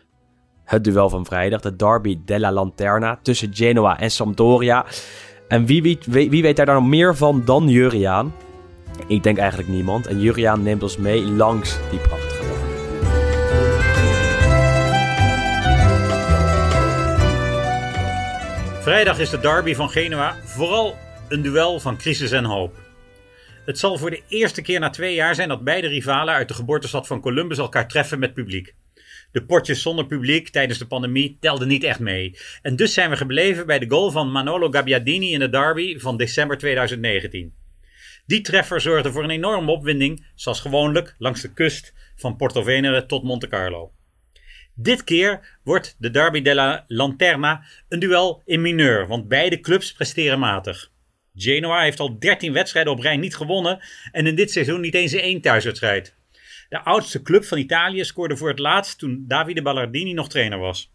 het 0.64 0.84
duel 0.84 1.08
van 1.08 1.26
vrijdag. 1.26 1.60
De 1.60 1.76
derby 1.76 2.18
della 2.24 2.52
Lanterna 2.52 3.18
tussen 3.22 3.54
Genoa 3.54 3.98
en 3.98 4.10
Sampdoria. 4.10 4.86
En 5.48 5.66
wie 5.66 5.82
weet, 5.82 6.06
wie, 6.06 6.30
wie 6.30 6.42
weet 6.42 6.56
daar 6.56 6.66
dan 6.66 6.88
meer 6.88 7.16
van 7.16 7.42
dan 7.44 7.68
Juriaan? 7.68 8.34
Ik 9.06 9.22
denk 9.22 9.38
eigenlijk 9.38 9.68
niemand. 9.68 10.06
En 10.06 10.20
Juriaan 10.20 10.62
neemt 10.62 10.82
ons 10.82 10.96
mee 10.96 11.26
langs 11.26 11.78
die 11.90 11.98
prachtige 11.98 12.31
Vrijdag 18.82 19.18
is 19.18 19.30
de 19.30 19.40
derby 19.40 19.74
van 19.74 19.90
Genua 19.90 20.36
vooral 20.44 20.96
een 21.28 21.42
duel 21.42 21.80
van 21.80 21.96
crisis 21.96 22.30
en 22.30 22.44
hoop. 22.44 22.76
Het 23.64 23.78
zal 23.78 23.98
voor 23.98 24.10
de 24.10 24.22
eerste 24.28 24.62
keer 24.62 24.80
na 24.80 24.90
twee 24.90 25.14
jaar 25.14 25.34
zijn 25.34 25.48
dat 25.48 25.64
beide 25.64 25.86
rivalen 25.86 26.34
uit 26.34 26.48
de 26.48 26.54
geboortestad 26.54 27.06
van 27.06 27.20
Columbus 27.20 27.58
elkaar 27.58 27.88
treffen 27.88 28.18
met 28.18 28.34
publiek. 28.34 28.74
De 29.32 29.44
potjes 29.44 29.82
zonder 29.82 30.06
publiek 30.06 30.48
tijdens 30.48 30.78
de 30.78 30.86
pandemie 30.86 31.36
telden 31.40 31.68
niet 31.68 31.84
echt 31.84 31.98
mee. 32.00 32.38
En 32.62 32.76
dus 32.76 32.94
zijn 32.94 33.10
we 33.10 33.16
gebleven 33.16 33.66
bij 33.66 33.78
de 33.78 33.90
goal 33.90 34.10
van 34.10 34.32
Manolo 34.32 34.70
Gabbiadini 34.70 35.32
in 35.32 35.40
de 35.40 35.50
derby 35.50 35.98
van 35.98 36.16
december 36.16 36.58
2019. 36.58 37.54
Die 38.26 38.40
treffer 38.40 38.80
zorgde 38.80 39.12
voor 39.12 39.24
een 39.24 39.30
enorme 39.30 39.70
opwinding, 39.70 40.26
zoals 40.34 40.60
gewoonlijk 40.60 41.14
langs 41.18 41.40
de 41.40 41.52
kust 41.52 41.92
van 42.16 42.36
Porto 42.36 42.62
Venere 42.62 43.06
tot 43.06 43.22
Monte 43.22 43.48
Carlo. 43.48 43.92
Dit 44.74 45.04
keer 45.04 45.58
wordt 45.64 45.96
de 45.98 46.10
Derby 46.10 46.42
della 46.42 46.84
Lanterna 46.86 47.64
een 47.88 47.98
duel 47.98 48.42
in 48.44 48.60
mineur, 48.60 49.06
want 49.06 49.28
beide 49.28 49.60
clubs 49.60 49.92
presteren 49.92 50.38
matig. 50.38 50.90
Genoa 51.34 51.82
heeft 51.82 52.00
al 52.00 52.18
13 52.18 52.52
wedstrijden 52.52 52.92
op 52.92 52.98
rij 52.98 53.16
niet 53.16 53.36
gewonnen 53.36 53.84
en 54.12 54.26
in 54.26 54.34
dit 54.34 54.50
seizoen 54.50 54.80
niet 54.80 54.94
eens 54.94 55.12
één 55.12 55.40
thuiswedstrijd. 55.40 56.16
De 56.68 56.80
oudste 56.84 57.22
club 57.22 57.44
van 57.44 57.58
Italië 57.58 58.04
scoorde 58.04 58.36
voor 58.36 58.48
het 58.48 58.58
laatst 58.58 58.98
toen 58.98 59.24
Davide 59.28 59.62
Ballardini 59.62 60.12
nog 60.12 60.28
trainer 60.28 60.58
was. 60.58 60.92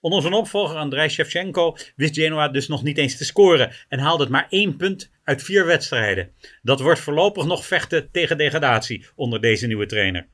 Onder 0.00 0.22
zijn 0.22 0.34
opvolger 0.34 0.76
Andrei 0.76 1.08
Shevchenko 1.08 1.76
wist 1.96 2.14
Genoa 2.14 2.48
dus 2.48 2.68
nog 2.68 2.82
niet 2.82 2.98
eens 2.98 3.16
te 3.16 3.24
scoren 3.24 3.72
en 3.88 3.98
haalde 3.98 4.22
het 4.22 4.32
maar 4.32 4.46
één 4.50 4.76
punt 4.76 5.10
uit 5.24 5.42
vier 5.42 5.66
wedstrijden. 5.66 6.32
Dat 6.62 6.80
wordt 6.80 7.00
voorlopig 7.00 7.44
nog 7.44 7.66
vechten 7.66 8.10
tegen 8.10 8.38
degradatie 8.38 9.06
onder 9.14 9.40
deze 9.40 9.66
nieuwe 9.66 9.86
trainer. 9.86 10.28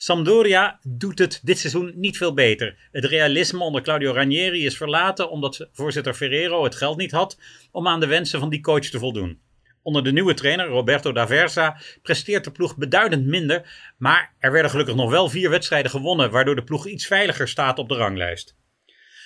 Sampdoria 0.00 0.78
doet 0.82 1.18
het 1.18 1.40
dit 1.42 1.58
seizoen 1.58 1.92
niet 1.96 2.16
veel 2.16 2.34
beter. 2.34 2.88
Het 2.92 3.04
realisme 3.04 3.64
onder 3.64 3.82
Claudio 3.82 4.12
Ranieri 4.12 4.64
is 4.64 4.76
verlaten 4.76 5.30
omdat 5.30 5.68
voorzitter 5.72 6.14
Ferrero 6.14 6.64
het 6.64 6.74
geld 6.74 6.96
niet 6.96 7.10
had 7.10 7.38
om 7.70 7.88
aan 7.88 8.00
de 8.00 8.06
wensen 8.06 8.40
van 8.40 8.48
die 8.48 8.60
coach 8.60 8.84
te 8.84 8.98
voldoen. 8.98 9.40
Onder 9.82 10.04
de 10.04 10.12
nieuwe 10.12 10.34
trainer 10.34 10.66
Roberto 10.66 11.12
D'Aversa 11.12 11.80
presteert 12.02 12.44
de 12.44 12.50
ploeg 12.50 12.76
beduidend 12.76 13.26
minder, 13.26 13.92
maar 13.96 14.34
er 14.38 14.52
werden 14.52 14.70
gelukkig 14.70 14.94
nog 14.94 15.10
wel 15.10 15.28
vier 15.28 15.50
wedstrijden 15.50 15.90
gewonnen, 15.90 16.30
waardoor 16.30 16.54
de 16.54 16.64
ploeg 16.64 16.86
iets 16.86 17.06
veiliger 17.06 17.48
staat 17.48 17.78
op 17.78 17.88
de 17.88 17.94
ranglijst. 17.94 18.56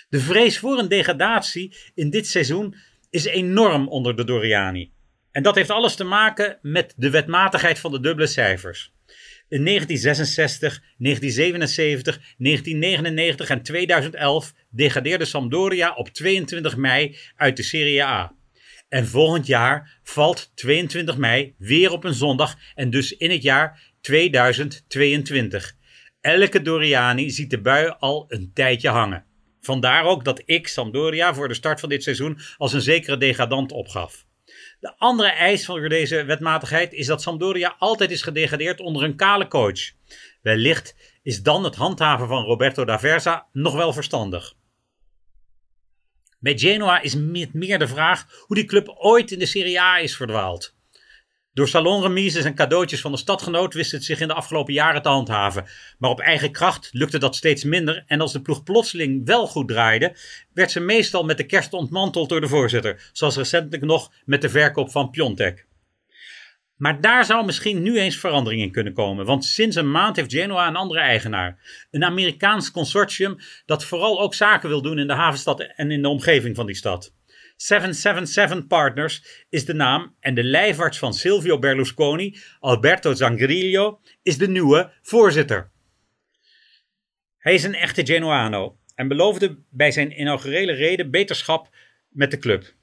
De 0.09 0.21
vrees 0.21 0.59
voor 0.59 0.79
een 0.79 0.89
degradatie 0.89 1.77
in 1.95 2.11
dit 2.11 2.27
seizoen 2.27 2.75
is 3.11 3.25
enorm 3.25 3.89
onder 3.89 4.17
de 4.17 4.25
Doriani. 4.25 4.93
En 5.31 5.43
dat 5.43 5.55
heeft 5.55 5.71
alles 5.71 5.95
te 5.95 6.05
maken 6.05 6.59
met 6.63 6.95
de 6.97 7.11
wetmatigheid 7.11 7.79
van 7.79 7.91
de 7.91 8.01
dubbele 8.01 8.27
cijfers. 8.27 8.93
In 9.53 9.65
1966, 9.65 10.83
1977, 10.99 12.21
1999 12.39 13.51
en 13.51 13.63
2011 13.63 14.53
degradeerde 14.71 15.25
Sampdoria 15.25 15.95
op 15.95 16.09
22 16.09 16.77
mei 16.77 17.17
uit 17.37 17.57
de 17.57 17.63
Serie 17.63 18.05
A. 18.05 18.35
En 18.89 19.07
volgend 19.07 19.47
jaar 19.47 20.01
valt 20.03 20.51
22 20.55 21.17
mei 21.17 21.55
weer 21.59 21.91
op 21.91 22.05
een 22.05 22.15
zondag 22.15 22.57
en 22.75 22.91
dus 22.91 23.17
in 23.17 23.31
het 23.31 23.43
jaar 23.43 23.93
2022. 24.01 25.77
Elke 26.21 26.63
Doriani 26.63 27.31
ziet 27.31 27.51
de 27.51 27.61
bui 27.61 27.95
al 27.99 28.25
een 28.29 28.51
tijdje 28.55 28.89
hangen. 28.89 29.25
Vandaar 29.61 30.05
ook 30.05 30.25
dat 30.25 30.43
ik 30.45 30.69
Sampdoria 30.69 31.35
voor 31.35 31.49
de 31.49 31.55
start 31.55 31.81
van 31.81 31.89
dit 31.89 32.03
seizoen 32.03 32.39
als 32.57 32.73
een 32.73 32.81
zekere 32.81 33.17
degradant 33.17 33.73
opgaf. 33.73 34.27
De 34.83 34.95
andere 34.99 35.29
eis 35.29 35.65
van 35.65 35.89
deze 35.89 36.25
wetmatigheid 36.25 36.93
is 36.93 37.07
dat 37.07 37.23
Sampdoria 37.23 37.75
altijd 37.79 38.11
is 38.11 38.23
gedegradeerd 38.23 38.81
onder 38.81 39.03
een 39.03 39.17
kale 39.17 39.49
coach. 39.49 39.81
Wellicht 40.41 40.95
is 41.23 41.43
dan 41.43 41.65
het 41.65 41.75
handhaven 41.75 42.29
van 42.29 42.45
Roberto 42.45 42.85
D'Aversa 42.85 43.47
nog 43.53 43.75
wel 43.75 43.93
verstandig. 43.93 44.55
Bij 46.39 46.59
Genoa 46.59 47.01
is 47.01 47.15
meer 47.53 47.79
de 47.79 47.89
vraag 47.89 48.27
hoe 48.47 48.57
die 48.57 48.65
club 48.65 48.89
ooit 48.89 49.31
in 49.31 49.39
de 49.39 49.47
Serie 49.47 49.81
A 49.81 49.99
is 49.99 50.17
verdwaald. 50.17 50.77
Door 51.55 51.69
salonremises 51.69 52.45
en 52.45 52.55
cadeautjes 52.55 53.01
van 53.01 53.13
de 53.13 53.19
stadgenoot 53.19 53.75
wist 53.75 53.93
het 53.93 54.05
zich 54.05 54.21
in 54.21 54.29
de 54.29 54.35
afgelopen 54.35 54.73
jaren 54.73 55.03
te 55.03 55.09
handhaven. 55.09 55.65
Maar 55.99 56.11
op 56.11 56.21
eigen 56.21 56.53
kracht 56.53 56.89
lukte 56.93 57.19
dat 57.19 57.37
steeds 57.37 57.65
minder 57.65 58.05
en 58.07 58.21
als 58.21 58.33
de 58.33 58.43
ploeg 58.43 58.63
plotseling 58.63 59.27
wel 59.27 59.47
goed 59.47 59.69
draaide, 59.69 60.17
werd 60.53 60.71
ze 60.71 60.81
meestal 60.81 61.25
met 61.25 61.37
de 61.37 61.47
kerst 61.47 61.73
ontmanteld 61.73 62.29
door 62.29 62.41
de 62.41 62.49
voorzitter, 62.49 63.11
zoals 63.13 63.37
recentelijk 63.37 63.83
nog 63.83 64.13
met 64.25 64.41
de 64.41 64.49
verkoop 64.49 64.91
van 64.91 65.11
Piontek. 65.11 65.67
Maar 66.77 67.01
daar 67.01 67.25
zou 67.25 67.45
misschien 67.45 67.83
nu 67.83 67.99
eens 67.99 68.17
verandering 68.17 68.63
in 68.63 68.73
kunnen 68.73 68.93
komen, 68.93 69.27
want 69.27 69.45
sinds 69.45 69.77
een 69.77 69.91
maand 69.91 70.17
heeft 70.17 70.33
Genoa 70.33 70.69
een 70.69 70.77
andere 70.77 71.01
eigenaar. 71.01 71.59
Een 71.91 72.05
Amerikaans 72.05 72.71
consortium 72.71 73.37
dat 73.67 73.85
vooral 73.85 74.21
ook 74.21 74.35
zaken 74.35 74.69
wil 74.69 74.83
doen 74.83 74.99
in 74.99 75.07
de 75.07 75.13
havenstad 75.13 75.61
en 75.61 75.91
in 75.91 76.03
de 76.03 76.09
omgeving 76.09 76.57
van 76.57 76.67
die 76.67 76.75
stad. 76.75 77.13
777 77.63 78.67
Partners 78.67 79.45
is 79.49 79.65
de 79.65 79.75
naam 79.75 80.17
en 80.21 80.35
de 80.35 80.45
lijfarts 80.45 80.99
van 80.99 81.15
Silvio 81.15 81.59
Berlusconi, 81.59 82.39
Alberto 82.61 83.15
Zangrillo, 83.15 84.01
is 84.23 84.39
de 84.39 84.49
nieuwe 84.49 84.93
voorzitter. 85.03 85.71
Hij 87.39 87.55
is 87.55 87.65
een 87.65 87.75
echte 87.75 88.07
Genoano 88.07 88.79
en 88.95 89.09
beloofde 89.09 89.59
bij 89.71 89.91
zijn 89.91 90.21
inaugurele 90.21 90.73
reden 90.73 91.11
beterschap 91.11 91.69
met 92.09 92.31
de 92.31 92.39
club, 92.39 92.75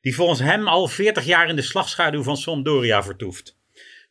die 0.00 0.14
volgens 0.14 0.40
hem 0.40 0.68
al 0.68 0.88
40 0.88 1.24
jaar 1.24 1.48
in 1.48 1.56
de 1.56 1.62
slagschaduw 1.62 2.22
van 2.22 2.36
Sampdoria 2.36 3.02
vertoeft. 3.02 3.58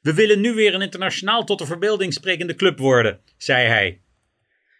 We 0.01 0.13
willen 0.13 0.41
nu 0.41 0.53
weer 0.53 0.73
een 0.73 0.81
internationaal 0.81 1.43
tot 1.43 1.59
de 1.59 1.65
verbeelding 1.65 2.13
sprekende 2.13 2.55
club 2.55 2.79
worden, 2.79 3.21
zei 3.37 3.67
hij. 3.67 4.01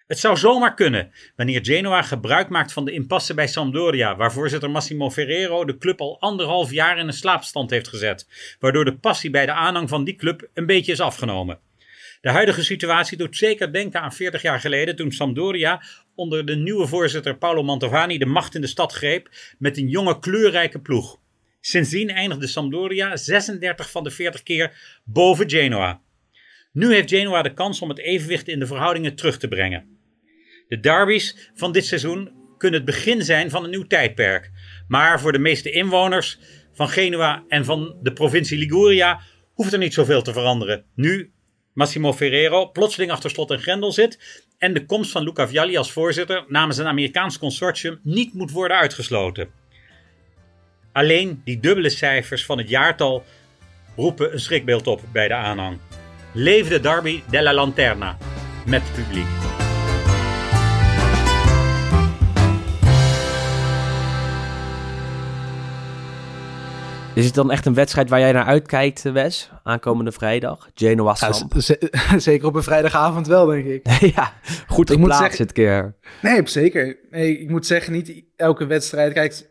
Het 0.09 0.19
zou 0.19 0.37
zomaar 0.37 0.73
kunnen 0.73 1.11
wanneer 1.35 1.65
Genoa 1.65 2.01
gebruik 2.01 2.49
maakt 2.49 2.73
van 2.73 2.85
de 2.85 2.91
impasse 2.91 3.33
bij 3.33 3.47
Sampdoria, 3.47 4.15
waar 4.15 4.31
voorzitter 4.31 4.71
Massimo 4.71 5.11
Ferrero 5.11 5.65
de 5.65 5.77
club 5.77 6.01
al 6.01 6.19
anderhalf 6.19 6.71
jaar 6.71 6.97
in 6.97 7.07
een 7.07 7.13
slaapstand 7.13 7.69
heeft 7.69 7.87
gezet, 7.87 8.27
waardoor 8.59 8.85
de 8.85 8.97
passie 8.97 9.29
bij 9.29 9.45
de 9.45 9.51
aanhang 9.51 9.89
van 9.89 10.03
die 10.03 10.15
club 10.15 10.49
een 10.53 10.65
beetje 10.65 10.91
is 10.91 10.99
afgenomen. 10.99 11.59
De 12.21 12.29
huidige 12.29 12.63
situatie 12.63 13.17
doet 13.17 13.37
zeker 13.37 13.73
denken 13.73 14.01
aan 14.01 14.13
40 14.13 14.41
jaar 14.41 14.59
geleden 14.59 14.95
toen 14.95 15.11
Sampdoria 15.11 15.83
onder 16.15 16.45
de 16.45 16.55
nieuwe 16.55 16.87
voorzitter 16.87 17.37
Paolo 17.37 17.63
Mantovani 17.63 18.17
de 18.17 18.25
macht 18.25 18.55
in 18.55 18.61
de 18.61 18.67
stad 18.67 18.93
greep 18.93 19.29
met 19.57 19.77
een 19.77 19.87
jonge 19.87 20.19
kleurrijke 20.19 20.79
ploeg. 20.79 21.19
Sindsdien 21.61 22.09
eindigde 22.09 22.47
Sampdoria 22.47 23.17
36 23.17 23.91
van 23.91 24.03
de 24.03 24.11
40 24.11 24.43
keer 24.43 24.99
boven 25.03 25.49
Genoa. 25.49 26.01
Nu 26.71 26.93
heeft 26.93 27.09
Genoa 27.09 27.41
de 27.41 27.53
kans 27.53 27.81
om 27.81 27.89
het 27.89 27.99
evenwicht 27.99 28.47
in 28.47 28.59
de 28.59 28.67
verhoudingen 28.67 29.15
terug 29.15 29.37
te 29.37 29.47
brengen. 29.47 29.98
De 30.69 30.79
derbies 30.79 31.51
van 31.55 31.71
dit 31.71 31.85
seizoen 31.85 32.31
kunnen 32.57 32.79
het 32.79 32.89
begin 32.89 33.21
zijn 33.21 33.49
van 33.49 33.63
een 33.63 33.69
nieuw 33.69 33.87
tijdperk. 33.87 34.51
Maar 34.87 35.19
voor 35.19 35.31
de 35.31 35.39
meeste 35.39 35.71
inwoners 35.71 36.39
van 36.73 36.89
Genua 36.89 37.43
en 37.47 37.65
van 37.65 37.97
de 38.01 38.13
provincie 38.13 38.57
Liguria 38.57 39.19
hoeft 39.53 39.73
er 39.73 39.79
niet 39.79 39.93
zoveel 39.93 40.21
te 40.21 40.33
veranderen. 40.33 40.85
Nu 40.95 41.31
Massimo 41.73 42.13
Ferrero 42.13 42.71
plotseling 42.71 43.11
achter 43.11 43.29
slot 43.29 43.51
en 43.51 43.59
grendel 43.59 43.91
zit 43.91 44.43
en 44.57 44.73
de 44.73 44.85
komst 44.85 45.11
van 45.11 45.23
Luca 45.23 45.47
Vialli 45.47 45.77
als 45.77 45.91
voorzitter 45.91 46.45
namens 46.47 46.77
een 46.77 46.87
Amerikaans 46.87 47.39
consortium 47.39 47.99
niet 48.03 48.33
moet 48.33 48.51
worden 48.51 48.77
uitgesloten. 48.77 49.49
Alleen 50.91 51.41
die 51.43 51.59
dubbele 51.59 51.89
cijfers 51.89 52.45
van 52.45 52.57
het 52.57 52.69
jaartal 52.69 53.23
roepen 53.95 54.33
een 54.33 54.39
schrikbeeld 54.39 54.87
op 54.87 55.01
bij 55.11 55.27
de 55.27 55.33
aanhang. 55.33 55.79
Leef 56.33 56.67
de 56.67 56.79
derby 56.79 57.21
della 57.29 57.53
Lanterna 57.53 58.17
met 58.65 58.83
publiek. 58.95 59.27
Is 67.19 67.25
het 67.25 67.35
dan 67.35 67.51
echt 67.51 67.65
een 67.65 67.73
wedstrijd 67.73 68.09
waar 68.09 68.19
jij 68.19 68.31
naar 68.31 68.45
uitkijkt, 68.45 69.01
Wes? 69.01 69.51
Aankomende 69.63 70.11
vrijdag? 70.11 70.69
Genoa 70.75 71.15
Samp. 71.15 71.53
zeker 72.17 72.47
op 72.47 72.55
een 72.55 72.63
vrijdagavond 72.63 73.27
wel, 73.27 73.45
denk 73.45 73.65
ik. 73.65 73.87
ja, 74.15 74.33
goed 74.67 74.89
geplaatst 74.89 75.19
zeggen- 75.19 75.37
dit 75.37 75.51
keer. 75.51 75.95
Nee, 76.21 76.41
zeker. 76.43 76.97
Nee, 77.11 77.39
ik 77.39 77.49
moet 77.49 77.65
zeggen, 77.65 77.93
niet 77.93 78.23
elke 78.35 78.65
wedstrijd. 78.65 79.13
Kijk, 79.13 79.47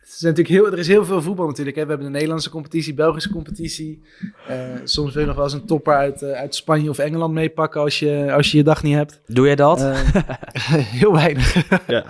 het 0.00 0.18
is 0.18 0.20
natuurlijk 0.20 0.48
heel, 0.48 0.72
er 0.72 0.78
is 0.78 0.88
heel 0.88 1.04
veel 1.04 1.22
voetbal 1.22 1.46
natuurlijk. 1.46 1.76
Hè. 1.76 1.82
We 1.82 1.88
hebben 1.88 2.06
de 2.06 2.12
Nederlandse 2.12 2.50
competitie, 2.50 2.94
Belgische 2.94 3.30
competitie. 3.30 4.02
Eh, 4.48 4.56
soms 4.84 5.12
wil 5.12 5.20
je 5.20 5.26
nog 5.28 5.36
wel 5.36 5.44
eens 5.44 5.54
een 5.54 5.66
topper 5.66 5.94
uit, 5.94 6.22
eh, 6.22 6.32
uit 6.32 6.54
Spanje 6.54 6.90
of 6.90 6.98
Engeland 6.98 7.34
meepakken 7.34 7.80
als 7.80 7.98
je, 7.98 8.32
als 8.32 8.50
je 8.50 8.56
je 8.56 8.62
dag 8.64 8.82
niet 8.82 8.94
hebt. 8.94 9.20
Doe 9.26 9.46
jij 9.46 9.56
dat? 9.56 9.80
Eh, 9.80 10.00
heel 11.00 11.12
weinig. 11.12 11.68
Ja. 11.86 12.04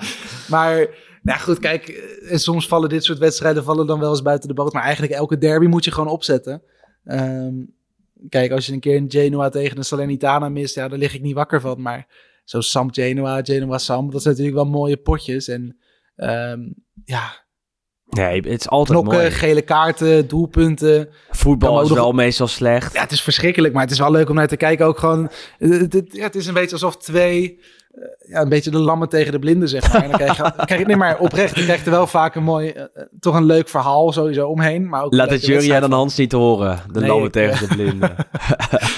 Maar 0.48 0.86
nou 1.22 1.40
goed, 1.40 1.58
kijk, 1.58 1.88
eh, 1.88 2.36
soms 2.36 2.68
vallen 2.68 2.88
dit 2.88 3.04
soort 3.04 3.18
wedstrijden 3.18 3.64
vallen 3.64 3.86
dan 3.86 4.00
wel 4.00 4.10
eens 4.10 4.22
buiten 4.22 4.48
de 4.48 4.54
boot. 4.54 4.72
Maar 4.72 4.82
eigenlijk 4.82 5.12
elke 5.12 5.38
derby 5.38 5.66
moet 5.66 5.84
je 5.84 5.92
gewoon 5.92 6.12
opzetten. 6.12 6.62
Ehm, 7.04 7.54
kijk, 8.28 8.50
als 8.52 8.66
je 8.66 8.72
een 8.72 8.80
keer 8.80 8.96
een 8.96 9.10
Genoa 9.10 9.48
tegen 9.48 9.76
een 9.76 9.84
Salernitana 9.84 10.48
mist, 10.48 10.74
ja, 10.74 10.88
daar 10.88 10.98
lig 10.98 11.14
ik 11.14 11.22
niet 11.22 11.34
wakker 11.34 11.60
van. 11.60 11.82
Maar 11.82 12.06
zo 12.44 12.60
Samp 12.60 12.94
Genoa, 12.94 13.40
Genoa 13.42 13.78
Samp, 13.78 14.12
dat 14.12 14.22
zijn 14.22 14.34
natuurlijk 14.34 14.62
wel 14.62 14.72
mooie 14.72 14.96
potjes. 14.96 15.48
En 15.48 15.76
ehm, 16.16 16.60
ja, 17.04 17.44
nee, 18.10 18.36
het 18.40 18.60
is 18.60 18.68
altijd 18.68 18.98
knokken, 18.98 19.18
mooi. 19.20 19.30
gele 19.30 19.62
kaarten, 19.62 20.28
doelpunten. 20.28 21.08
Voetbal 21.30 21.82
is 21.82 21.88
nog- 21.88 21.98
wel 21.98 22.12
meestal 22.12 22.46
slecht. 22.46 22.92
Ja, 22.92 23.00
het 23.00 23.12
is 23.12 23.22
verschrikkelijk, 23.22 23.72
maar 23.74 23.82
het 23.82 23.90
is 23.92 23.98
wel 23.98 24.10
leuk 24.10 24.28
om 24.28 24.34
naar 24.34 24.48
te 24.48 24.56
kijken. 24.56 24.86
Ook 24.86 24.98
gewoon, 24.98 25.30
het, 25.58 25.92
het- 25.92 26.34
is 26.36 26.46
een 26.46 26.54
beetje 26.54 26.72
alsof 26.72 26.96
twee, 26.96 27.60
eh, 27.90 28.30
ja, 28.30 28.40
een 28.40 28.48
beetje 28.48 28.70
de 28.70 28.78
lammen 28.78 29.08
tegen 29.08 29.32
de 29.32 29.38
blinden, 29.38 29.68
zeg 29.68 29.92
maar. 29.92 30.02
En 30.02 30.08
dan 30.10 30.18
krijg 30.18 30.36
je, 30.36 30.52
krijg 30.64 30.80
je 30.80 30.86
nee, 30.86 30.96
maar 30.96 31.18
oprecht, 31.18 31.56
je 31.56 31.62
krijgt 31.64 31.84
er 31.86 31.90
wel 31.92 32.06
vaak 32.06 32.34
een 32.34 32.42
mooi, 32.42 32.68
eh, 32.68 32.82
eh, 32.82 32.88
toch 33.20 33.34
een 33.34 33.44
leuk 33.44 33.68
verhaal 33.68 34.12
sowieso 34.12 34.48
omheen. 34.48 34.88
Maar 34.88 35.02
ook 35.04 35.12
Laat 35.14 35.30
het 35.30 35.44
Jury 35.46 35.70
en 35.70 35.80
dan 35.80 35.92
Hans 35.92 36.16
niet 36.16 36.32
horen. 36.32 36.78
De 36.92 37.00
Nee, 37.00 37.08
lammen 37.08 37.26
ik- 37.26 37.32
tegen 37.32 37.68
de 37.68 37.74
blinden. 37.74 38.14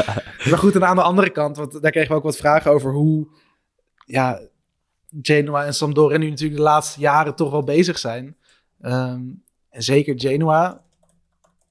Maar 0.51 0.59
goed, 0.59 0.75
en 0.75 0.87
aan 0.87 0.97
de 0.97 1.03
andere 1.03 1.31
kant, 1.31 1.57
want 1.57 1.83
daar 1.83 1.91
kregen 1.91 2.11
we 2.11 2.17
ook 2.17 2.23
wat 2.23 2.37
vragen 2.37 2.71
over 2.71 2.93
hoe 2.93 3.27
ja, 4.07 4.41
Genoa 5.23 5.65
en 5.65 5.75
Sampdoria 5.75 6.19
nu 6.19 6.29
natuurlijk 6.29 6.57
de 6.59 6.65
laatste 6.67 7.01
jaren 7.01 7.35
toch 7.35 7.51
wel 7.51 7.63
bezig 7.65 7.99
zijn. 7.99 8.37
Ehm, 8.83 9.23
en 9.71 9.83
zeker 9.83 10.21
Genoa. 10.21 10.83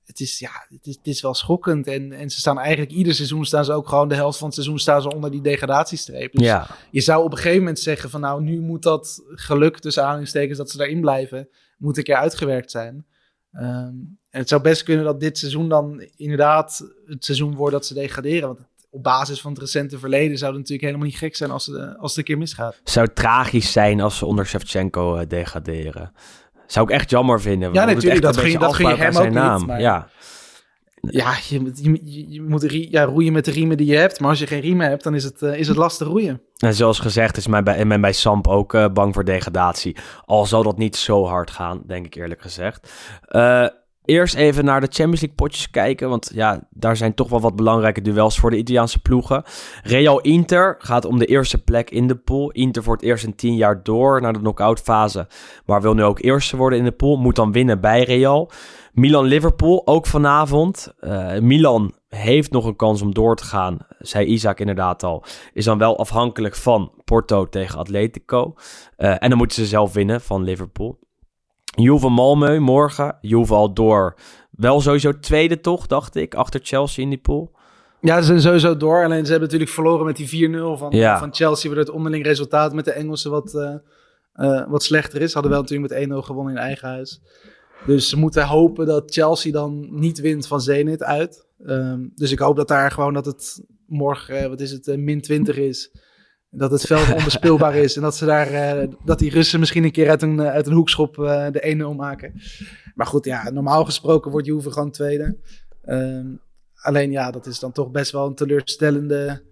Het 0.06 0.20
is, 0.20 0.40
ja, 0.40 0.66
het 0.70 0.88
is, 0.88 0.96
het 0.96 1.08
is 1.08 1.22
wel 1.22 1.34
schokkend. 1.34 1.88
En, 1.88 2.12
en 2.12 2.30
ze 2.30 2.40
staan 2.40 2.60
eigenlijk 2.60 2.92
ieder 2.92 3.14
seizoen 3.14 3.46
staan 3.46 3.66
ze 3.66 3.74
ook 3.74 3.88
gewoon 3.88 4.08
de 4.08 4.16
helft 4.16 4.38
van 4.38 4.46
het 4.46 4.56
seizoen 4.56 4.80
staan 4.80 5.02
ze 5.02 5.14
onder 5.14 5.32
die 5.32 5.42
degradatiestreep. 5.42 6.34
Dus 6.34 6.46
ja. 6.46 6.68
je 6.92 7.02
zou 7.02 7.24
op 7.24 7.32
een 7.32 7.38
gegeven 7.38 7.60
moment 7.60 7.80
zeggen 7.80 8.10
van 8.10 8.22
nou, 8.22 8.44
nu 8.44 8.60
moet 8.60 8.84
dat 8.84 9.24
geluk 9.28 9.80
tussen 9.80 10.04
aanhalingstekens 10.04 10.58
dat 10.58 10.70
ze 10.70 10.78
daarin 10.78 11.02
blijven, 11.02 11.50
moet 11.78 11.98
een 11.98 12.04
keer 12.04 12.16
uitgewerkt 12.16 12.72
zijn. 12.72 13.06
Ehm, 13.52 13.96
en 14.30 14.40
het 14.40 14.50
zou 14.50 14.62
best 14.62 14.84
kunnen 14.84 15.06
dat 15.06 15.20
dit 15.20 15.38
seizoen 15.38 15.70
dan 15.70 16.10
inderdaad 16.16 16.92
het 17.06 17.26
seizoen 17.26 17.56
wordt 17.56 17.74
dat 17.74 17.86
ze 17.86 17.94
degraderen. 17.94 18.48
Want 18.48 18.60
op 18.90 19.04
basis 19.04 19.42
van 19.42 19.52
het 19.52 19.62
recente 19.62 20.00
verleden 20.00 20.38
zou 20.38 20.52
het 20.52 20.60
natuurlijk 20.60 20.88
helemaal 20.88 21.08
niet 21.08 21.18
gek 21.18 21.36
zijn 21.36 21.52
als, 21.52 21.66
het, 21.66 21.98
als 21.98 22.10
het 22.10 22.18
een 22.18 22.24
keer 22.24 22.38
misgaat. 22.38 22.82
Zou 22.84 23.08
tragisch 23.14 23.72
zijn 23.72 24.02
als 24.02 24.18
ze 24.18 24.26
onder 24.26 24.46
Shevchenko 24.46 25.16
eh, 25.16 25.28
degraderen. 25.28 26.12
Zou 26.72 26.86
ik 26.88 26.92
echt 26.94 27.10
jammer 27.10 27.42
vinden. 27.42 27.74
Ja, 27.74 27.86
natuurlijk, 27.86 28.22
dat 28.22 28.36
beetje 28.36 28.58
dat 28.60 28.76
gun 28.76 28.90
je 28.90 28.96
hem 28.96 29.12
zijn 29.14 29.28
ook 29.28 29.34
niet, 29.34 29.42
naam. 29.44 29.66
maar- 29.66 29.82
Ja. 29.82 30.08
Ja, 31.02 31.34
je, 31.50 31.60
moet- 31.60 31.80
je, 31.84 32.32
je, 32.34 32.42
moet 32.42 32.68
ja, 32.90 33.04
roeien 33.04 33.34
met 33.34 33.46
de 33.46 33.52
riemen 33.52 33.78
die 33.78 33.86
je 33.88 33.96
hebt. 33.98 34.20
Maar 34.20 34.30
als 34.30 34.40
je 34.40 34.48
geen 34.48 34.60
riemen 34.62 34.88
hebt, 34.90 35.04
dan 35.04 35.16
is 35.16 35.24
het, 35.24 35.42
eh, 35.42 35.58
is 35.58 35.68
het 35.68 35.78
lastig 35.78 36.08
roeien. 36.08 36.42
En 36.58 36.74
zoals 36.74 37.00
gezegd 37.00 37.38
is 37.38 37.48
men 37.48 37.64
bij, 37.64 37.86
men 37.86 38.02
bij 38.02 38.12
Samp 38.14 38.48
ook 38.48 38.74
eh, 38.74 38.86
bang 38.94 39.14
voor 39.14 39.24
degradatie. 39.26 39.96
Al 40.26 40.46
zal 40.46 40.64
dat 40.64 40.78
niet 40.78 40.96
zo 40.96 41.26
hard 41.26 41.52
gaan, 41.52 41.82
denk 41.88 42.06
ik 42.06 42.16
eerlijk 42.16 42.42
gezegd. 42.42 42.92
Eh, 43.28 43.66
eerst 44.06 44.36
even 44.36 44.66
naar 44.66 44.82
de 44.82 44.88
Champions 44.90 45.22
League 45.22 45.38
potjes 45.38 45.70
kijken. 45.70 46.10
Want 46.10 46.32
ja, 46.34 46.68
daar 46.70 46.98
zijn 46.98 47.14
toch 47.14 47.30
wel 47.30 47.42
wat 47.42 47.56
belangrijke 47.56 48.02
duels 48.02 48.40
voor 48.40 48.50
de 48.50 48.58
Italiaanse 48.58 49.02
ploegen. 49.02 49.44
Real 49.84 50.22
Inter 50.22 50.76
gaat 50.80 51.06
om 51.06 51.20
de 51.20 51.26
eerste 51.26 51.64
plek 51.64 51.90
in 51.90 52.08
de 52.08 52.16
pool. 52.16 52.52
Inter 52.52 52.84
voor 52.84 52.94
het 52.94 53.04
eerst 53.04 53.24
in 53.24 53.36
tien 53.36 53.56
jaar 53.56 53.84
door 53.84 54.22
naar 54.22 54.34
de 54.34 54.40
knock-out 54.40 54.80
fase. 54.80 55.28
Maar 55.66 55.82
wil 55.82 55.94
nu 55.94 56.04
ook 56.04 56.22
eerste 56.22 56.58
worden 56.58 56.80
in 56.80 56.86
de 56.86 56.92
pool. 56.92 57.18
Moet 57.18 57.36
dan 57.36 57.52
winnen 57.52 57.82
bij 57.82 58.04
Real. 58.04 58.52
Milan-Liverpool 58.94 59.88
ook 59.88 60.08
vanavond. 60.08 60.94
Eh, 61.00 61.40
Milan 61.40 61.94
heeft 62.10 62.52
nog 62.52 62.66
een 62.66 62.76
kans 62.76 63.02
om 63.02 63.14
door 63.14 63.36
te 63.36 63.44
gaan. 63.44 63.78
Zei 64.00 64.26
Isaac 64.26 64.60
inderdaad 64.60 65.04
al. 65.04 65.24
Is 65.54 65.66
dan 65.66 65.78
wel 65.78 65.98
afhankelijk 65.98 66.56
van 66.56 66.92
Porto 67.04 67.50
tegen 67.50 67.80
Atletico. 67.80 68.54
Eh, 68.98 69.24
en 69.24 69.30
dan 69.30 69.38
moeten 69.38 69.58
ze 69.58 69.66
zelf 69.66 69.94
winnen 69.94 70.22
van 70.22 70.44
Liverpool. 70.44 71.00
Juve 71.76 72.10
Malmö 72.10 72.60
morgen. 72.60 73.18
Juve 73.22 73.54
al 73.54 73.74
door. 73.74 74.16
Wel 74.52 74.82
sowieso 74.82 75.20
tweede 75.20 75.62
toch, 75.62 75.88
dacht 75.88 76.16
ik. 76.16 76.36
Achter 76.36 76.60
Chelsea 76.64 77.04
in 77.04 77.10
die 77.10 77.18
pool. 77.18 77.52
Ja, 78.02 78.18
ze 78.20 78.26
zijn 78.26 78.42
sowieso 78.42 78.78
door. 78.78 79.04
Alleen 79.04 79.24
ze 79.26 79.32
hebben 79.32 79.50
natuurlijk 79.50 79.72
verloren 79.72 80.06
met 80.06 80.16
die 80.16 80.28
4-0 80.30 80.78
van, 80.78 80.92
Ja. 80.92 81.20
van 81.20 81.34
Chelsea. 81.34 81.70
Waardoor 81.70 81.88
het 81.88 81.96
onderling 81.96 82.26
resultaat 82.26 82.74
met 82.74 82.86
de 82.86 82.92
Engelsen 82.92 83.32
wat, 83.32 83.54
eh, 83.56 83.76
eh, 84.34 84.68
wat 84.70 84.84
slechter 84.84 85.22
is. 85.22 85.34
Hadden 85.34 85.52
wel 85.52 85.62
natuurlijk 85.62 85.90
met 85.90 86.02
1-0 86.02 86.22
gewonnen 86.22 86.54
in 86.54 86.60
eigen 86.60 86.88
huis. 86.88 87.22
Dus 87.86 88.10
ze 88.10 88.18
moeten 88.18 88.48
hopen 88.48 88.86
dat 88.86 89.14
Chelsea 89.14 89.52
dan 89.52 89.88
niet 90.00 90.20
wint 90.20 90.48
van 90.48 90.62
Zenit 90.62 91.04
uit. 91.04 91.48
Ehm, 91.66 92.00
dus 92.16 92.32
ik 92.32 92.40
hoop 92.40 92.56
dat 92.56 92.68
daar 92.68 92.92
gewoon 92.92 93.14
dat 93.14 93.26
het 93.26 93.64
morgen, 93.88 94.38
eh, 94.38 94.48
wat 94.48 94.60
is 94.60 94.72
het, 94.72 94.98
min 94.98 95.22
20 95.22 95.58
is. 95.58 95.92
Dat 96.54 96.72
het 96.72 96.82
veld 96.82 97.14
onbespeelbaar 97.14 97.76
is. 97.76 97.96
En 97.96 98.02
dat 98.02 98.16
ze 98.16 98.26
daar, 98.26 98.48
eh, 98.48 98.88
dat 99.06 99.20
die 99.20 99.32
Russen 99.32 99.60
misschien 99.60 99.84
een 99.84 99.92
keer 99.92 100.10
uit 100.10 100.22
een, 100.22 100.40
eh, 100.40 100.48
uit 100.48 100.68
een 100.68 100.74
hoekschop 100.74 101.20
eh, 101.20 101.48
de 101.52 101.68
1-0 101.70 101.96
maken. 101.96 102.34
Maar 102.96 103.08
goed, 103.08 103.26
ja, 103.26 103.50
normaal 103.50 103.86
gesproken 103.86 104.32
wordt 104.32 104.48
Juve 104.48 104.72
gewoon 104.72 104.92
tweede. 104.92 105.38
Ehm, 105.82 106.28
alleen 106.76 107.12
ja, 107.12 107.32
dat 107.32 107.46
is 107.46 107.60
dan 107.60 107.72
toch 107.72 107.92
best 107.92 108.12
wel 108.12 108.28
een 108.28 108.36
teleurstellende 108.36 109.44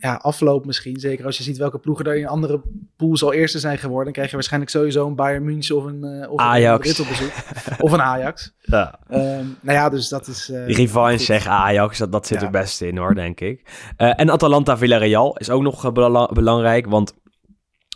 ja, 0.00 0.14
afloop 0.14 0.66
misschien. 0.66 1.00
Zeker 1.00 1.24
als 1.26 1.36
je 1.36 1.42
ziet 1.42 1.56
welke 1.56 1.78
ploegen 1.78 2.04
er 2.04 2.16
in 2.16 2.26
andere 2.26 2.60
pools 2.96 3.22
al 3.22 3.32
eerste 3.32 3.58
zijn 3.58 3.78
geworden. 3.78 4.04
Dan 4.04 4.12
krijg 4.12 4.28
je 4.28 4.34
waarschijnlijk 4.34 4.72
sowieso 4.72 5.06
een 5.06 5.14
Bayern 5.14 5.44
München 5.44 5.76
of 5.76 5.84
een, 5.84 6.04
eh 6.04 6.30
of 6.30 6.40
een 6.40 6.46
Ajax. 6.46 6.96
Bezoek. 6.96 7.30
of 7.80 7.92
een 7.92 8.02
Ajax. 8.02 8.52
Ja. 8.60 8.98
Ehm, 9.08 9.44
nou 9.60 9.78
ja, 9.78 9.88
dus 9.88 10.08
dat 10.08 10.26
is... 10.26 10.50
eh, 10.50 10.66
Revanche 10.66 11.16
goed. 11.16 11.26
zeg 11.26 11.46
Ajax, 11.46 11.98
dat, 11.98 12.12
dat 12.12 12.26
zit 12.26 12.40
Ja. 12.40 12.46
er 12.46 12.52
best 12.52 12.80
in 12.80 12.96
hoor, 12.96 13.14
denk 13.14 13.40
ik. 13.40 13.70
Eh, 13.96 14.12
en 14.20 14.30
Atalanta-Villarreal 14.30 15.36
is 15.36 15.50
ook 15.50 15.62
nog 15.62 15.84
eh, 15.84 15.92
bela- 15.92 16.30
belangrijk, 16.32 16.86
want 16.86 17.14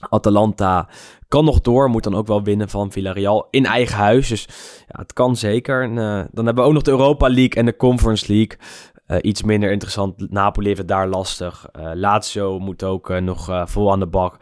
Atalanta 0.09 0.88
kan 1.28 1.44
nog 1.44 1.61
door, 1.61 1.88
moet 1.90 2.03
dan 2.05 2.14
ook 2.14 2.26
wel 2.26 2.42
winnen 2.42 2.68
van 2.68 2.92
Villarreal 2.92 3.46
in 3.50 3.66
eigen 3.66 3.96
huis. 3.96 4.28
Dus 4.28 4.48
ja, 4.88 4.98
het 5.00 5.12
kan 5.12 5.36
zeker. 5.36 5.82
En, 5.82 5.90
eh, 5.98 6.24
dan 6.32 6.44
hebben 6.44 6.55
we 6.55 6.68
ook 6.68 6.72
nog 6.72 6.82
de 6.82 6.90
Europa 6.90 7.26
League 7.28 7.50
en 7.55 7.64
de 7.64 7.76
Conference 7.76 8.24
League. 8.32 8.59
Eh, 9.07 9.18
iets 9.20 9.42
minder 9.42 9.70
interessant. 9.70 10.30
Napoli 10.30 10.66
heeft 10.66 10.78
het 10.78 10.88
daar 10.88 11.09
lastig. 11.09 11.66
Eh, 11.72 11.90
Lazio 11.94 12.59
moet 12.59 12.84
ook 12.84 13.11
eh, 13.11 13.20
nog 13.20 13.62
vol 13.64 13.92
aan 13.92 14.00
de 14.00 14.07
bak. 14.07 14.36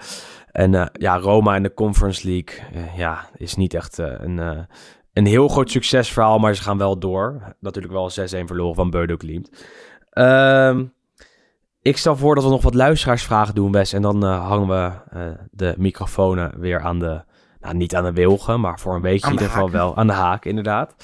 En 0.52 0.90
ja, 0.92 1.18
Roma 1.18 1.56
in 1.56 1.62
de 1.62 1.74
Conference 1.74 2.28
League 2.28 2.84
ja, 2.96 3.28
is 3.36 3.56
niet 3.56 3.74
echt 3.74 3.98
een, 3.98 4.66
een 5.12 5.26
heel 5.26 5.48
groot 5.48 5.70
succesverhaal, 5.70 6.38
maar 6.38 6.54
ze 6.54 6.62
gaan 6.62 6.78
wel 6.78 6.98
door. 6.98 7.54
Natuurlijk 7.60 7.94
wel 7.94 8.10
6-1 8.10 8.14
verloren 8.46 8.74
van 8.74 8.90
Bodo 8.90 9.16
Klimt. 9.16 9.66
Ehm, 10.10 10.84
ik 11.82 11.96
stel 11.96 12.16
voor 12.16 12.34
dat 12.34 12.44
we 12.44 12.50
nog 12.50 12.62
wat 12.62 12.74
luisteraarsvragen 12.74 13.54
doen, 13.54 13.72
Wes. 13.72 13.92
En 13.92 14.02
dan 14.02 14.22
hangen 14.22 14.68
we 14.68 14.92
de 15.50 15.74
microfoons 15.78 16.50
weer 16.56 16.80
aan 16.80 16.98
de... 16.98 17.22
Nou, 17.60 17.76
niet 17.76 17.94
aan 17.94 18.04
de 18.04 18.12
wilgen, 18.12 18.60
maar 18.60 18.80
voor 18.80 18.94
een 18.94 19.02
weekje 19.02 19.26
Aan 19.26 19.30
in 19.30 19.36
de 19.36 19.42
ieder 19.42 19.56
geval 19.56 19.70
wel 19.70 19.96
aan 19.96 20.06
de 20.06 20.12
haak, 20.12 20.44
inderdaad. 20.44 20.94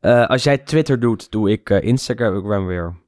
Als 0.00 0.42
jij 0.42 0.58
Twitter 0.58 1.00
doet, 1.00 1.30
doe 1.30 1.50
ik 1.50 1.70
eh, 1.70 1.82
Instagram 1.82 2.66
weer. 2.66 3.01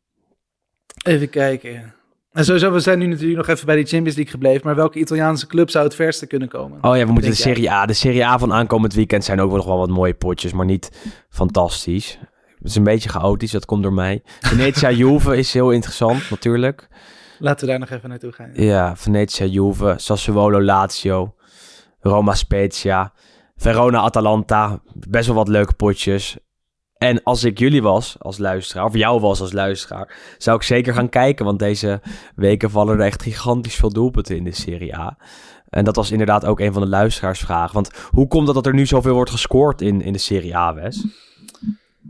Even 1.04 1.30
kijken. 1.30 1.94
En 2.32 2.44
sowieso, 2.44 2.72
we 2.72 2.80
zijn 2.80 2.98
nu 2.98 3.06
natuurlijk 3.06 3.36
nog 3.36 3.48
even 3.48 3.66
bij 3.66 3.76
die 3.76 3.86
Champions 3.86 4.16
League 4.16 4.32
gebleven. 4.32 4.60
Maar 4.64 4.74
welke 4.74 4.98
Italiaanse 4.98 5.46
club 5.46 5.70
zou 5.70 5.84
het 5.84 5.94
verste 5.94 6.26
kunnen 6.26 6.48
komen? 6.48 6.78
Oh 6.84 6.96
ja, 6.96 7.06
we 7.06 7.12
moeten 7.12 7.30
de? 7.30 7.36
Serie 7.36 7.70
A. 7.70 7.86
De 7.86 7.92
Serie 7.92 8.26
A 8.26 8.38
van 8.38 8.52
aankomend 8.52 8.94
weekend 8.94 9.24
zijn 9.24 9.40
ook 9.40 9.52
nog 9.52 9.64
wel 9.64 9.78
wat 9.78 9.88
mooie 9.88 10.14
potjes, 10.14 10.52
maar 10.52 10.66
niet 10.66 10.90
fantastisch. 11.28 12.18
Het 12.58 12.68
is 12.68 12.74
een 12.76 12.84
beetje 12.84 13.08
chaotisch, 13.08 13.50
dat 13.50 13.64
komt 13.64 13.82
door 13.82 13.92
mij. 13.92 14.22
Venezia 14.40 14.90
Juve 15.00 15.36
is 15.36 15.52
heel 15.52 15.70
interessant, 15.70 16.30
natuurlijk. 16.30 16.88
Laten 17.38 17.66
we 17.66 17.70
daar 17.70 17.80
nog 17.80 17.90
even 17.90 18.08
naartoe 18.08 18.32
gaan. 18.32 18.50
Ja, 18.54 18.96
Venezia 18.96 19.46
Juve, 19.46 19.94
Sassuolo 19.96 20.62
Lazio, 20.62 21.34
Roma 22.00 22.34
Spezia, 22.34 23.12
Verona 23.56 23.98
Atalanta. 23.98 24.80
Best 25.08 25.26
wel 25.26 25.36
wat 25.36 25.48
leuke 25.48 25.74
potjes. 25.74 26.36
En 26.98 27.22
als 27.22 27.44
ik 27.44 27.58
jullie 27.58 27.82
was 27.82 28.16
als 28.18 28.38
luisteraar, 28.38 28.84
of 28.84 28.94
jou 28.94 29.20
was 29.20 29.40
als 29.40 29.52
luisteraar, 29.52 30.16
zou 30.38 30.56
ik 30.56 30.62
zeker 30.62 30.94
gaan 30.94 31.08
kijken. 31.08 31.44
Want 31.44 31.58
deze 31.58 32.00
weken 32.36 32.70
vallen 32.70 32.98
er 32.98 33.06
echt 33.06 33.22
gigantisch 33.22 33.74
veel 33.74 33.92
doelpunten 33.92 34.36
in 34.36 34.44
de 34.44 34.54
Serie 34.54 34.96
A. 34.96 35.16
En 35.68 35.84
dat 35.84 35.96
was 35.96 36.10
inderdaad 36.10 36.44
ook 36.44 36.60
een 36.60 36.72
van 36.72 36.82
de 36.82 36.88
luisteraarsvragen. 36.88 37.74
Want 37.74 37.90
hoe 38.10 38.28
komt 38.28 38.46
het 38.46 38.56
dat 38.56 38.66
er 38.66 38.74
nu 38.74 38.86
zoveel 38.86 39.14
wordt 39.14 39.30
gescoord 39.30 39.80
in, 39.80 40.02
in 40.02 40.12
de 40.12 40.18
Serie 40.18 40.56
A, 40.56 40.74
Wes? 40.74 41.06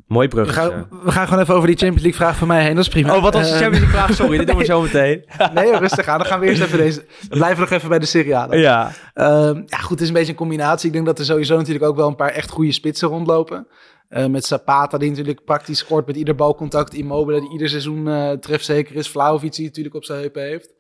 Mooi 0.07 0.29
We 0.29 0.49
gaan, 0.49 0.87
we 1.05 1.11
gaan 1.11 1.27
gewoon 1.27 1.43
even 1.43 1.55
over 1.55 1.67
die 1.67 1.77
Champions 1.77 2.03
League 2.03 2.21
vraag 2.21 2.37
van 2.37 2.49
mij 2.49 2.63
heen. 2.63 2.75
Dat 2.75 2.85
is 2.85 2.91
prima. 2.91 3.17
Oh, 3.17 3.23
wat 3.23 3.35
was 3.35 3.49
de 3.49 3.55
Eh, 3.55 3.61
Champions 3.61 3.85
League 3.85 4.01
vraag? 4.01 4.17
Sorry, 4.17 4.39
dit 4.39 4.47
doen 4.47 4.57
we 4.57 4.65
zo 4.75 4.81
meteen. 4.81 5.25
Nee, 5.55 5.79
rustig 5.79 6.07
aan. 6.07 6.19
Dan 6.19 6.27
gaan 6.27 6.41
we 6.41 6.47
eerst 6.47 6.63
even 6.63 6.79
deze... 6.79 7.05
We 7.29 7.37
blijven 7.37 7.61
nog 7.61 7.71
even 7.71 7.89
bij 7.89 7.99
de 7.99 8.07
Serie 8.07 8.37
A 8.37 8.47
dan. 8.47 8.59
Ja. 8.59 8.91
Ehm, 9.15 9.63
ja, 9.67 9.79
goed, 9.79 9.91
het 9.91 10.01
is 10.01 10.09
een 10.09 10.15
beetje 10.15 10.31
een 10.31 10.39
combinatie. 10.39 10.87
Ik 10.87 10.93
denk 10.93 11.07
dat 11.07 11.19
er 11.19 11.25
sowieso 11.25 11.57
natuurlijk 11.57 11.85
ook 11.85 11.97
wel 11.97 12.09
een 12.09 12.17
paar 12.17 12.31
echt 12.31 12.51
goede 12.51 12.73
spitsen 12.73 13.09
rondlopen. 13.09 13.67
Eh, 14.15 14.27
met 14.27 14.45
Zapata, 14.45 14.99
die 14.99 15.09
natuurlijk 15.09 15.45
praktisch 15.45 15.79
scoort 15.79 16.07
met 16.07 16.17
ieder 16.17 16.35
balcontact. 16.35 16.95
Immobile, 16.95 17.41
die 17.41 17.53
ieder 17.53 17.69
seizoen 17.69 18.09
eh 18.09 18.33
trefzeker 18.33 18.95
is. 18.97 19.09
Vlaovic, 19.09 19.53
die 19.55 19.65
natuurlijk 19.65 19.95
op 19.95 20.05
zijn 20.05 20.21
heupen 20.21 20.43
heeft. 20.43 20.75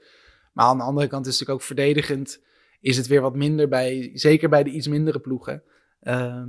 Maar 0.53 0.66
aan 0.66 0.76
de 0.76 0.82
andere 0.82 1.07
kant 1.07 1.26
is 1.26 1.39
het 1.39 1.41
natuurlijk 1.41 1.61
ook 1.61 1.76
verdedigend. 1.76 2.41
Is 2.80 2.97
het 2.97 3.07
weer 3.07 3.20
wat 3.20 3.35
minder 3.35 3.68
bij, 3.68 4.11
zeker 4.12 4.49
bij 4.49 4.62
de 4.62 4.70
iets 4.70 4.89
mindere 4.89 5.18
ploegen. 5.18 5.62
Ehm, 6.01 6.49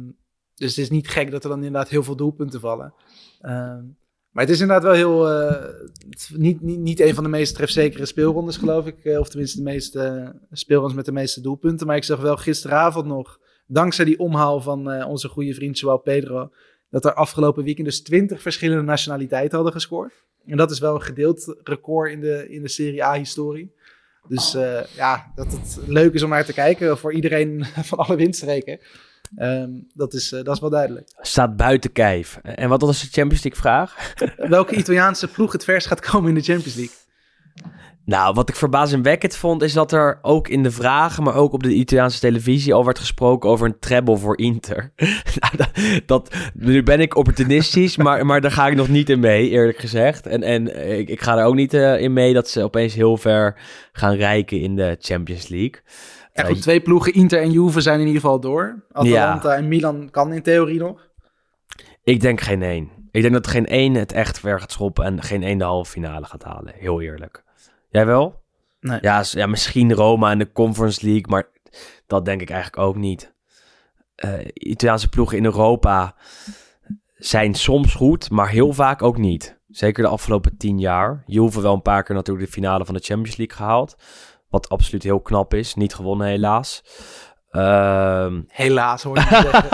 dus 0.56 0.70
het 0.70 0.78
is 0.78 0.90
niet 0.90 1.08
gek 1.08 1.32
dat 1.32 1.44
er 1.44 1.50
dan 1.50 1.64
inderdaad 1.64 1.90
heel 1.90 2.04
veel 2.04 2.16
doelpunten 2.16 2.60
vallen. 2.60 2.94
Ehm, 3.42 3.84
maar 4.32 4.44
het 4.44 4.50
is 4.50 4.62
inderdaad 4.62 4.84
wel 4.84 4.94
heel. 4.94 5.32
eh, 5.32 5.74
niet, 6.34 6.62
niet, 6.62 6.80
niet 6.80 7.00
een 7.00 7.16
van 7.16 7.24
de 7.24 7.30
meest 7.30 7.56
trefzekere 7.56 8.06
speelrondes, 8.06 8.58
geloof 8.58 8.86
ik. 8.88 9.18
of 9.20 9.30
tenminste, 9.30 9.58
de 9.58 9.64
meeste 9.64 10.34
speelrondes 10.52 10.96
met 10.96 11.06
de 11.06 11.12
meeste 11.12 11.42
doelpunten. 11.42 11.88
Maar 11.88 11.96
ik 11.96 12.04
zag 12.04 12.22
wel 12.22 12.38
gisteravond 12.38 13.06
nog, 13.06 13.40
dankzij 13.68 14.06
die 14.06 14.20
omhaal 14.20 14.62
van 14.62 15.04
onze 15.04 15.28
goede 15.28 15.54
vriend 15.54 15.80
Joao 15.80 15.98
Pedro. 15.98 16.52
Dat 16.96 17.06
er 17.06 17.14
afgelopen 17.14 17.64
weekend 17.64 17.88
dus 17.88 18.02
20 18.02 18.42
verschillende 18.42 18.84
nationaliteiten 18.84 19.56
hadden 19.56 19.74
gescoord. 19.74 20.14
En 20.46 20.58
dat 20.58 20.72
is 20.72 20.80
wel 20.80 20.96
een 20.96 21.02
gedeeld 21.02 21.56
record 21.64 22.12
in 22.12 22.20
de, 22.20 22.50
in 22.50 22.62
de 22.62 22.68
Serie 22.68 23.04
A-historie. 23.04 23.74
Dus 24.28 24.56
eh, 24.56 24.80
ja, 24.96 25.32
dat 25.36 25.52
het 25.52 25.78
leuk 25.88 26.14
is 26.14 26.24
om 26.24 26.30
naar 26.30 26.46
te 26.46 26.54
kijken 26.54 26.98
voor 26.98 27.14
iedereen 27.14 27.66
van 27.90 27.98
alle 27.98 28.16
windstreken. 28.16 28.80
Ehm, 29.36 29.70
dat, 29.94 30.14
is, 30.14 30.32
eh, 30.32 30.44
dat 30.44 30.56
is 30.56 30.62
wel 30.62 30.70
duidelijk. 30.70 31.10
Staat 31.18 31.58
buiten 31.58 31.92
kijf. 31.92 32.40
En 32.42 32.70
wat 32.70 32.82
was 32.82 33.02
de 33.02 33.08
Champions 33.12 33.44
League 33.44 33.62
vraag? 33.62 34.14
Welke 34.38 34.76
Italiaanse 34.76 35.28
ploeg 35.28 35.52
het 35.52 35.64
verst 35.64 35.88
gaat 35.88 36.00
komen 36.00 36.30
in 36.30 36.36
de 36.36 36.42
Champions 36.42 36.76
League? 36.76 36.96
Nou, 38.06 38.34
wat 38.34 38.50
ik 38.50 38.56
verbazingwekkend 38.56 39.36
vond, 39.36 39.62
is 39.62 39.74
dat 39.74 39.92
er 39.92 40.20
ook 40.22 40.48
in 40.48 40.64
de 40.64 40.72
vragen, 40.72 41.24
maar 41.24 41.36
ook 41.36 41.54
op 41.54 41.64
de 41.64 41.74
Italiaanse 41.74 42.20
televisie 42.20 42.74
al 42.74 42.86
werd 42.86 43.00
gesproken 43.00 43.50
over 43.50 43.66
een 43.66 43.80
treble 43.80 44.18
voor 44.18 44.38
Inter. 44.38 44.92
nou, 45.40 45.58
dat, 45.58 45.70
dat, 46.06 46.36
nu 46.54 46.84
ben 46.84 47.00
ik 47.00 47.16
opportunistisch, 47.16 47.98
maar, 48.04 48.26
maar 48.26 48.42
daar 48.42 48.52
ga 48.52 48.68
ik 48.68 48.76
nog 48.76 48.88
niet 48.88 49.10
in 49.10 49.20
mee, 49.20 49.50
eerlijk 49.50 49.78
gezegd. 49.78 50.28
En, 50.28 50.44
en 50.44 50.90
ik, 51.00 51.10
ik 51.10 51.22
ga 51.22 51.38
er 51.38 51.46
ook 51.46 51.56
niet 51.56 51.74
eh, 51.74 52.02
in 52.02 52.14
mee 52.14 52.34
dat 52.34 52.50
ze 52.50 52.64
opeens 52.64 52.94
heel 52.94 53.18
ver 53.18 53.60
gaan 53.92 54.16
rijken 54.16 54.60
in 54.60 54.76
de 54.76 54.98
Champions 55.00 55.48
League. 55.48 55.82
Ja, 56.34 56.44
Eh, 56.44 56.50
goed, 56.50 56.62
twee 56.62 56.82
ploegen, 56.82 57.14
Inter 57.14 57.42
en 57.42 57.52
Juve, 57.52 57.82
zijn 57.82 58.00
in 58.00 58.08
ieder 58.08 58.22
geval 58.22 58.40
door. 58.40 58.86
Atalanta 58.92 59.56
en 59.56 59.68
Milan 59.68 60.10
kan 60.12 60.34
in 60.34 60.42
theorie 60.42 60.80
nog. 60.80 61.08
Ik 62.04 62.22
denk 62.22 62.42
geen 62.42 62.62
één. 62.62 62.90
Ik 63.12 63.22
denk 63.22 63.34
dat 63.34 63.48
geen 63.48 63.66
één 63.66 63.94
het 63.94 64.12
echt 64.12 64.40
ver 64.40 64.60
gaat 64.60 64.72
schoppen 64.72 65.06
en 65.06 65.22
geen 65.22 65.44
één 65.44 65.58
de 65.58 65.64
halve 65.64 65.92
finale 65.92 66.26
gaat 66.26 66.44
halen. 66.44 66.74
Heel 66.76 67.02
eerlijk. 67.02 67.44
Jij 67.96 68.06
wel? 68.06 68.44
Nee. 68.80 68.98
Ja, 69.02 69.24
ja 69.32 69.48
misschien 69.48 69.94
Roma 69.94 70.32
in 70.32 70.38
de 70.38 70.52
Conference 70.52 71.06
League, 71.06 71.28
maar 71.28 71.48
dat 72.08 72.26
denk 72.26 72.42
ik 72.42 72.50
eigenlijk 72.50 72.88
ook 72.88 72.96
niet. 72.96 73.34
Eh, 74.16 74.34
Italiaanse 74.54 75.10
ploegen 75.10 75.38
in 75.38 75.46
Europa 75.46 76.16
zijn 77.16 77.54
soms 77.54 77.94
goed, 77.94 78.30
maar 78.30 78.50
heel 78.50 78.74
vaak 78.74 79.02
ook 79.02 79.18
niet. 79.18 79.60
Zeker 79.68 80.04
de 80.04 80.10
afgelopen 80.10 80.58
tien 80.58 80.80
jaar. 80.80 81.24
Juve 81.26 81.62
wel 81.62 81.74
een 81.74 81.82
paar 81.82 82.04
keer 82.04 82.16
natuurlijk 82.16 82.46
de 82.46 82.52
finale 82.52 82.86
van 82.86 82.94
de 82.94 83.04
Champions 83.04 83.38
League 83.38 83.58
gehaald. 83.58 83.96
Wat 84.50 84.70
absoluut 84.70 85.04
heel 85.04 85.22
knap 85.22 85.54
is. 85.54 85.76
Niet 85.76 85.94
gewonnen 85.94 86.28
helaas. 86.28 86.84
Ehm, 87.50 88.42
Helaas, 88.48 89.04
hoor 89.04 89.16
je 89.16 89.28
zeggen. 89.30 89.70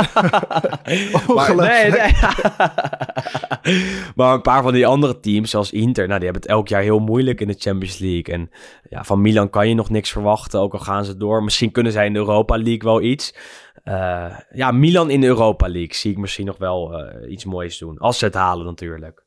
maar, 1.35 1.56
nee, 1.56 1.91
nee. 1.91 2.11
maar 4.16 4.34
een 4.34 4.42
paar 4.42 4.64
van 4.64 4.74
die 4.74 4.88
andere 4.88 5.20
teams, 5.20 5.50
zoals 5.50 5.72
Inter, 5.72 6.08
nou, 6.08 6.20
die 6.20 6.30
hebben 6.30 6.42
het 6.42 6.52
elk 6.52 6.68
jaar 6.68 6.82
heel 6.82 7.00
moeilijk 7.00 7.42
in 7.42 7.48
de 7.48 7.56
Champions 7.58 7.98
League. 7.98 8.34
En 8.34 8.50
ja, 8.90 9.04
van 9.04 9.22
Milan 9.22 9.50
kan 9.50 9.68
je 9.68 9.76
nog 9.76 9.90
niks 9.90 10.12
verwachten, 10.12 10.60
ook 10.60 10.74
al 10.74 10.80
gaan 10.80 11.06
ze 11.06 11.18
door. 11.18 11.44
Misschien 11.44 11.72
kunnen 11.72 11.92
zij 11.92 12.06
in 12.06 12.14
de 12.14 12.20
Europa 12.20 12.58
League 12.58 12.80
wel 12.82 13.02
iets. 13.02 13.36
Uh, 13.84 14.38
ja, 14.54 14.72
Milan 14.72 15.10
in 15.10 15.22
de 15.22 15.28
Europa 15.28 15.70
League 15.70 15.94
zie 15.94 16.12
ik 16.12 16.18
misschien 16.18 16.46
nog 16.46 16.58
wel 16.58 17.00
uh, 17.00 17.32
iets 17.32 17.46
moois 17.46 17.78
doen. 17.78 17.98
Als 17.98 18.18
ze 18.18 18.26
het 18.26 18.34
halen 18.34 18.66
natuurlijk. 18.66 19.24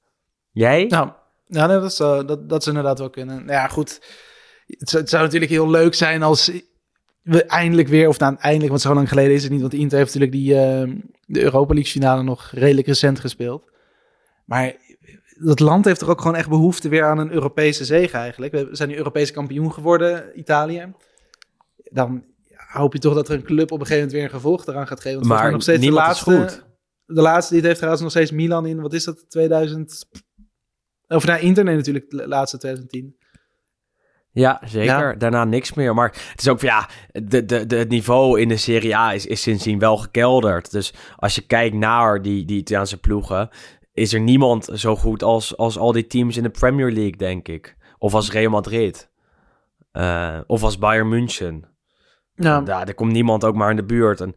Jij? 0.51 0.85
Nou, 0.85 1.11
nee, 1.47 1.67
dat, 1.67 1.85
is, 1.85 2.01
uh, 2.01 2.27
dat, 2.27 2.49
dat 2.49 2.67
inderdaad 2.67 2.99
wel 2.99 3.11
kunnen. 3.11 3.37
Nou 3.37 3.53
ja, 3.53 3.69
goed. 3.69 4.01
Het 4.67 4.89
zou, 4.89 5.03
het 5.03 5.11
zou, 5.11 5.23
natuurlijk 5.23 5.51
heel 5.51 5.71
leuk 5.71 5.95
zijn 5.95 6.23
als 6.23 6.53
we 7.23 7.45
eindelijk 7.45 7.89
weer, 7.89 8.09
of 8.09 8.19
nou 8.19 8.37
eindelijk, 8.39 8.71
want 8.71 8.81
zo 8.81 8.95
lang 8.95 9.09
geleden 9.09 9.35
is 9.35 9.43
het 9.43 9.53
niet, 9.53 9.61
want 9.61 9.75
Inter 9.75 9.99
heeft 9.99 10.15
natuurlijk 10.15 10.43
die, 10.43 10.55
de 11.27 11.43
Europa 11.43 11.75
League 11.75 11.93
finale 11.93 12.23
nog 12.23 12.51
redelijk 12.55 12.87
recent 12.87 13.21
gespeeld. 13.21 13.73
Maar 14.45 14.77
dat 15.39 15.61
land 15.61 15.85
heeft 15.85 15.99
toch 15.99 16.09
ook 16.09 16.21
gewoon 16.21 16.37
echt 16.37 16.49
behoefte 16.49 16.89
weer 16.89 17.05
aan 17.05 17.19
een 17.19 17.33
Europese 17.33 17.85
zege 17.85 18.17
eigenlijk. 18.17 18.53
We 18.53 18.69
zijn 18.71 18.89
nu 18.89 18.97
Europese 18.97 19.33
kampioen 19.33 19.73
geworden, 19.73 20.39
Italië. 20.39 20.93
Dan 21.77 22.25
hoop 22.57 22.93
je 22.93 22.99
toch 22.99 23.15
dat 23.15 23.29
er 23.29 23.35
een 23.35 23.43
club 23.43 23.73
op 23.73 23.81
een 23.81 23.87
gegeven 23.87 23.97
moment 23.97 24.13
weer 24.13 24.25
een 24.25 24.41
gevolg 24.41 24.67
eraan 24.67 24.87
gaat 24.87 25.01
geven. 25.01 25.19
Want 25.19 25.41
maar 25.41 25.53
nog 25.53 25.63
steeds 25.63 25.85
de 25.85 25.93
laatste, 25.93 26.25
goed. 26.25 26.65
De 27.07 27.21
laatste 27.21 27.49
die 27.49 27.57
het 27.57 27.67
heeft 27.67 27.77
trouwens 27.77 28.03
nog 28.03 28.11
steeds 28.11 28.31
Milan 28.31 28.67
in, 28.67 28.81
wat 28.81 28.93
is 28.93 29.05
dat, 29.05 29.31
2000... 29.31 30.05
Of 31.09 31.27
naar 31.27 31.41
Inter, 31.41 31.65
nee 31.65 31.77
natuurlijk, 31.77 32.11
de 32.11 32.29
laatste 32.29 32.59
2010. 32.59 33.17
Ja, 34.31 34.61
zeker. 34.65 35.11
Ja. 35.11 35.15
Daarna 35.15 35.45
niks 35.45 35.75
meer. 35.75 35.95
Maar 35.95 36.09
het 36.31 36.41
is 36.41 36.49
ook, 36.49 36.61
ja, 36.61 36.89
de, 37.13 37.45
de, 37.45 37.67
de, 37.67 37.77
het 37.77 37.89
niveau 37.89 38.41
in 38.41 38.49
de 38.49 38.57
Serie 38.57 38.97
A 38.97 39.13
is, 39.13 39.27
is 39.27 39.43
sindsdien 39.43 39.79
wel 39.79 39.97
gekelderd. 39.97 40.71
Dus 40.71 40.95
als 41.17 41.35
je 41.35 41.47
kijkt 41.47 41.77
naar 41.77 42.23
die, 42.23 42.45
die 42.45 42.59
Italiaanse 42.59 43.01
ploegen, 43.01 43.49
is 43.95 44.13
er 44.13 44.21
niemand 44.21 44.69
zo 44.73 44.97
goed 44.97 45.23
als, 45.23 45.57
als 45.57 45.79
al 45.79 45.93
die 45.93 46.07
teams 46.07 46.37
in 46.37 46.43
de 46.43 46.51
Premier 46.51 46.93
League, 46.93 47.17
denk 47.17 47.49
ik. 47.49 47.77
Of 47.99 48.15
als 48.15 48.33
Real 48.33 48.51
Madrid. 48.51 49.11
Uh, 49.93 50.39
of 50.47 50.63
als 50.63 50.79
Bayern 50.79 51.09
München. 51.09 51.65
Ja. 52.35 52.63
ja, 52.65 52.87
er 52.87 52.95
komt 52.95 53.13
niemand 53.13 53.45
ook 53.45 53.55
maar 53.55 53.71
in 53.71 53.77
de 53.77 53.85
buurt. 53.85 54.21
En 54.21 54.35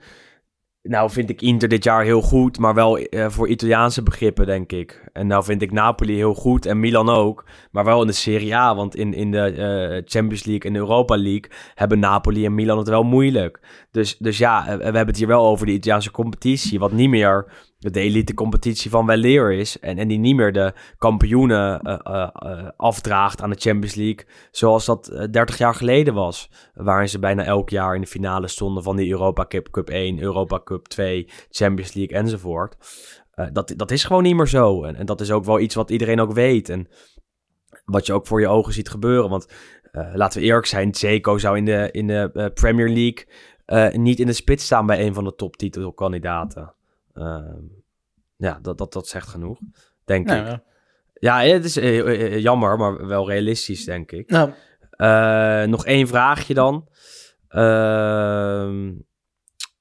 nou 0.81 1.09
vind 1.09 1.29
ik 1.29 1.41
Inter 1.41 1.69
dit 1.69 1.84
jaar 1.84 2.03
heel 2.03 2.21
goed, 2.21 2.59
maar 2.59 2.73
wel 2.73 2.99
uh, 2.99 3.29
voor 3.29 3.47
Italiaanse 3.47 4.03
begrippen, 4.03 4.45
denk 4.45 4.71
ik. 4.71 5.09
En 5.13 5.27
nou 5.27 5.43
vind 5.43 5.61
ik 5.61 5.71
Napoli 5.71 6.15
heel 6.15 6.34
goed 6.34 6.65
en 6.65 6.79
Milan 6.79 7.09
ook, 7.09 7.45
maar 7.71 7.85
wel 7.85 8.01
in 8.01 8.07
de 8.07 8.13
Serie 8.13 8.55
A. 8.55 8.75
Want 8.75 8.95
in, 8.95 9.13
in 9.13 9.31
de 9.31 9.53
uh, 9.53 10.01
Champions 10.05 10.43
League 10.43 10.67
en 10.67 10.73
de 10.73 10.79
Europa 10.79 11.17
League 11.17 11.51
hebben 11.73 11.99
Napoli 11.99 12.45
en 12.45 12.55
Milan 12.55 12.77
het 12.77 12.89
wel 12.89 13.03
moeilijk. 13.03 13.59
Dus, 13.91 14.17
dus 14.17 14.38
ja, 14.38 14.63
we 14.65 14.84
hebben 14.84 15.07
het 15.07 15.17
hier 15.17 15.27
wel 15.27 15.45
over 15.45 15.65
de 15.65 15.71
Italiaanse 15.71 16.11
competitie, 16.11 16.79
wat 16.79 16.91
niet 16.91 17.09
meer 17.09 17.51
de 17.79 17.99
elite 17.99 18.33
competitie 18.33 18.89
van 18.89 19.05
weleer 19.05 19.51
is. 19.51 19.79
En, 19.79 19.97
en 19.97 20.07
die 20.07 20.17
niet 20.17 20.35
meer 20.35 20.53
de 20.53 20.73
kampioenen 20.97 21.79
uh, 21.83 21.99
uh, 22.03 22.29
uh, 22.43 22.69
afdraagt 22.77 23.41
aan 23.41 23.49
de 23.49 23.59
Champions 23.59 23.95
League. 23.95 24.25
Zoals 24.51 24.85
dat 24.85 25.27
30 25.31 25.57
jaar 25.57 25.75
geleden 25.75 26.13
was. 26.13 26.49
Waarin 26.73 27.09
ze 27.09 27.19
bijna 27.19 27.43
elk 27.43 27.69
jaar 27.69 27.95
in 27.95 28.01
de 28.01 28.07
finale 28.07 28.47
stonden 28.47 28.83
van 28.83 28.95
die 28.95 29.11
Europa 29.11 29.45
Cup, 29.45 29.71
Cup 29.71 29.89
1, 29.89 30.19
Europa 30.19 30.61
Cup 30.63 30.87
2, 30.87 31.29
Champions 31.49 31.93
League 31.93 32.17
enzovoort. 32.17 32.77
dat, 33.51 33.73
dat 33.75 33.91
is 33.91 34.03
gewoon 34.03 34.23
niet 34.23 34.35
meer 34.35 34.47
zo. 34.47 34.83
En, 34.83 34.95
en 34.95 35.05
dat 35.05 35.21
is 35.21 35.31
ook 35.31 35.45
wel 35.45 35.59
iets 35.59 35.75
wat 35.75 35.89
iedereen 35.89 36.19
ook 36.19 36.33
weet. 36.33 36.69
En 36.69 36.87
wat 37.85 38.05
je 38.05 38.13
ook 38.13 38.27
voor 38.27 38.41
je 38.41 38.47
ogen 38.47 38.73
ziet 38.73 38.89
gebeuren. 38.89 39.29
Want 39.29 39.47
laten 40.13 40.39
we 40.39 40.45
eerlijk 40.45 40.65
zijn, 40.65 40.95
Zeko 40.95 41.37
zou 41.37 41.57
in 41.57 41.65
de, 41.65 41.89
in 41.91 42.07
de 42.07 42.51
Premier 42.53 42.89
League 42.89 43.25
niet 43.99 44.19
in 44.19 44.27
de 44.27 44.33
spits 44.33 44.65
staan 44.65 44.85
bij 44.85 45.05
een 45.05 45.13
van 45.13 45.23
de 45.23 45.35
toptitelkandidaten. 45.35 46.61
Uh, 46.61 46.76
ja, 48.38 48.60
dat, 48.61 48.77
dat, 48.77 48.94
dat 48.94 49.07
zegt 49.07 49.27
genoeg, 49.27 49.60
denk 50.06 50.26
Nou, 50.26 50.39
ik. 50.39 50.48
ja. 50.48 50.64
Ja, 51.19 51.41
het 51.53 51.65
is 51.65 51.77
uh, 51.77 52.39
jammer, 52.39 52.77
maar 52.77 53.07
wel 53.07 53.30
realistisch, 53.30 53.85
denk 53.85 54.11
ik. 54.11 54.30
Nou, 54.30 54.52
Uh, 54.98 55.64
nog 55.64 55.85
één 55.85 56.07
vraagje 56.07 56.53
dan. 56.53 56.88
Uh, 57.49 58.91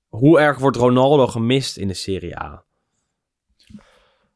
hoe 0.08 0.40
erg 0.40 0.58
wordt 0.58 0.76
Ronaldo 0.76 1.26
gemist 1.26 1.76
in 1.76 1.88
de 1.88 1.94
Serie 1.94 2.38
A? 2.38 2.64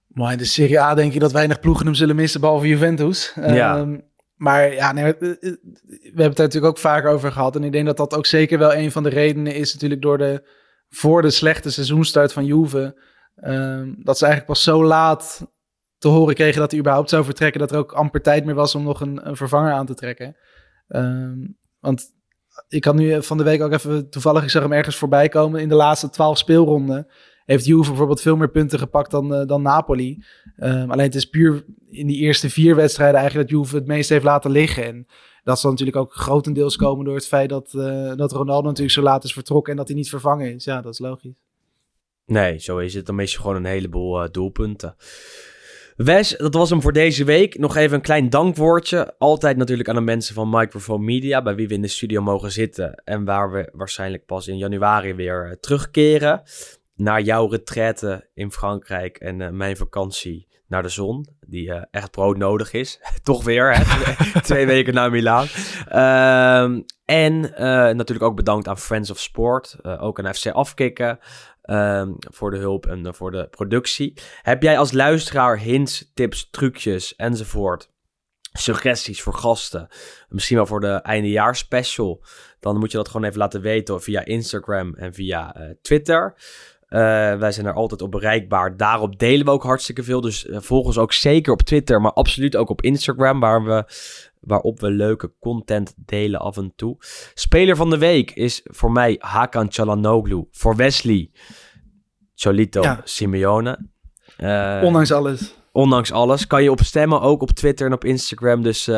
maar 0.06 0.32
in 0.32 0.38
de 0.38 0.44
Serie 0.44 0.80
A 0.80 0.94
denk 0.94 1.12
je 1.12 1.18
dat 1.18 1.32
weinig 1.32 1.60
ploegen 1.60 1.86
hem 1.86 1.94
zullen 1.94 2.16
missen, 2.16 2.40
behalve 2.40 2.66
Juventus. 2.66 3.32
Ja. 3.34 3.76
Ehm, 3.76 3.98
maar 4.34 4.72
ja, 4.72 4.92
nee, 4.92 5.04
we 5.04 5.48
hebben 6.02 6.24
het 6.24 6.36
natuurlijk 6.36 6.64
ook 6.64 6.78
vaker 6.78 7.10
over 7.10 7.32
gehad. 7.32 7.56
En 7.56 7.64
ik 7.64 7.72
denk 7.72 7.86
dat 7.86 7.96
dat 7.96 8.14
ook 8.14 8.26
zeker 8.26 8.58
wel 8.58 8.74
een 8.74 8.92
van 8.92 9.02
de 9.02 9.08
redenen 9.08 9.54
is 9.54 9.72
natuurlijk 9.72 10.02
door 10.02 10.18
de 10.18 10.42
voor 10.90 11.22
de 11.22 11.30
slechte 11.30 11.70
seizoenstart 11.70 12.32
van 12.32 12.44
Juve. 12.44 13.00
Um, 13.44 13.96
dat 14.02 14.18
ze 14.18 14.24
eigenlijk 14.24 14.52
pas 14.52 14.62
zo 14.62 14.84
laat 14.84 15.46
te 15.98 16.08
horen 16.08 16.34
kregen 16.34 16.60
dat 16.60 16.70
hij 16.70 16.80
überhaupt 16.80 17.10
zou 17.10 17.24
vertrekken. 17.24 17.60
Dat 17.60 17.72
er 17.72 17.78
ook 17.78 17.92
amper 17.92 18.22
tijd 18.22 18.44
meer 18.44 18.54
was 18.54 18.74
om 18.74 18.82
nog 18.82 19.00
een, 19.00 19.20
vervanger 19.36 19.72
aan 19.72 19.86
te 19.86 19.94
trekken. 19.94 20.36
Um, 20.88 21.58
want 21.78 22.12
ik 22.68 22.84
had 22.84 22.94
nu 22.94 23.22
van 23.22 23.36
de 23.36 23.44
week 23.44 23.62
ook 23.62 23.72
even 23.72 24.10
toevallig, 24.10 24.42
ik 24.42 24.50
zag 24.50 24.62
hem 24.62 24.72
ergens 24.72 24.96
voorbij 24.96 25.28
komen. 25.28 25.60
In 25.60 25.68
de 25.68 25.74
laatste 25.74 26.10
twaalf 26.10 26.38
speelronden 26.38 27.06
heeft 27.44 27.64
Juve 27.64 27.88
bijvoorbeeld 27.88 28.20
veel 28.20 28.36
meer 28.36 28.50
punten 28.50 28.78
gepakt 28.78 29.10
dan, 29.10 29.40
uh, 29.40 29.46
dan 29.46 29.62
Napoli. 29.62 30.24
Um, 30.56 30.90
alleen 30.90 31.06
het 31.06 31.14
is 31.14 31.24
puur 31.24 31.64
in 31.88 32.06
die 32.06 32.16
eerste 32.16 32.50
vier 32.50 32.76
wedstrijden 32.76 33.20
eigenlijk 33.20 33.50
dat 33.50 33.58
Juve 33.58 33.76
het 33.76 33.86
meest 33.86 34.08
heeft 34.08 34.24
laten 34.24 34.50
liggen. 34.50 34.84
En 34.84 35.06
dat 35.44 35.60
zal 35.60 35.70
natuurlijk 35.70 35.98
ook 35.98 36.14
grotendeels 36.14 36.76
komen 36.76 37.04
door 37.04 37.14
het 37.14 37.26
feit 37.26 37.48
dat, 37.48 37.72
uh, 37.72 38.14
dat 38.16 38.32
Ronaldo 38.32 38.68
natuurlijk 38.68 38.94
zo 38.94 39.02
laat 39.02 39.24
is 39.24 39.32
vertrokken 39.32 39.72
en 39.72 39.78
dat 39.78 39.88
hij 39.88 39.96
niet 39.96 40.08
vervangen 40.08 40.54
is. 40.54 40.64
Ja, 40.64 40.80
dat 40.80 40.92
is 40.92 40.98
logisch. 40.98 41.42
Nee, 42.26 42.58
zo 42.58 42.78
is 42.78 42.94
het. 42.94 43.06
Dan 43.06 43.14
mis 43.14 43.32
je 43.32 43.38
gewoon 43.38 43.56
een 43.56 43.64
heleboel 43.64 44.22
uh, 44.22 44.28
doelpunten. 44.30 44.96
Wes, 45.96 46.36
dat 46.36 46.54
was 46.54 46.70
hem 46.70 46.82
voor 46.82 46.92
deze 46.92 47.24
week. 47.24 47.58
Nog 47.58 47.76
even 47.76 47.96
een 47.96 48.02
klein 48.02 48.30
dankwoordje. 48.30 49.14
Altijd 49.18 49.56
natuurlijk 49.56 49.88
aan 49.88 49.94
de 49.94 50.00
mensen 50.00 50.34
van 50.34 50.50
Microphone 50.50 51.04
Media, 51.04 51.42
bij 51.42 51.54
wie 51.54 51.68
we 51.68 51.74
in 51.74 51.82
de 51.82 51.88
studio 51.88 52.22
mogen 52.22 52.52
zitten. 52.52 53.02
En 53.04 53.24
waar 53.24 53.52
we 53.52 53.68
waarschijnlijk 53.72 54.26
pas 54.26 54.48
in 54.48 54.58
januari 54.58 55.14
weer 55.14 55.46
uh, 55.46 55.52
terugkeren. 55.52 56.42
Naar 56.94 57.22
jouw 57.22 57.46
retraite 57.46 58.28
in 58.34 58.52
Frankrijk 58.52 59.16
en 59.16 59.56
mijn 59.56 59.76
vakantie 59.76 60.48
naar 60.70 60.82
de 60.82 60.88
zon. 60.88 61.26
Die 61.46 61.68
uh, 61.68 61.82
echt 61.90 62.10
broodnodig 62.10 62.72
is. 62.72 63.00
Toch 63.22 63.44
weer, 63.44 63.76
hè? 63.76 63.82
twee 64.40 64.66
weken 64.66 64.94
naar 64.94 65.10
Milaan. 65.10 65.46
Uh, 65.92 66.62
en 67.04 67.34
uh, 67.34 67.58
natuurlijk 67.58 68.22
ook 68.22 68.36
bedankt 68.36 68.68
aan 68.68 68.78
Friends 68.78 69.10
of 69.10 69.18
Sport. 69.18 69.76
Uh, 69.82 70.02
ook 70.02 70.20
aan 70.20 70.34
FC 70.34 70.46
Afkikken. 70.46 71.18
Um, 71.62 72.16
voor 72.18 72.50
de 72.50 72.56
hulp 72.56 72.86
en 72.86 73.14
voor 73.14 73.30
de 73.30 73.48
productie. 73.50 74.14
Heb 74.42 74.62
jij 74.62 74.78
als 74.78 74.92
luisteraar 74.92 75.58
hints, 75.58 76.10
tips, 76.14 76.50
trucjes 76.50 77.16
enzovoort? 77.16 77.90
Suggesties 78.52 79.22
voor 79.22 79.34
gasten. 79.34 79.88
Misschien 80.28 80.56
wel 80.56 80.66
voor 80.66 80.80
de 80.80 80.92
eindejaars 80.92 81.58
special. 81.58 82.24
Dan 82.60 82.78
moet 82.78 82.90
je 82.90 82.96
dat 82.96 83.08
gewoon 83.08 83.26
even 83.26 83.38
laten 83.38 83.60
weten 83.60 84.02
via 84.02 84.24
Instagram 84.24 84.94
en 84.94 85.14
via 85.14 85.56
Twitter. 85.82 86.34
Uh, 86.90 86.98
wij 87.36 87.52
zijn 87.52 87.66
er 87.66 87.72
altijd 87.72 88.02
op 88.02 88.10
bereikbaar. 88.10 88.76
Daarop 88.76 89.18
delen 89.18 89.44
we 89.44 89.50
ook 89.50 89.62
hartstikke 89.62 90.02
veel. 90.02 90.20
Dus 90.20 90.44
uh, 90.44 90.56
volg 90.60 90.86
ons 90.86 90.98
ook 90.98 91.12
zeker 91.12 91.52
op 91.52 91.62
Twitter, 91.62 92.00
maar 92.00 92.12
absoluut 92.12 92.56
ook 92.56 92.68
op 92.68 92.82
Instagram, 92.82 93.40
waar 93.40 93.64
we, 93.64 93.84
waarop 94.40 94.80
we 94.80 94.90
leuke 94.90 95.32
content 95.40 95.94
delen 95.96 96.40
af 96.40 96.56
en 96.56 96.72
toe. 96.76 96.96
Speler 97.34 97.76
van 97.76 97.90
de 97.90 97.98
week 97.98 98.30
is 98.30 98.60
voor 98.64 98.92
mij 98.92 99.16
Hakan 99.18 99.68
Çalhanoğlu. 99.68 100.48
Voor 100.50 100.76
Wesley, 100.76 101.30
Cholito 102.34 102.82
ja. 102.82 103.00
Simeone. 103.04 103.88
Uh, 104.38 104.80
ondanks 104.84 105.12
alles. 105.12 105.54
Ondanks 105.72 106.12
alles. 106.12 106.46
Kan 106.46 106.62
je 106.62 106.70
op 106.70 106.80
stemmen, 106.80 107.20
ook 107.20 107.42
op 107.42 107.50
Twitter 107.50 107.86
en 107.86 107.92
op 107.92 108.04
Instagram. 108.04 108.62
Dus 108.62 108.90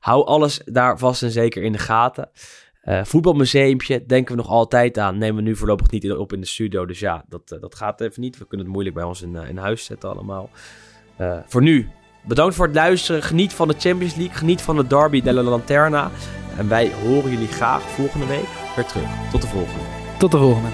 hou 0.00 0.26
alles 0.26 0.60
daar 0.64 0.98
vast 0.98 1.22
en 1.22 1.30
zeker 1.30 1.62
in 1.62 1.72
de 1.72 1.78
gaten. 1.78 2.30
Uh, 2.90 3.04
voetbalmuseumpje 3.04 4.06
denken 4.06 4.36
we 4.36 4.42
nog 4.42 4.50
altijd 4.50 4.98
aan. 4.98 5.18
Nemen 5.18 5.36
we 5.36 5.48
nu 5.48 5.56
voorlopig 5.56 5.90
niet 5.90 6.12
op 6.12 6.32
in 6.32 6.40
de 6.40 6.46
studio. 6.46 6.86
Dus 6.86 6.98
ja, 6.98 7.24
dat, 7.28 7.52
uh, 7.52 7.60
dat 7.60 7.74
gaat 7.74 8.00
even 8.00 8.20
niet. 8.20 8.38
We 8.38 8.46
kunnen 8.46 8.66
het 8.66 8.74
moeilijk 8.74 8.96
bij 8.96 9.04
ons 9.04 9.22
in, 9.22 9.34
uh, 9.34 9.48
in 9.48 9.56
huis 9.56 9.84
zetten 9.84 10.10
allemaal. 10.10 10.50
voor 11.46 11.62
nu, 11.62 11.88
bedankt 12.26 12.54
voor 12.54 12.66
het 12.66 12.74
luisteren. 12.74 13.22
Geniet 13.22 13.52
van 13.52 13.68
de 13.68 13.74
Champions 13.78 14.14
League. 14.14 14.36
Geniet 14.36 14.62
van 14.62 14.76
de 14.76 14.86
Derby 14.86 15.22
della 15.22 15.42
Lanterna. 15.42 16.10
En 16.58 16.68
wij 16.68 16.92
horen 17.04 17.30
jullie 17.30 17.48
graag 17.48 17.82
volgende 17.82 18.26
week 18.26 18.48
weer 18.76 18.86
terug. 18.86 19.08
Tot 19.30 19.42
de 19.42 19.48
volgende. 19.48 19.84
Tot 20.18 20.30
de 20.30 20.38
volgende. 20.38 20.68